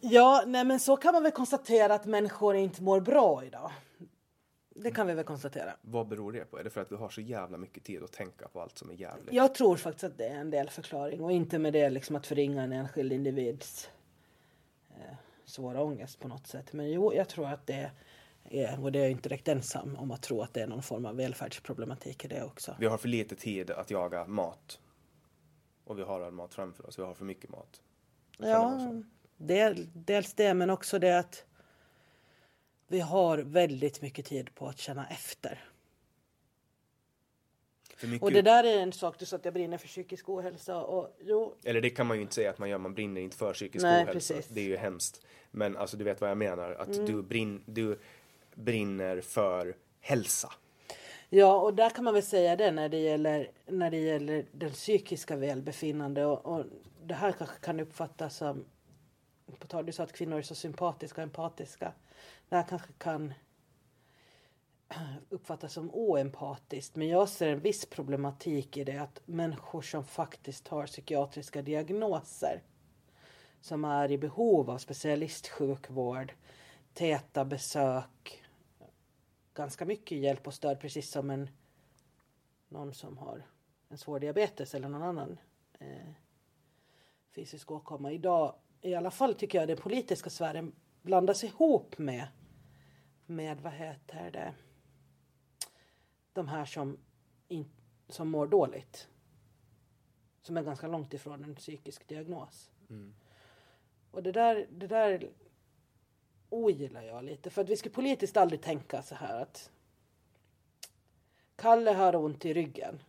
Ja, 0.00 0.44
nej 0.46 0.64
men 0.64 0.80
så 0.80 0.96
kan 0.96 1.12
man 1.12 1.22
väl 1.22 1.32
konstatera 1.32 1.94
att 1.94 2.04
människor 2.04 2.56
inte 2.56 2.82
mår 2.82 3.00
bra 3.00 3.44
idag. 3.44 3.72
Det 4.82 4.90
kan 4.90 5.06
vi 5.06 5.14
väl 5.14 5.24
konstatera. 5.24 5.76
Vad 5.80 6.08
beror 6.08 6.32
det 6.32 6.44
på? 6.44 6.58
Är 6.58 6.64
det 6.64 6.70
för 6.70 6.80
att 6.80 6.92
vi 6.92 6.96
har 6.96 7.08
så 7.08 7.20
jävla 7.20 7.58
mycket 7.58 7.84
tid 7.84 8.02
att 8.02 8.12
tänka 8.12 8.48
på 8.48 8.60
allt 8.60 8.78
som 8.78 8.90
är 8.90 8.94
jävligt? 8.94 9.34
Jag 9.34 9.54
tror 9.54 9.76
faktiskt 9.76 10.04
att 10.04 10.18
det 10.18 10.26
är 10.26 10.34
en 10.34 10.50
del 10.50 10.70
förklaring 10.70 11.20
och 11.20 11.32
inte 11.32 11.58
med 11.58 11.72
det 11.72 11.90
liksom 11.90 12.16
att 12.16 12.26
förringa 12.26 12.62
en 12.62 12.72
enskild 12.72 13.12
individs 13.12 13.90
eh, 14.90 15.14
svåra 15.44 15.82
ångest 15.82 16.20
på 16.20 16.28
något 16.28 16.46
sätt. 16.46 16.72
Men 16.72 16.90
jo, 16.90 17.14
jag 17.14 17.28
tror 17.28 17.46
att 17.46 17.66
det 17.66 17.90
är, 18.44 18.84
och 18.84 18.92
det 18.92 18.98
är 18.98 19.02
jag 19.02 19.10
inte 19.10 19.28
direkt 19.28 19.48
ensam 19.48 19.96
om 19.96 20.10
att 20.10 20.22
tro 20.22 20.42
att 20.42 20.54
det 20.54 20.62
är 20.62 20.66
någon 20.66 20.82
form 20.82 21.06
av 21.06 21.16
välfärdsproblematik 21.16 22.24
i 22.24 22.28
det 22.28 22.44
också. 22.44 22.76
Vi 22.78 22.86
har 22.86 22.98
för 22.98 23.08
lite 23.08 23.36
tid 23.36 23.70
att 23.70 23.90
jaga 23.90 24.26
mat. 24.26 24.80
Och 25.84 25.98
vi 25.98 26.02
har 26.02 26.20
all 26.20 26.32
mat 26.32 26.54
framför 26.54 26.86
oss. 26.86 26.98
Vi 26.98 27.02
har 27.02 27.14
för 27.14 27.24
mycket 27.24 27.50
mat. 27.50 27.82
Ja, 28.38 28.80
del, 29.36 29.88
dels 29.94 30.34
det 30.34 30.54
men 30.54 30.70
också 30.70 30.98
det 30.98 31.18
att 31.18 31.44
vi 32.90 33.00
har 33.00 33.38
väldigt 33.38 34.02
mycket 34.02 34.26
tid 34.26 34.54
på 34.54 34.66
att 34.66 34.78
känna 34.78 35.08
efter. 35.08 35.64
Mycket, 38.02 38.22
Och 38.22 38.32
det 38.32 38.42
där 38.42 38.64
är 38.64 38.78
en 38.78 38.92
sak, 38.92 39.18
du 39.18 39.24
sa 39.24 39.36
att 39.36 39.44
jag 39.44 39.54
brinner 39.54 39.78
för 39.78 39.88
psykisk 39.88 40.28
ohälsa 40.28 40.82
och 40.82 41.16
jo, 41.20 41.54
Eller 41.64 41.80
det 41.80 41.90
kan 41.90 42.06
man 42.06 42.16
ju 42.16 42.22
inte 42.22 42.34
säga 42.34 42.50
att 42.50 42.58
man 42.58 42.68
gör, 42.68 42.78
man 42.78 42.94
brinner 42.94 43.20
inte 43.20 43.36
för 43.36 43.52
psykisk 43.54 43.82
Nej, 43.82 44.04
ohälsa. 44.04 44.12
precis. 44.12 44.50
Mm. 44.50 44.54
Det 44.54 44.60
är 44.60 44.64
ju 44.64 44.76
hemskt. 44.76 45.26
Men 45.50 45.76
alltså 45.76 45.96
du 45.96 46.04
vet 46.04 46.20
vad 46.20 46.30
jag 46.30 46.38
menar, 46.38 46.72
att 46.72 47.06
du, 47.06 47.22
brin, 47.22 47.62
du 47.66 47.98
brinner 48.54 49.20
för 49.20 49.76
hälsa. 50.00 50.52
Ja, 51.28 51.60
och 51.60 51.74
där 51.74 51.90
kan 51.90 52.04
man 52.04 52.14
väl 52.14 52.22
säga 52.22 52.56
det 52.56 52.70
när 52.70 52.88
det 52.88 52.98
gäller, 52.98 53.50
när 53.66 53.90
det 53.90 53.98
gäller 53.98 54.46
den 54.52 54.70
psykiska 54.70 55.36
välbefinnande. 55.36 56.26
Och, 56.26 56.46
och 56.46 56.64
det 57.02 57.14
här 57.14 57.32
kanske 57.32 57.58
kan 57.60 57.80
uppfattas 57.80 58.36
som, 58.36 58.64
på 59.58 59.66
tal, 59.66 59.86
du 59.86 59.92
sa 59.92 60.02
att 60.02 60.12
kvinnor 60.12 60.38
är 60.38 60.42
så 60.42 60.54
sympatiska 60.54 61.20
och 61.20 61.22
empatiska. 61.22 61.92
Det 62.50 62.56
här 62.56 62.62
kanske 62.62 62.92
kan 62.98 63.34
uppfattas 65.28 65.72
som 65.72 65.90
oempatiskt. 65.94 66.96
Men 66.96 67.08
jag 67.08 67.28
ser 67.28 67.48
en 67.48 67.60
viss 67.60 67.86
problematik 67.86 68.76
i 68.76 68.84
det 68.84 68.96
att 68.96 69.20
människor 69.24 69.82
som 69.82 70.04
faktiskt 70.04 70.68
har 70.68 70.86
psykiatriska 70.86 71.62
diagnoser 71.62 72.62
som 73.60 73.84
är 73.84 74.10
i 74.10 74.18
behov 74.18 74.70
av 74.70 74.78
specialistsjukvård, 74.78 76.32
täta 76.92 77.44
besök, 77.44 78.44
ganska 79.54 79.84
mycket 79.84 80.18
hjälp 80.18 80.46
och 80.46 80.54
stöd 80.54 80.80
precis 80.80 81.10
som 81.10 81.30
en 81.30 81.48
någon 82.68 82.94
som 82.94 83.18
har 83.18 83.46
en 83.88 83.98
svår 83.98 84.20
diabetes 84.20 84.74
eller 84.74 84.88
någon 84.88 85.02
annan 85.02 85.38
eh, 85.78 86.12
fysisk 87.34 87.70
åkomma. 87.70 88.12
Idag, 88.12 88.54
i 88.80 88.94
alla 88.94 89.10
fall 89.10 89.34
tycker 89.34 89.58
jag 89.58 89.68
den 89.68 89.76
politiska 89.76 90.30
sfären 90.30 90.72
blandas 91.02 91.44
ihop 91.44 91.98
med 91.98 92.26
med 93.30 93.60
vad 93.60 93.72
heter 93.72 94.30
det 94.30 94.54
de 96.32 96.48
här 96.48 96.64
som, 96.64 96.98
in, 97.48 97.70
som 98.08 98.28
mår 98.28 98.46
dåligt. 98.46 99.08
Som 100.42 100.56
är 100.56 100.62
ganska 100.62 100.86
långt 100.86 101.14
ifrån 101.14 101.44
en 101.44 101.54
psykisk 101.54 102.08
diagnos. 102.08 102.70
Och 104.10 104.22
det 104.22 104.32
där, 104.32 104.66
det 104.70 104.86
där 104.86 105.30
ogillar 106.48 107.02
jag 107.02 107.24
lite. 107.24 107.50
För 107.50 107.62
att 107.62 107.68
vi 107.68 107.76
ska 107.76 107.90
politiskt 107.90 108.36
aldrig 108.36 108.62
tänka 108.62 109.02
så 109.02 109.14
här 109.14 109.42
att 109.42 109.70
Kalle 111.56 111.90
har 111.90 112.16
ont 112.16 112.44
i 112.44 112.54
ryggen. 112.54 113.02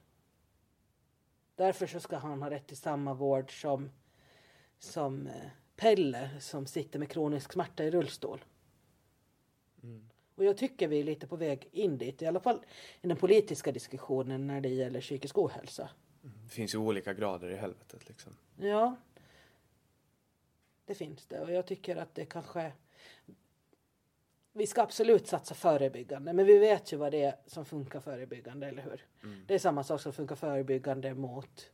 Därför 1.56 1.88
så 1.88 2.00
ska 2.00 2.18
han 2.18 2.42
ha 2.42 2.50
rätt 2.50 2.68
till 2.68 2.78
samma 2.78 3.14
vård 3.14 3.62
som, 3.62 3.90
som 4.80 5.28
eh, 5.28 5.50
Pelle 5.76 6.30
som 6.40 6.66
sitter 6.66 7.00
med 7.00 7.10
kronisk 7.10 7.54
smärta 7.54 7.84
i 7.84 7.92
rullstol. 7.92 8.46
Och 10.42 10.46
jag 10.48 10.58
tycker 10.58 10.88
vi 10.88 11.00
är 11.00 11.04
lite 11.04 11.28
på 11.28 11.36
väg 11.36 11.70
in 11.72 11.98
dit, 11.98 12.22
i 12.22 12.26
alla 12.26 12.40
fall 12.40 12.66
i 13.02 13.08
den 13.08 13.18
politiska 13.18 13.72
diskussionen 13.72 14.48
när 14.48 14.62
det 14.62 14.70
gäller 14.70 15.02
psykisk 15.02 15.38
ohälsa. 15.38 15.90
Det 16.22 16.50
finns 16.50 16.74
ju 16.74 16.78
olika 16.78 17.14
grader 17.14 17.50
i 17.50 17.56
helvetet 17.56 18.08
liksom. 18.10 18.38
Ja, 18.58 18.96
det 20.86 20.96
finns 20.96 21.26
det. 21.26 21.40
Och 21.40 21.52
jag 21.52 21.66
tycker 21.66 21.96
att 21.96 22.16
det 22.16 22.26
kanske... 22.26 22.72
Vi 24.54 24.68
ska 24.68 24.82
absolut 24.82 25.28
satsa 25.28 25.56
förebyggande, 25.56 26.34
men 26.34 26.46
vi 26.46 26.58
vet 26.58 26.94
ju 26.94 26.98
vad 26.98 27.12
det 27.12 27.24
är 27.24 27.36
som 27.46 27.66
funkar 27.66 28.00
förebyggande, 28.00 28.68
eller 28.68 28.84
hur? 28.84 29.06
Det 29.48 29.54
är 29.54 29.60
samma 29.60 29.84
sak 29.84 30.02
som 30.02 30.14
funkar 30.14 30.36
förebyggande 30.36 31.14
mot 31.14 31.72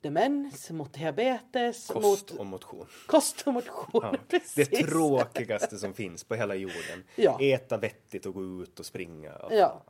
demens, 0.00 0.70
mot 0.70 0.92
diabetes, 0.94 1.86
Kost 1.86 2.02
mot 2.04 2.30
och 2.40 2.46
motion. 2.46 2.86
kost 3.06 3.42
och 3.46 3.52
motion. 3.52 4.00
Ja. 4.02 4.14
Precis. 4.28 4.68
Det 4.68 4.76
tråkigaste 4.86 5.78
som 5.78 5.94
finns 5.94 6.24
på 6.24 6.34
hela 6.34 6.54
jorden. 6.54 7.04
Ja. 7.16 7.38
Äta 7.42 7.76
vettigt 7.76 8.26
och 8.26 8.34
gå 8.34 8.44
ut 8.62 8.80
och 8.80 8.86
springa. 8.86 9.32
Ja. 9.50 9.82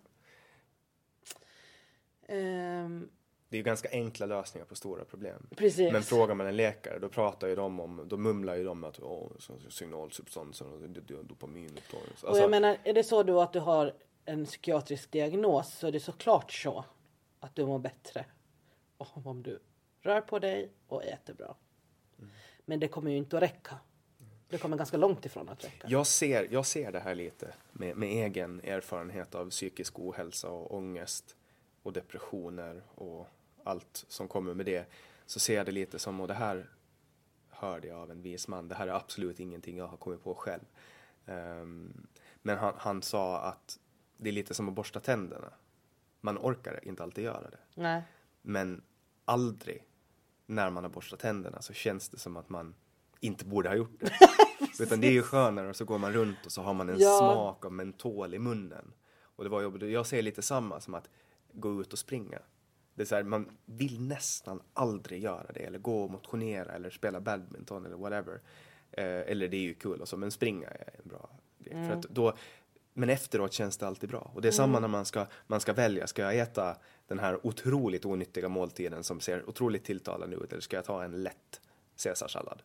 Ehm, 2.28 3.08
Det 3.48 3.56
är 3.56 3.58
ju 3.58 3.62
ganska 3.64 3.88
enkla 3.92 4.26
lösningar 4.26 4.66
på 4.66 4.74
stora 4.74 5.04
problem. 5.04 5.46
Precis. 5.56 5.92
Men 5.92 6.02
frågar 6.02 6.34
man 6.34 6.46
en 6.46 6.56
läkare 6.56 6.98
då 6.98 7.08
pratar 7.08 7.48
ju 7.48 7.54
de 7.56 7.80
om, 7.80 8.04
då 8.08 8.16
mumlar 8.16 8.54
ju 8.56 8.64
de 8.64 8.84
att 8.84 9.00
åh, 9.00 9.30
signalsubstanser 9.68 10.66
och 11.18 11.24
dopaminupptagning. 11.24 12.08
och 12.22 12.28
Alltså, 12.28 12.42
jag 12.42 12.50
menar, 12.50 12.78
är 12.84 12.92
det 12.94 13.04
så 13.04 13.22
då 13.22 13.40
att 13.40 13.52
du 13.52 13.60
har 13.60 13.94
en 14.24 14.44
psykiatrisk 14.44 15.10
diagnos 15.10 15.74
så 15.78 15.86
är 15.86 15.92
det 15.92 16.00
såklart 16.00 16.52
så 16.52 16.84
att 17.40 17.54
du 17.56 17.66
mår 17.66 17.78
bättre 17.78 18.24
om 18.98 19.42
du 19.42 19.58
rör 20.02 20.20
på 20.20 20.38
dig 20.38 20.70
och 20.86 21.04
äter 21.04 21.34
bra. 21.34 21.56
Men 22.64 22.80
det 22.80 22.88
kommer 22.88 23.10
ju 23.10 23.16
inte 23.16 23.36
att 23.36 23.42
räcka. 23.42 23.78
Det 24.48 24.58
kommer 24.58 24.76
ganska 24.76 24.96
långt 24.96 25.26
ifrån 25.26 25.48
att 25.48 25.64
räcka. 25.64 25.88
jag, 25.88 26.06
ser, 26.06 26.48
jag 26.50 26.66
ser 26.66 26.92
det 26.92 27.00
här 27.00 27.14
lite 27.14 27.54
med, 27.72 27.96
med 27.96 28.08
egen 28.08 28.60
erfarenhet 28.60 29.34
av 29.34 29.50
psykisk 29.50 29.98
ohälsa 29.98 30.48
och 30.48 30.74
ångest 30.74 31.36
och 31.82 31.92
depressioner 31.92 32.82
och 32.94 33.28
allt 33.64 34.04
som 34.08 34.28
kommer 34.28 34.54
med 34.54 34.66
det. 34.66 34.86
Så 35.26 35.40
ser 35.40 35.54
jag 35.56 35.66
det 35.66 35.72
lite 35.72 35.98
som, 35.98 36.20
och 36.20 36.28
det 36.28 36.34
här 36.34 36.70
hörde 37.50 37.88
jag 37.88 37.98
av 37.98 38.10
en 38.10 38.22
vis 38.22 38.48
man, 38.48 38.68
det 38.68 38.74
här 38.74 38.86
är 38.86 38.92
absolut 38.92 39.40
ingenting 39.40 39.76
jag 39.76 39.86
har 39.86 39.96
kommit 39.96 40.22
på 40.24 40.34
själv. 40.34 40.64
Ehm, 41.26 42.06
men 42.42 42.58
han, 42.58 42.74
han 42.76 43.02
sa 43.02 43.40
att 43.40 43.78
det 44.16 44.28
är 44.28 44.32
lite 44.32 44.54
som 44.54 44.68
att 44.68 44.74
borsta 44.74 45.00
tänderna. 45.00 45.52
Man 46.20 46.38
orkar 46.38 46.80
inte 46.82 47.02
alltid 47.02 47.24
göra 47.24 47.50
det. 47.50 47.58
Nej. 47.74 48.02
Men 48.42 48.82
aldrig 49.24 49.87
när 50.48 50.70
man 50.70 50.84
har 50.84 50.90
borstat 50.90 51.20
tänderna 51.20 51.62
så 51.62 51.72
känns 51.72 52.08
det 52.08 52.18
som 52.18 52.36
att 52.36 52.48
man 52.48 52.74
inte 53.20 53.44
borde 53.44 53.68
ha 53.68 53.76
gjort 53.76 54.00
det. 54.00 54.12
Utan 54.82 55.00
det 55.00 55.06
är 55.06 55.12
ju 55.12 55.22
skönare 55.22 55.68
och 55.68 55.76
så 55.76 55.84
går 55.84 55.98
man 55.98 56.12
runt 56.12 56.46
och 56.46 56.52
så 56.52 56.62
har 56.62 56.74
man 56.74 56.88
en 56.88 56.98
Ja. 56.98 57.18
smak 57.18 57.64
av 57.64 57.72
mentol 57.72 58.34
i 58.34 58.38
munnen. 58.38 58.92
Och 59.22 59.44
det 59.44 59.50
var 59.50 59.62
jobbigt. 59.62 59.90
Jag 59.90 60.06
ser 60.06 60.22
lite 60.22 60.42
samma 60.42 60.80
som 60.80 60.94
att 60.94 61.08
gå 61.52 61.80
ut 61.80 61.92
och 61.92 61.98
springa. 61.98 62.38
Det 62.94 63.02
är 63.02 63.06
så 63.06 63.14
här, 63.14 63.22
man 63.22 63.48
vill 63.64 64.00
nästan 64.00 64.60
aldrig 64.72 65.22
göra 65.22 65.52
det. 65.52 65.60
Eller 65.60 65.78
gå 65.78 66.02
och 66.04 66.10
motionera 66.10 66.72
eller 66.72 66.90
spela 66.90 67.20
badminton 67.20 67.86
eller 67.86 67.96
whatever. 67.96 68.40
Eh, 68.92 69.04
eller 69.04 69.48
det 69.48 69.56
är 69.56 69.60
ju 69.62 69.74
kul 69.74 70.00
och 70.00 70.08
så, 70.08 70.16
men 70.16 70.30
springa 70.30 70.68
är 70.68 70.94
en 71.04 71.08
bra 71.08 71.30
grej. 71.58 71.88
För 71.88 71.94
att 71.96 72.02
då, 72.02 72.32
men 72.98 73.10
efteråt 73.10 73.52
känns 73.52 73.76
det 73.76 73.86
alltid 73.86 74.10
bra. 74.10 74.30
Och 74.34 74.42
det 74.42 74.48
är 74.48 74.52
samma 74.52 74.80
när 74.80 74.88
man 74.88 75.04
ska, 75.04 75.26
man 75.46 75.60
ska 75.60 75.72
välja. 75.72 76.06
Ska 76.06 76.22
jag 76.22 76.38
äta 76.38 76.76
den 77.06 77.18
här 77.18 77.46
otroligt 77.46 78.04
onyttiga 78.04 78.48
måltiden 78.48 79.04
som 79.04 79.20
ser 79.20 79.48
otroligt 79.48 79.84
tilltalande 79.84 80.36
ut 80.36 80.52
eller 80.52 80.60
ska 80.60 80.76
jag 80.76 80.84
ta 80.84 81.04
en 81.04 81.22
lätt 81.22 81.60
caesarsallad? 82.02 82.62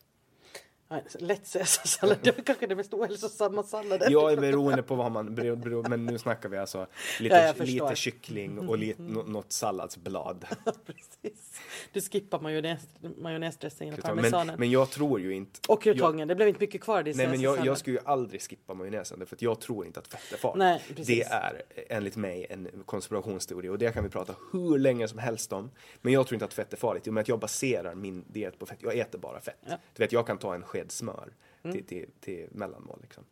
Lätt 1.18 1.52
caesarsallad, 1.52 2.18
det 2.22 2.38
är 2.38 2.42
kanske 2.42 2.66
det 2.66 2.76
mest 2.76 2.94
ohälsosamma 2.94 3.62
salladen. 3.62 4.12
Jag 4.12 4.32
är 4.32 4.36
beroende 4.36 4.82
på 4.82 4.94
vad 4.94 5.12
man, 5.12 5.36
bero- 5.36 5.56
bero- 5.56 5.88
men 5.88 6.06
nu 6.06 6.18
snackar 6.18 6.48
vi 6.48 6.56
alltså 6.58 6.86
lite, 7.20 7.54
Ja, 7.58 7.64
lite 7.64 7.96
kyckling 7.96 8.68
och 8.68 8.78
lite, 8.78 9.02
nå- 9.02 9.22
något 9.22 9.52
salladsblad. 9.52 10.46
Precis. 10.86 11.60
Du 11.92 12.00
skippar 12.00 12.40
majonnäs, 12.40 12.82
majonnäsdressingen 13.18 13.94
och 13.94 14.00
Men, 14.04 14.16
parmesanen. 14.16 14.54
men 14.58 14.70
jag 14.70 14.90
tror 14.90 15.20
ju 15.20 15.34
inte... 15.34 15.60
och 15.68 15.82
krutongen, 15.82 16.28
det 16.28 16.34
blev 16.34 16.48
inte 16.48 16.60
mycket 16.60 16.80
kvar 16.80 17.02
Nej 17.02 17.14
men 17.28 17.40
jag, 17.40 17.66
jag 17.66 17.78
skulle 17.78 17.96
ju 17.96 18.02
aldrig 18.04 18.42
skippa 18.42 18.74
majonnäsen 18.74 19.26
för 19.26 19.36
att 19.36 19.42
jag 19.42 19.60
tror 19.60 19.86
inte 19.86 20.00
att 20.00 20.06
fett 20.08 20.32
är 20.32 20.36
farligt. 20.36 20.58
Nej, 20.58 20.82
precis. 20.88 21.06
det 21.06 21.22
är 21.22 21.62
enligt 21.88 22.16
mig 22.16 22.46
en 22.50 22.68
konspirationsteori 22.86 23.68
och 23.68 23.78
det 23.78 23.92
kan 23.94 24.04
vi 24.04 24.10
prata 24.10 24.34
hur 24.52 24.78
länge 24.78 25.08
som 25.08 25.18
helst 25.18 25.52
om. 25.52 25.70
Men 26.02 26.12
jag 26.12 26.26
tror 26.26 26.34
inte 26.34 26.44
att 26.44 26.54
fett 26.54 26.72
är 26.72 26.76
farligt 26.76 27.06
i 27.06 27.10
och 27.10 27.14
med 27.14 27.20
att 27.20 27.28
jag 27.28 27.38
baserar 27.38 27.94
min 27.94 28.24
diet 28.28 28.58
på 28.58 28.66
fett. 28.66 28.78
Jag 28.82 28.98
äter 28.98 29.18
bara 29.18 29.40
fett. 29.40 29.56
Du 29.66 30.02
vet 30.02 30.12
jag 30.12 30.26
kan 30.26 30.38
ta 30.38 30.54
en 30.54 30.62
sked 30.62 30.83
smör 30.90 31.34
Mm. 31.62 31.76
till, 31.76 31.86
till, 31.86 32.10
till 32.20 32.48
mellanmål 32.50 32.98
liksom. 33.02 33.24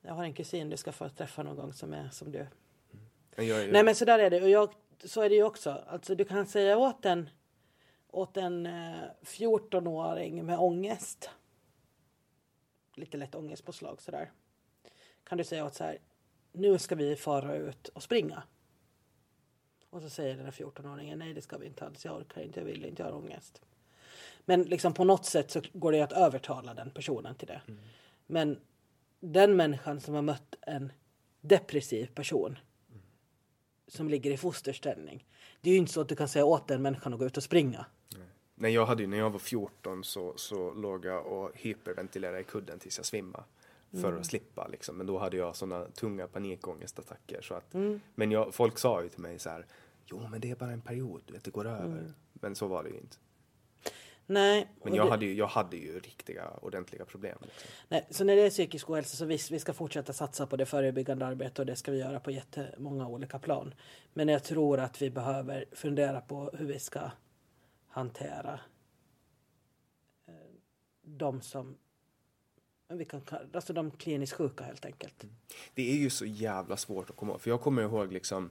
Jag 0.00 0.14
har 0.14 0.24
en 0.24 0.34
kusin 0.34 0.70
du 0.70 0.76
ska 0.76 0.92
få 0.92 1.08
träffa 1.08 1.42
någon 1.42 1.56
gång 1.56 1.72
som 1.72 1.92
är 1.92 2.10
som 2.10 2.32
du. 2.32 2.46
Men 3.36 3.46
jag 3.46 3.62
är, 3.62 3.72
Nej 3.72 3.84
men 3.84 3.94
så 3.94 4.04
där 4.04 4.18
är 4.18 4.30
det. 4.30 4.42
Och 4.42 4.48
jag, 4.50 4.74
så 5.04 5.22
är 5.22 5.28
det 5.28 5.34
ju 5.34 5.42
också. 5.42 5.70
Alltså 5.70 6.14
du 6.14 6.24
kan 6.24 6.46
säga 6.46 6.78
åt 6.78 7.04
en, 7.04 7.30
åt 8.08 8.36
en 8.36 8.66
eh, 8.66 8.98
14-åring 9.22 10.46
med 10.46 10.58
ångest. 10.58 11.30
Lite 12.94 13.16
lätt 13.16 13.34
ångestpåslag 13.34 14.02
sådär. 14.02 14.30
Kan 15.24 15.38
du 15.38 15.44
säga 15.44 15.64
åt 15.66 15.74
så 15.74 15.84
här. 15.84 15.98
Nu 16.52 16.78
ska 16.78 16.94
vi 16.94 17.16
fara 17.16 17.54
ut 17.54 17.88
och 17.88 18.02
springa. 18.02 18.42
Och 19.90 20.02
så 20.02 20.10
säger 20.10 20.36
den 20.36 20.44
här 20.44 20.52
14-åringen 20.52 21.16
nej 21.18 21.34
det 21.34 21.42
ska 21.42 21.58
vi 21.58 21.66
inte 21.66 21.86
alls. 21.86 22.04
Jag 22.04 22.16
orkar 22.16 22.40
inte, 22.40 22.60
jag 22.60 22.64
vill 22.64 22.84
inte, 22.84 23.02
jag 23.02 23.10
har 23.10 23.16
ångest. 23.16 23.62
Men 24.44 24.62
liksom 24.62 24.94
på 24.94 25.04
något 25.04 25.24
sätt 25.26 25.50
så 25.50 25.62
går 25.72 25.92
det 25.92 26.00
att 26.00 26.12
övertala 26.12 26.74
den 26.74 26.90
personen 26.90 27.34
till 27.34 27.48
det. 27.48 27.60
Men 28.26 28.58
den 29.20 29.56
människan 29.56 30.00
som 30.00 30.14
har 30.14 30.22
mött 30.22 30.54
en 30.60 30.92
depressiv 31.40 32.06
person 32.14 32.58
som 33.88 34.08
ligger 34.08 34.30
i 34.30 34.36
fosterställning. 34.36 35.26
Det 35.60 35.70
är 35.70 35.72
ju 35.74 35.78
inte 35.78 35.92
så 35.92 36.00
att 36.00 36.08
du 36.08 36.16
kan 36.16 36.28
säga 36.28 36.44
åt 36.44 36.68
den 36.68 36.82
människan 36.82 37.12
att 37.12 37.18
gå 37.18 37.26
ut 37.26 37.36
och 37.36 37.42
springa. 37.42 37.86
Nej, 38.54 38.72
jag 38.72 38.86
hade 38.86 39.02
ju, 39.02 39.06
när 39.06 39.18
jag 39.18 39.30
var 39.30 39.38
14 39.38 40.04
så, 40.04 40.32
så 40.36 40.74
låg 40.74 41.04
jag 41.04 41.26
och 41.26 41.50
hyperventilerade 41.54 42.40
i 42.40 42.44
kudden 42.44 42.78
tills 42.78 42.96
jag 42.98 43.06
svimmade. 43.06 43.44
För 43.90 44.08
Mm. 44.08 44.20
att 44.20 44.26
slippa 44.26 44.66
liksom. 44.68 44.96
Men 44.96 45.06
då 45.06 45.18
hade 45.18 45.36
jag 45.36 45.56
sådana 45.56 45.84
tunga 45.84 46.26
panikångestattacker. 46.28 47.40
Så 47.42 47.54
att, 47.54 47.74
Mm. 47.74 48.00
Men 48.14 48.30
jag, 48.30 48.54
folk 48.54 48.78
sa 48.78 49.02
ju 49.02 49.08
till 49.08 49.20
mig 49.20 49.38
så 49.38 49.50
här. 49.50 49.66
Jo 50.06 50.28
men 50.30 50.40
det 50.40 50.50
är 50.50 50.56
bara 50.56 50.70
en 50.70 50.80
period, 50.80 51.22
vet, 51.32 51.44
det 51.44 51.50
går 51.50 51.66
över. 51.66 51.98
Mm. 51.98 52.14
Men 52.32 52.54
så 52.54 52.66
var 52.66 52.82
det 52.82 52.90
ju 52.90 52.96
inte. 52.96 53.16
Nej. 54.30 54.68
Men 54.84 54.94
jag 54.94 55.06
det, 55.06 55.10
hade, 55.10 55.26
ju, 55.26 55.34
jag 55.34 55.46
hade 55.46 55.76
ju 55.76 55.98
riktiga, 55.98 56.50
ordentliga 56.62 57.04
problem. 57.04 57.38
Liksom. 57.42 57.70
nej. 57.88 58.06
Så 58.10 58.24
när 58.24 58.36
det 58.36 58.42
är 58.42 58.50
psykisk 58.50 58.90
ohälsa 58.90 59.16
så 59.16 59.24
visst, 59.24 59.50
vi 59.50 59.58
ska 59.58 59.72
fortsätta 59.72 60.12
satsa 60.12 60.46
på 60.46 60.56
det 60.56 60.66
förebyggande 60.66 61.26
arbetet 61.26 61.58
och 61.58 61.66
det 61.66 61.76
ska 61.76 61.92
vi 61.92 61.98
göra 61.98 62.20
på 62.20 62.30
jättemånga 62.30 63.08
olika 63.08 63.38
plan. 63.38 63.74
Men 64.12 64.28
jag 64.28 64.44
tror 64.44 64.80
att 64.80 65.02
vi 65.02 65.10
behöver 65.10 65.64
fundera 65.72 66.20
på 66.20 66.50
hur 66.58 66.66
vi 66.66 66.78
ska 66.78 67.10
hantera 67.88 68.60
eh, 70.26 70.34
de 71.02 71.40
som 71.40 71.76
vi 72.88 73.04
kan, 73.04 73.22
alltså 73.54 73.72
de 73.72 73.90
kliniskt 73.90 74.32
sjuka 74.32 74.64
helt 74.64 74.84
enkelt. 74.84 75.24
Det 75.74 75.90
är 75.92 75.96
ju 75.96 76.10
så 76.10 76.26
jävla 76.26 76.76
svårt 76.76 77.10
att 77.10 77.16
komma 77.16 77.32
ihåg. 77.32 77.40
För 77.40 77.50
jag 77.50 77.60
kommer 77.60 77.82
ihåg 77.82 78.12
liksom, 78.12 78.50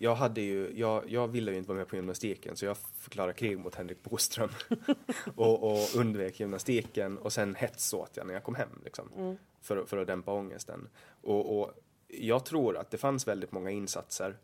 jag 0.00 0.14
hade 0.14 0.40
ju, 0.40 0.78
jag, 0.78 1.10
jag 1.10 1.28
ville 1.28 1.50
ju 1.50 1.58
inte 1.58 1.68
vara 1.68 1.78
med 1.78 1.88
på 1.88 1.96
gymnastiken 1.96 2.56
så 2.56 2.64
jag 2.64 2.76
förklarade 2.76 3.32
krig 3.32 3.58
mot 3.58 3.74
Henrik 3.74 4.02
Boström. 4.02 4.50
och, 5.36 5.72
och 5.72 5.96
undvek 5.96 6.40
gymnastiken 6.40 7.18
och 7.18 7.32
sen 7.32 7.54
hetsåt 7.54 8.16
jag 8.16 8.26
när 8.26 8.34
jag 8.34 8.44
kom 8.44 8.54
hem 8.54 8.80
liksom. 8.84 9.36
För, 9.60 9.84
för 9.84 9.96
att 9.96 10.06
dämpa 10.06 10.32
ångesten. 10.32 10.88
Och, 11.20 11.60
och 11.60 11.72
jag 12.08 12.44
tror 12.44 12.76
att 12.76 12.90
det 12.90 12.98
fanns 12.98 13.28
väldigt 13.28 13.52
många 13.52 13.70
insatser 13.70 14.38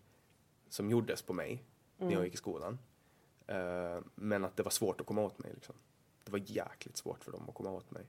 som 0.68 0.90
gjordes 0.90 1.22
på 1.22 1.32
mig 1.32 1.64
när 1.96 2.12
jag 2.12 2.24
gick 2.24 2.34
i 2.34 2.36
skolan. 2.36 2.78
Eh, 3.46 4.00
men 4.14 4.44
att 4.44 4.56
det 4.56 4.62
var 4.62 4.70
svårt 4.70 5.00
att 5.00 5.06
komma 5.06 5.22
åt 5.22 5.38
mig 5.38 5.50
liksom. 5.54 5.74
Det 6.24 6.32
var 6.32 6.40
jäkligt 6.46 6.96
svårt 6.96 7.24
för 7.24 7.32
dem 7.32 7.48
att 7.48 7.54
komma 7.54 7.70
åt 7.70 7.90
mig. 7.90 8.02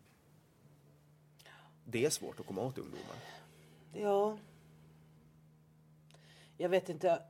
Det 1.85 2.05
är 2.05 2.09
svårt 2.09 2.39
att 2.39 2.45
komma 2.45 2.61
åt 2.61 2.77
ungdomar. 2.77 3.15
Ja. 3.93 4.37
Jag 6.57 6.69
vet 6.69 6.89
inte. 6.89 7.21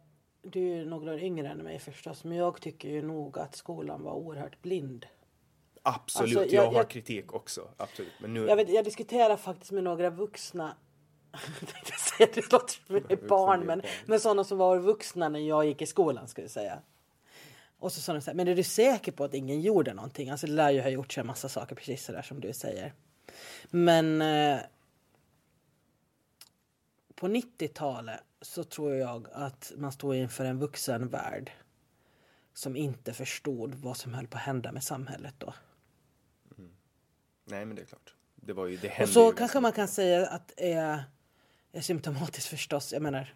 Du 0.52 0.80
är 0.82 0.86
några 0.86 1.14
år 1.14 1.20
yngre 1.20 1.48
än 1.50 1.58
mig 1.58 1.80
förstås. 1.80 2.24
Men 2.24 2.38
jag 2.38 2.62
tycker 2.62 2.90
ju 2.90 3.02
nog 3.02 3.40
att 3.40 3.56
skolan 3.56 4.04
var 4.04 4.14
oerhört 4.14 4.62
blind. 4.62 5.06
Absolut, 5.84 6.38
Alltså, 6.38 6.56
jag, 6.56 6.64
jag- 6.66 6.72
har 6.72 6.78
jag- 6.78 6.90
kritik 6.90 7.34
också. 7.34 7.70
Absolut. 7.78 8.12
Men 8.20 8.34
nu, 8.34 8.46
Jag, 8.48 8.56
vet, 8.56 8.70
jag 8.70 8.86
diskuterar 8.86 9.38
faktiskt 9.38 9.72
med 9.72 9.84
några 9.84 10.10
vuxna 10.10 10.76
Jag 12.20 12.30
det 12.34 12.52
låter 12.52 12.86
som 12.88 12.96
ett 12.96 13.28
barn, 13.28 13.66
men, 13.66 13.82
men 14.06 14.20
sådana 14.20 14.44
som 14.44 14.58
var 14.58 14.78
vuxna 14.80 15.30
när 15.30 15.40
jag 15.40 15.66
gick 15.66 15.82
i 15.82 15.86
skolan 15.86 16.28
skulle 16.28 16.46
jag 16.46 16.52
säga. 16.52 16.80
Och 17.80 17.92
så 17.92 18.02
sa 18.02 18.14
de 18.14 18.22
så 18.22 18.30
här, 18.32 18.36
men 18.36 18.48
är 18.48 18.56
du 18.56 18.64
säker 18.64 19.12
på 19.12 19.24
att 19.24 19.34
ingen 19.34 19.62
gjorde 19.62 19.94
någonting? 19.94 20.30
Alltså 20.30 20.48
det 20.48 20.54
lär 20.54 20.72
ju 20.72 20.82
ha 20.82 20.90
gjorts 20.90 21.18
en 21.18 21.28
massa 21.28 21.50
saker 21.50 21.76
precis 21.76 22.06
så 22.06 22.12
där 22.12 22.22
som 22.22 22.40
du 22.40 22.54
säger. 22.54 22.94
Men 23.70 24.22
eh, 24.22 24.58
på 27.16 27.28
90-talet 27.28 28.20
så 28.42 28.64
tror 28.64 28.96
jag 28.96 29.28
att 29.34 29.72
man 29.78 29.92
stod 29.92 30.16
inför 30.16 30.46
en 30.46 30.60
vuxen 30.60 31.08
värld 31.08 31.52
som 32.54 32.76
inte 32.76 33.14
förstod 33.14 33.76
vad 33.76 33.98
som 33.98 34.14
höll 34.14 34.28
på 34.28 34.38
att 34.38 34.44
hända 34.44 34.72
med 34.72 34.84
samhället 34.84 35.34
då. 35.38 35.54
Nej 37.46 37.66
men 37.66 37.76
det 37.76 37.82
är 37.82 37.86
klart. 37.86 38.14
Det 38.36 38.54
var 38.54 38.66
ju, 38.66 38.78
det 38.78 38.88
Och 38.88 38.94
hände 38.94 39.14
så 39.14 39.28
ju 39.28 39.34
kanske 39.34 39.60
man 39.60 39.72
kan 39.72 39.88
säga 39.88 40.28
att 40.28 40.54
det 40.58 40.72
är, 40.74 41.04
är 41.72 41.82
symptomatiskt 41.82 42.50
förstås. 42.50 42.94
Jag 42.94 43.02
menar, 43.02 43.34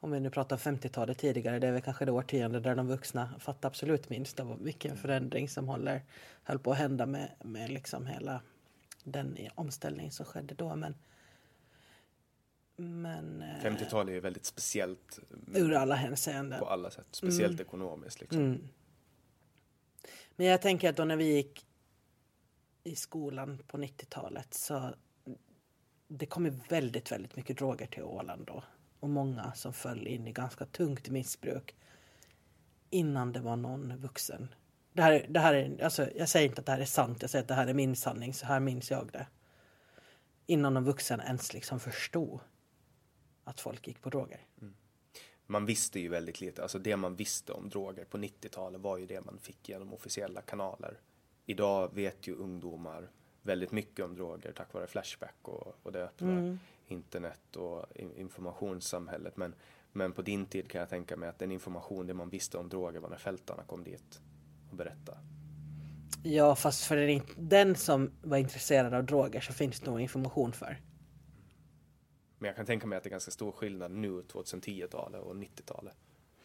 om 0.00 0.10
vi 0.10 0.20
nu 0.20 0.30
pratar 0.30 0.56
om 0.56 0.76
50-talet 0.76 1.18
tidigare, 1.18 1.58
det 1.58 1.66
är 1.66 1.72
väl 1.72 1.82
kanske 1.82 2.04
det 2.04 2.12
årtionde 2.12 2.60
där 2.60 2.74
de 2.74 2.86
vuxna 2.86 3.34
fattar 3.38 3.68
absolut 3.68 4.08
minst 4.08 4.40
av 4.40 4.62
vilken 4.62 4.96
förändring 4.96 5.48
som 5.48 5.68
håller, 5.68 6.02
höll 6.42 6.58
på 6.58 6.72
att 6.72 6.78
hända 6.78 7.06
med, 7.06 7.32
med 7.44 7.70
liksom 7.70 8.06
hela 8.06 8.40
den 9.04 9.38
omställning 9.54 10.12
som 10.12 10.26
skedde 10.26 10.54
då. 10.54 10.76
Men, 10.76 10.94
men 12.80 13.42
eh, 13.42 13.64
50-talet 13.64 14.10
är 14.10 14.14
ju 14.14 14.20
väldigt 14.20 14.44
speciellt 14.44 15.18
ur 15.54 15.74
alla 15.74 15.94
hänseenden. 15.94 16.58
på 16.58 16.66
alla 16.66 16.90
sätt. 16.90 17.06
Speciellt 17.10 17.60
ekonomiskt 17.60 18.20
liksom. 18.20 18.40
Mm. 18.40 18.68
Men 20.36 20.46
jag 20.46 20.62
tänker 20.62 20.90
att 20.90 20.96
då 20.96 21.04
när 21.04 21.16
vi 21.16 21.34
gick 21.34 21.66
i 22.84 22.96
skolan 22.96 23.62
på 23.66 23.78
90-talet 23.78 24.54
så 24.54 24.94
det 26.08 26.26
kom 26.26 26.44
ju 26.44 26.52
väldigt, 26.68 27.12
väldigt 27.12 27.36
mycket 27.36 27.58
droger 27.58 27.86
till 27.86 28.02
Åland 28.02 28.46
då. 28.46 28.62
Och 29.00 29.08
många 29.08 29.52
som 29.52 29.72
föll 29.72 30.06
in 30.06 30.26
i 30.26 30.32
ganska 30.32 30.64
tungt 30.64 31.08
missbruk 31.08 31.76
innan 32.90 33.32
det 33.32 33.40
var 33.40 33.56
någon 33.56 33.96
vuxen. 33.96 34.54
Det 34.92 35.02
här, 35.02 35.26
det 35.28 35.40
här 35.40 35.54
är, 35.54 35.84
alltså, 35.84 36.08
jag 36.16 36.28
säger 36.28 36.48
inte 36.48 36.60
att 36.60 36.66
det 36.66 36.72
här 36.72 36.80
är 36.80 36.84
sant, 36.84 37.18
jag 37.20 37.30
säger 37.30 37.42
att 37.42 37.48
det 37.48 37.54
här 37.54 37.66
är 37.66 37.74
min 37.74 37.96
sanning, 37.96 38.34
så 38.34 38.46
här 38.46 38.60
minns 38.60 38.90
jag 38.90 39.12
det. 39.12 39.26
Innan 40.46 40.74
någon 40.74 40.84
vuxen 40.84 41.20
ens 41.20 41.54
liksom 41.54 41.80
förstod 41.80 42.40
att 43.48 43.60
folk 43.60 43.88
gick 43.88 44.02
på 44.02 44.10
droger. 44.10 44.46
Man 45.46 45.66
visste 45.66 46.00
ju 46.00 46.08
väldigt 46.08 46.40
lite. 46.40 46.62
Alltså 46.62 46.78
det 46.78 46.96
man 46.96 47.16
visste 47.16 47.52
om 47.52 47.68
droger 47.68 48.04
på 48.04 48.18
90-talet 48.18 48.80
var 48.80 48.96
ju 48.98 49.06
det 49.06 49.24
man 49.24 49.38
fick 49.38 49.68
genom 49.68 49.92
officiella 49.92 50.42
kanaler. 50.42 51.00
Idag 51.46 51.94
vet 51.94 52.26
ju 52.26 52.34
ungdomar 52.34 53.10
väldigt 53.42 53.72
mycket 53.72 54.04
om 54.04 54.14
droger 54.14 54.52
tack 54.52 54.74
vare 54.74 54.86
Flashback 54.86 55.36
och, 55.42 55.76
och 55.82 55.92
det 55.92 56.04
öppna 56.04 56.58
internet 56.86 57.56
och 57.56 57.86
in- 57.94 58.16
informationssamhället. 58.16 59.36
Men, 59.36 59.54
men 59.92 60.12
på 60.12 60.22
din 60.22 60.46
tid 60.46 60.70
kan 60.70 60.78
jag 60.78 60.88
tänka 60.88 61.16
mig 61.16 61.28
att 61.28 61.38
den 61.38 61.52
information, 61.52 62.06
det 62.06 62.14
man 62.14 62.28
visste 62.28 62.58
om 62.58 62.68
droger 62.68 63.00
var 63.00 63.08
när 63.08 63.16
fältarna 63.16 63.62
kom 63.62 63.84
dit 63.84 64.20
och 64.70 64.76
berättade. 64.76 65.18
Ja, 66.22 66.54
fast 66.54 66.84
för 66.84 66.96
den, 66.96 67.22
den 67.36 67.74
som 67.74 68.10
var 68.22 68.36
intresserad 68.36 68.94
av 68.94 69.04
droger 69.04 69.40
så 69.40 69.52
finns 69.52 69.80
det 69.80 69.90
nog 69.90 70.00
information 70.00 70.52
för. 70.52 70.80
Men 72.38 72.48
jag 72.48 72.56
kan 72.56 72.66
tänka 72.66 72.86
mig 72.86 72.96
att 72.96 73.02
det 73.02 73.08
är 73.08 73.10
ganska 73.10 73.30
stor 73.30 73.52
skillnad 73.52 73.90
nu, 73.90 74.22
2010-talet 74.22 75.22
och 75.22 75.34
90-talet. 75.34 75.94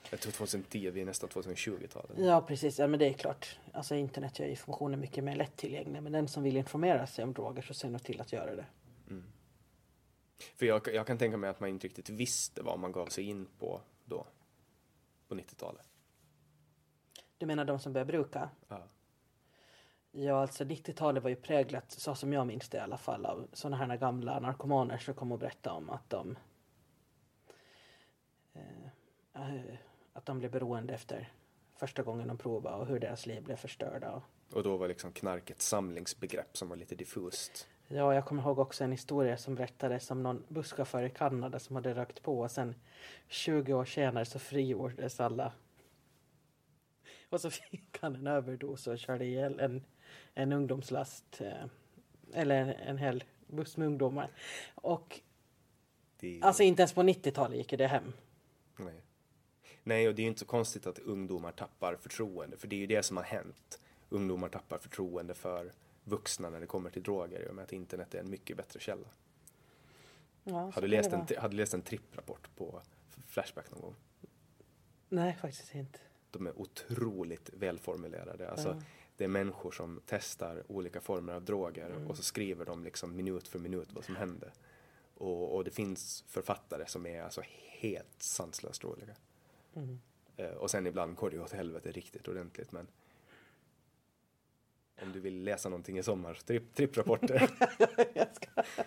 Jag 0.09 0.19
tror 0.19 0.31
2010, 0.31 0.89
vi 0.89 1.01
är 1.01 1.05
nästan 1.05 1.29
2020-talet. 1.29 2.17
Ja, 2.17 2.41
precis. 2.41 2.79
Ja, 2.79 2.87
men 2.87 2.99
det 2.99 3.05
är 3.05 3.13
klart. 3.13 3.59
Alltså 3.71 3.95
internet 3.95 4.39
gör 4.39 4.47
informationen 4.47 4.99
mycket 4.99 5.23
mer 5.23 5.35
lättillgänglig. 5.35 6.03
Men 6.03 6.11
den 6.11 6.27
som 6.27 6.43
vill 6.43 6.57
informera 6.57 7.07
sig 7.07 7.23
om 7.23 7.33
droger 7.33 7.61
så 7.61 7.73
ser 7.73 7.89
nog 7.89 8.03
till 8.03 8.21
att 8.21 8.33
göra 8.33 8.55
det. 8.55 8.65
För 10.55 10.65
jag, 10.65 10.87
jag 10.87 11.07
kan 11.07 11.17
tänka 11.17 11.37
mig 11.37 11.49
att 11.49 11.59
man 11.59 11.69
inte 11.69 11.87
riktigt 11.87 12.09
visste 12.09 12.61
vad 12.61 12.79
man 12.79 12.91
gav 12.91 13.05
sig 13.05 13.23
in 13.23 13.47
på 13.59 13.81
då, 14.05 14.27
på 15.27 15.35
90-talet. 15.35 15.87
Du 17.37 17.45
menar 17.45 17.65
de 17.65 17.79
som 17.79 17.93
börjar 17.93 18.05
bruka? 18.05 18.49
Ja. 18.67 18.83
Ja, 20.15 20.41
alltså 20.41 20.63
90-talet 20.63 21.23
var 21.23 21.29
ju 21.29 21.35
präglat, 21.35 21.91
så 21.91 22.15
som 22.15 22.33
jag 22.33 22.47
minns 22.47 22.69
det 22.69 22.77
i 22.77 22.81
alla 22.81 22.97
fall, 22.97 23.25
av 23.25 23.47
sådana 23.53 23.77
här 23.77 23.97
gamla 23.97 24.39
narkomaner 24.39 24.97
som 24.97 25.13
kom 25.13 25.31
och 25.31 25.39
berättade 25.39 25.75
om 25.75 25.89
att 25.89 26.09
de 26.09 26.37
eh, 28.53 28.85
eh, 29.33 29.75
att 30.13 30.25
de 30.25 30.39
blev 30.39 30.51
beroende 30.51 30.93
efter 30.93 31.31
första 31.75 32.03
gången 32.03 32.27
de 32.27 32.37
provade 32.37 32.75
och 32.75 32.87
hur 32.87 32.99
deras 32.99 33.25
liv 33.25 33.43
blev 33.43 33.55
förstörda. 33.55 34.11
Och, 34.11 34.23
Och 34.53 34.63
då 34.63 34.77
var 34.77 34.87
liksom 34.87 35.11
knark 35.11 35.49
ett 35.49 35.61
samlingsbegrepp 35.61 36.57
som 36.57 36.69
var 36.69 36.75
lite 36.75 36.95
diffust. 36.95 37.67
Ja, 37.87 38.13
jag 38.13 38.25
kommer 38.25 38.41
ihåg 38.41 38.59
också 38.59 38.83
en 38.83 38.91
historia 38.91 39.37
som 39.37 39.55
berättades 39.55 40.11
om 40.11 40.23
någon 40.23 40.43
busschaufför 40.47 41.03
i 41.03 41.09
Kanada 41.09 41.59
som 41.59 41.75
hade 41.75 41.93
rökt 41.93 42.23
på 42.23 42.39
och 42.39 42.51
sen 42.51 42.75
20 43.27 43.73
år 43.73 43.85
senare 43.85 44.25
så 44.25 44.39
frigjordes 44.39 45.19
alla. 45.19 45.53
Och 47.29 47.41
så 47.41 47.49
fick 47.49 47.97
han 48.01 48.15
en 48.15 48.27
överdos 48.27 48.87
och 48.87 48.99
körde 48.99 49.25
ihjäl 49.25 49.59
en, 49.59 49.83
en 50.33 50.51
ungdomslast. 50.51 51.41
Eh, 51.41 51.65
eller 52.33 52.55
en, 52.55 52.69
en 52.69 52.97
hel 52.97 53.23
buss 53.47 53.77
med 53.77 53.87
ungdomar. 53.87 54.31
Och 54.75 55.19
Det, 56.19 56.41
alltså 56.41 56.63
inte 56.63 56.81
ens 56.81 56.93
på 56.93 57.03
90-talet 57.03 57.57
gick 57.57 57.69
det 57.77 57.87
hem. 57.87 58.13
nej. 58.77 59.01
nej, 59.83 60.07
och 60.07 60.15
det 60.15 60.21
är 60.21 60.23
ju 60.23 60.29
inte 60.29 60.39
så 60.39 60.45
konstigt 60.45 60.87
att 60.87 60.99
ungdomar 60.99 61.51
tappar 61.51 61.95
förtroende, 61.95 62.57
för 62.57 62.67
det 62.67 62.75
är 62.75 62.79
ju 62.79 62.87
det 62.87 63.03
som 63.03 63.17
har 63.17 63.23
hänt. 63.23 63.79
Ungdomar 64.09 64.49
tappar 64.49 64.77
förtroende 64.77 65.33
för 65.33 65.71
vuxna 66.03 66.49
när 66.49 66.59
det 66.59 66.67
kommer 66.67 66.89
till 66.89 67.03
droger, 67.03 67.45
i 67.47 67.49
och 67.49 67.55
med 67.55 67.63
att 67.63 67.73
internet 67.73 68.15
är 68.15 68.19
en 68.19 68.29
mycket 68.29 68.57
bättre 68.57 68.79
källa. 68.79 69.07
Ja, 70.43 70.71
Har 70.73 70.81
du 70.81 70.87
läst 70.87 71.13
en, 71.13 71.27
har 71.37 71.49
du 71.49 71.57
läst 71.57 71.73
en 71.73 71.81
tripprapport 71.81 72.49
på 72.55 72.81
Flashback 73.27 73.71
någon 73.71 73.81
gång? 73.81 73.95
Nej, 75.09 75.37
faktiskt 75.41 75.75
inte. 75.75 75.99
De 76.31 76.47
är 76.47 76.59
otroligt 76.61 77.49
välformulerade. 77.53 78.49
Alltså, 78.49 78.81
Det 79.17 79.23
är 79.23 79.27
människor 79.27 79.71
som 79.71 80.01
testar 80.05 80.63
olika 80.67 81.01
former 81.01 81.33
av 81.33 81.45
droger 81.45 82.07
och 82.07 82.17
så 82.17 82.23
skriver 82.23 82.65
de 82.65 82.83
liksom 82.83 83.15
minut 83.15 83.47
för 83.47 83.59
minut 83.59 83.93
vad 83.93 84.05
som 84.05 84.15
hände. 84.15 84.51
Och, 85.17 85.55
och 85.55 85.63
det 85.63 85.71
finns 85.71 86.23
författare 86.27 86.85
som 86.87 87.05
är 87.05 87.21
alltså 87.21 87.41
helt 87.67 88.15
sanslöst 88.21 88.83
roliga. 88.83 89.15
Eh, 90.37 90.51
och 90.51 90.71
sen 90.71 90.87
ibland 90.87 91.15
går 91.15 91.29
det 91.29 91.39
åt 91.39 91.51
helvete 91.51 91.91
riktigt 91.91 92.27
ordentligt 92.27 92.71
men 92.71 92.87
om 95.01 95.11
du 95.11 95.19
vill 95.19 95.43
läsa 95.43 95.69
någonting 95.69 95.97
i 95.97 96.03
sommar, 96.03 96.33
tripp, 96.33 96.75
tripprapporter. 96.75 97.49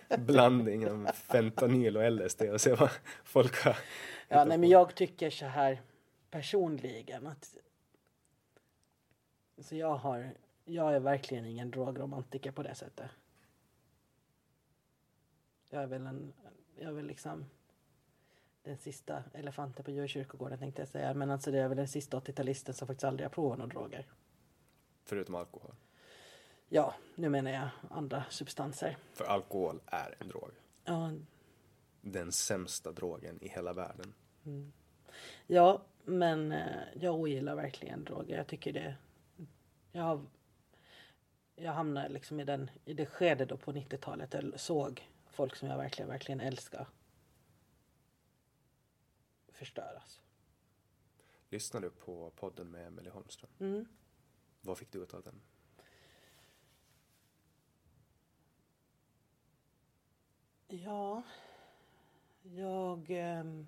Blandning 0.18 0.90
av 0.90 1.06
fentanyl 1.12 1.96
och 1.96 2.12
LSD 2.12 2.42
och 2.42 2.60
se 2.60 2.74
vad 2.74 2.90
folk 3.24 3.64
har 3.64 3.76
Ja, 4.28 4.44
nej, 4.44 4.58
men 4.58 4.68
jag 4.68 4.94
tycker 4.94 5.30
så 5.30 5.46
här 5.46 5.82
personligen 6.30 7.26
att 7.26 7.56
så 9.58 9.76
jag 9.76 9.96
har, 9.96 10.34
jag 10.64 10.94
är 10.94 11.00
verkligen 11.00 11.44
ingen 11.44 11.70
drogromantiker 11.70 12.50
på 12.50 12.62
det 12.62 12.74
sättet. 12.74 13.10
Jag 15.68 15.82
är 15.82 15.86
väl 15.86 16.06
en, 16.06 16.32
jag 16.76 16.88
är 16.88 16.92
väl 16.92 17.06
liksom 17.06 17.44
den 18.62 18.78
sista 18.78 19.24
elefanten 19.32 19.84
på 19.84 19.90
djurkyrkogården 19.90 20.58
tänkte 20.58 20.82
jag 20.82 20.88
säga. 20.88 21.14
Men 21.14 21.30
alltså 21.30 21.50
det 21.50 21.58
är 21.58 21.68
väl 21.68 21.76
den 21.76 21.88
sista 21.88 22.18
80-talisten 22.20 22.72
som 22.74 22.86
faktiskt 22.86 23.04
aldrig 23.04 23.24
har 23.24 23.30
provat 23.30 23.58
några 23.58 23.70
droger. 23.72 24.06
förutom 25.04 25.34
alkohol. 25.34 25.74
Ja, 26.68 26.94
nu 27.14 27.28
menar 27.28 27.50
jag 27.50 27.68
andra 27.90 28.24
substanser. 28.30 28.96
För 29.12 29.24
alkohol 29.24 29.80
är 29.86 30.14
en 30.18 30.28
drog. 30.28 30.50
Ja, 30.84 31.12
Den 32.00 32.32
sämsta 32.32 32.92
drogen 32.92 33.38
i 33.42 33.48
hela 33.48 33.72
världen. 33.72 34.14
Ja, 35.46 35.82
men 36.04 36.52
eh, 36.52 36.82
jag 36.94 37.14
ogillar 37.14 37.54
verkligen 37.54 38.04
droger. 38.04 38.36
Jag 38.36 38.46
tycker 38.46 38.72
det... 38.72 38.96
Jag, 39.96 40.26
jag 41.54 41.72
hamnade 41.72 42.08
liksom 42.08 42.40
i, 42.40 42.44
den, 42.44 42.70
i 42.84 42.94
det 42.94 43.06
skede 43.06 43.44
då 43.44 43.56
på 43.56 43.72
90-talet 43.72 44.34
jag 44.34 44.60
såg 44.60 45.08
folk 45.30 45.56
som 45.56 45.68
jag 45.68 45.76
verkligen, 45.76 46.08
verkligen 46.08 46.40
älskar 46.40 46.86
förstöras. 49.48 50.20
Lyssnar 51.50 51.80
du 51.80 51.90
på 51.90 52.30
podden 52.30 52.70
med 52.70 52.86
Emelie 52.86 53.10
Holmström? 53.10 53.50
Mm. 53.58 53.86
Vad 54.60 54.78
fick 54.78 54.92
du 54.92 55.02
ut 55.02 55.14
av 55.14 55.22
den? 55.22 55.40
Ja, 60.68 61.22
jag... 62.42 63.10
ehm, 63.10 63.66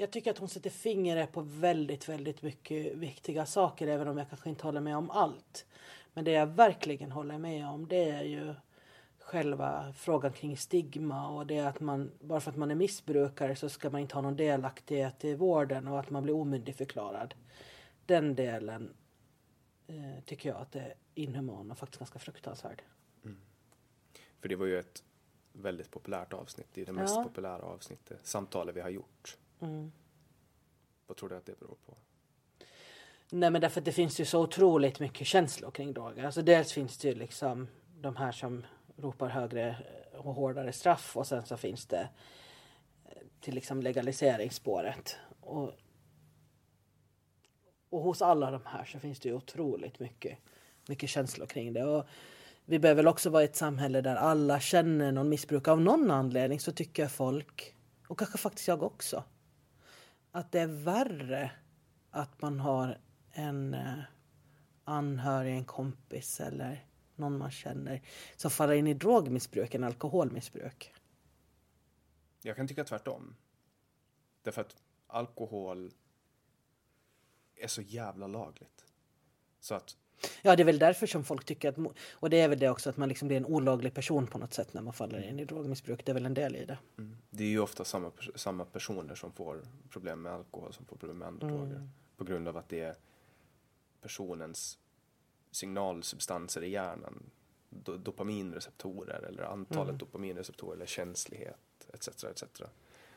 jag 0.00 0.10
tycker 0.10 0.30
att 0.30 0.38
hon 0.38 0.48
sätter 0.48 0.70
fingret 0.70 1.32
på 1.32 1.40
väldigt, 1.40 2.08
väldigt 2.08 2.42
mycket 2.42 2.94
viktiga 2.94 3.46
saker 3.46 3.86
även 3.86 4.08
om 4.08 4.18
jag 4.18 4.28
kanske 4.28 4.48
inte 4.48 4.64
håller 4.64 4.80
med 4.80 4.96
om 4.96 5.10
allt. 5.10 5.66
Men 6.12 6.24
det 6.24 6.30
jag 6.30 6.46
verkligen 6.46 7.12
håller 7.12 7.38
med 7.38 7.68
om 7.68 7.88
det 7.88 8.10
är 8.10 8.22
ju 8.22 8.54
själva 9.18 9.92
frågan 9.96 10.32
kring 10.32 10.56
stigma 10.56 11.28
och 11.28 11.46
det 11.46 11.60
att 11.60 11.80
man 11.80 12.10
bara 12.20 12.40
för 12.40 12.50
att 12.50 12.56
man 12.56 12.70
är 12.70 12.74
missbrukare 12.74 13.56
så 13.56 13.68
ska 13.68 13.90
man 13.90 14.00
inte 14.00 14.14
ha 14.14 14.22
någon 14.22 14.36
delaktighet 14.36 15.24
i 15.24 15.34
vården 15.34 15.88
och 15.88 16.00
att 16.00 16.10
man 16.10 16.22
blir 16.22 16.34
omyndigförklarad. 16.34 17.34
Den 18.06 18.34
delen 18.34 18.94
eh, 19.86 20.24
tycker 20.24 20.48
jag 20.48 20.58
att 20.58 20.72
det 20.72 20.80
är 20.80 20.94
inhuman 21.14 21.70
och 21.70 21.78
faktiskt 21.78 21.98
ganska 21.98 22.18
fruktansvärd. 22.18 22.82
För 24.40 24.48
det 24.48 24.56
var 24.56 24.66
ju 24.66 24.78
ett 24.78 25.02
väldigt 25.52 25.90
populärt 25.90 26.32
avsnitt. 26.32 26.66
Det 26.74 26.80
är 26.80 26.86
det 26.86 26.92
mest 26.92 27.16
Ja. 27.16 27.22
populära 27.24 27.62
avsnittet, 27.62 28.26
samtalet 28.26 28.76
vi 28.76 28.80
har 28.80 28.88
gjort. 28.88 29.38
Mm. 29.60 29.92
Vad 31.06 31.16
tror 31.16 31.28
du 31.28 31.36
att 31.36 31.46
det 31.46 31.58
beror 31.60 31.76
på? 31.86 31.96
Nej 33.30 33.50
men 33.50 33.60
därför 33.60 33.80
att 33.80 33.84
det 33.84 33.92
finns 33.92 34.20
ju 34.20 34.24
så 34.24 34.42
otroligt 34.42 35.00
mycket 35.00 35.26
känslor 35.26 35.70
kring 35.70 35.92
droger. 35.92 36.24
Alltså 36.24 36.42
dels 36.42 36.72
finns 36.72 36.98
det 36.98 37.08
ju 37.08 37.14
liksom 37.14 37.68
de 38.00 38.16
här 38.16 38.32
som 38.32 38.64
ropar 38.96 39.28
högre 39.28 39.76
och 40.12 40.34
hårdare 40.34 40.72
straff 40.72 41.16
och 41.16 41.26
sen 41.26 41.46
så 41.46 41.56
finns 41.56 41.86
det 41.86 42.08
eh, 43.04 43.22
till 43.40 43.54
liksom 43.54 43.82
legaliseringsspåret. 43.82 45.16
Och, 45.40 45.72
och 47.90 48.00
hos 48.00 48.22
alla 48.22 48.50
de 48.50 48.60
här 48.66 48.84
så 48.84 48.98
finns 48.98 49.20
det 49.20 49.28
ju 49.28 49.34
otroligt 49.34 49.98
mycket, 49.98 50.38
mycket 50.88 51.10
känslor 51.10 51.46
kring 51.46 51.72
det. 51.72 51.84
Och 51.84 52.06
vi 52.64 52.78
behöver 52.78 53.02
väl 53.02 53.08
också 53.08 53.30
vara 53.30 53.42
i 53.42 53.44
ett 53.44 53.56
samhälle 53.56 54.00
där 54.00 54.16
alla 54.16 54.60
känner 54.60 55.12
någon 55.12 55.28
missbruk 55.28 55.68
av 55.68 55.80
någon 55.80 56.10
anledning 56.10 56.60
så 56.60 56.72
tycker 56.72 57.02
jag 57.02 57.12
folk, 57.12 57.74
och 58.08 58.18
kanske 58.18 58.38
faktiskt 58.38 58.68
jag 58.68 58.82
också, 58.82 59.24
att 60.32 60.52
det 60.52 60.60
är 60.60 60.66
värre 60.66 61.52
att 62.10 62.42
man 62.42 62.60
har 62.60 62.98
en 63.30 63.74
eh, 63.74 63.98
anhörig, 64.84 65.56
en 65.56 65.64
kompis 65.64 66.40
eller 66.40 66.86
någon 67.16 67.38
man 67.38 67.50
känner 67.50 68.02
som 68.36 68.50
faller 68.50 68.74
in 68.74 68.86
i 68.86 68.94
drogmissbruk 68.94 69.74
än 69.74 69.84
alkoholmissbruk. 69.84 70.94
Jag 72.42 72.56
kan 72.56 72.68
tycka 72.68 72.84
tvärtom. 72.84 73.36
Därför 74.42 74.60
att 74.60 74.76
alkohol 75.06 75.92
är 77.54 77.68
så 77.68 77.82
jävla 77.82 78.26
lagligt. 78.26 78.84
Så 79.60 79.74
att 79.74 79.96
Ja, 80.42 80.56
det 80.56 80.62
är 80.62 80.64
väl 80.64 80.78
därför 80.78 81.06
som 81.06 81.24
folk 81.24 81.44
tycker 81.44 81.68
att... 81.68 81.94
Och 82.12 82.30
det 82.30 82.40
är 82.40 82.48
väl 82.48 82.58
det 82.58 82.68
också 82.68 82.90
att 82.90 82.96
man 82.96 83.08
liksom 83.08 83.28
blir 83.28 83.36
en 83.36 83.46
olaglig 83.46 83.94
person 83.94 84.26
på 84.26 84.38
något 84.38 84.54
sätt 84.54 84.74
när 84.74 84.82
man 84.82 84.92
faller 84.92 85.28
in 85.28 85.40
i 85.40 85.44
drogmissbruk. 85.44 86.04
Det 86.04 86.12
är 86.12 86.14
väl 86.14 86.26
en 86.26 86.34
del 86.34 86.56
i 86.56 86.64
det. 86.64 86.78
det 87.30 87.44
är 87.44 87.48
ju 87.48 87.60
ofta 87.60 87.84
samma, 87.84 88.12
samma 88.34 88.64
personer 88.64 89.14
som 89.14 89.32
får 89.32 89.62
problem 89.90 90.22
med 90.22 90.32
alkohol 90.32 90.72
som 90.72 90.86
får 90.86 90.96
problem 90.96 91.18
med 91.18 91.28
andra 91.28 91.48
droger. 91.48 91.88
På 92.16 92.24
grund 92.24 92.48
av 92.48 92.56
att 92.56 92.68
det 92.68 92.80
är 92.80 92.94
personens 94.00 94.78
signalsubstanser 95.50 96.62
i 96.62 96.70
hjärnan. 96.70 97.30
Do, 97.68 97.96
dopaminreceptorer 97.96 99.22
eller 99.28 99.42
antalet 99.42 99.98
dopaminreceptorer 99.98 100.76
eller 100.76 100.86
känslighet 100.86 101.88
etc. 101.92 102.24
etc. 102.24 102.44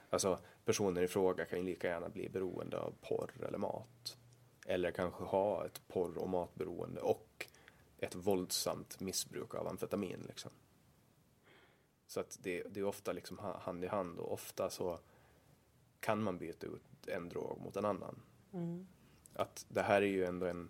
Alltså 0.10 0.40
personer 0.66 1.02
i 1.02 1.08
fråga 1.08 1.46
kan 1.46 1.60
ju 1.60 1.66
lika 1.66 1.88
gärna 1.88 2.10
bli 2.10 2.30
beroende 2.30 2.78
av 2.78 2.94
porr 3.02 3.32
eller 3.48 3.58
mat. 3.58 4.18
Eller 4.65 4.91
kanske 4.91 5.23
ha 5.23 5.65
ett 5.65 5.88
porr 5.88 6.18
och 6.18 6.30
matberoende 6.30 7.02
och 7.02 7.48
ett 7.98 8.15
våldsamt 8.15 8.99
missbruk 8.99 9.56
av 9.56 9.68
amfetamin 9.68 10.23
liksom. 10.27 10.52
Så 12.07 12.19
att 12.19 12.38
det, 12.41 12.64
det 12.69 12.80
är 12.80 12.84
ofta 12.84 13.11
liksom 13.11 13.40
ha- 13.40 13.60
hand 13.60 13.84
i 13.84 13.88
hand 13.88 14.19
och 14.19 14.34
ofta 14.34 14.69
så 14.69 14.99
kan 15.99 16.23
man 16.23 16.38
byta 16.38 16.68
ut 16.68 17.07
en 17.07 17.30
drog 17.30 17.61
mot 17.61 17.76
en 17.76 17.85
annan. 17.85 18.22
Att 19.34 19.65
det 19.69 19.81
här 19.81 20.02
är 20.02 20.06
ju 20.07 20.26
ändå 20.26 20.45
en 20.45 20.69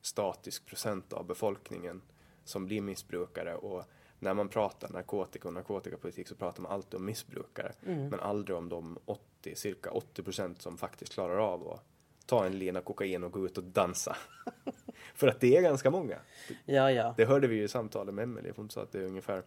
statisk 0.00 0.66
procent 0.66 1.12
av 1.12 1.26
befolkningen 1.26 2.02
som 2.44 2.66
blir 2.66 2.80
missbrukare 2.80 3.54
och 3.56 3.84
när 4.18 4.34
man 4.34 4.48
pratar 4.48 4.88
narkotika 4.88 5.48
och 5.48 5.54
narkotikapolitik 5.54 6.28
så 6.28 6.34
pratar 6.34 6.62
man 6.62 6.72
alltid 6.72 6.94
om 6.94 7.04
missbrukare 7.04 7.72
men 8.10 8.20
aldrig 8.20 8.56
om 8.56 8.68
de 8.68 8.98
80, 9.04 9.54
cirka 9.56 9.90
80 9.90 10.22
procent 10.22 10.62
som 10.62 10.78
faktiskt 10.78 11.12
klarar 11.12 11.38
av 11.38 11.68
att 11.68 11.84
ta 12.28 12.46
en 12.46 12.58
lina 12.58 12.80
kokain 12.80 13.24
och 13.24 13.32
gå 13.32 13.46
ut 13.46 13.58
och 13.58 13.64
dansa. 13.64 14.16
För 15.14 15.28
att 15.28 15.40
det 15.40 15.56
är 15.56 15.62
ganska 15.62 15.90
många. 15.90 16.18
Ja, 16.64 16.90
ja. 16.90 17.14
Det 17.16 17.24
hörde 17.24 17.48
vi 17.48 17.56
ju 17.56 17.62
i 17.62 17.68
samtalet 17.68 18.14
med 18.14 18.22
Emelie, 18.22 18.52
hon 18.56 18.70
sa 18.70 18.82
att 18.82 18.92
det 18.92 18.98
är 18.98 19.04
ungefär, 19.04 19.42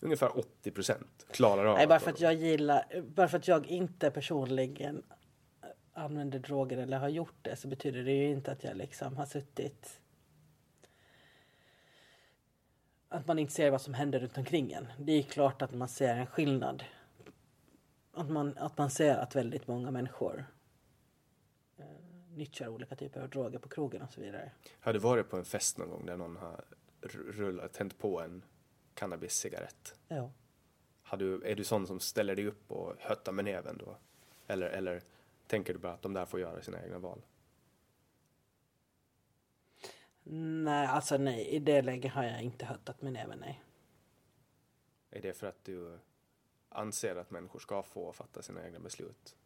ungefär 0.00 0.38
80 0.38 0.70
procent 0.70 1.26
klarar 1.30 1.64
av 1.64 1.76
Nej, 1.76 1.86
bara 1.86 2.00
för 2.00 2.10
att 2.10 2.20
jag 2.20 2.34
gillar... 2.34 3.02
Bara 3.14 3.28
för 3.28 3.38
att 3.38 3.48
jag 3.48 3.66
inte 3.66 4.10
personligen 4.10 5.02
använder 5.92 6.38
droger 6.38 6.76
eller 6.78 6.98
har 6.98 7.08
gjort 7.08 7.36
det 7.42 7.56
så 7.56 7.68
betyder 7.68 8.02
det 8.02 8.12
ju 8.12 8.30
inte 8.30 8.52
att 8.52 8.64
jag 8.64 8.76
liksom 8.76 9.16
har 9.16 9.26
suttit... 9.26 10.00
Att 13.08 13.26
man 13.26 13.38
inte 13.38 13.52
ser 13.52 13.70
vad 13.70 13.80
som 13.80 13.94
händer 13.94 14.20
runt 14.20 14.38
omkring 14.38 14.72
en. 14.72 14.86
Det 14.98 15.12
är 15.12 15.22
klart 15.22 15.62
att 15.62 15.74
man 15.74 15.88
ser 15.88 16.16
en 16.16 16.26
skillnad. 16.26 16.84
Att 18.12 18.30
man, 18.30 18.58
att 18.58 18.78
man 18.78 18.90
ser 18.90 19.16
att 19.16 19.36
väldigt 19.36 19.66
många 19.66 19.90
människor 19.90 20.46
nyttjar 22.36 22.68
olika 22.68 22.96
typer 22.96 23.20
av 23.20 23.28
droger 23.28 23.58
på 23.58 23.68
krogen 23.68 24.02
och 24.02 24.12
så 24.12 24.20
vidare. 24.20 24.52
Har 24.80 24.92
du 24.92 24.98
varit 24.98 25.30
på 25.30 25.36
en 25.36 25.44
fest 25.44 25.78
någon 25.78 25.90
gång 25.90 26.06
där 26.06 26.16
någon 26.16 26.36
har 26.36 26.64
rullat, 27.00 27.72
tänt 27.72 27.98
på 27.98 28.20
en 28.20 28.44
cannabis-cigarett? 28.94 29.94
Ja. 30.08 30.30
Har 31.02 31.18
du, 31.18 31.42
är 31.42 31.54
du 31.54 31.64
sån 31.64 31.86
som 31.86 32.00
ställer 32.00 32.36
dig 32.36 32.46
upp 32.46 32.70
och 32.70 32.94
höttar 32.98 33.32
med 33.32 33.44
näven 33.44 33.78
då? 33.78 33.96
Eller, 34.46 34.66
eller 34.66 35.02
tänker 35.46 35.72
du 35.72 35.78
bara 35.78 35.92
att 35.92 36.02
de 36.02 36.12
där 36.12 36.26
får 36.26 36.40
göra 36.40 36.62
sina 36.62 36.84
egna 36.84 36.98
val? 36.98 37.22
Nej, 40.64 40.86
alltså 40.86 41.16
nej. 41.16 41.46
I 41.46 41.58
det 41.58 41.82
läget 41.82 42.12
har 42.12 42.24
jag 42.24 42.42
inte 42.42 42.64
höttat 42.64 43.02
med 43.02 43.12
näven, 43.12 43.38
nej. 43.38 43.62
Är 45.10 45.22
det 45.22 45.32
för 45.32 45.46
att 45.46 45.64
du 45.64 45.98
anser 46.68 47.16
att 47.16 47.30
människor 47.30 47.58
ska 47.58 47.82
få 47.82 48.12
fatta 48.12 48.42
sina 48.42 48.66
egna 48.66 48.78
beslut? 48.78 49.36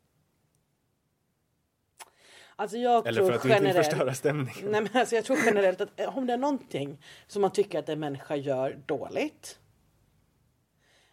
Alltså 2.61 2.77
jag 2.77 3.07
Eller 3.07 3.21
tror 3.21 3.29
för 3.29 3.37
att 3.37 3.43
du 3.43 3.49
inte 3.49 3.61
vill 3.61 3.69
generellt... 3.69 3.87
förstöra 3.87 4.15
stämningen? 4.15 4.71
Nej, 4.71 4.81
men 4.81 5.01
alltså 5.01 5.15
jag 5.15 5.25
tror 5.25 5.39
generellt 5.45 5.81
att 5.81 6.01
eh, 6.01 6.19
om 6.19 6.27
det 6.27 6.33
är 6.33 6.39
någonting 6.39 7.03
som 7.27 7.43
man 7.43 7.53
tycker 7.53 7.79
att 7.79 7.89
en 7.89 8.01
människa 8.01 8.37
gör 8.37 8.79
dåligt 8.87 9.59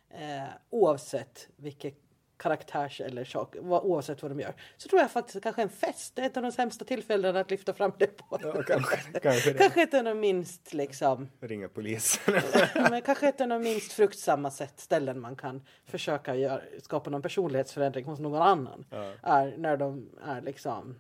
eh, 0.10 0.50
oavsett 0.70 1.48
vilken 1.56 1.92
karaktärs 2.38 3.02
eller 3.02 3.26
sak, 3.26 3.56
oavsett 3.62 4.22
vad 4.22 4.32
de 4.32 4.40
gör 4.40 4.54
så 4.78 4.90
tror 4.90 5.02
jag 5.02 5.12
faktiskt 5.12 5.44
kanske 5.44 5.62
en 5.62 5.70
fest 5.70 6.20
är 6.20 6.24
ett 6.24 6.38
av 6.38 6.44
de 6.44 6.52
sämsta 6.52 6.86
tillfällena 6.86 7.40
att 7.40 7.52
lyfta 7.52 7.74
fram 7.74 7.92
det 8.00 8.18
på. 8.18 8.40
Ja, 8.42 8.64
kanske, 8.68 9.20
kanske. 9.20 9.54
Kanske 9.54 9.82
ett 9.82 9.94
av 9.94 10.04
de 10.04 10.20
minst 10.20 10.74
liksom, 10.74 11.30
Ringa 11.42 11.70
polisen. 11.70 12.42
men 12.90 13.02
kanske 13.02 13.28
ett 13.28 13.42
av 13.42 13.48
de 13.48 13.62
minst 13.62 13.92
fruktsamma 13.92 14.52
sätt, 14.52 14.80
ställen 14.80 15.20
man 15.20 15.36
kan 15.36 15.66
försöka 15.86 16.36
göra, 16.36 16.62
skapa 16.84 17.10
någon 17.10 17.22
personlighetsförändring 17.22 18.06
hos 18.06 18.20
någon 18.20 18.42
annan. 18.42 18.86
Är 19.22 19.58
när 19.58 19.78
de 19.78 20.10
är 20.24 20.42
liksom 20.42 20.96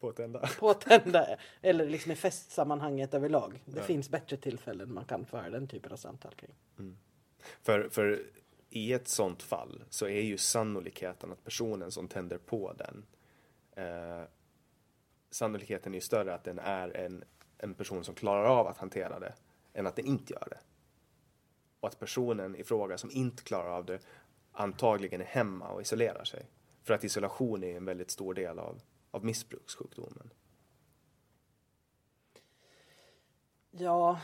Påtända. 0.00 0.48
påtända 0.58 1.26
eller 1.62 1.86
liksom 1.86 2.12
i 2.12 2.16
festsammanhanget 2.16 3.14
överlag. 3.14 3.62
Det 3.64 3.82
finns 3.82 4.08
bättre 4.08 4.36
tillfällen 4.36 4.94
man 4.94 5.04
kan 5.04 5.26
föra 5.26 5.50
den 5.50 5.68
typen 5.68 5.92
av 5.92 5.96
samtal 5.96 6.34
kring. 6.34 6.54
För, 7.62 7.88
för 7.88 8.22
i 8.70 8.92
ett 8.92 9.08
sånt 9.08 9.42
fall 9.42 9.84
så 9.90 10.06
är 10.06 10.20
ju 10.20 10.38
sannolikheten 10.38 11.32
att 11.32 11.44
personen 11.44 11.90
som 11.90 12.08
tänder 12.08 12.38
på 12.38 12.72
den 12.72 13.06
eh, 13.76 14.24
sannolikheten 15.30 15.92
är 15.92 15.96
ju 15.96 16.00
större 16.00 16.34
att 16.34 16.44
den 16.44 16.58
är 16.58 16.96
en, 16.96 17.24
en 17.58 17.74
person 17.74 18.04
som 18.04 18.14
klarar 18.14 18.44
av 18.44 18.66
att 18.66 18.78
hantera 18.78 19.18
det 19.18 19.34
än 19.72 19.86
att 19.86 19.96
den 19.96 20.06
inte 20.06 20.32
gör 20.32 20.48
det. 20.50 20.58
Och 21.80 21.88
att 21.88 21.98
personen 21.98 22.56
i 22.56 22.64
fråga 22.64 22.98
som 22.98 23.10
inte 23.10 23.42
klarar 23.42 23.70
av 23.70 23.84
det 23.84 23.98
antagligen 24.52 25.20
är 25.20 25.24
hemma 25.24 25.68
och 25.68 25.82
isolerar 25.82 26.24
sig. 26.24 26.46
För 26.82 26.94
att 26.94 27.04
isolation 27.04 27.64
är 27.64 27.76
en 27.76 27.84
väldigt 27.84 28.10
stor 28.10 28.34
del 28.34 28.58
av, 28.58 28.80
av 29.16 29.24
missbrukssjukdomen. 29.24 30.30
Ja, 33.70 34.20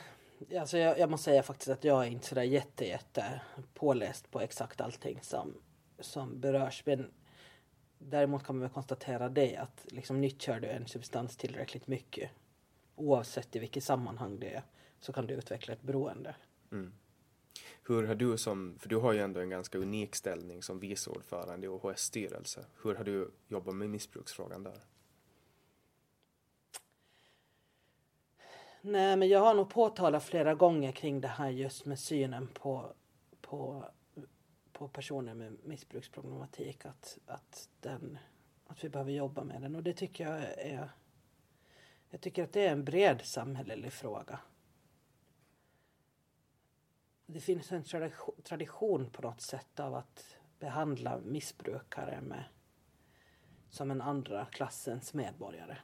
alltså 0.59 0.79
jag, 0.79 0.99
jag 0.99 1.11
måste 1.11 1.25
säga 1.25 1.43
faktiskt 1.43 1.69
att 1.69 1.85
jag 1.85 2.07
är 2.07 2.11
inte 2.11 2.27
sådär 2.27 2.43
jätte, 2.43 2.85
jätte 2.85 3.41
påläst 3.75 4.31
på 4.31 4.41
exakt 4.41 4.81
allting 4.81 5.19
som, 5.23 5.55
som 5.99 6.41
berörs. 6.41 6.83
Men 6.87 7.11
däremot 7.99 8.45
kan 8.45 8.57
man 8.57 8.61
väl 8.61 8.71
konstatera 8.71 9.29
det 9.29 9.57
att 9.57 9.87
liksom 9.91 10.21
nyttjar 10.21 10.61
du 10.61 10.69
en 10.69 10.87
substans 10.87 11.37
tillräckligt 11.37 11.87
mycket 11.87 12.31
oavsett 12.97 13.57
i 13.57 13.59
vilket 13.59 13.85
sammanhang 13.85 14.41
det 14.41 14.55
är 14.55 14.63
så 15.01 15.13
kan 15.13 15.27
du 15.27 15.35
utveckla 15.35 15.75
ett 15.75 15.83
beroende. 15.83 16.35
Hur 17.85 18.03
har 18.03 18.15
du 18.15 18.39
som, 18.39 18.79
för 18.79 18.89
du 18.89 18.97
har 18.97 19.13
ju 19.13 19.19
ändå 19.19 19.41
en 19.41 19.51
ganska 19.51 19.79
unik 19.79 20.15
ställning 20.15 20.63
som 20.63 20.79
vice 20.79 21.11
ordförande 21.11 21.67
i 21.67 21.69
OHS 21.69 22.01
styrelse. 22.01 22.67
Hur 22.83 22.95
har 22.95 23.05
du 23.05 23.31
jobbat 23.49 23.75
med 23.75 23.91
missbruksfrågan 23.91 24.63
där? 24.63 24.81
Nej, 28.81 29.17
men 29.17 29.29
jag 29.29 29.41
har 29.41 29.55
nog 29.55 29.71
påtalat 29.71 30.25
flera 30.25 30.55
gånger 30.55 30.93
kring 30.93 31.21
det 31.21 31.29
här 31.29 31.51
just 31.51 31.85
med 31.85 31.99
synen 31.99 32.49
på, 32.55 32.93
på, 33.41 33.85
på 34.73 34.89
personer 34.89 35.35
med 35.35 35.57
missbruksproblematik. 35.65 36.87
Att, 36.87 37.19
att, 37.27 37.69
den, 37.81 38.19
att 38.67 38.85
vi 38.85 38.89
behöver 38.89 39.13
jobba 39.13 39.45
med 39.45 39.63
den. 39.63 39.77
Och 39.77 39.83
det 39.83 39.93
tycker 39.93 40.25
jag 40.25 40.39
är... 40.43 40.91
Jag 42.11 42.21
tycker 42.21 42.45
att 42.45 42.53
det 42.53 42.67
är 42.67 42.73
en 42.73 42.85
bred 42.85 43.21
samhällelig 43.25 43.93
fråga. 43.93 44.41
Det 47.27 47.41
finns 47.41 47.73
en 47.73 47.85
tradition, 48.45 49.11
på 49.11 49.23
något 49.23 49.41
sätt 49.41 49.81
av 49.81 49.95
att 49.95 50.37
behandla 50.59 51.19
missbrukare 51.19 52.21
med, 52.21 52.45
som 53.71 53.91
en 53.91 54.01
andra 54.01 54.47
klassens 54.47 55.15
medborgare. 55.15 55.79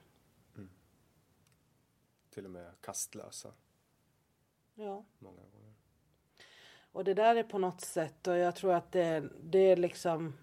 Till 2.31 2.45
och 2.45 2.51
med 2.51 2.81
kastlösa 2.81 3.53
Ja. 4.75 5.05
många 5.19 5.43
gånger. 5.43 5.75
Och 6.93 7.05
det 7.05 7.15
där 7.15 7.37
är 7.37 7.43
på 7.43 7.59
något 7.59 7.81
sätt, 7.81 8.27
och 8.27 8.37
jag 8.37 8.57
tror 8.57 8.75
att 8.75 8.93
det, 8.93 9.29
det 9.43 9.59
är 9.59 9.77
liksom 9.77 10.37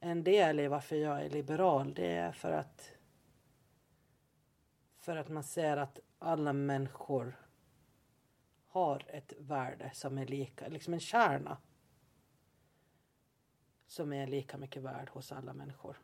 en 0.00 0.24
del 0.24 0.60
i 0.60 0.68
varför 0.68 0.96
jag 0.96 1.24
är 1.24 1.30
liberal. 1.30 1.94
Det 1.94 2.12
är 2.16 2.32
för 2.32 2.52
att 2.52 2.90
för 4.96 5.16
att 5.16 5.28
man 5.28 5.44
ser 5.44 5.76
att 5.76 5.98
alla 6.18 6.52
människor 6.52 7.45
har 8.76 9.04
ett 9.08 9.32
värde 9.38 9.90
som 9.94 10.18
är 10.18 10.26
lika, 10.26 10.68
liksom 10.68 10.94
en 10.94 11.00
kärna 11.00 11.58
som 13.86 14.12
är 14.12 14.26
lika 14.26 14.58
mycket 14.58 14.82
värd 14.82 15.08
hos 15.08 15.32
alla 15.32 15.52
människor. 15.52 16.00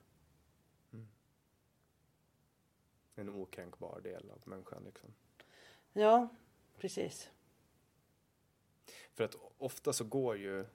En 3.14 3.28
okränkbar 3.28 4.00
del 4.00 4.30
av 4.30 4.42
människan 4.44 4.84
liksom. 4.84 5.14
Ja, 5.92 6.28
precis. 6.78 7.30
För 9.14 9.24
att 9.24 9.36
ofta 9.58 9.92
så 9.92 10.04
går 10.04 10.36
ju, 10.36 10.66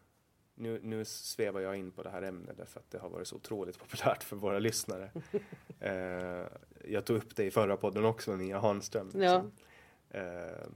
nu, 0.55 0.79
nu 0.83 1.05
svävar 1.05 1.61
jag 1.61 1.77
in 1.77 1.91
på 1.91 2.03
det 2.03 2.09
här 2.09 2.21
ämnet 2.21 2.57
därför 2.57 2.79
att 2.79 2.91
det 2.91 2.99
har 2.99 3.09
varit 3.09 3.27
så 3.27 3.35
otroligt 3.35 3.79
populärt 3.79 4.23
för 4.23 4.35
våra 4.35 4.59
lyssnare. 4.59 5.11
eh, 5.79 6.47
jag 6.91 7.05
tog 7.05 7.17
upp 7.17 7.35
det 7.35 7.45
i 7.45 7.51
förra 7.51 7.77
podden 7.77 8.05
också, 8.05 8.35
Nia 8.35 8.59
Hanström. 8.59 9.11
Ja. 9.13 9.19
Liksom. 9.19 9.51
Eh, 10.09 10.67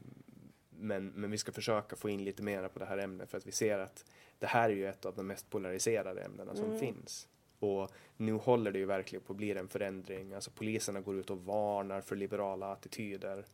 men, 0.81 1.07
men 1.07 1.31
vi 1.31 1.37
ska 1.37 1.51
försöka 1.51 1.95
få 1.95 2.09
in 2.09 2.23
lite 2.23 2.43
mer 2.43 2.67
på 2.67 2.79
det 2.79 2.85
här 2.85 2.97
ämnet 2.97 3.29
för 3.29 3.37
att 3.37 3.47
vi 3.47 3.51
ser 3.51 3.79
att 3.79 4.05
det 4.39 4.47
här 4.47 4.69
är 4.69 4.73
ju 4.73 4.87
ett 4.87 5.05
av 5.05 5.15
de 5.15 5.27
mest 5.27 5.49
polariserade 5.49 6.21
ämnena 6.21 6.55
som 6.55 6.79
finns. 6.79 7.27
Och 7.59 7.91
nu 8.17 8.33
håller 8.33 8.71
det 8.71 8.79
ju 8.79 8.85
verkligen 8.85 9.23
på 9.23 9.33
att 9.33 9.37
bli 9.37 9.51
en 9.51 9.67
förändring. 9.67 10.33
Alltså 10.33 10.51
poliserna 10.51 11.01
går 11.01 11.19
ut 11.19 11.29
och 11.29 11.45
varnar 11.45 12.01
för 12.01 12.15
liberala 12.15 12.71
attityder 12.71 13.45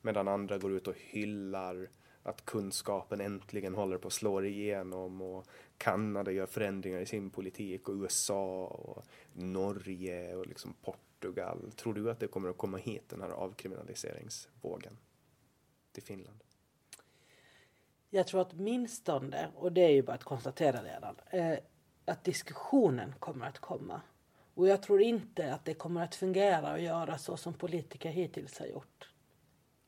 medan 0.00 0.28
andra 0.28 0.58
går 0.58 0.72
ut 0.72 0.88
och 0.88 0.96
hyllar 0.98 1.88
att 2.22 2.44
kunskapen 2.44 3.20
äntligen 3.20 3.74
håller 3.74 3.98
på 3.98 4.08
att 4.08 4.12
slå 4.12 4.44
igenom 4.44 5.22
och 5.22 5.46
Kanada 5.78 6.30
gör 6.30 6.46
förändringar 6.46 7.00
i 7.00 7.06
sin 7.06 7.30
politik 7.30 7.88
och 7.88 7.94
USA 7.94 8.66
och 8.66 9.04
Norge 9.32 10.34
och 10.36 10.46
liksom 10.46 10.74
Portugal. 10.82 11.70
Tror 11.76 11.94
du 11.94 12.10
att 12.10 12.20
det 12.20 12.26
kommer 12.26 12.48
att 12.48 12.58
komma 12.58 12.78
hit 12.78 13.08
den 13.08 13.20
här 13.20 13.30
avkriminaliseringsvågen 13.30 14.96
till 15.92 16.02
Finland? 16.02 16.44
Jag 18.14 18.26
tror 18.26 18.46
åtminstone, 18.50 19.48
och 19.56 19.72
det 19.72 19.80
är 19.80 19.90
ju 19.90 20.02
bara 20.02 20.12
att 20.12 20.24
konstatera 20.24 20.82
redan, 20.82 21.16
eh, 21.30 21.58
att 22.04 22.24
diskussionen 22.24 23.14
kommer 23.18 23.46
att 23.46 23.58
komma. 23.58 24.00
Och 24.54 24.68
jag 24.68 24.82
tror 24.82 25.02
inte 25.02 25.54
att 25.54 25.64
det 25.64 25.74
kommer 25.74 26.04
att 26.04 26.14
fungera 26.14 26.72
och 26.72 26.80
göra 26.80 27.18
så 27.18 27.36
som 27.36 27.54
politiker 27.54 28.10
hittills 28.10 28.58
har 28.58 28.66
gjort. 28.66 29.08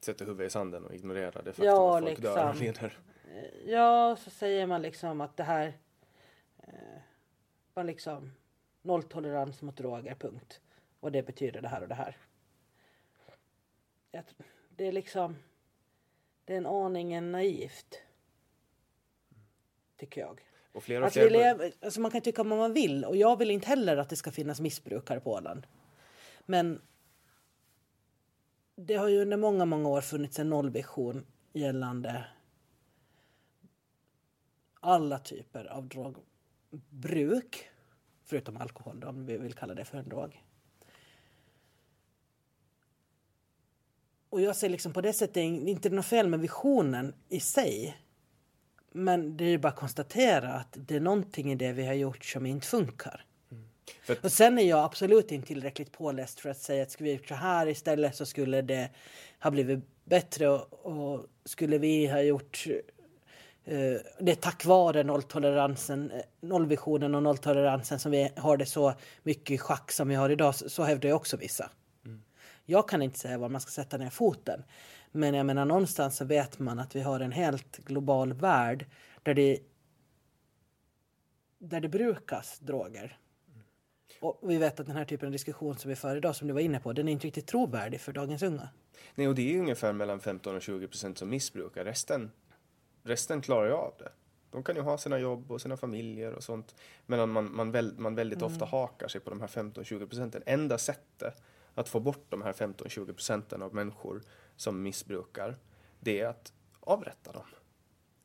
Sätter 0.05 0.27
huvudet 0.27 0.47
i 0.47 0.51
sanden 0.51 0.85
och 0.85 0.95
ignorerar 0.95 1.43
det 1.43 1.53
faktum 1.53 1.65
Ja, 1.65 1.99
att 1.99 2.05
folk 2.05 2.23
dör 2.23 2.49
och 2.49 2.55
liksom. 2.61 2.67
lider. 2.67 2.99
Ja, 3.67 4.17
så 4.17 4.31
säger 4.31 4.67
man 4.67 4.83
liksom 4.83 5.21
att 5.21 5.37
det 5.37 5.45
här 5.45 5.79
eh, 6.59 7.01
var 7.75 7.85
liksom 7.85 8.33
nolltolerans 8.83 9.63
mot 9.63 9.77
droger, 9.77 10.15
punkt. 10.15 10.61
Och 11.01 11.13
det 11.13 11.23
betyder 11.23 11.63
det 11.63 11.69
här 11.69 11.83
och 11.83 11.89
det 11.89 11.95
här. 11.95 12.17
Det 14.77 14.87
är 14.87 14.93
liksom, 14.93 15.37
det 16.45 16.53
är 16.53 16.59
en 16.59 16.67
aningen 16.67 17.33
naivt. 17.33 18.03
Tycker 20.05 20.21
jag. 20.21 20.41
Och 20.73 20.83
fler 20.83 21.03
och 21.03 21.13
fler 21.13 21.31
lever, 21.31 21.73
alltså 21.81 22.01
man 22.01 22.11
kan 22.11 22.21
tycka 22.21 22.43
vad 22.43 22.59
man 22.59 22.73
vill 22.73 23.05
och 23.05 23.17
jag 23.17 23.39
vill 23.39 23.51
inte 23.51 23.67
heller 23.67 23.97
att 23.97 24.09
det 24.09 24.17
ska 24.17 24.31
finnas 24.31 24.61
missbrukare 24.61 25.21
på 25.21 25.33
Åland. 25.33 25.67
Men 26.47 26.81
det 28.77 28.95
har 28.95 29.09
ju 29.09 29.23
under 29.23 29.37
många, 29.37 29.65
många 29.65 29.89
år 29.89 30.01
funnits 30.01 30.39
en 30.39 30.51
nollvision 30.51 31.27
gällande 31.53 32.25
alla 34.81 35.19
typer 35.19 35.65
av 35.65 35.89
drogbruk. 35.89 37.71
Förutom 38.25 38.57
alkohol 38.57 39.01
då, 39.01 39.09
om 39.09 39.27
vi 39.27 39.39
vill 39.39 39.55
kalla 39.55 39.75
det 39.75 39.85
för 39.85 39.99
en 39.99 40.09
drog. 40.09 40.43
Och 44.29 44.41
jag 44.41 44.57
ser 44.57 44.69
liksom 44.69 44.93
på 44.93 45.01
det 45.01 45.13
sättet 45.13 45.37
inte 45.37 45.91
något 45.91 46.07
fel 46.07 46.29
med 46.29 46.41
visionen 46.41 47.15
i 47.29 47.41
sig. 47.41 48.04
Men 48.97 49.37
det 49.37 49.45
är 49.45 49.49
ju 49.49 49.59
bara 49.59 49.69
att 49.69 49.77
konstatera 49.77 50.53
att 50.53 50.69
det 50.73 50.97
är 50.97 51.01
någonting 51.01 51.53
i 51.53 51.55
det 51.55 51.73
vi 51.73 51.87
har 51.87 51.95
gjort 51.95 52.25
som 52.25 52.47
inte 52.47 52.67
funkar. 52.67 53.25
Att- 54.09 54.25
Och 54.25 54.33
sen 54.33 54.59
är 54.59 54.63
jag 54.63 54.85
absolut 54.85 55.33
inte 55.33 55.47
tillräckligt 55.47 55.93
påläst 55.93 56.41
för 56.41 56.49
att 56.51 56.59
säga 56.59 56.83
att 56.83 56.91
skulle 56.91 57.09
vi 57.11 57.17
gjort 57.17 57.29
så 57.29 57.35
här 57.35 57.67
istället 57.69 58.17
så 58.17 58.27
skulle 58.27 58.63
det 58.63 58.91
ha 59.41 59.51
blivit 59.51 59.85
bättre 60.05 60.49
och, 60.49 60.87
och 60.87 61.27
skulle 61.45 61.79
vi 61.79 62.07
ha 62.07 62.21
gjort 62.21 62.67
eh, 63.65 63.75
det 64.21 64.33
är 64.33 64.35
tack 64.35 64.65
vare 64.65 65.03
nolltoleransen, 65.03 66.11
eh, 66.11 66.21
nollvisionen 66.41 67.15
och 67.15 67.23
nolltoleransen 67.23 67.99
som 67.99 68.13
vi 68.13 68.31
har 68.37 68.57
det 68.57 68.67
så 68.67 68.95
mycket 69.23 69.51
i 69.55 69.59
schack 69.59 69.93
som 69.93 70.09
vi 70.09 70.15
har 70.15 70.31
idag, 70.31 70.55
så, 70.55 70.69
så 70.69 70.83
hävdar 70.83 71.09
ju 71.09 71.15
också 71.15 71.37
vissa. 71.37 71.71
Jag 72.67 72.89
kan 72.89 73.03
inte 73.03 73.19
säga 73.19 73.39
var 73.39 73.49
man 73.49 73.61
ska 73.61 73.71
sätta 73.71 73.97
ner 73.97 74.11
foten. 74.11 74.65
Men 75.17 75.35
jag 75.35 75.47
menar 75.47 75.65
någonstans 75.65 76.17
så 76.17 76.25
vet 76.25 76.59
man 76.59 76.79
att 76.79 76.97
vi 76.97 77.01
har 77.01 77.21
en 77.21 77.33
helt 77.33 77.77
global 77.77 78.33
värld 78.33 78.87
där 79.23 79.35
det, 79.35 79.59
där 81.59 81.81
det 81.81 81.89
brukas 81.89 82.59
droger. 82.59 83.19
Och 84.21 84.41
vi 84.43 84.57
vet 84.57 84.81
att 84.81 84.87
den 84.87 84.97
här 84.97 85.05
typen 85.05 85.27
av 85.27 85.33
diskussion 85.33 85.79
som 85.79 85.89
vi 85.89 85.97
för 85.97 86.17
idag, 86.17 86.37
som 86.37 86.49
du 86.49 86.55
var 86.55 86.61
inne 86.61 86.81
på, 86.81 86.93
den 86.93 87.09
är 87.09 87.13
inte 87.13 87.27
riktigt 87.27 87.47
trovärdig 87.47 88.01
för 88.01 88.13
dagens 88.13 88.43
unga. 88.43 88.69
Nej, 89.15 89.29
och 89.29 89.35
det 89.35 89.55
är 89.55 89.59
ungefär 89.59 89.93
mellan 89.93 90.21
15 90.21 90.57
och 90.57 90.63
20 90.63 90.89
procent 90.89 91.19
som 91.19 91.31
missbrukar. 91.31 91.85
Resten, 91.85 92.31
resten 93.03 93.43
klarar 93.43 93.67
ju 93.67 93.73
av 93.73 93.95
det. 93.99 94.13
De 94.51 94.63
kan 94.63 94.77
ju 94.77 94.83
ha 94.83 94.99
sina 94.99 95.19
jobb 95.19 95.53
och 95.53 95.61
sina 95.61 95.77
familjer 95.77 96.33
och 96.33 96.43
sånt. 96.43 96.75
Medan 97.07 97.31
man, 97.31 97.57
man, 97.57 97.71
väl, 97.71 97.99
man 97.99 98.15
väldigt 98.15 98.43
ofta 98.43 98.65
hakar 98.65 99.09
sig 99.09 99.21
på 99.21 99.31
de 99.31 99.41
här 99.41 99.49
15-20 99.49 100.07
procenten. 100.07 100.43
Enda 100.47 100.79
sättet 100.79 101.43
att 101.75 101.89
få 101.89 102.01
bort 102.01 102.27
de 102.29 102.43
här 102.43 102.53
15-20 102.53 103.13
procenten 103.13 103.63
av 103.63 103.75
människor 103.75 104.23
som 104.57 104.83
missbrukar, 104.83 105.59
det 106.01 106.21
är 106.21 106.27
att 106.27 106.53
avrätta 106.81 107.33
dem. 107.33 107.47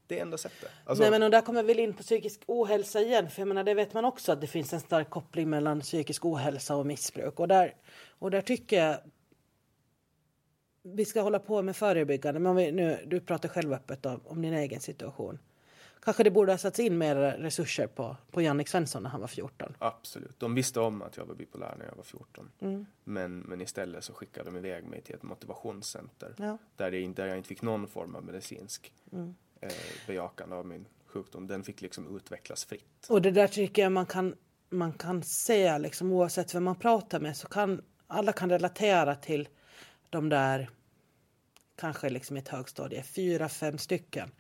Det 0.07 0.17
är 0.17 0.21
enda 0.21 0.37
sättet. 0.37 0.71
Alltså, 0.85 1.01
Nej 1.01 1.11
men 1.11 1.23
och 1.23 1.31
där 1.31 1.41
kommer 1.41 1.63
vi 1.63 1.81
in 1.81 1.93
på 1.93 2.03
psykisk 2.03 2.41
ohälsa 2.45 3.01
igen. 3.01 3.29
För 3.29 3.41
jag 3.41 3.47
menar 3.47 3.63
det 3.63 3.73
vet 3.73 3.93
man 3.93 4.05
också 4.05 4.31
att 4.31 4.41
det 4.41 4.47
finns 4.47 4.73
en 4.73 4.79
stark 4.79 5.09
koppling 5.09 5.49
mellan 5.49 5.81
psykisk 5.81 6.25
ohälsa 6.25 6.75
och 6.75 6.85
missbruk. 6.85 7.39
Och 7.39 7.47
där, 7.47 7.75
och 8.19 8.31
där 8.31 8.41
tycker 8.41 8.85
jag 8.85 8.97
vi 10.83 11.05
ska 11.05 11.21
hålla 11.21 11.39
på 11.39 11.61
med 11.61 11.75
förebyggande. 11.75 12.39
Men 12.39 12.49
om 12.49 12.55
vi 12.55 12.71
nu, 12.71 13.05
du 13.07 13.19
pratar 13.19 13.49
själv 13.49 13.73
öppet 13.73 14.05
om, 14.05 14.21
om 14.25 14.41
din 14.41 14.53
egen 14.53 14.79
situation. 14.79 15.39
Kanske 16.01 16.23
det 16.23 16.31
borde 16.31 16.51
ha 16.51 16.57
satts 16.57 16.79
in 16.79 16.97
mer 16.97 17.15
resurser 17.15 17.87
på, 17.87 18.17
på 18.31 18.41
Jannik 18.41 18.67
Svensson 18.67 19.03
när 19.03 19.09
han 19.09 19.21
var 19.21 19.27
14. 19.27 19.73
Absolut. 19.79 20.39
De 20.39 20.55
visste 20.55 20.79
om 20.79 21.01
att 21.01 21.17
jag 21.17 21.25
var 21.25 21.35
bipolär 21.35 21.75
när 21.77 21.85
jag 21.85 21.95
var 21.95 22.03
14. 22.03 22.51
Mm. 22.59 22.85
Men, 23.03 23.39
men 23.39 23.61
istället 23.61 24.03
så 24.03 24.13
skickade 24.13 24.51
de 24.51 24.57
iväg 24.57 24.83
mig 24.85 25.01
till 25.01 25.15
ett 25.15 25.23
motivationscenter. 25.23 26.33
Ja. 26.37 26.57
Där, 26.75 26.91
det, 26.91 27.07
där 27.07 27.27
jag 27.27 27.37
inte 27.37 27.49
fick 27.49 27.61
någon 27.61 27.87
form 27.87 28.15
av 28.15 28.23
medicinsk 28.23 28.93
Mm. 29.11 29.35
eh, 29.61 29.69
bejakande 30.07 30.55
av 30.55 30.65
min 30.65 30.85
sjukdom. 31.05 31.47
Den 31.47 31.63
fick 31.63 31.81
liksom 31.81 32.15
utvecklas 32.15 32.65
fritt. 32.65 33.05
Och 33.09 33.21
det 33.21 33.31
där 33.31 33.47
tycker 33.47 33.81
jag 33.81 33.91
man 33.91 34.05
kan, 34.05 34.35
man 34.69 34.93
kan 34.93 35.23
se, 35.23 35.77
liksom, 35.79 36.11
oavsett 36.11 36.55
vem 36.55 36.63
man 36.63 36.75
pratar 36.75 37.19
med, 37.19 37.37
så 37.37 37.47
kan 37.47 37.81
alla 38.07 38.31
kan 38.31 38.49
relatera 38.49 39.15
till 39.15 39.47
de 40.09 40.29
där, 40.29 40.69
kanske 41.79 42.09
liksom 42.09 42.37
i 42.37 42.39
ett 42.39 42.47
högstadie, 42.47 43.03
fyra, 43.03 43.49
fem 43.49 43.77
stycken, 43.77 44.31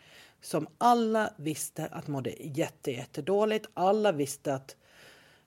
som 0.41 0.67
alla 0.77 1.33
visste 1.37 1.87
att 1.87 2.07
mådde 2.07 2.33
jätte, 2.39 2.91
jättedåligt. 2.91 3.69
Alla 3.73 4.11
visste 4.11 4.53
att, 4.53 4.77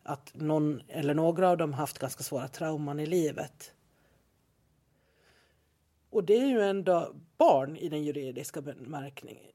att 0.02 0.34
någon 0.34 0.82
eller 0.88 1.14
några 1.14 1.48
av 1.48 1.56
dem 1.56 1.72
haft 1.72 1.98
ganska 1.98 2.22
svåra 2.22 2.48
trauman 2.48 3.00
i 3.00 3.06
livet. 3.06 3.74
Och 6.10 6.24
det 6.24 6.36
är 6.36 6.46
ju 6.46 6.62
ändå 6.62 7.14
barn 7.38 7.76
i 7.76 7.88
den 7.88 8.04
juridiska 8.04 8.62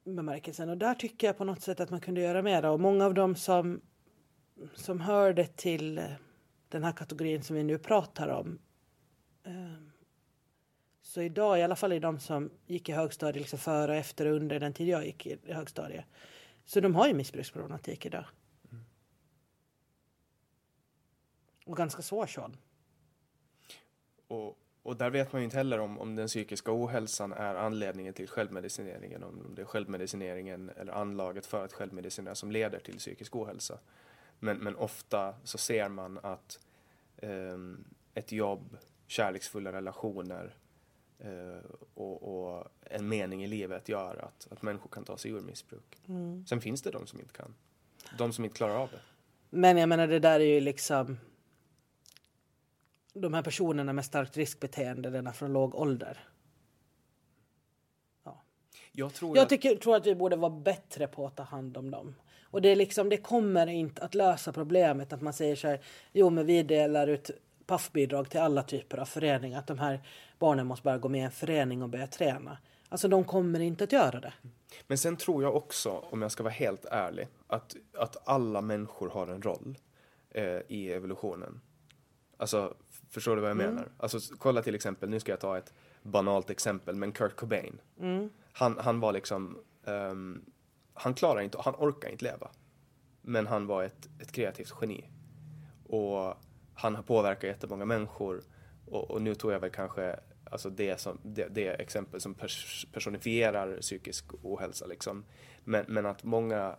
bemärkelsen. 0.03 0.69
Och 0.69 0.77
där 0.77 0.93
tycker 0.93 1.27
jag 1.27 1.37
på 1.37 1.43
något 1.43 1.61
sätt 1.61 1.79
att 1.79 1.89
man 1.89 2.01
kunde 2.01 2.21
göra 2.21 2.41
mer. 2.41 2.65
Och 2.65 2.79
många 2.79 3.05
av 3.05 3.13
dem 3.13 3.35
som, 3.35 3.81
som 4.75 5.01
hörde 5.01 5.47
till 5.47 6.01
den 6.69 6.83
här 6.83 6.91
kategorin 6.91 7.43
som 7.43 7.55
vi 7.55 7.63
nu 7.63 7.77
pratar 7.77 8.27
om. 8.27 8.59
eh, 9.43 9.86
så 11.17 11.21
idag, 11.21 11.59
i 11.59 11.63
alla 11.63 11.75
fall 11.75 11.93
i 11.93 11.99
de 11.99 12.19
som 12.19 12.49
gick 12.65 12.89
i 12.89 12.91
högstadiet, 12.91 13.41
liksom 13.41 13.59
före, 13.59 13.97
efter 13.97 14.25
och 14.25 14.35
under 14.35 14.59
den 14.59 14.73
tid 14.73 14.87
jag 14.87 15.05
gick 15.05 15.25
i 15.25 15.37
högstadiet. 15.53 16.05
Så 16.65 16.79
de 16.79 16.95
har 16.95 17.07
ju 17.07 17.13
missbruksproblematik 17.13 18.05
idag. 18.05 18.25
Och 21.65 21.77
ganska 21.77 22.01
svår 22.01 22.27
sådan. 22.27 22.57
Och, 24.27 24.57
och 24.83 24.97
där 24.97 25.09
vet 25.09 25.31
man 25.31 25.41
ju 25.41 25.45
inte 25.45 25.57
heller 25.57 25.79
om, 25.79 25.99
om 25.99 26.15
den 26.15 26.27
psykiska 26.27 26.71
ohälsan 26.73 27.33
är 27.33 27.55
anledningen 27.55 28.13
till 28.13 28.27
självmedicineringen. 28.27 29.23
Om 29.23 29.53
det 29.55 29.61
är 29.61 29.65
självmedicineringen 29.65 30.71
eller 30.77 30.93
anlaget 30.93 31.45
för 31.45 31.65
att 31.65 31.73
självmedicinera 31.73 32.35
som 32.35 32.51
leder 32.51 32.79
till 32.79 32.97
psykisk 32.97 33.35
ohälsa. 33.35 33.79
Men, 34.39 34.57
men 34.57 34.75
ofta 34.75 35.35
så 35.43 35.57
ser 35.57 35.89
man 35.89 36.19
att 36.23 36.59
ehm, 37.17 37.83
ett 38.13 38.31
jobb, 38.31 38.77
kärleksfulla 39.07 39.71
relationer 39.71 40.55
och, 41.93 42.23
och, 42.23 42.67
en 42.81 43.09
mening 43.09 43.43
i 43.43 43.47
livet 43.47 43.89
gör 43.89 44.15
att, 44.25 44.47
att 44.51 44.61
människor 44.61 44.89
kan 44.89 45.03
ta 45.03 45.17
sig 45.17 45.31
ur 45.31 45.41
missbruk. 45.41 45.97
Mm. 46.07 46.45
Sen 46.45 46.61
finns 46.61 46.81
det 46.81 46.91
de 46.91 47.07
som 47.07 47.19
inte 47.19 47.33
kan. 47.33 47.55
De 48.17 48.33
som 48.33 48.43
inte 48.43 48.57
klarar 48.57 48.75
av 48.75 48.89
det. 48.89 48.99
Men 49.49 49.77
jag 49.77 49.89
menar 49.89 50.07
det 50.07 50.19
där 50.19 50.39
är 50.39 50.45
ju 50.45 50.59
liksom 50.59 51.17
de 53.13 53.33
här 53.33 53.41
personerna 53.41 53.93
med 53.93 54.05
starkt 54.05 54.37
riskbeteende, 54.37 55.09
denna 55.09 55.33
från 55.33 55.53
låg 55.53 55.75
ålder. 55.75 56.27
Ja. 58.23 58.41
Jag, 58.91 59.13
tror, 59.13 59.37
jag 59.37 59.43
att... 59.43 59.49
tycker, 59.49 59.75
tror 59.75 59.95
att 59.95 60.07
vi 60.07 60.15
borde 60.15 60.35
vara 60.35 60.51
bättre 60.51 61.07
på 61.07 61.27
att 61.27 61.35
ta 61.35 61.43
hand 61.43 61.77
om 61.77 61.91
dem. 61.91 62.15
Och 62.43 62.61
det, 62.61 62.69
är 62.69 62.75
liksom, 62.75 63.09
det 63.09 63.17
kommer 63.17 63.67
inte 63.67 64.01
att 64.01 64.15
lösa 64.15 64.53
problemet 64.53 65.13
att 65.13 65.21
man 65.21 65.33
säger 65.33 65.55
så 65.55 65.67
här, 65.67 65.81
jo 66.11 66.29
men 66.29 66.45
vi 66.45 66.63
delar 66.63 67.07
ut 67.07 67.31
paffbidrag 67.67 68.29
till 68.29 68.39
alla 68.39 68.63
typer 68.63 68.97
av 68.97 69.05
föreningar. 69.05 69.59
Att 69.59 69.67
de 69.67 69.79
här 69.79 70.01
barnen 70.39 70.67
måste 70.67 70.83
bara 70.83 70.97
gå 70.97 71.09
med 71.09 71.21
i 71.21 71.23
en 71.23 71.31
förening 71.31 71.83
och 71.83 71.89
börja 71.89 72.07
träna. 72.07 72.57
Alltså 72.89 73.07
de 73.07 73.23
kommer 73.23 73.59
inte 73.59 73.83
att 73.83 73.91
göra 73.91 74.19
det. 74.19 74.33
Men 74.87 74.97
sen 74.97 75.17
tror 75.17 75.43
jag 75.43 75.55
också, 75.55 75.89
om 75.89 76.21
jag 76.21 76.31
ska 76.31 76.43
vara 76.43 76.53
helt 76.53 76.85
ärlig, 76.85 77.27
att, 77.47 77.75
att 77.93 78.27
alla 78.27 78.61
människor 78.61 79.09
har 79.09 79.27
en 79.27 79.41
roll 79.41 79.77
eh, 80.29 80.59
i 80.67 80.91
evolutionen. 80.93 81.61
Alltså, 82.37 82.73
förstår 83.09 83.35
du 83.35 83.41
vad 83.41 83.49
jag 83.49 83.59
mm. 83.59 83.75
menar? 83.75 83.89
Alltså, 83.97 84.35
kolla 84.37 84.61
till 84.61 84.75
exempel, 84.75 85.09
nu 85.09 85.19
ska 85.19 85.31
jag 85.31 85.39
ta 85.39 85.57
ett 85.57 85.73
banalt 86.01 86.49
exempel, 86.49 86.95
men 86.95 87.11
Kurt 87.11 87.35
Cobain. 87.35 87.81
Mm. 87.99 88.29
Han, 88.51 88.77
han 88.79 88.99
var 88.99 89.13
liksom, 89.13 89.57
um, 89.83 90.45
han 90.93 91.13
klarar 91.13 91.41
inte, 91.41 91.57
han 91.61 91.75
orkar 91.77 92.09
inte 92.09 92.25
leva. 92.25 92.49
Men 93.21 93.47
han 93.47 93.67
var 93.67 93.83
ett, 93.83 94.09
ett 94.21 94.31
kreativt 94.31 94.73
geni. 94.81 95.09
Och 95.87 96.33
han 96.77 96.95
har 96.95 97.03
påverkat 97.03 97.43
jättemånga 97.43 97.85
människor. 97.85 98.41
Och, 98.85 99.11
och 99.11 99.21
nu 99.21 99.35
tog 99.35 99.51
jag 99.51 99.59
väl 99.59 99.69
kanske 99.69 100.19
alltså 100.43 100.69
det, 100.69 100.99
som, 100.99 101.19
det, 101.23 101.47
det 101.47 101.67
exempel 101.67 102.21
som 102.21 102.35
personifierar 102.91 103.77
psykisk 103.81 104.25
ohälsa. 104.41 104.85
Liksom. 104.85 105.25
Men, 105.63 105.85
men 105.87 106.05
att 106.05 106.23
många 106.23 106.75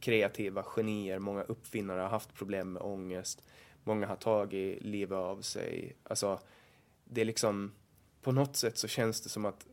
kreativa 0.00 0.62
genier, 0.62 1.18
många 1.18 1.42
uppfinnare 1.42 2.00
har 2.00 2.08
haft 2.08 2.34
problem 2.34 2.72
med 2.72 2.82
ångest. 2.82 3.42
Många 3.84 4.06
har 4.06 4.16
tagit 4.16 4.82
livet 4.82 5.16
av 5.16 5.40
sig. 5.40 5.96
Alltså, 6.02 6.40
det 7.04 7.20
är 7.20 7.24
liksom, 7.24 7.72
på 8.22 8.32
något 8.32 8.56
sätt 8.56 8.78
så 8.78 8.88
känns 8.88 9.20
det 9.20 9.28
som 9.28 9.44
att, 9.44 9.66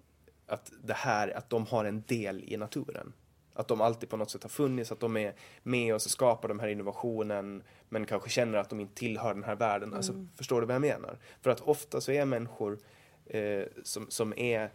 att 0.48 0.72
det 0.84 0.94
här, 0.94 1.38
att 1.38 1.50
de 1.50 1.66
har 1.66 1.86
en 1.86 2.04
del 2.08 2.44
i 2.48 2.58
naturen. 2.58 3.14
Att 3.58 3.68
de 3.68 3.82
alltid 3.82 4.10
på 4.10 4.18
något 4.18 4.30
sätt 4.30 4.44
har 4.44 4.50
funnits, 4.50 4.92
att 4.92 5.00
de 5.00 5.18
är 5.18 5.34
med 5.64 5.96
oss 5.96 6.06
och 6.06 6.12
skapar 6.12 6.48
den 6.48 6.60
här 6.60 6.68
innovationen 6.68 7.64
men 7.90 8.06
kanske 8.06 8.30
känner 8.30 8.58
att 8.58 8.70
de 8.70 8.80
inte 8.80 8.96
tillhör 8.96 9.34
den 9.34 9.44
här 9.44 9.56
världen. 9.56 9.94
Alltså, 9.94 10.12
mm. 10.12 10.24
Alltså, 10.24 10.38
förstår 10.38 10.62
du 10.62 10.68
vad 10.68 10.76
jag 10.76 10.82
menar? 10.82 11.18
För 11.42 11.50
att 11.50 11.62
ofta 11.62 12.02
så 12.02 12.12
är 12.12 12.26
människor 12.26 12.80
eh, 13.26 13.64
som, 13.84 14.06
som 14.10 14.34
är 14.38 14.72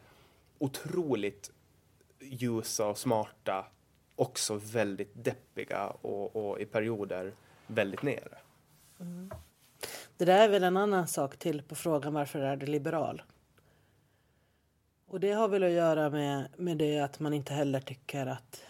otroligt 0.59 1.51
ljusa 2.21 2.87
och 2.87 2.99
smarta 2.99 3.67
också 4.17 4.61
väldigt 4.73 5.25
deppiga 5.25 5.87
och, 5.87 6.37
och 6.37 6.61
i 6.61 6.65
perioder 6.65 7.33
väldigt 7.67 8.03
nere. 8.03 8.39
Mm. 9.01 9.31
Det 10.17 10.25
där 10.25 10.45
är 10.45 10.49
väl 10.49 10.65
en 10.65 10.77
annan 10.77 11.09
sak 11.09 11.37
till 11.37 11.63
på 11.63 11.75
frågan 11.75 12.15
varför 12.15 12.39
är 12.39 12.57
du 12.57 12.67
liberal? 12.67 13.23
Och 15.07 15.21
det 15.21 15.33
har 15.33 15.49
väl 15.49 15.63
att 15.63 15.71
göra 15.71 16.11
med, 16.11 16.49
med 16.57 16.77
det 16.77 16.99
att 16.99 17.21
man 17.21 17.33
inte 17.33 17.53
heller 17.53 17.81
tycker 17.81 18.27
att 18.27 18.65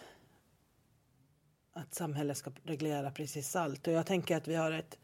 att 1.73 1.95
samhället 1.95 2.37
ska 2.37 2.51
reglera 2.63 3.11
precis 3.11 3.55
allt. 3.55 3.87
Och 3.87 3.93
jag 3.93 4.05
tänker 4.05 4.37
att 4.37 4.47
vi 4.47 4.55
har 4.55 4.71
ett 4.71 4.97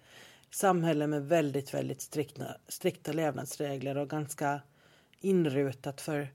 samhälle 0.50 1.08
med 1.08 1.28
väldigt, 1.28 1.74
väldigt 1.74 2.02
strikta, 2.02 2.46
strikta 2.68 3.12
levnadsregler 3.12 3.98
och 3.98 4.10
ganska 4.10 4.62
inrutat 5.20 6.02
för, 6.02 6.28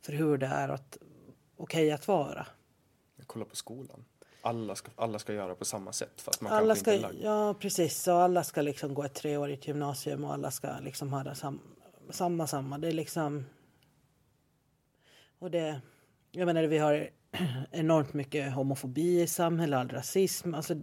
för 0.00 0.12
hur 0.12 0.38
det 0.38 0.46
är 0.46 0.70
okej 0.70 1.00
okay 1.56 1.90
att 1.90 2.08
vara. 2.08 2.46
Kolla 3.26 3.44
på 3.44 3.56
skolan. 3.56 4.04
Alla 4.42 4.74
ska, 4.74 4.90
alla 4.96 5.18
ska 5.18 5.32
göra 5.32 5.54
på 5.54 5.64
samma 5.64 5.92
sätt 5.92 6.20
fast 6.20 6.40
man 6.40 6.52
alla 6.52 6.74
ska, 6.74 6.94
inte 6.94 7.16
Ja 7.22 7.54
precis, 7.54 8.08
och 8.08 8.14
alla 8.14 8.44
ska 8.44 8.62
liksom 8.62 8.94
gå 8.94 9.04
ett 9.04 9.14
treårigt 9.14 9.68
gymnasium 9.68 10.24
och 10.24 10.32
alla 10.32 10.50
ska 10.50 10.78
liksom 10.80 11.12
ha 11.12 11.24
det 11.24 11.34
sam, 11.34 11.60
samma, 12.10 12.46
samma. 12.46 12.78
Det 12.78 12.88
är 12.88 12.92
liksom... 12.92 13.44
Och 15.38 15.50
det... 15.50 15.80
Jag 16.30 16.46
menar 16.46 16.62
vi 16.62 16.78
har 16.78 17.10
enormt 17.70 18.14
mycket 18.14 18.52
homofobi 18.52 19.22
i 19.22 19.26
samhället, 19.26 19.92
rasism. 19.92 20.54
Alltså 20.54 20.74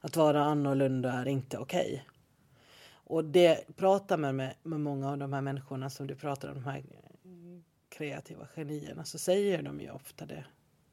att 0.00 0.16
vara 0.16 0.44
annorlunda 0.44 1.12
är 1.12 1.28
inte 1.28 1.58
okej. 1.58 1.92
Okay. 1.92 2.00
Och 2.92 3.24
det 3.24 3.76
pratar 3.76 4.16
man 4.16 4.36
med, 4.36 4.54
med 4.62 4.80
många 4.80 5.10
av 5.10 5.18
de 5.18 5.32
här 5.32 5.40
människorna 5.40 5.90
som 5.90 6.06
du 6.06 6.14
pratar 6.14 6.48
om, 6.48 6.54
de 6.54 6.64
här 6.64 6.82
kreativa 7.88 8.46
genierna, 8.46 9.04
så 9.04 9.18
säger 9.18 9.62
de 9.62 9.80
ju 9.80 9.90
ofta 9.90 10.26
det, 10.26 10.44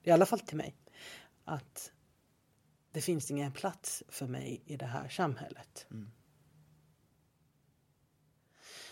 i 0.03 0.11
alla 0.11 0.25
fall 0.25 0.39
till 0.39 0.57
mig, 0.57 0.75
att 1.45 1.91
det 2.91 3.01
finns 3.01 3.31
ingen 3.31 3.51
plats 3.51 4.03
för 4.07 4.27
mig 4.27 4.61
i 4.65 4.77
det 4.77 4.85
här 4.85 5.09
samhället. 5.09 5.87
Mm. 5.91 6.11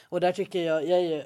Och 0.04 0.20
där 0.20 0.32
tycker 0.32 0.64
jag, 0.64 0.88
jag 0.88 1.00
är 1.00 1.16
ju 1.16 1.24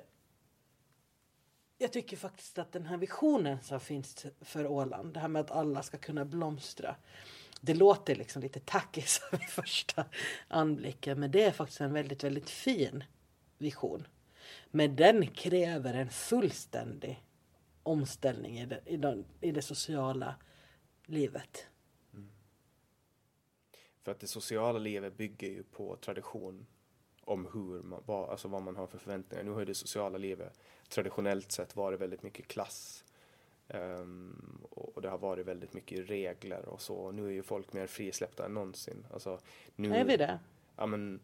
jag 1.82 1.94
tycker 1.94 2.18
faktiskt 2.18 2.58
att 2.58 2.72
den 2.72 2.86
här 2.86 2.98
visionen 2.98 3.62
som 3.62 3.80
finns 3.80 4.26
för 4.42 4.68
Åland, 4.68 5.14
det 5.14 5.20
här 5.20 5.28
med 5.28 5.40
att 5.40 5.52
alla 5.52 5.84
ska 5.84 5.98
kunna 5.98 6.26
blomstra. 6.26 6.96
Det 7.62 7.74
låter 7.74 8.16
liksom 8.16 8.42
lite 8.42 8.60
tacky 8.60 9.02
vid 9.32 9.50
första 9.50 10.06
anblicken, 10.48 11.20
men 11.20 11.32
det 11.32 11.44
är 11.44 11.52
faktiskt 11.52 11.82
en 11.82 11.94
väldigt, 11.94 12.24
väldigt 12.24 12.50
fin 12.50 13.04
vision. 13.58 14.08
Men 14.72 14.96
den 14.96 15.28
kräver 15.28 15.94
en 15.94 16.10
fullständig 16.10 17.24
omställning 17.84 18.60
i 18.60 18.66
det, 18.66 18.82
i 18.86 18.98
det, 18.98 19.24
i 19.42 19.52
det 19.52 19.62
sociala 19.62 20.36
livet. 21.06 21.68
Mm. 22.14 22.30
För 24.04 24.12
att 24.12 24.20
det 24.20 24.28
sociala 24.28 24.80
livet 24.80 25.18
bygger 25.18 25.48
ju 25.48 25.64
på 25.64 25.96
tradition 25.96 26.66
om 27.30 27.48
hur 27.54 27.82
man, 27.82 28.04
vad, 28.06 28.30
alltså 28.30 28.48
vad 28.48 28.62
man 28.62 28.76
har 28.76 28.88
för 28.88 28.98
förväntningar. 28.98 29.44
Nu 29.44 29.52
har 29.52 29.60
ju 29.60 29.66
det 29.66 29.74
sociala 29.74 30.18
livet 30.18 30.60
traditionellt 30.90 31.52
sett 31.52 31.76
varit 31.76 32.00
väldigt 32.00 32.24
mycket 32.24 32.48
klass. 32.48 33.04
Um, 33.68 34.66
och 34.70 35.02
det 35.02 35.10
har 35.10 35.18
varit 35.18 35.46
väldigt 35.46 35.74
mycket 35.74 36.10
regler 36.10 36.66
och 36.66 36.82
så. 36.82 37.12
Nu 37.12 37.28
är 37.28 37.32
ju 37.32 37.44
folk 37.44 37.74
mer 37.74 37.88
frisläppta 37.88 38.46
än 38.46 38.54
någonsin. 38.54 39.06
Alltså, 39.14 39.40
nu, 39.76 39.96
är 39.96 40.06
vi 40.06 40.18
det? 40.18 40.40
Ja, 40.76 40.86
men, 40.86 41.20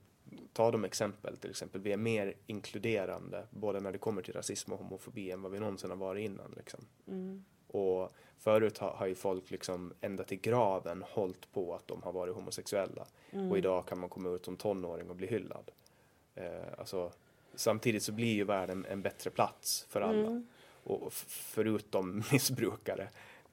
ta 0.54 0.72
de 0.72 0.86
exempel 0.86 1.38
till 1.38 1.50
exempel. 1.50 1.82
Vi 1.82 1.92
är 1.92 1.98
mer 1.98 2.34
inkluderande 2.48 3.48
både 3.50 3.80
när 3.80 3.92
det 3.92 3.98
kommer 3.98 4.22
till 4.22 4.34
rasism 4.34 4.74
och 4.74 4.80
homofobi 4.80 5.32
än 5.32 5.42
vad 5.42 5.52
vi 5.52 5.60
någonsin 5.60 5.90
har 5.90 5.98
varit 5.98 6.26
innan. 6.26 6.54
Liksom. 6.58 6.80
Mm. 7.08 7.46
Och 7.68 8.14
förut 8.38 8.78
har, 8.78 8.90
har 8.90 9.08
ju 9.08 9.16
folk 9.16 9.52
liksom 9.52 9.94
ända 10.02 10.24
till 10.24 10.40
graven 10.40 11.04
hållit 11.08 11.52
på 11.52 11.76
att 11.76 11.88
de 11.88 12.04
har 12.04 12.12
varit 12.12 12.36
homosexuella. 12.36 13.08
Mm. 13.32 13.52
Och 13.52 13.58
idag 13.58 13.88
kan 13.88 14.00
man 14.00 14.10
komma 14.10 14.30
ut 14.30 14.46
som 14.46 14.58
tonåring 14.58 15.10
och 15.10 15.16
bli 15.16 15.28
hyllad. 15.28 15.72
Eh, 16.36 16.46
alltså, 16.78 17.12
samtidigt 17.56 18.04
så 18.04 18.12
blir 18.12 18.34
ju 18.34 18.44
världen 18.44 18.86
en 18.90 19.02
bättre 19.02 19.30
plats 19.30 19.86
för 19.90 20.02
alla. 20.02 20.28
Mm. 20.28 20.48
Och 20.84 21.14
förutom 21.14 22.24
missbrukare, 22.32 23.10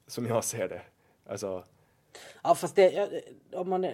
som 0.07 0.27
jag 0.27 0.45
ser 0.45 0.69
det. 0.69 0.83
Alltså, 1.27 1.65
ja, 2.43 2.55
fast 2.55 2.77
det, 2.77 3.23
om 3.53 3.69
man 3.69 3.91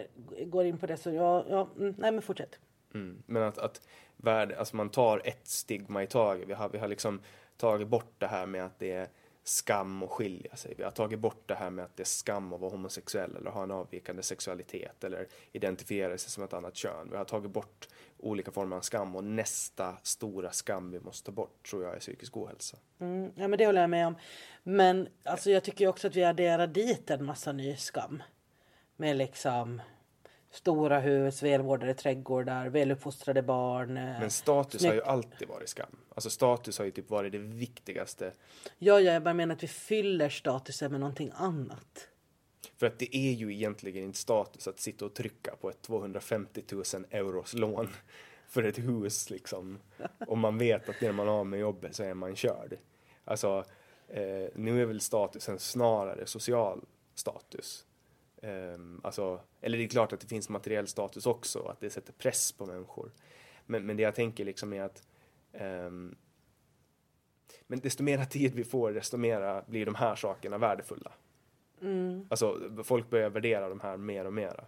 går 0.47 0.65
in 0.65 0.79
på 0.79 0.87
det 0.87 0.97
så, 0.97 1.11
ja, 1.11 1.45
ja 1.49 1.69
mm, 1.77 1.95
nej 1.99 2.13
men 2.13 2.23
fortsätt. 2.23 2.59
Mm, 2.95 3.23
men 3.27 3.43
att, 3.43 3.59
att 3.59 3.81
värld, 4.17 4.53
alltså 4.53 4.77
man 4.77 4.91
tar 4.91 5.23
ett 5.25 5.49
stigma 5.49 6.03
i 6.03 6.07
taget. 6.07 6.49
Vi 6.49 6.53
har, 6.53 6.69
vi 6.69 6.79
har 6.79 6.89
liksom 6.89 7.21
tagit 7.57 7.89
bort 7.89 8.13
det 8.19 8.27
här 8.27 8.47
med 8.47 8.65
att 8.65 8.79
det 8.79 8.93
är 8.93 9.09
skam 9.43 10.03
att 10.03 10.11
skilja 10.11 10.57
sig. 10.57 10.75
Vi 10.77 10.85
har 10.85 10.91
tagit 10.91 11.19
bort 11.19 11.43
det 11.47 11.55
här 11.55 11.71
med 11.71 11.85
att 11.85 11.97
det 11.97 12.03
är 12.03 12.05
skam 12.05 12.53
att 12.53 12.61
vara 12.61 12.71
homosexuell 12.71 13.37
eller 13.37 13.51
ha 13.51 13.63
en 13.63 13.71
avvikande 13.71 14.23
sexualitet 14.23 15.05
eller 15.05 15.27
identifiera 15.53 16.19
sig 16.19 16.31
som 16.31 16.45
ett 16.45 16.53
annat 16.53 16.77
kön. 16.77 17.09
Vi 17.11 17.17
har 17.17 17.25
tagit 17.25 17.51
bort 17.51 17.89
olika 18.19 18.51
former 18.51 18.77
av 18.77 18.81
skam 18.81 19.17
och 19.17 19.25
nästa 19.25 19.97
stora 20.03 20.51
skam 20.53 20.91
vi 20.91 21.01
måste 21.01 21.27
ta 21.27 21.33
bort 21.33 21.69
tror 21.71 21.85
jag 21.85 21.95
är 21.97 22.01
psykisk 22.01 22.37
ohälsa. 22.37 22.77
Mm, 23.01 23.33
ja 23.37 23.49
men 23.49 23.59
det 23.59 23.67
håller 23.67 23.81
jag 23.81 23.91
med 23.91 24.07
om. 24.07 24.17
Men 24.63 25.09
alltså 25.25 25.51
jag 25.51 25.65
tycker 25.65 25.87
också 25.89 26.07
att 26.07 26.17
vi 26.17 26.25
adderar 26.25 26.67
dit 26.67 27.11
en 27.11 27.25
massa 27.25 27.53
ny 27.53 27.77
skam. 27.77 28.23
Med 28.97 29.17
liksom 29.17 29.83
stora 30.51 31.01
hus, 31.01 31.43
välvårdade 31.43 31.95
trädgårdar, 31.95 32.67
väluppfostrade 32.67 33.43
barn. 33.43 33.97
Eh, 33.97 34.03
Men 34.21 34.31
status 34.31 34.81
snyggt. 34.81 34.91
har 34.91 34.95
ju 34.95 35.03
alltid 35.03 35.49
varit 35.49 35.69
skam. 35.69 35.97
Alltså 36.15 36.31
status 36.31 36.79
har 36.79 36.85
ju 36.85 36.91
typ 36.91 37.11
varit 37.11 37.33
det 37.33 37.39
viktigaste. 37.39 38.33
Ja, 38.79 39.01
ja, 39.01 39.13
jag 39.13 39.23
bara 39.23 39.35
menar 39.35 39.55
att 39.55 39.63
vi 39.63 39.69
fyller 39.69 40.29
statusen 40.29 40.91
med 40.91 41.01
någonting 41.01 41.33
annat. 41.35 42.09
För 42.77 42.87
att 42.87 42.99
det 42.99 43.17
är 43.17 43.33
ju 43.33 43.55
egentligen 43.55 44.05
inte 44.05 44.19
status 44.19 44.69
att 44.69 44.81
sitta 44.81 45.05
och 45.05 45.15
trycka 45.15 45.57
på 45.61 45.71
ett 45.71 45.83
250 45.83 46.63
000 46.73 46.85
euros 47.11 47.55
lån 47.55 47.89
för 48.49 48.63
ett 48.63 48.79
hus 48.79 49.31
liksom. 49.31 49.79
Om 50.27 50.41
man 50.41 50.59
vet 50.59 50.89
att 50.89 51.01
när 51.01 51.13
man 51.13 51.29
har 51.29 51.45
med 51.45 51.61
jobbet 51.61 51.97
så 51.97 52.03
är 52.03 52.15
man 52.15 52.37
körd. 52.37 52.79
Alltså, 53.25 53.65
eh, 54.09 54.49
nu 54.55 54.83
är 54.83 54.87
väl 54.87 55.01
statusen 55.01 55.59
snarare 55.59 56.27
social 56.27 56.85
status. 57.15 57.87
Eh, 58.43 58.79
alltså, 59.03 59.41
eller 59.61 59.79
det 59.79 59.85
är 59.85 59.89
klart 59.89 60.13
att 60.13 60.21
det 60.21 60.27
finns 60.27 60.49
materiell 60.49 60.87
status 60.87 61.27
också, 61.27 61.59
att 61.63 61.81
det 61.81 61.91
sätter 61.91 62.13
press 62.13 62.53
på 62.53 62.67
människor. 62.67 63.13
Men, 63.67 63.87
men 63.87 63.97
det 63.97 64.03
jag 64.03 64.15
tänker 64.15 64.45
liksom 64.45 64.73
är 64.73 64.83
att 64.83 65.03
eh, 65.53 65.91
Men 67.67 67.81
desto 67.83 68.03
mer 68.03 68.25
tid 68.31 68.55
vi 68.55 68.65
får, 68.65 68.93
desto 68.93 69.17
mer 69.17 69.71
blir 69.71 69.87
de 69.87 69.95
här 69.95 70.17
sakerna 70.17 70.59
värdefulla. 70.59 71.13
Mm. 71.83 72.27
Alltså 72.31 72.71
folk 72.85 73.11
börjar 73.11 73.31
värdera 73.31 73.69
de 73.69 73.81
här 73.81 73.97
mer 73.97 74.25
och 74.25 74.33
mer. 74.33 74.65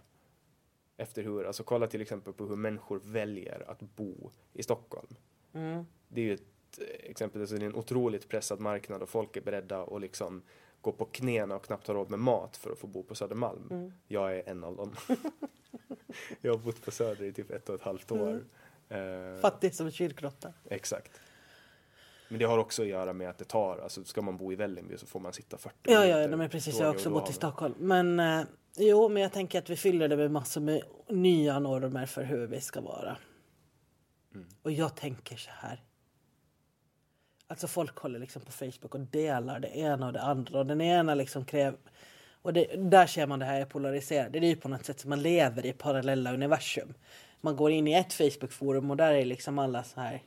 Efter 0.97 1.23
hur, 1.23 1.45
alltså 1.45 1.63
kolla 1.63 1.87
till 1.87 2.01
exempel 2.01 2.33
på 2.33 2.45
hur 2.45 2.55
människor 2.55 3.01
väljer 3.03 3.71
att 3.71 3.81
bo 3.81 4.31
i 4.53 4.63
Stockholm. 4.63 5.15
Mm. 5.53 5.85
Det 6.07 6.21
är 6.21 6.25
ju 6.25 6.33
ett 6.33 6.79
exempel, 6.99 7.41
alltså 7.41 7.55
det 7.55 7.65
är 7.65 7.69
en 7.69 7.75
otroligt 7.75 8.27
pressad 8.29 8.59
marknad 8.59 9.01
och 9.01 9.09
folk 9.09 9.37
är 9.37 9.41
beredda 9.41 9.83
att 9.83 10.01
liksom 10.01 10.41
gå 10.81 10.91
på 10.91 11.05
knäna 11.05 11.55
och 11.55 11.65
knappt 11.65 11.87
ha 11.87 11.93
råd 11.93 12.09
med 12.09 12.19
mat 12.19 12.57
för 12.57 12.71
att 12.71 12.77
få 12.77 12.87
bo 12.87 13.03
på 13.03 13.15
Södermalm. 13.15 13.67
Mm. 13.71 13.93
Jag 14.07 14.37
är 14.37 14.49
en 14.49 14.63
av 14.63 14.75
dem. 14.75 14.95
jag 16.41 16.51
har 16.51 16.57
bott 16.57 16.85
på 16.85 16.91
Söder 16.91 17.25
i 17.25 17.33
typ 17.33 17.51
ett 17.51 17.69
och 17.69 17.75
ett 17.75 17.81
halvt 17.81 18.11
år. 18.11 18.45
Mm. 18.89 19.33
Eh, 19.33 19.39
Fattig 19.39 19.75
som 19.75 19.85
en 19.85 19.91
kyrkråtta. 19.91 20.53
Exakt. 20.69 21.19
Men 22.31 22.39
det 22.39 22.45
har 22.45 22.57
också 22.57 22.81
att 22.81 22.87
göra 22.87 23.13
med 23.13 23.29
att 23.29 23.37
det 23.37 23.45
tar, 23.45 23.77
alltså 23.77 24.03
ska 24.03 24.21
man 24.21 24.37
bo 24.37 24.51
i 24.51 24.55
Vällingby 24.55 24.97
så 24.97 25.05
får 25.05 25.19
man 25.19 25.33
sitta 25.33 25.57
40 25.57 25.75
Ja, 25.83 25.91
ja, 25.91 25.99
minuter 25.99 26.27
nej, 26.27 26.37
men 26.37 26.49
precis. 26.49 26.79
Jag 26.79 26.85
har 26.85 26.93
också 26.93 27.09
bott 27.09 27.29
i 27.29 27.33
Stockholm. 27.33 27.75
Men 27.77 28.19
eh, 28.19 28.41
jo, 28.77 29.09
men 29.09 29.23
jag 29.23 29.31
tänker 29.31 29.59
att 29.59 29.69
vi 29.69 29.75
fyller 29.75 30.07
det 30.07 30.17
med 30.17 30.31
massor 30.31 30.61
med 30.61 30.81
nya 31.09 31.59
normer 31.59 32.05
för 32.05 32.23
hur 32.23 32.47
vi 32.47 32.61
ska 32.61 32.81
vara. 32.81 33.17
Mm. 34.35 34.47
Och 34.61 34.71
jag 34.71 34.95
tänker 34.95 35.37
så 35.37 35.49
här. 35.53 35.83
Alltså 37.47 37.67
folk 37.67 37.97
håller 37.97 38.19
liksom 38.19 38.41
på 38.41 38.51
Facebook 38.51 38.95
och 38.95 38.99
delar 38.99 39.59
det 39.59 39.77
ena 39.77 40.07
och 40.07 40.13
det 40.13 40.21
andra 40.21 40.59
och 40.59 40.65
den 40.65 40.81
ena 40.81 41.15
liksom 41.15 41.45
kräver 41.45 41.79
och 42.41 42.53
det, 42.53 42.65
där 42.77 43.07
ser 43.07 43.27
man 43.27 43.39
det 43.39 43.45
här 43.45 43.61
är 43.61 43.65
polariserat. 43.65 44.33
Det 44.33 44.39
är 44.39 44.43
ju 44.43 44.55
på 44.55 44.69
något 44.69 44.85
sätt 44.85 44.99
som 44.99 45.09
man 45.09 45.21
lever 45.21 45.65
i 45.65 45.73
parallella 45.73 46.33
universum. 46.33 46.93
Man 47.41 47.55
går 47.55 47.71
in 47.71 47.87
i 47.87 47.93
ett 47.93 48.13
Facebook-forum 48.13 48.91
och 48.91 48.97
där 48.97 49.13
är 49.13 49.25
liksom 49.25 49.59
alla 49.59 49.83
så 49.83 50.01
här. 50.01 50.21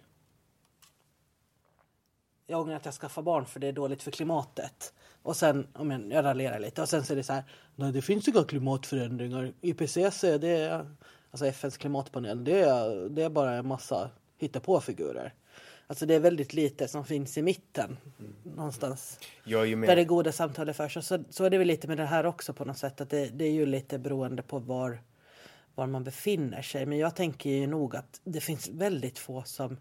Jag 2.46 2.60
ångrar 2.60 2.76
att 2.76 2.84
jag 2.84 2.94
skaffar 2.94 3.22
barn 3.22 3.46
för 3.46 3.60
det 3.60 3.66
är 3.66 3.72
dåligt 3.72 4.02
för 4.02 4.10
klimatet. 4.10 4.92
Och 5.22 5.36
sen, 5.36 5.66
om 5.72 5.90
jag, 5.90 6.12
jag 6.12 6.24
raljerar 6.24 6.58
lite, 6.60 6.82
och 6.82 6.88
sen 6.88 7.04
så 7.04 7.12
är 7.12 7.16
det 7.16 7.22
så 7.22 7.32
här. 7.32 7.44
Nej, 7.76 7.92
det 7.92 8.02
finns 8.02 8.28
inga 8.28 8.44
klimatförändringar. 8.44 9.52
IPCC, 9.60 10.20
det 10.20 10.48
är, 10.48 10.86
alltså 11.30 11.46
FNs 11.46 11.76
klimatpanel, 11.76 12.44
det 12.44 12.60
är, 12.60 13.08
det 13.08 13.22
är 13.22 13.30
bara 13.30 13.54
en 13.54 13.66
massa 13.66 14.10
hittepåfigurer. 14.38 15.34
Alltså 15.86 16.06
det 16.06 16.14
är 16.14 16.20
väldigt 16.20 16.54
lite 16.54 16.88
som 16.88 17.04
finns 17.04 17.38
i 17.38 17.42
mitten 17.42 17.96
någonstans. 18.56 19.18
Ju 19.44 19.76
med, 19.76 19.88
Där 19.88 19.96
det 19.96 20.04
goda 20.04 20.32
samtalet 20.32 20.76
förs. 20.76 20.96
Och 20.96 21.04
så, 21.04 21.24
så 21.30 21.44
är 21.44 21.50
det 21.50 21.58
väl 21.58 21.66
lite 21.66 21.88
med 21.88 21.96
det 21.96 22.04
här 22.04 22.26
också 22.26 22.52
på 22.52 22.64
något 22.64 22.78
sätt. 22.78 23.00
Att 23.00 23.10
det, 23.10 23.26
det 23.26 23.44
är 23.44 23.52
ju 23.52 23.66
lite 23.66 23.98
beroende 23.98 24.42
på 24.42 24.58
var, 24.58 25.02
var 25.74 25.86
man 25.86 26.04
befinner 26.04 26.62
sig. 26.62 26.86
Men 26.86 26.98
jag 26.98 27.16
tänker 27.16 27.50
ju 27.50 27.66
nog 27.66 27.96
att 27.96 28.20
det 28.24 28.40
finns 28.40 28.68
väldigt 28.68 29.18
få 29.18 29.42
som... 29.42 29.76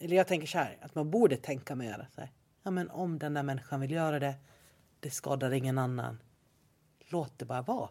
Eller 0.00 0.16
jag 0.16 0.26
tänker 0.26 0.46
så 0.46 0.58
här, 0.58 0.78
att 0.80 0.94
man 0.94 1.10
borde 1.10 1.36
tänka 1.36 1.74
mer. 1.74 2.08
Så 2.14 2.20
här, 2.20 2.30
ja, 2.62 2.70
men 2.70 2.90
om 2.90 3.18
den 3.18 3.34
där 3.34 3.42
människan 3.42 3.80
vill 3.80 3.90
göra 3.90 4.18
det, 4.18 4.34
det 5.00 5.10
skadar 5.10 5.50
ingen 5.50 5.78
annan. 5.78 6.22
Låt 6.98 7.38
det 7.38 7.44
bara 7.44 7.62
vara. 7.62 7.88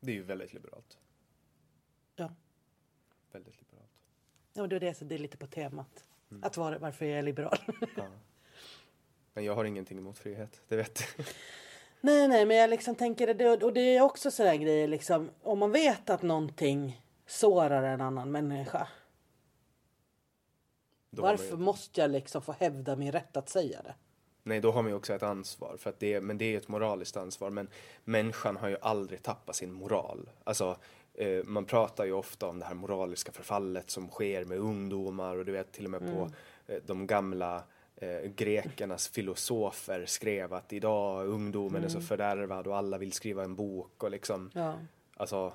det 0.00 0.10
är 0.10 0.14
ju 0.14 0.22
väldigt 0.22 0.52
liberalt. 0.52 0.98
Ja, 2.16 2.32
Väldigt 3.32 3.58
liberalt. 3.58 3.90
ja 4.52 4.66
det 4.66 4.76
är 4.76 4.80
det, 4.80 4.94
så 4.94 5.04
det 5.04 5.14
är 5.14 5.18
lite 5.18 5.36
på 5.36 5.46
temat. 5.46 6.04
Att 6.42 6.56
vara, 6.56 6.78
varför 6.78 7.04
jag 7.06 7.18
är 7.18 7.22
liberal. 7.22 7.58
Ja. 7.96 8.06
Men 9.34 9.44
jag 9.44 9.54
har 9.54 9.64
ingenting 9.64 9.98
emot 9.98 10.18
frihet, 10.18 10.60
det 10.68 10.76
vet 10.76 10.94
du. 11.16 11.24
Nej, 12.00 12.28
nej, 12.28 12.46
men 12.46 12.56
jag 12.56 12.70
liksom 12.70 12.94
tänker 12.94 13.34
det 13.34 13.64
och 13.64 13.72
det 13.72 13.80
är 13.96 14.00
också 14.00 14.30
sådär 14.30 14.54
grejer 14.56 14.88
liksom. 14.88 15.30
Om 15.42 15.58
man 15.58 15.72
vet 15.72 16.10
att 16.10 16.22
någonting 16.22 17.02
sårar 17.26 17.82
en 17.82 18.00
annan 18.00 18.30
människa. 18.30 18.88
Då 21.10 21.22
varför 21.22 21.44
ju- 21.44 21.56
måste 21.56 22.00
jag 22.00 22.10
liksom 22.10 22.42
få 22.42 22.52
hävda 22.52 22.96
min 22.96 23.12
rätt 23.12 23.36
att 23.36 23.48
säga 23.48 23.82
det? 23.82 23.94
Nej, 24.42 24.60
då 24.60 24.70
har 24.72 24.82
man 24.82 24.90
ju 24.90 24.96
också 24.96 25.14
ett 25.14 25.22
ansvar. 25.22 25.76
För 25.78 25.90
att 25.90 26.00
det, 26.00 26.20
men 26.20 26.38
det 26.38 26.44
är 26.54 26.56
ett 26.56 26.68
moraliskt 26.68 27.16
ansvar. 27.16 27.50
Men 27.50 27.68
människan 28.04 28.56
har 28.56 28.68
ju 28.68 28.76
aldrig 28.80 29.22
tappat 29.22 29.56
sin 29.56 29.72
moral. 29.72 30.30
Alltså, 30.44 30.76
eh, 31.14 31.44
man 31.44 31.64
pratar 31.64 32.04
ju 32.04 32.12
ofta 32.12 32.46
om 32.48 32.58
det 32.58 32.64
här 32.64 32.74
moraliska 32.74 33.32
förfallet 33.32 33.90
som 33.90 34.08
sker 34.08 34.44
med 34.44 34.58
ungdomar 34.58 35.36
och 35.36 35.44
du 35.44 35.52
vet 35.52 35.72
till 35.72 35.84
och 35.84 35.90
med 35.90 36.00
på 36.00 36.30
eh, 36.66 36.78
de 36.86 37.06
gamla 37.06 37.62
eh, 37.96 38.20
grekernas 38.20 39.08
filosofer 39.08 40.06
skrev 40.06 40.54
att 40.54 40.72
idag 40.72 41.28
ungdomen 41.28 41.84
är 41.84 41.88
så 41.88 42.00
fördärvad 42.00 42.66
och 42.66 42.76
alla 42.76 42.98
vill 42.98 43.12
skriva 43.12 43.44
en 43.44 43.54
bok 43.54 44.02
och 44.02 44.10
liksom 44.10 44.50
Ja. 44.54 44.74
Alltså, 45.16 45.52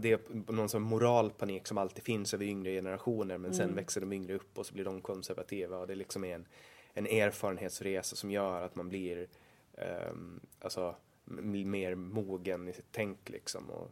det 0.00 0.12
är 0.12 0.52
någon 0.52 0.68
sån 0.68 0.82
moralpanik 0.82 1.66
som 1.66 1.78
alltid 1.78 2.04
finns 2.04 2.34
över 2.34 2.44
yngre 2.44 2.70
generationer 2.70 3.38
men 3.38 3.54
sen 3.54 3.74
växer 3.74 4.00
de 4.00 4.12
yngre 4.12 4.34
upp 4.34 4.58
och 4.58 4.66
så 4.66 4.74
blir 4.74 4.84
de 4.84 5.00
konservativa 5.00 5.78
och 5.78 5.86
det 5.86 5.94
liksom 5.94 6.24
är 6.24 6.34
en, 6.34 6.46
en 6.94 7.06
erfarenhetsresa 7.06 8.16
som 8.16 8.30
gör 8.30 8.62
att 8.62 8.76
man 8.76 8.88
blir 8.88 9.28
ehm, 9.74 10.40
alltså, 10.60 10.94
mer 11.24 11.94
mogen 11.94 12.68
i 12.68 12.72
sitt 12.72 12.92
tänk 12.92 13.28
liksom. 13.28 13.70
Och 13.70 13.90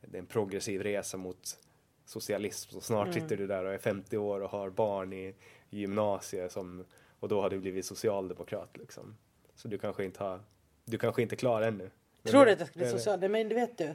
det 0.00 0.16
är 0.16 0.20
en 0.20 0.26
progressiv 0.26 0.82
resa 0.82 1.16
mot 1.16 1.58
socialism 2.04 2.70
så 2.70 2.80
snart 2.80 3.14
sitter 3.14 3.36
du 3.36 3.46
där 3.46 3.64
och 3.64 3.74
är 3.74 3.78
50 3.78 4.16
år 4.18 4.40
och 4.40 4.50
har 4.50 4.70
barn 4.70 5.12
i, 5.12 5.34
i 5.70 5.78
gymnasiet 5.78 6.52
som, 6.52 6.84
och 7.20 7.28
då 7.28 7.40
har 7.40 7.50
du 7.50 7.58
blivit 7.58 7.86
socialdemokrat 7.86 8.76
liksom. 8.76 9.16
Så 9.54 9.68
du 9.68 9.78
kanske 9.78 10.04
inte 10.04 10.24
har, 10.24 10.40
du 10.84 10.98
kanske 10.98 11.22
inte 11.22 11.34
är 11.34 11.36
klar 11.36 11.62
ännu. 11.62 11.90
Tror 12.26 12.46
du 12.46 12.52
att 12.52 12.58
jag 12.58 12.68
skulle 12.68 12.84
bli 12.84 12.92
social? 12.92 13.20
Nej, 13.20 13.28
men 13.28 13.48
det 13.48 13.54
vet 13.54 13.78
du. 13.78 13.94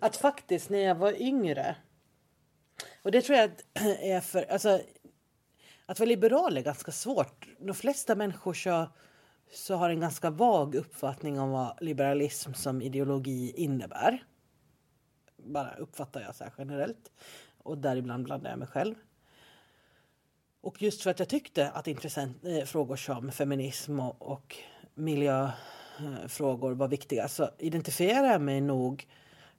Att 0.00 0.16
faktiskt 0.16 0.70
när 0.70 0.78
jag 0.78 0.94
var 0.94 1.22
yngre. 1.22 1.76
Och 3.02 3.10
det 3.10 3.22
tror 3.22 3.38
jag 3.38 3.50
är 4.00 4.20
för, 4.20 4.52
alltså. 4.52 4.80
Att 5.86 6.00
vara 6.00 6.08
liberal 6.08 6.56
är 6.56 6.62
ganska 6.62 6.92
svårt. 6.92 7.48
De 7.58 7.74
flesta 7.74 8.14
människor 8.14 8.54
så, 8.54 8.86
så 9.52 9.74
har 9.74 9.90
en 9.90 10.00
ganska 10.00 10.30
vag 10.30 10.74
uppfattning 10.74 11.40
om 11.40 11.50
vad 11.50 11.78
liberalism 11.80 12.52
som 12.52 12.82
ideologi 12.82 13.52
innebär. 13.56 14.24
Bara 15.36 15.74
uppfattar 15.74 16.20
jag 16.20 16.34
så 16.34 16.44
här 16.44 16.52
generellt. 16.58 17.10
Och 17.58 17.78
däribland 17.78 18.24
blandar 18.24 18.50
jag 18.50 18.58
mig 18.58 18.68
själv. 18.68 18.94
Och 20.60 20.82
just 20.82 21.02
för 21.02 21.10
att 21.10 21.18
jag 21.18 21.28
tyckte 21.28 21.70
att 21.70 21.86
intressant, 21.86 22.44
eh, 22.44 22.64
frågor 22.64 22.96
som 22.96 23.32
feminism 23.32 24.00
och, 24.00 24.32
och 24.32 24.56
miljöfrågor 26.00 26.74
var 26.74 26.88
viktiga 26.88 27.28
så 27.28 27.50
identifierade 27.58 28.28
jag 28.28 28.40
mig 28.40 28.60
nog 28.60 29.06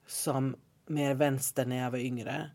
som 0.08 0.56
mer 0.86 1.14
vänster 1.14 1.66
när 1.66 1.84
jag 1.84 1.92
var 1.92 1.98
yngre. 1.98 2.50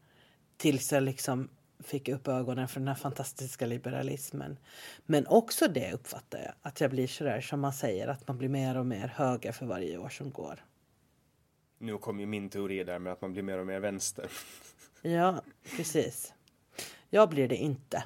Tills 0.56 0.92
jag 0.92 1.02
liksom 1.02 1.48
fick 1.84 2.08
upp 2.08 2.28
ögonen 2.28 2.68
för 2.68 2.80
den 2.80 2.88
här 2.88 2.94
fantastiska 2.94 3.66
liberalismen. 3.66 4.58
Men 5.06 5.26
också 5.26 5.68
det 5.68 5.92
uppfattar 5.92 6.38
jag, 6.38 6.52
att 6.62 6.80
jag 6.80 6.90
blir 6.90 7.06
sådär 7.06 7.40
som 7.40 7.60
man 7.60 7.72
säger, 7.72 8.08
att 8.08 8.28
man 8.28 8.38
blir 8.38 8.48
mer 8.48 8.76
och 8.76 8.86
mer 8.86 9.08
höger 9.16 9.52
för 9.52 9.66
varje 9.66 9.98
år 9.98 10.08
som 10.08 10.30
går. 10.30 10.64
Nu 11.78 11.98
kom 11.98 12.20
ju 12.20 12.26
min 12.26 12.48
teori 12.48 12.84
där 12.84 12.98
med 12.98 13.12
att 13.12 13.20
man 13.20 13.32
blir 13.32 13.42
mer 13.42 13.58
och 13.58 13.66
mer 13.66 13.80
vänster. 13.80 14.30
Ja, 15.06 15.42
precis. 15.76 16.34
Jag 17.10 17.28
blir 17.30 17.48
det 17.48 17.56
inte. 17.56 18.04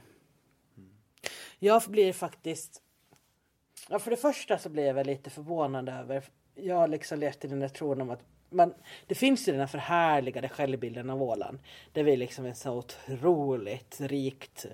Jag 1.58 1.82
blir 1.88 2.12
faktiskt... 2.12 2.82
Ja, 3.88 3.98
för 3.98 4.10
det 4.10 4.16
första 4.16 4.58
så 4.58 4.68
blir 4.68 4.86
jag 4.86 4.94
väl 4.94 5.06
lite 5.06 5.30
förvånad 5.30 5.88
över... 5.88 6.24
Jag 6.54 6.76
har 6.76 6.88
liksom 6.88 7.18
levt 7.18 7.44
i 7.44 7.48
den 7.48 7.60
där 7.60 7.68
tron 7.68 8.00
om 8.00 8.10
att 8.10 8.20
man, 8.50 8.74
det 9.06 9.14
finns 9.14 9.48
ju 9.48 9.52
den 9.52 9.60
här 9.60 9.66
förhärligade 9.66 10.48
självbilden 10.48 11.10
av 11.10 11.22
Åland. 11.22 11.58
Där 11.92 12.02
vi 12.02 12.16
liksom 12.16 12.46
är 12.46 12.52
så 12.52 12.72
otroligt 12.72 14.00
rikt 14.00 14.66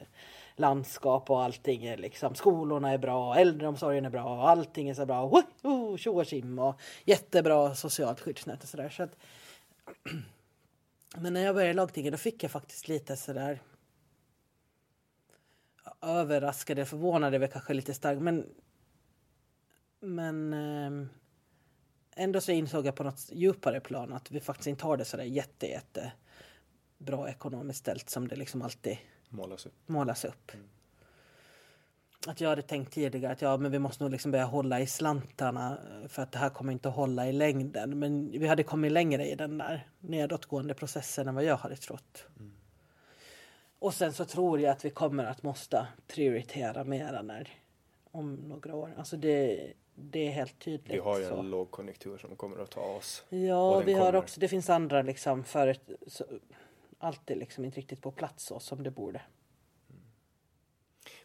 landskap 0.57 1.31
och 1.31 1.43
allting 1.43 1.85
är 1.85 1.97
liksom, 1.97 2.35
skolorna 2.35 2.91
är 2.91 2.99
bra, 2.99 3.37
äldreomsorgen 3.37 4.05
är 4.05 4.11
bra, 4.11 4.49
allting 4.49 4.89
är 4.89 4.95
så 4.95 5.07
bra, 5.07 5.43
tjo 5.99 6.19
och 6.19 6.27
tjim 6.27 6.59
och 6.59 6.81
jättebra 7.05 7.75
socialt 7.75 8.21
skyddsnät 8.21 8.63
och 8.63 8.69
sådär. 8.69 8.89
Så 8.89 9.03
att, 9.03 9.17
men 11.17 11.33
när 11.33 11.41
jag 11.41 11.55
började 11.55 11.71
i 11.71 11.75
lagtinget 11.75 12.13
då 12.13 12.19
fick 12.19 12.43
jag 12.43 12.51
faktiskt 12.51 12.89
lite 12.89 13.17
sådär 13.17 13.61
överraskade, 16.03 16.85
förvånade 16.85 17.37
är 17.37 17.39
väl 17.39 17.49
kanske 17.49 17.75
lite 17.75 17.95
starkt 17.95 18.23
men 18.23 18.47
men 20.05 20.53
ehm, 20.53 21.09
ändå 22.17 22.41
så 22.41 22.53
insåg 22.53 22.87
jag 22.87 22.95
på 22.95 23.05
något 23.05 23.31
djupare 23.33 23.81
plan 23.81 24.13
att 24.13 24.31
vi 24.31 24.41
faktiskt 24.41 24.67
inte 24.67 24.85
har 24.85 24.97
det 24.97 25.05
sådär 25.05 25.25
jätte, 25.25 25.67
jätte 25.67 26.13
bra 26.99 27.29
ekonomiskt 27.29 27.79
ställt 27.79 28.11
som 28.11 28.29
det 28.29 28.37
liksom 28.37 28.63
alltid 28.63 28.99
Målas 29.29 29.67
upp. 29.67 29.75
målas 29.87 30.25
upp. 30.25 30.53
Att 32.27 32.41
jag 32.41 32.49
hade 32.49 32.63
tänkt 32.63 32.93
tidigare 32.93 33.33
att 33.33 33.43
ja, 33.43 33.57
men 33.57 33.73
vi 33.73 33.79
måste 33.79 34.05
nog 34.05 34.11
liksom 34.13 34.31
börja 34.31 34.45
hålla 34.45 34.81
i 34.81 34.87
slantarna 34.87 35.79
eh, 36.03 36.09
för 36.09 36.23
att 36.23 36.33
det 36.33 36.39
här 36.39 36.51
kommer 36.51 36.73
inte 36.73 36.89
att 36.89 36.95
hålla 36.95 37.29
i 37.29 37.33
längden. 37.33 37.99
Men 37.99 38.31
vi 38.31 38.47
hade 38.47 38.63
kommit 38.63 38.93
längre 38.93 39.27
i 39.29 39.35
den 39.35 39.59
där 39.59 39.89
nedåtgående 40.01 40.75
processen 40.75 41.29
än 41.29 41.35
vad 41.35 41.45
jag 41.45 41.57
hade 41.57 41.77
trott. 41.77 42.27
Och 43.79 43.95
sen 43.95 44.13
så 44.13 44.25
tror 44.25 44.61
jag 44.61 44.73
att 44.73 44.85
vi 44.85 44.91
kommer 44.91 45.25
att 45.25 45.43
måste 45.43 45.87
prioritera 46.07 46.85
mera 46.85 47.23
när 47.23 47.49
om 48.11 48.35
några 48.35 48.75
år. 48.75 48.95
Alltså 48.99 49.17
det, 49.17 49.73
det 49.95 50.27
är 50.27 50.31
helt 50.31 50.59
tydligt. 50.59 50.95
Vi 50.95 50.99
har 50.99 51.19
ju 51.19 51.29
så. 51.29 51.37
en 51.37 51.51
lågkonjunktur 51.51 52.19
som 52.19 52.37
kommer 52.37 52.59
att 52.59 52.71
ta 52.71 52.81
oss. 52.81 53.25
Ja, 53.29 53.81
vi 53.81 53.93
har 53.93 54.07
kommer. 54.07 54.17
också, 54.17 54.41
det 54.41 54.49
finns 54.49 54.71
andra 54.71 55.03
liksom 55.03 55.45
för 55.45 55.77
så, 56.07 56.25
alltid 56.99 57.39
liksom 57.39 57.65
inte 57.65 57.79
riktigt 57.81 58.03
på 58.03 58.13
plats 58.13 58.45
så 58.45 58.61
som 58.61 58.83
det 58.83 58.91
borde. 58.91 59.23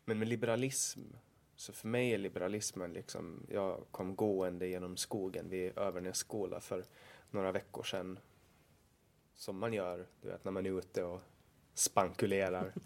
Men 0.05 0.19
med 0.19 0.27
liberalism, 0.27 1.01
så 1.55 1.73
för 1.73 1.87
mig 1.87 2.13
är 2.13 2.17
liberalismen 2.17 2.93
liksom, 2.93 3.45
jag 3.49 3.85
kom 3.91 4.15
gående 4.15 4.67
genom 4.67 4.97
skogen 4.97 5.49
vid 5.49 5.77
Övernäs 5.77 6.17
skola 6.17 6.59
för 6.59 6.85
några 7.31 7.51
veckor 7.51 7.83
sedan. 7.83 8.19
Som 9.35 9.59
man 9.59 9.73
gör, 9.73 10.07
du 10.21 10.27
vet 10.27 10.45
när 10.45 10.51
man 10.51 10.65
är 10.65 10.79
ute 10.79 11.03
och 11.03 11.21
spankulerar. 11.73 12.73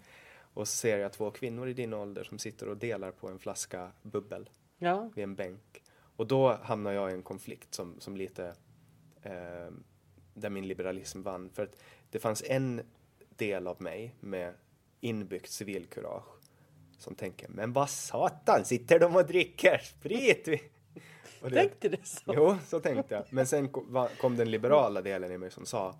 Och 0.56 0.68
så 0.68 0.76
ser 0.76 0.98
jag 0.98 1.12
två 1.12 1.30
kvinnor 1.30 1.68
i 1.68 1.72
din 1.72 1.94
ålder 1.94 2.24
som 2.24 2.38
sitter 2.38 2.68
och 2.68 2.76
delar 2.76 3.10
på 3.10 3.28
en 3.28 3.38
flaska 3.38 3.92
bubbel 4.02 4.48
Ja. 4.84 5.10
vid 5.14 5.22
en 5.24 5.34
bänk. 5.34 5.82
Och 6.16 6.26
då 6.26 6.52
hamnar 6.52 6.92
jag 6.92 7.10
i 7.10 7.14
en 7.14 7.22
konflikt 7.22 7.74
som, 7.74 8.00
som 8.00 8.16
lite 8.16 8.54
eh, 9.22 9.70
där 10.34 10.50
min 10.50 10.68
liberalism 10.68 11.22
vann. 11.22 11.50
För 11.50 11.62
att 11.62 11.76
det 12.10 12.18
fanns 12.18 12.42
en 12.46 12.80
del 13.36 13.66
av 13.66 13.82
mig 13.82 14.14
med 14.20 14.54
inbyggt 15.00 15.50
civilkurage 15.50 16.24
som 16.98 17.14
tänker, 17.14 17.48
men 17.48 17.72
vad 17.72 17.90
satan 17.90 18.64
sitter 18.64 18.98
de 18.98 19.16
och 19.16 19.26
dricker 19.26 19.78
sprit? 19.78 20.48
vi?" 20.48 20.62
Och 21.42 21.50
det- 21.50 21.56
Tänkte 21.56 21.88
du 21.88 21.96
så? 22.04 22.32
Jo, 22.34 22.56
så 22.66 22.80
tänkte 22.80 23.14
jag. 23.14 23.24
Men 23.30 23.46
sen 23.46 23.68
kom 24.20 24.36
den 24.36 24.50
liberala 24.50 25.02
delen 25.02 25.32
i 25.32 25.38
mig 25.38 25.50
som 25.50 25.66
sa 25.66 25.94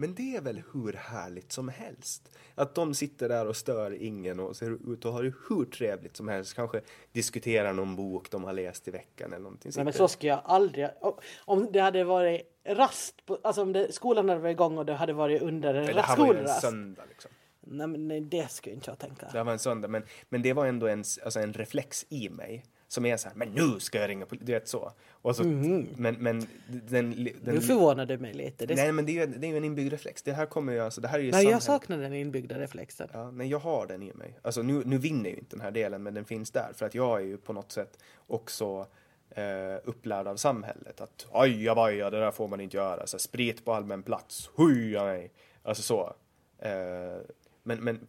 men 0.00 0.14
det 0.14 0.36
är 0.36 0.40
väl 0.40 0.62
hur 0.72 0.92
härligt 0.92 1.52
som 1.52 1.68
helst. 1.68 2.38
Att 2.54 2.74
de 2.74 2.94
sitter 2.94 3.28
där 3.28 3.46
och 3.46 3.56
stör 3.56 4.02
ingen 4.02 4.40
och 4.40 4.56
ser 4.56 4.92
ut 4.92 5.04
och 5.04 5.12
har 5.12 5.22
det 5.22 5.32
hur 5.48 5.64
trevligt 5.64 6.16
som 6.16 6.28
helst. 6.28 6.54
Kanske 6.54 6.80
diskuterar 7.12 7.72
någon 7.72 7.96
bok 7.96 8.30
de 8.30 8.44
har 8.44 8.52
läst 8.52 8.88
i 8.88 8.90
veckan 8.90 9.32
eller 9.32 9.42
någonting. 9.42 9.72
Nej, 9.74 9.84
men 9.84 9.92
så 9.92 10.08
ska 10.08 10.26
jag 10.26 10.40
aldrig... 10.44 10.88
Om 11.44 11.72
det 11.72 11.80
hade 11.80 12.04
varit 12.04 12.42
rast, 12.64 13.26
på, 13.26 13.38
alltså 13.42 13.62
om 13.62 13.72
det, 13.72 13.92
skolan 13.92 14.28
hade 14.28 14.40
varit 14.40 14.54
igång 14.54 14.78
och 14.78 14.86
det 14.86 14.94
hade 14.94 15.12
varit 15.12 15.42
under 15.42 15.74
en 15.74 15.86
Men 15.86 15.94
det 15.94 16.02
här 16.02 16.16
var 16.16 16.26
ju 16.26 16.30
en 16.30 16.36
skolrast. 16.36 16.60
söndag 16.60 17.02
liksom. 17.08 17.30
Nej 17.60 17.86
men 17.86 18.08
nej, 18.08 18.20
det 18.20 18.50
skulle 18.50 18.74
inte 18.74 18.90
jag 18.90 18.98
tänka. 18.98 19.26
Det 19.32 19.38
här 19.38 19.44
var 19.44 19.52
en 19.52 19.58
söndag. 19.58 19.88
Men, 19.88 20.02
men 20.28 20.42
det 20.42 20.52
var 20.52 20.66
ändå 20.66 20.86
en, 20.86 21.04
alltså 21.24 21.40
en 21.40 21.52
reflex 21.52 22.06
i 22.08 22.28
mig. 22.28 22.64
Som 22.90 23.06
är 23.06 23.16
så 23.16 23.28
här, 23.28 23.36
men 23.36 23.48
nu 23.48 23.80
ska 23.80 23.98
jag 24.00 24.08
ringa 24.10 24.26
polisen. 24.26 24.46
Du 24.46 24.52
vet 24.52 24.68
så. 24.68 24.92
Och 25.10 25.36
så 25.36 25.44
Men, 25.44 25.88
men 25.96 26.46
den... 26.68 27.10
den. 27.42 27.54
Nu 27.54 27.60
förvånar 27.60 28.06
du 28.06 28.18
mig 28.18 28.34
lite. 28.34 28.66
Det, 28.66 28.74
nej 28.74 28.92
men 28.92 29.06
det 29.06 29.18
är, 29.18 29.26
ju- 29.26 29.34
det 29.38 29.46
är 29.46 29.50
ju 29.50 29.56
en 29.56 29.64
inbyggd 29.64 29.92
reflex. 29.92 30.22
Det 30.22 30.32
här 30.32 30.46
kommer 30.46 30.72
ju 30.72 30.80
alltså, 30.80 31.00
det 31.00 31.08
här 31.08 31.18
är 31.18 31.22
ju 31.22 31.30
nej, 31.30 31.44
jag 31.44 31.62
saknar 31.62 31.98
den 31.98 32.14
inbyggda 32.14 32.58
reflexen. 32.58 33.08
Ja, 33.12 33.30
nej, 33.30 33.48
jag 33.48 33.58
har 33.58 33.86
den 33.86 34.02
i 34.02 34.12
mig. 34.12 34.38
Alltså 34.42 34.62
nu, 34.62 34.82
nu 34.86 34.98
vinner 34.98 35.30
ju 35.30 35.36
inte 35.36 35.56
den 35.56 35.60
här 35.60 35.70
delen, 35.70 36.02
men 36.02 36.14
den 36.14 36.24
finns 36.24 36.50
där. 36.50 36.72
För 36.74 36.86
att 36.86 36.94
jag 36.94 37.20
är 37.20 37.24
ju 37.24 37.36
på 37.36 37.52
något 37.52 37.72
sätt 37.72 37.98
också 38.26 38.86
eh, 39.30 39.44
upplärd 39.84 40.26
av 40.26 40.36
samhället. 40.36 41.00
Att 41.00 41.26
ajabaja, 41.32 42.10
det 42.10 42.20
där 42.20 42.30
får 42.30 42.48
man 42.48 42.60
inte 42.60 42.76
göra. 42.76 43.06
Så, 43.06 43.18
sprit 43.18 43.64
på 43.64 43.72
allmän 43.72 44.02
plats, 44.02 44.50
huja 44.54 45.04
nej. 45.04 45.30
Alltså 45.62 45.82
så. 45.82 46.14
Eh, 46.58 46.70
men, 47.62 47.84
men 47.84 48.06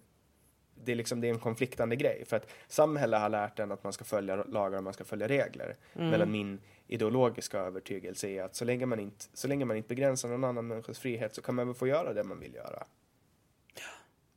det 0.85 0.91
är 0.91 0.95
liksom 0.95 1.21
det 1.21 1.27
är 1.27 1.33
en 1.33 1.39
konfliktande 1.39 1.95
grej. 1.95 2.23
För 2.25 2.37
att 2.37 2.51
samhället 2.67 3.19
har 3.19 3.29
lärt 3.29 3.59
en 3.59 3.71
att 3.71 3.83
man 3.83 3.93
ska 3.93 4.03
följa 4.03 4.35
lagar 4.35 4.77
och 4.77 4.83
man 4.83 4.93
ska 4.93 5.03
följa 5.03 5.27
regler. 5.27 5.75
Medan 5.93 6.31
min 6.31 6.59
ideologiska 6.87 7.59
övertygelse 7.59 8.27
är 8.27 8.43
att 8.43 8.55
så 8.55 8.65
länge, 8.65 8.85
man 8.85 8.99
inte, 8.99 9.25
så 9.33 9.47
länge 9.47 9.65
man 9.65 9.77
inte 9.77 9.89
begränsar 9.89 10.29
någon 10.29 10.43
annan 10.43 10.67
människas 10.67 10.99
frihet 10.99 11.35
så 11.35 11.41
kan 11.41 11.55
man 11.55 11.67
väl 11.67 11.75
få 11.75 11.87
göra 11.87 12.13
det 12.13 12.23
man 12.23 12.39
vill 12.39 12.55
göra. 12.55 12.83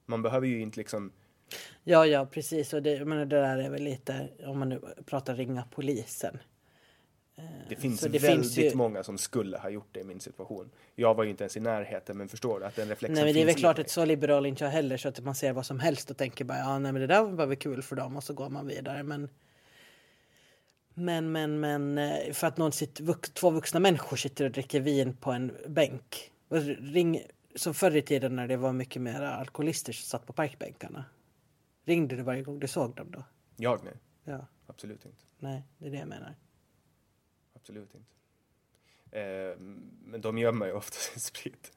Man 0.06 0.22
behöver 0.22 0.46
ju 0.46 0.60
inte 0.60 0.78
liksom 0.78 1.12
Ja, 1.84 2.06
ja, 2.06 2.26
precis. 2.26 2.72
Och 2.72 2.82
det, 2.82 3.04
menar, 3.04 3.24
det 3.24 3.40
där 3.40 3.58
är 3.58 3.70
väl 3.70 3.82
lite, 3.82 4.28
om 4.46 4.58
man 4.58 4.68
nu 4.68 4.80
pratar 5.06 5.34
ringa 5.34 5.64
polisen. 5.70 6.38
Det 7.68 7.76
finns 7.76 8.00
det 8.00 8.08
väldigt 8.08 8.54
finns 8.54 8.72
ju- 8.72 8.76
många 8.76 9.02
som 9.02 9.18
skulle 9.18 9.58
ha 9.58 9.70
gjort 9.70 9.88
det 9.92 10.00
i 10.00 10.04
min 10.04 10.20
situation. 10.20 10.70
Jag 10.94 11.14
var 11.14 11.24
ju 11.24 11.30
inte 11.30 11.44
ens 11.44 11.56
i 11.56 11.60
närheten, 11.60 12.18
men 12.18 12.28
förstår 12.28 12.60
du 12.60 12.66
att 12.66 12.76
den 12.76 12.88
reflexen 12.88 13.14
Nej, 13.14 13.24
men 13.24 13.34
det 13.34 13.42
är 13.42 13.46
väl 13.46 13.54
klart 13.54 13.78
att 13.78 13.90
så 13.90 14.04
liberal 14.04 14.46
inte 14.46 14.64
jag 14.64 14.70
heller 14.70 14.96
så 14.96 15.08
att 15.08 15.20
man 15.20 15.34
ser 15.34 15.52
vad 15.52 15.66
som 15.66 15.80
helst 15.80 16.10
och 16.10 16.16
tänker 16.16 16.44
bara 16.44 16.58
ja, 16.58 16.78
nej, 16.78 16.92
men 16.92 17.00
det 17.00 17.06
där 17.06 17.24
var 17.24 17.46
väl 17.46 17.56
kul 17.56 17.82
för 17.82 17.96
dem 17.96 18.16
och 18.16 18.24
så 18.24 18.34
går 18.34 18.48
man 18.48 18.66
vidare. 18.66 19.02
Men 19.02 19.28
men, 20.94 21.32
men, 21.32 21.60
men 21.60 21.98
eh, 21.98 22.32
för 22.32 22.46
att 22.46 22.56
någon 22.56 22.72
sitter, 22.72 23.32
två 23.32 23.50
vuxna 23.50 23.80
människor 23.80 24.16
sitter 24.16 24.44
och 24.44 24.50
dricker 24.50 24.80
vin 24.80 25.16
på 25.16 25.30
en 25.32 25.56
bänk. 25.68 26.30
Och 26.48 26.56
ring, 26.78 27.22
som 27.54 27.74
förr 27.74 27.96
i 27.96 28.02
tiden 28.02 28.36
när 28.36 28.48
det 28.48 28.56
var 28.56 28.72
mycket 28.72 29.02
mer 29.02 29.20
alkoholister 29.22 29.92
som 29.92 30.04
satt 30.04 30.26
på 30.26 30.32
parkbänkarna. 30.32 31.04
Ringde 31.84 32.16
du 32.16 32.22
varje 32.22 32.42
gång 32.42 32.58
du 32.58 32.68
såg 32.68 32.94
dem 32.94 33.10
då? 33.10 33.24
Jag 33.56 33.84
nej, 33.84 33.94
Ja, 34.24 34.46
absolut 34.66 35.04
inte. 35.04 35.18
nej, 35.38 35.62
det 35.78 35.86
är 35.86 35.90
det 35.90 35.96
jag 35.98 36.08
menar. 36.08 36.34
Absolut 37.64 37.94
inte. 37.94 39.18
Eh, 39.18 39.56
men 40.04 40.20
de 40.20 40.38
gömmer 40.38 40.66
ju 40.66 40.72
ofta 40.72 40.96
sin 40.98 41.20
sprit. 41.20 41.72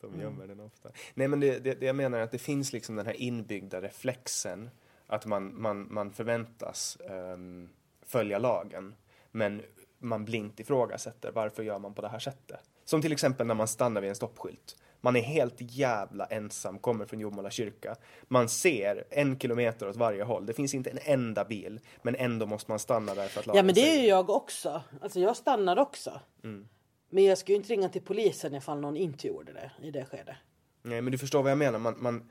de 0.00 0.20
gömmer 0.20 0.46
den 0.46 0.60
ofta. 0.60 0.90
Nej 1.14 1.28
men 1.28 1.40
det, 1.40 1.58
det, 1.58 1.74
det 1.74 1.86
jag 1.86 1.96
menar 1.96 2.18
är 2.18 2.22
att 2.22 2.30
det 2.30 2.38
finns 2.38 2.72
liksom 2.72 2.96
den 2.96 3.06
här 3.06 3.20
inbyggda 3.20 3.80
reflexen 3.80 4.70
att 5.06 5.26
man, 5.26 5.60
man, 5.60 5.94
man 5.94 6.12
förväntas 6.12 6.98
ehm, 7.08 7.68
följa 8.02 8.38
lagen 8.38 8.94
men 9.30 9.62
man 9.98 10.24
blint 10.24 10.60
ifrågasätter 10.60 11.32
varför 11.32 11.62
gör 11.62 11.78
man 11.78 11.94
på 11.94 12.02
det 12.02 12.08
här 12.08 12.18
sättet. 12.18 12.70
Som 12.84 13.02
till 13.02 13.12
exempel 13.12 13.46
när 13.46 13.54
man 13.54 13.68
stannar 13.68 14.00
vid 14.00 14.10
en 14.10 14.16
stoppskylt. 14.16 14.76
Man 15.00 15.16
är 15.16 15.20
helt 15.20 15.56
jävla 15.58 16.26
ensam, 16.26 16.78
kommer 16.78 17.06
från 17.06 17.20
Jomala 17.20 17.50
kyrka. 17.50 17.96
Man 18.28 18.48
ser 18.48 19.04
en 19.10 19.38
kilometer 19.38 19.88
åt 19.88 19.96
varje 19.96 20.22
håll. 20.22 20.46
Det 20.46 20.52
finns 20.52 20.74
inte 20.74 20.90
en 20.90 20.98
enda 21.04 21.44
bil, 21.44 21.80
men 22.02 22.14
ändå 22.14 22.46
måste 22.46 22.70
man 22.70 22.78
stanna 22.78 23.14
där 23.14 23.28
för 23.28 23.40
att 23.40 23.56
Ja 23.56 23.62
men 23.62 23.74
det 23.74 23.96
är 23.96 24.00
ju 24.02 24.08
jag 24.08 24.30
också. 24.30 24.82
Alltså 25.02 25.20
jag 25.20 25.36
stannar 25.36 25.78
också. 25.78 26.20
Mm. 26.44 26.68
Men 27.10 27.24
jag 27.24 27.38
ska 27.38 27.52
ju 27.52 27.56
inte 27.56 27.72
ringa 27.72 27.88
till 27.88 28.02
polisen 28.02 28.54
ifall 28.54 28.80
någon 28.80 28.96
inte 28.96 29.26
gjorde 29.26 29.52
det 29.52 29.70
i 29.82 29.90
det 29.90 30.04
skedet. 30.04 30.36
Nej, 30.82 31.00
men 31.00 31.12
du 31.12 31.18
förstår 31.18 31.42
vad 31.42 31.50
jag 31.50 31.58
menar. 31.58 31.78
Man, 31.78 31.94
man, 31.98 32.30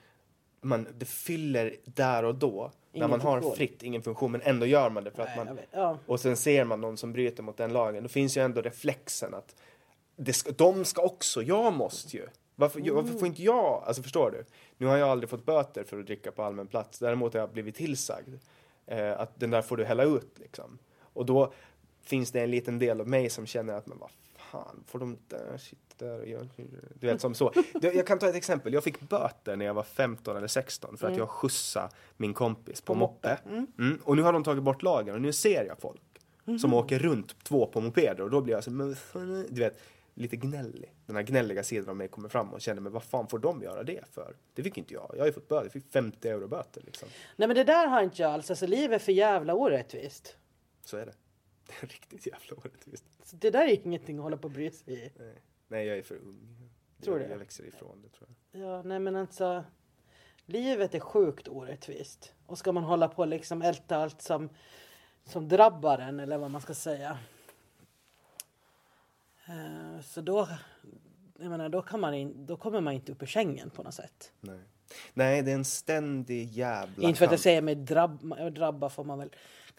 man, 0.61 0.87
det 0.97 1.05
fyller 1.05 1.75
där 1.85 2.23
och 2.23 2.35
då, 2.35 2.71
när 2.91 2.97
Ingen 2.97 3.09
man 3.09 3.21
har 3.21 3.41
funktion. 3.41 3.55
fritt, 3.55 3.83
ingen 3.83 4.01
funktion, 4.01 4.31
men 4.31 4.41
ändå 4.41 4.65
gör 4.65 4.89
man 4.89 5.03
det 5.03 5.11
för 5.11 5.23
att 5.23 5.29
Nej, 5.29 5.37
jag 5.37 5.45
man... 5.45 5.59
ja. 5.71 5.97
Och 6.05 6.19
sen 6.19 6.37
ser 6.37 6.63
man 6.63 6.81
någon 6.81 6.97
som 6.97 7.13
bryter 7.13 7.43
mot 7.43 7.57
den 7.57 7.73
lagen, 7.73 8.03
då 8.03 8.09
finns 8.09 8.37
ju 8.37 8.41
ändå 8.41 8.61
reflexen 8.61 9.33
att 9.33 9.55
det 10.15 10.33
ska, 10.33 10.51
de 10.51 10.85
ska 10.85 11.01
också, 11.01 11.43
jag 11.43 11.73
måste 11.73 12.17
ju. 12.17 12.27
Varför, 12.59 12.81
jag- 12.83 12.93
varför 12.93 13.13
får 13.13 13.27
inte 13.27 13.43
jag? 13.43 13.83
Alltså 13.85 14.03
förstår 14.03 14.31
du? 14.31 14.45
Nu 14.77 14.85
har 14.85 14.97
jag 14.97 15.09
aldrig 15.09 15.29
fått 15.29 15.45
böter 15.45 15.83
för 15.83 15.99
att 15.99 16.05
dricka 16.05 16.31
på 16.31 16.43
allmän 16.43 16.67
plats. 16.67 16.99
Däremot 16.99 17.33
har 17.33 17.39
jag 17.39 17.51
blivit 17.51 17.75
tillsagd 17.75 18.33
eh, 18.85 19.19
att 19.19 19.39
den 19.39 19.49
där 19.51 19.61
får 19.61 19.77
du 19.77 19.85
hälla 19.85 20.03
ut 20.03 20.39
liksom. 20.39 20.77
Och 21.01 21.25
då 21.25 21.53
finns 22.03 22.31
det 22.31 22.41
en 22.41 22.51
liten 22.51 22.79
del 22.79 23.01
av 23.01 23.07
mig 23.07 23.29
som 23.29 23.45
känner 23.45 23.73
att 23.73 23.87
men 23.87 23.97
vad 23.97 24.09
fan, 24.35 24.83
får 24.87 24.99
de 24.99 25.17
där 25.27 25.57
sitta 25.57 26.05
där 26.05 26.19
och 26.19 26.27
göra... 26.27 26.47
Du 26.93 27.07
vet 27.07 27.21
som 27.21 27.33
så. 27.35 27.53
Jag 27.81 28.07
kan 28.07 28.19
ta 28.19 28.29
ett 28.29 28.35
exempel. 28.35 28.73
Jag 28.73 28.83
fick 28.83 28.99
böter 28.99 29.55
när 29.55 29.65
jag 29.65 29.73
var 29.73 29.83
15 29.83 30.37
eller 30.37 30.47
16 30.47 30.97
för 30.97 31.07
att 31.07 31.17
jag 31.17 31.29
skjutsade 31.29 31.89
min 32.17 32.33
kompis 32.33 32.81
på, 32.81 32.95
moppe. 32.95 33.39
Mm. 33.77 33.99
Och 34.03 34.15
nu 34.15 34.21
har 34.21 34.33
de 34.33 34.43
tagit 34.43 34.63
bort 34.63 34.83
lagen 34.83 35.15
och 35.15 35.21
nu 35.21 35.33
ser 35.33 35.65
jag 35.65 35.79
folk 35.79 36.01
som 36.61 36.73
åker 36.73 36.99
runt 36.99 37.43
två 37.43 37.65
på 37.65 37.81
mopeder 37.81 38.21
och 38.21 38.29
då 38.29 38.41
blir 38.41 38.53
jag 38.53 38.63
så 38.63 38.71
men 38.71 38.95
fan, 38.95 39.45
du 39.49 39.61
vet, 39.61 39.79
lite 40.19 40.35
gnällig. 40.35 40.93
Den 41.05 41.15
här 41.15 41.23
gnälliga 41.23 41.63
sidan 41.63 41.89
av 41.89 41.95
mig 41.95 42.07
kommer 42.07 42.29
fram 42.29 42.53
och 42.53 42.61
känner 42.61 42.81
men 42.81 42.91
vad 42.91 43.03
fan 43.03 43.27
får 43.27 43.39
de 43.39 43.61
göra 43.61 43.83
det 43.83 44.05
för? 44.11 44.35
Det 44.53 44.63
fick 44.63 44.77
inte 44.77 44.93
jag. 44.93 45.11
Jag 45.13 45.19
har 45.19 45.25
ju 45.25 45.33
fått 45.33 45.47
böter, 45.47 45.65
jag 45.65 45.71
fick 45.71 45.91
50 45.91 46.29
euro 46.29 46.47
böter 46.47 46.81
liksom. 46.81 47.09
Nej 47.35 47.47
men 47.47 47.55
det 47.55 47.63
där 47.63 47.87
har 47.87 48.03
inte 48.03 48.21
jag 48.21 48.31
alls. 48.31 48.49
Alltså 48.49 48.67
livet 48.67 49.01
är 49.01 49.05
för 49.05 49.11
jävla 49.11 49.53
orättvist. 49.53 50.37
Så 50.85 50.97
är 50.97 51.05
det. 51.05 51.13
Det 51.67 51.85
är 51.85 51.87
riktigt 51.87 52.27
jävla 52.27 52.55
orättvist. 52.55 53.05
Så 53.23 53.35
det 53.35 53.49
där 53.49 53.67
är 53.67 53.85
ingenting 53.85 54.17
att 54.17 54.23
hålla 54.23 54.37
på 54.37 54.43
och 54.43 54.51
bry 54.51 54.71
sig 54.71 54.93
i. 54.93 55.11
Nej. 55.19 55.35
Nej, 55.67 55.87
jag 55.87 55.97
är 55.97 56.01
för 56.01 56.15
ung. 56.15 56.69
Tror 57.01 57.19
jag, 57.19 57.27
du? 57.27 57.31
jag 57.31 57.39
växer 57.39 57.63
ifrån 57.63 58.01
det 58.01 58.09
tror 58.09 58.29
jag. 58.51 58.61
Ja, 58.61 58.83
nej 58.83 58.99
men 58.99 59.15
alltså. 59.15 59.63
Livet 60.45 60.95
är 60.95 60.99
sjukt 60.99 61.47
orättvist. 61.47 62.33
Och 62.45 62.57
ska 62.57 62.71
man 62.71 62.83
hålla 62.83 63.07
på 63.07 63.21
och 63.21 63.27
liksom 63.27 63.61
älta 63.61 63.97
allt 63.97 64.21
som, 64.21 64.49
som 65.23 65.47
drabbar 65.47 65.97
en 65.97 66.19
eller 66.19 66.37
vad 66.37 66.51
man 66.51 66.61
ska 66.61 66.73
säga. 66.73 67.17
Eh, 69.49 70.01
Så 70.01 70.21
då, 70.21 70.47
jag 71.39 71.49
menar, 71.49 71.69
då, 71.69 71.81
kan 71.81 71.99
man 71.99 72.13
in, 72.13 72.45
då 72.45 72.57
kommer 72.57 72.81
man 72.81 72.93
inte 72.93 73.11
upp 73.11 73.23
ur 73.23 73.27
sängen 73.27 73.69
på 73.69 73.83
något 73.83 73.93
sätt. 73.93 74.31
Nej. 74.39 74.59
Nej, 75.13 75.41
det 75.41 75.51
är 75.51 75.55
en 75.55 75.65
ständig 75.65 76.49
jävla 76.49 77.07
Inte 77.07 77.17
för 77.17 77.25
att 77.25 77.31
jag 77.31 77.39
säger 77.39 77.61
mig 77.61 77.75
drabb, 77.75 78.35
drabba 78.51 78.89
får 78.89 79.03
man 79.03 79.19
väl, 79.19 79.29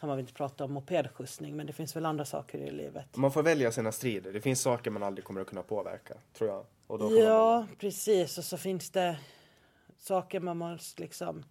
kan 0.01 0.07
man 0.07 0.17
väl 0.17 0.21
inte 0.23 0.33
prata 0.33 0.65
om 0.65 0.73
mopedskjutsning 0.73 1.57
men 1.57 1.67
det 1.67 1.73
finns 1.73 1.97
väl 1.97 2.07
andra 2.07 2.25
saker 2.25 2.59
i 2.59 2.71
livet. 2.71 3.17
Man 3.17 3.33
får 3.33 3.43
välja 3.43 3.73
sina 3.73 3.93
strider. 3.93 4.33
Det 4.33 4.41
finns 4.41 4.61
saker 4.61 4.91
man 4.91 5.03
aldrig 5.03 5.25
kommer 5.25 5.41
att 5.41 5.47
kunna 5.47 5.63
påverka, 5.63 6.15
tror 6.33 6.51
jag. 6.51 6.67
Ja, 7.25 7.67
precis. 7.79 8.39
Och 8.39 8.45
så 8.45 8.57
finns 8.57 8.91
det 8.91 9.19
saker 9.99 10.41
man 10.41 10.57
måste 10.57 11.03
liksom 11.03 11.45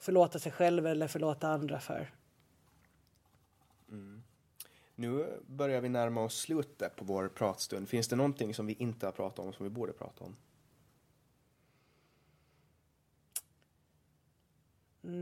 förlåta 0.00 0.38
sig 0.38 0.52
själv 0.52 0.86
eller 0.86 1.08
förlåta 1.08 1.48
andra 1.48 1.80
för. 1.80 2.10
Nu 5.02 5.26
börjar 5.46 5.80
vi 5.80 5.88
närma 5.88 6.22
oss 6.22 6.40
slutet 6.40 6.96
på 6.96 7.04
vår 7.04 7.28
pratstund. 7.28 7.88
Finns 7.88 8.08
det 8.08 8.16
någonting 8.16 8.54
som 8.54 8.66
vi 8.66 8.72
inte 8.72 9.06
har 9.06 9.12
pratat 9.12 9.38
om 9.38 9.52
som 9.52 9.64
vi 9.64 9.70
borde 9.70 9.92
prata 9.92 10.24
om? 10.24 10.36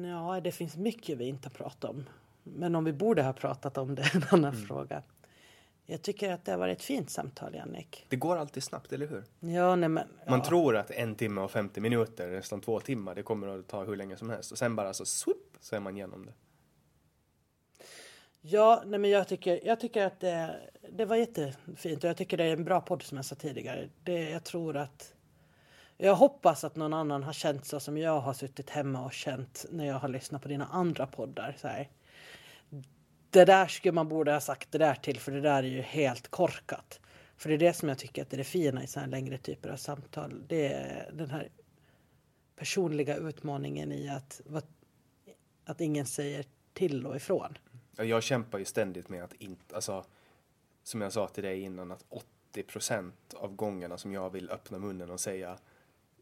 Ja, 0.04 0.40
det 0.40 0.52
finns 0.52 0.76
mycket 0.76 1.18
vi 1.18 1.24
inte 1.24 1.48
har 1.48 1.54
pratat 1.54 1.90
om. 1.90 2.08
Men 2.42 2.74
om 2.74 2.84
vi 2.84 2.92
borde 2.92 3.22
ha 3.22 3.32
pratat 3.32 3.78
om 3.78 3.94
det 3.94 4.02
är 4.02 4.16
en 4.16 4.24
annan 4.30 4.56
fråga. 4.56 5.02
Jag 5.86 6.02
tycker 6.02 6.32
att 6.32 6.44
det 6.44 6.52
har 6.52 6.58
varit 6.58 6.78
ett 6.78 6.84
fint 6.84 7.10
samtal, 7.10 7.54
Jannik. 7.54 8.06
Det 8.08 8.16
går 8.16 8.36
alltid 8.36 8.62
snabbt, 8.62 8.92
eller 8.92 9.06
hur? 9.06 9.24
Ja, 9.40 9.76
nej 9.76 9.88
men... 9.88 10.08
Man 10.28 10.38
ja. 10.38 10.44
tror 10.44 10.76
att 10.76 10.90
en 10.90 11.14
timme 11.14 11.40
och 11.40 11.50
50 11.50 11.80
minuter, 11.80 12.30
nästan 12.30 12.60
två 12.60 12.80
timmar, 12.80 13.14
det 13.14 13.22
kommer 13.22 13.48
att 13.48 13.68
ta 13.68 13.84
hur 13.84 13.96
länge 13.96 14.16
som 14.16 14.30
helst. 14.30 14.52
Och 14.52 14.58
sen 14.58 14.76
bara 14.76 14.92
så 14.94 15.04
swoop, 15.04 15.56
så 15.60 15.76
är 15.76 15.80
man 15.80 15.96
igenom 15.96 16.26
det. 16.26 16.32
Ja, 18.42 18.82
nej 18.86 18.98
men 18.98 19.10
jag 19.10 19.28
tycker, 19.28 19.60
jag 19.66 19.80
tycker 19.80 20.06
att 20.06 20.20
det, 20.20 20.60
det 20.92 21.04
var 21.04 21.16
jättefint 21.16 22.04
och 22.04 22.10
jag 22.10 22.16
tycker 22.16 22.36
det 22.36 22.44
är 22.44 22.52
en 22.52 22.64
bra 22.64 22.80
podd 22.80 23.02
som 23.02 23.16
jag 23.16 23.24
sa 23.24 23.34
tidigare. 23.34 23.88
Det, 24.04 24.30
jag 24.30 24.44
tror 24.44 24.76
att... 24.76 25.14
Jag 25.96 26.14
hoppas 26.14 26.64
att 26.64 26.76
någon 26.76 26.92
annan 26.92 27.22
har 27.22 27.32
känt 27.32 27.66
så 27.66 27.80
som 27.80 27.98
jag 27.98 28.20
har 28.20 28.32
suttit 28.32 28.70
hemma 28.70 29.04
och 29.04 29.12
känt 29.12 29.66
när 29.70 29.86
jag 29.86 29.94
har 29.94 30.08
lyssnat 30.08 30.42
på 30.42 30.48
dina 30.48 30.66
andra 30.66 31.06
poddar. 31.06 31.56
Så 31.58 31.68
här. 31.68 31.88
Det 33.30 33.44
där 33.44 33.66
skulle 33.66 33.92
man 33.92 34.08
borde 34.08 34.32
ha 34.32 34.40
sagt 34.40 34.72
det 34.72 34.78
där 34.78 34.94
till 34.94 35.20
för 35.20 35.32
det 35.32 35.40
där 35.40 35.62
är 35.62 35.68
ju 35.68 35.80
helt 35.80 36.28
korkat. 36.28 37.00
För 37.36 37.48
det 37.48 37.54
är 37.54 37.58
det 37.58 37.72
som 37.72 37.88
jag 37.88 37.98
tycker 37.98 38.22
att 38.22 38.30
det 38.30 38.36
är 38.36 38.38
det 38.38 38.44
fina 38.44 38.82
i 38.82 38.86
så 38.86 39.00
här 39.00 39.06
längre 39.06 39.38
typer 39.38 39.68
av 39.68 39.76
samtal. 39.76 40.42
Det 40.46 40.72
är 40.72 41.10
den 41.12 41.30
här 41.30 41.48
personliga 42.56 43.16
utmaningen 43.16 43.92
i 43.92 44.08
att, 44.08 44.40
att 45.64 45.80
ingen 45.80 46.06
säger 46.06 46.44
till 46.72 47.06
och 47.06 47.16
ifrån. 47.16 47.58
Ja, 48.00 48.04
Jag 48.04 48.22
kämpar 48.22 48.58
ju 48.58 48.64
ständigt 48.64 49.08
med 49.08 49.24
att 49.24 49.34
inte, 49.34 49.74
alltså, 49.74 50.04
som 50.82 51.00
jag 51.00 51.12
sa 51.12 51.28
till 51.28 51.44
dig 51.44 51.60
innan, 51.60 51.92
att 51.92 52.04
80 52.08 52.62
procent 52.62 53.34
av 53.34 53.54
gångerna 53.56 53.98
som 53.98 54.12
jag 54.12 54.30
vill 54.30 54.50
öppna 54.50 54.78
munnen 54.78 55.10
och 55.10 55.20
säga 55.20 55.58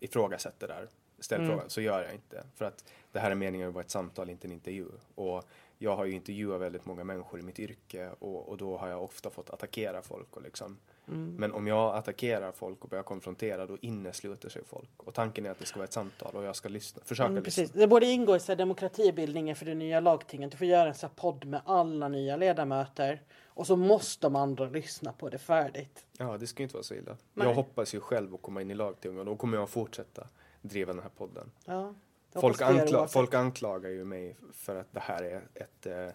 ifrågasätt 0.00 0.60
det 0.60 0.66
där, 0.66 0.88
ställ 1.18 1.40
Mm. 1.40 1.50
frågan, 1.50 1.70
så 1.70 1.80
gör 1.80 2.02
jag 2.02 2.14
inte. 2.14 2.46
För 2.54 2.64
att 2.64 2.84
det 3.12 3.18
här 3.20 3.30
är 3.30 3.34
meningen 3.34 3.68
att 3.68 3.74
vara 3.74 3.84
ett 3.84 3.90
samtal, 3.90 4.30
inte 4.30 4.46
en 4.46 4.52
intervju. 4.52 4.86
Och 5.14 5.44
jag 5.78 5.96
har 5.96 6.04
ju 6.04 6.12
intervjuat 6.12 6.60
väldigt 6.60 6.86
många 6.86 7.04
människor 7.04 7.40
i 7.40 7.42
mitt 7.42 7.58
yrke 7.58 8.10
och, 8.18 8.48
och 8.48 8.56
då 8.56 8.76
har 8.78 8.88
jag 8.88 9.02
ofta 9.04 9.30
fått 9.30 9.50
attackera 9.50 10.02
folk. 10.02 10.36
Och 10.36 10.42
liksom. 10.42 10.78
Mm. 11.08 11.34
Men 11.38 11.52
om 11.52 11.66
jag 11.66 11.96
attackerar 11.96 12.52
folk 12.52 12.84
och 12.84 12.88
börjar 12.90 13.02
konfrontera, 13.02 13.66
då 13.66 13.76
innesluter 13.80 14.48
sig 14.48 14.62
folk. 14.64 14.90
Och 14.96 15.14
tanken 15.14 15.46
är 15.46 15.50
att 15.50 15.58
det 15.58 15.66
ska 15.66 15.78
vara 15.78 15.84
ett 15.84 15.92
samtal 15.92 16.36
och 16.36 16.44
jag 16.44 16.56
ska 16.56 16.68
lyssna, 16.68 17.02
försöka 17.04 17.28
Mm, 17.28 17.42
lyssna. 17.44 17.62
precis. 17.62 17.76
Det 17.80 17.86
borde 17.86 18.06
ingå 18.06 18.36
i 18.36 18.40
så 18.40 18.52
här, 18.52 18.56
demokratibildningen 18.56 19.56
för 19.56 19.66
det 19.66 19.74
nya 19.74 20.00
lagtinget. 20.00 20.50
Du 20.50 20.56
får 20.56 20.66
göra 20.66 20.88
en 20.88 20.94
så 20.94 21.06
här 21.06 21.14
podd 21.14 21.44
med 21.44 21.60
alla 21.64 22.08
nya 22.08 22.36
ledamöter. 22.36 23.22
Och 23.46 23.66
så 23.66 23.76
måste 23.76 24.26
de 24.26 24.36
andra 24.36 24.66
lyssna 24.66 25.12
på 25.12 25.28
det 25.28 25.38
färdigt. 25.38 26.06
Ja, 26.18 26.36
det 26.38 26.46
ska 26.46 26.62
ju 26.62 26.64
inte 26.64 26.74
vara 26.76 26.84
så 26.84 26.94
illa. 26.94 27.16
Nej. 27.34 27.46
Jag 27.48 27.54
hoppas 27.54 27.94
ju 27.94 28.00
själv 28.00 28.34
att 28.34 28.42
komma 28.42 28.62
in 28.62 28.70
i 28.70 28.74
lagtinget 28.74 29.18
och 29.18 29.26
då 29.26 29.36
kommer 29.36 29.58
jag 29.58 29.68
fortsätta 29.68 30.28
driva 30.62 30.92
den 30.92 31.02
här 31.02 31.10
podden. 31.16 31.50
Ja, 31.64 31.94
Folk, 32.34 32.60
ankla 32.62 33.08
folk 33.08 33.34
anklagar 33.34 33.90
ju 33.90 34.04
mig 34.04 34.36
för 34.52 34.76
att 34.76 34.92
det 34.92 35.00
här 35.00 35.22
är 35.22 35.42
ett, 35.54 35.86
eh, 35.86 36.08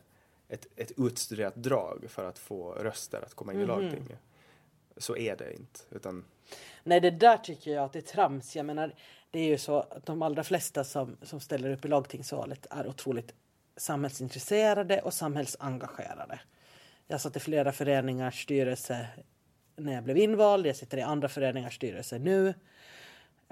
ett, 0.48 0.68
ett 0.76 0.91
utstuderat 0.98 1.56
drag 1.56 2.06
för 2.10 2.26
att 2.26 2.40
få 2.40 2.72
röster 2.74 3.22
att 3.22 3.34
komma 3.34 3.53
in 3.53 3.60
Mhm. 3.60 3.64
i 3.64 3.68
lagtinget. 3.68 4.20
Så 4.98 5.18
är 5.18 5.36
det 5.36 5.53
inte. 5.53 5.80
Utan, 5.91 6.26
Nej, 6.84 7.02
det 7.02 7.11
där 7.11 7.38
tycker 7.38 7.72
jag 7.72 7.84
att 7.84 7.94
det 7.94 7.99
är 7.99 8.02
trams. 8.02 8.56
Jag 8.56 8.65
menar, 8.65 8.95
det 9.32 9.40
är 9.40 9.48
ju 9.48 9.57
så 9.57 9.80
att 9.80 10.06
de 10.06 10.22
allra 10.22 10.44
flesta 10.44 10.84
som, 10.84 11.18
som 11.22 11.40
ställer 11.40 11.72
upp 11.72 11.86
i 11.86 11.88
lagtingsvalet 11.88 12.68
är 12.70 12.88
otroligt 12.88 13.34
samhällsintresserade 13.78 15.02
och 15.02 15.14
samhällsengagerade. 15.14 16.40
Jag 17.07 17.22
satt 17.22 17.36
i 17.36 17.40
flera 17.40 17.72
föreningars 17.72 18.44
styrelse 18.44 19.07
när 19.76 19.94
jag 19.94 20.03
blev 20.03 20.18
invald. 20.18 20.65
Jag 20.65 20.76
sitter 20.76 20.98
i 20.98 21.02
andra 21.02 21.30
föreningars 21.30 21.76
styrelse 21.76 22.20
nu. 22.20 22.48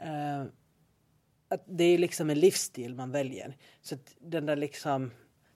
Uh, 0.02 0.46
att 1.48 1.64
det 1.66 1.84
är 1.84 1.98
liksom 1.98 2.30
en 2.30 2.40
livsstil 2.40 2.96
man 2.96 3.12
väljer. 3.12 3.58
Så 3.82 3.96
att 3.96 4.16
den 4.20 4.46
där 4.46 4.56
liksom 4.56 5.12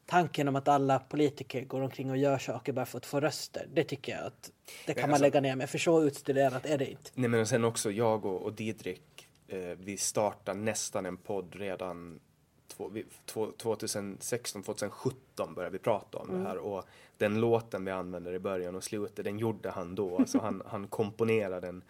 tanken 0.05 0.47
om 0.47 0.55
att 0.55 0.67
alla 0.67 0.99
politiker 0.99 1.65
går 1.65 1.81
omkring 1.81 2.11
och 2.11 2.17
gör 2.17 2.37
saker 2.37 2.73
bara 2.73 2.85
för 2.85 2.97
att 2.97 3.05
få 3.05 3.19
röster. 3.19 3.67
Det 3.73 3.83
tycker 3.83 4.11
jag 4.11 4.25
att 4.25 4.51
det 4.85 4.93
kan 4.93 5.01
man 5.01 5.09
alltså- 5.09 5.23
lägga 5.23 5.41
ner 5.41 5.55
med. 5.55 5.69
För 5.69 5.77
så 5.77 6.03
utstuderat 6.03 6.65
är 6.65 6.77
det 6.77 6.91
inte. 6.91 7.11
nej 7.13 7.29
men 7.29 7.47
sen 7.47 7.63
också 7.63 7.91
jag 7.91 8.25
och, 8.25 8.41
och 8.41 8.53
Didrik, 8.53 9.27
eh, 9.47 9.59
vi 9.59 9.97
startade 9.97 10.59
nästan 10.59 11.05
en 11.05 11.17
podd 11.17 11.55
redan 11.55 12.19
två, 12.67 12.87
vi, 12.87 13.05
två, 13.25 13.51
2016, 13.57 14.63
2017 14.63 15.53
började 15.55 15.73
vi 15.73 15.79
prata 15.79 16.17
om 16.17 16.27
det 16.31 16.49
här 16.49 16.57
och 16.57 16.85
den 17.17 17.39
låten 17.39 17.85
vi 17.85 17.91
använder 17.91 18.33
i 18.33 18.39
början 18.39 18.75
och 18.75 18.83
slutet, 18.83 19.25
den 19.25 19.39
gjorde 19.39 19.69
han 19.69 19.95
då. 19.95 20.17
Alltså 20.17 20.39
han, 20.39 20.61
han 20.65 20.87
komponerade 20.87 21.67
den, 21.67 21.83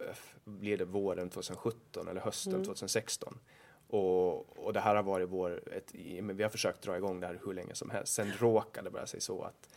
eh, 0.00 0.16
blir 0.44 0.78
det 0.78 0.84
våren 0.84 1.30
2017 1.30 2.08
eller 2.08 2.20
hösten 2.20 2.64
2016. 2.64 3.38
Och, 3.88 4.66
och 4.66 4.72
det 4.72 4.80
här 4.80 4.94
har 4.94 5.02
varit 5.02 5.28
vår, 5.28 5.62
ett, 5.72 5.94
vi 5.94 6.42
har 6.42 6.50
försökt 6.50 6.82
dra 6.82 6.96
igång 6.96 7.20
det 7.20 7.26
här 7.26 7.40
hur 7.44 7.54
länge 7.54 7.74
som 7.74 7.90
helst. 7.90 8.12
Sen 8.12 8.32
råkade 8.38 8.86
det 8.86 8.90
bara 8.90 9.06
sig 9.06 9.20
så 9.20 9.42
att 9.42 9.68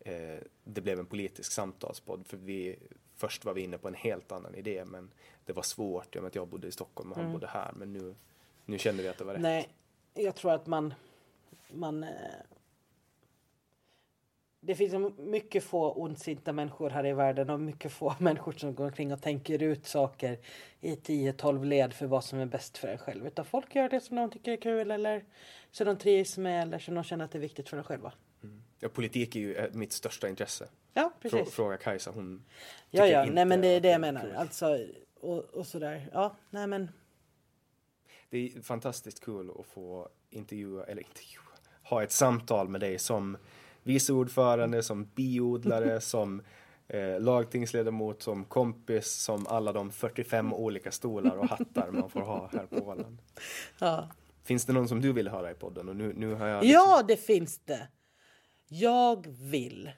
eh, 0.00 0.38
det 0.64 0.80
blev 0.80 0.98
en 0.98 1.06
politisk 1.06 1.52
samtalspodd 1.52 2.26
för 2.26 2.36
vi 2.36 2.78
först 3.14 3.44
var 3.44 3.54
vi 3.54 3.60
inne 3.60 3.78
på 3.78 3.88
en 3.88 3.94
helt 3.94 4.32
annan 4.32 4.54
idé 4.54 4.84
men 4.84 5.10
det 5.44 5.52
var 5.52 5.62
svårt 5.62 6.16
i 6.16 6.18
och 6.18 6.22
med 6.22 6.28
att 6.28 6.34
jag 6.34 6.48
bodde 6.48 6.68
i 6.68 6.72
Stockholm 6.72 7.12
och 7.12 7.18
han 7.18 7.32
bodde 7.32 7.46
här 7.46 7.72
men 7.76 7.92
nu, 7.92 8.14
nu 8.64 8.78
kände 8.78 9.02
vi 9.02 9.08
att 9.08 9.18
det 9.18 9.24
var 9.24 9.32
rätt. 9.32 9.42
Nej, 9.42 9.68
jag 10.14 10.34
tror 10.34 10.52
att 10.52 10.66
man... 10.66 10.94
man 11.72 12.02
eh, 12.02 12.10
det 14.68 14.74
finns 14.74 15.12
mycket 15.18 15.64
få 15.64 15.92
ondsinta 15.92 16.52
människor 16.52 16.90
här 16.90 17.06
i 17.06 17.12
världen 17.12 17.50
och 17.50 17.60
mycket 17.60 17.92
få 17.92 18.14
människor 18.20 18.52
som 18.52 18.74
går 18.74 18.84
omkring 18.84 19.12
och 19.12 19.22
tänker 19.22 19.62
ut 19.62 19.86
saker 19.86 20.38
i 20.80 20.94
10-12 20.94 21.64
led 21.64 21.92
för 21.92 22.06
vad 22.06 22.24
som 22.24 22.38
är 22.38 22.46
bäst 22.46 22.78
för 22.78 22.88
en 22.88 22.98
själv. 22.98 23.26
Utan 23.26 23.44
folk 23.44 23.74
gör 23.74 23.88
det 23.88 24.00
som 24.00 24.16
de 24.16 24.30
tycker 24.30 24.52
är 24.52 24.56
kul 24.56 24.90
eller 24.90 25.24
som 25.70 25.86
de 25.86 25.96
trivs 25.96 26.38
med 26.38 26.62
eller 26.62 26.78
som 26.78 26.94
de 26.94 27.04
känner 27.04 27.24
att 27.24 27.30
det 27.30 27.38
är 27.38 27.40
viktigt 27.40 27.68
för 27.68 27.76
dem 27.76 27.84
själva. 27.84 28.12
Ja, 28.80 28.88
politik 28.88 29.36
är 29.36 29.40
ju 29.40 29.54
eh, 29.54 29.72
mitt 29.72 29.92
största 29.92 30.28
intresse. 30.28 30.68
Ja, 30.94 31.12
precis. 31.20 31.54
fråga 31.54 31.76
Kajsa, 31.76 32.10
hon 32.10 32.44
Ja, 32.90 33.06
ja, 33.06 33.24
nej 33.24 33.44
men 33.44 33.60
det 33.60 33.68
är 33.68 33.80
det 33.80 33.88
jag 33.90 34.00
menar. 34.00 34.32
Alltså, 34.36 34.78
och, 35.20 35.44
och 35.44 35.66
sådär. 35.66 36.10
Ja, 36.12 36.36
nej 36.50 36.66
men. 36.66 36.90
Det 38.30 38.38
är 38.38 38.62
fantastiskt 38.62 39.24
kul 39.24 39.50
att 39.58 39.66
få 39.66 40.08
intervjua, 40.30 40.84
eller 40.84 41.02
intervjua, 41.02 41.42
ha 41.82 42.02
ett 42.02 42.12
samtal 42.12 42.68
med 42.68 42.80
dig 42.80 42.98
som 42.98 43.36
vice 43.88 44.12
ordförande, 44.12 44.82
som 44.82 45.04
biodlare, 45.04 46.00
som 46.00 46.42
eh, 46.88 47.20
lagtingsledamot, 47.20 48.22
som 48.22 48.44
kompis, 48.44 49.06
som 49.12 49.46
alla 49.46 49.72
de 49.72 49.90
45 49.90 50.52
olika 50.54 50.92
stolar 50.92 51.36
och 51.36 51.48
hattar 51.48 51.90
man 51.90 52.10
får 52.10 52.20
ha 52.20 52.48
här 52.52 52.66
på 52.66 52.76
Åland. 52.76 53.18
Ja. 53.78 54.08
Finns 54.44 54.64
det 54.64 54.72
någon 54.72 54.88
som 54.88 55.00
du 55.00 55.12
vill 55.12 55.28
höra 55.28 55.50
i 55.50 55.54
podden? 55.54 55.88
Och 55.88 55.96
nu, 55.96 56.12
nu 56.16 56.34
har 56.34 56.46
jag 56.46 56.64
liksom- 56.64 56.72
Ja, 56.82 57.02
det 57.08 57.16
finns 57.16 57.58
det. 57.64 57.88
Jag 58.68 59.26
vill 59.26 59.90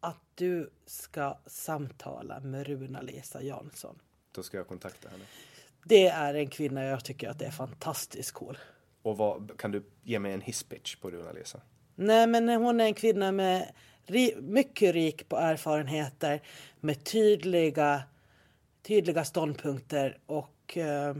att 0.00 0.20
du 0.34 0.70
ska 0.86 1.38
samtala 1.46 2.40
med 2.40 2.66
Runa-Lisa 2.66 3.42
Jansson. 3.42 3.98
Då 4.32 4.42
ska 4.42 4.56
jag 4.56 4.68
kontakta 4.68 5.08
henne. 5.08 5.24
Det 5.84 6.06
är 6.06 6.34
en 6.34 6.46
kvinna 6.50 6.84
jag 6.84 7.04
tycker 7.04 7.28
att 7.28 7.38
det 7.38 7.44
är 7.46 7.50
fantastiskt 7.50 8.32
cool. 8.32 8.58
Och 9.02 9.16
vad, 9.16 9.58
kan 9.58 9.70
du 9.72 9.82
ge 10.02 10.18
mig 10.18 10.32
en 10.32 10.40
hisspitch 10.40 10.96
på 10.96 11.10
Runa-Lisa? 11.10 11.60
Nej, 12.00 12.26
men 12.26 12.48
hon 12.48 12.80
är 12.80 12.84
en 12.84 12.94
kvinna 12.94 13.32
med 13.32 13.72
ri 14.06 14.34
mycket 14.40 14.94
rik 14.94 15.28
på 15.28 15.36
erfarenheter, 15.36 16.42
med 16.80 17.04
tydliga, 17.04 18.02
tydliga 18.82 19.24
ståndpunkter 19.24 20.18
och 20.26 20.76
eh, 20.76 21.16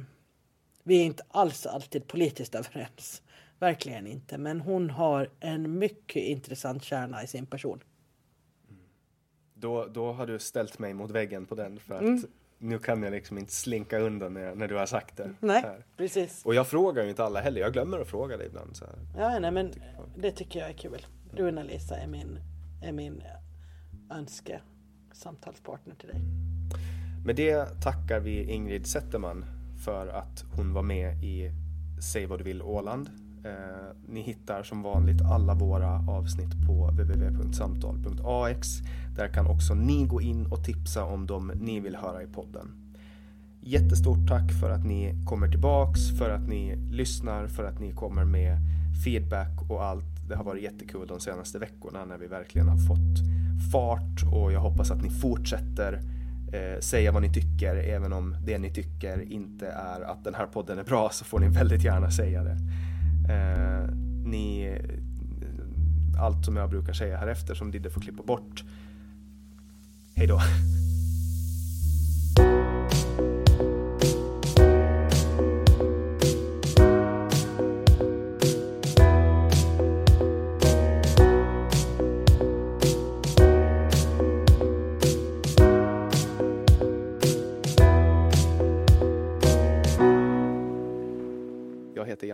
vi 0.82 1.01
är 1.01 1.05
inte 1.05 1.23
alls 1.28 1.66
alltid 1.66 2.07
politiskt 2.07 2.55
överens. 2.61 3.23
Verkligen 3.59 4.07
inte. 4.07 4.39
Men 4.39 4.61
hon 4.61 4.90
har 4.90 5.31
en 5.40 5.78
mycket 5.78 6.23
intressant 6.23 6.82
kärna 6.85 7.23
i 7.23 7.27
sin 7.27 7.47
person. 7.47 7.82
Då, 9.55 9.86
då 9.86 10.12
har 10.12 10.27
du 10.27 10.39
ställt 10.39 10.78
mig 10.78 10.94
mot 10.94 11.11
väggen 11.11 11.47
på 11.47 11.55
den 11.55 11.78
för 11.78 11.94
att 11.94 12.01
Mm. 12.02 12.23
nu 12.59 12.78
kan 12.78 13.02
jag 13.02 13.11
liksom 13.12 13.39
inte 13.39 13.52
slinka 13.52 13.98
undan 13.98 14.35
när, 14.35 14.55
när 14.55 14.69
du 14.69 14.74
har 14.77 14.86
sagt 14.86 15.16
det. 15.16 15.35
Nej, 15.40 15.62
här. 15.62 15.85
precis. 15.97 16.44
Och 16.44 16.55
jag 16.55 16.69
frågar 16.69 17.02
ju 17.05 17.11
inte 17.11 17.24
alla 17.24 17.40
heller, 17.40 17.61
jag 17.61 17.73
glömmer 17.73 17.98
att 17.98 18.09
fråga 18.09 18.36
dig 18.36 18.47
ibland. 18.47 18.77
Så 18.77 18.85
här. 18.85 18.94
Ja, 19.19 19.39
nej, 19.39 19.51
men 19.51 19.73
det 20.16 20.30
tycker 20.30 20.60
jag 20.60 20.68
är 20.68 20.74
kul. 20.74 21.06
Runa-Lisa 21.32 21.96
är 21.96 22.06
min, 22.06 22.38
är 22.82 22.92
min 22.92 23.22
önske 24.10 24.60
samtalspartner 25.12 25.94
till 25.94 26.08
dig. 26.08 26.20
Med 27.24 27.36
det 27.36 27.82
tackar 27.82 28.20
vi 28.20 28.52
Ingrid 28.52 28.86
Zetterman 28.86 29.44
för 29.84 30.06
att 30.06 30.44
hon 30.56 30.72
var 30.72 30.82
med 30.82 31.24
i 31.24 31.50
Säg 32.00 32.26
vad 32.26 32.38
du 32.38 32.44
vill 32.44 32.62
Åland. 32.62 33.10
Eh, 33.44 33.96
ni 34.08 34.20
hittar 34.20 34.62
som 34.62 34.82
vanligt 34.82 35.22
alla 35.22 35.54
våra 35.54 36.04
avsnitt 36.08 36.66
på 36.66 36.86
www.samtal.ax. 36.90 38.68
Där 39.16 39.28
kan 39.28 39.46
också 39.46 39.74
ni 39.74 40.06
gå 40.06 40.20
in 40.20 40.46
och 40.46 40.64
tipsa 40.64 41.04
om 41.04 41.26
dem 41.26 41.52
ni 41.54 41.80
vill 41.80 41.96
höra 41.96 42.22
i 42.22 42.26
podden. 42.26 42.92
Jättestort 43.60 44.28
tack 44.28 44.52
för 44.60 44.70
att 44.70 44.84
ni 44.84 45.14
kommer 45.26 45.48
tillbaks, 45.48 46.18
för 46.18 46.30
att 46.30 46.48
ni 46.48 46.76
lyssnar, 46.76 47.46
för 47.46 47.64
att 47.64 47.80
ni 47.80 47.92
kommer 47.92 48.24
med 48.24 48.58
feedback 49.05 49.70
och 49.70 49.85
allt. 49.85 50.28
Det 50.28 50.36
har 50.36 50.44
varit 50.44 50.62
jättekul 50.62 51.06
de 51.09 51.20
senaste 51.20 51.59
veckorna 51.59 52.05
när 52.05 52.18
vi 52.18 52.27
verkligen 52.27 52.68
har 52.68 52.77
fått 52.77 53.18
fart 53.72 54.32
och 54.32 54.52
jag 54.52 54.60
hoppas 54.60 54.90
att 54.90 55.02
ni 55.02 55.10
fortsätter 55.10 56.01
eh, 56.52 56.81
säga 56.81 57.12
vad 57.12 57.22
ni 57.22 57.32
tycker. 57.32 57.77
Även 57.77 58.12
om 58.12 58.36
det 58.44 58.59
ni 58.59 58.70
tycker 58.70 59.32
inte 59.32 59.68
är 59.68 60.01
att 60.01 60.24
den 60.24 60.35
här 60.35 60.47
podden 60.47 60.78
är 60.78 60.85
bra 60.85 61.10
så 61.12 61.24
får 61.24 61.40
ni 61.40 61.48
väldigt 61.48 61.85
gärna 61.85 62.10
säga 62.10 62.43
det. 62.43 62.56
Eh, 63.32 63.94
ni, 64.24 64.78
allt 66.18 66.44
som 66.44 66.56
jag 66.56 66.70
brukar 66.70 66.93
säga 66.93 67.16
här 67.16 67.28
efter 67.28 67.55
som 67.55 67.70
Didde 67.70 67.90
får 67.90 68.01
klippa 68.01 68.22
bort 68.22 68.64
Hej 70.20 70.27
då! 70.27 70.40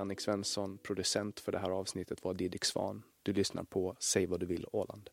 Jannik 0.07 0.21
Svensson, 0.21 0.79
producent 0.79 1.41
för 1.41 1.53
det 1.53 1.59
här 1.59 1.71
avsnittet 1.71 2.25
var 2.25 2.35
Didrik 2.35 2.65
Svan. 2.65 3.03
Du 3.23 3.33
lyssnar 3.33 3.65
på 3.65 3.97
Säg 4.01 4.27
vad 4.27 4.41
du 4.41 4.47
vill 4.47 4.67
Åland. 4.73 5.11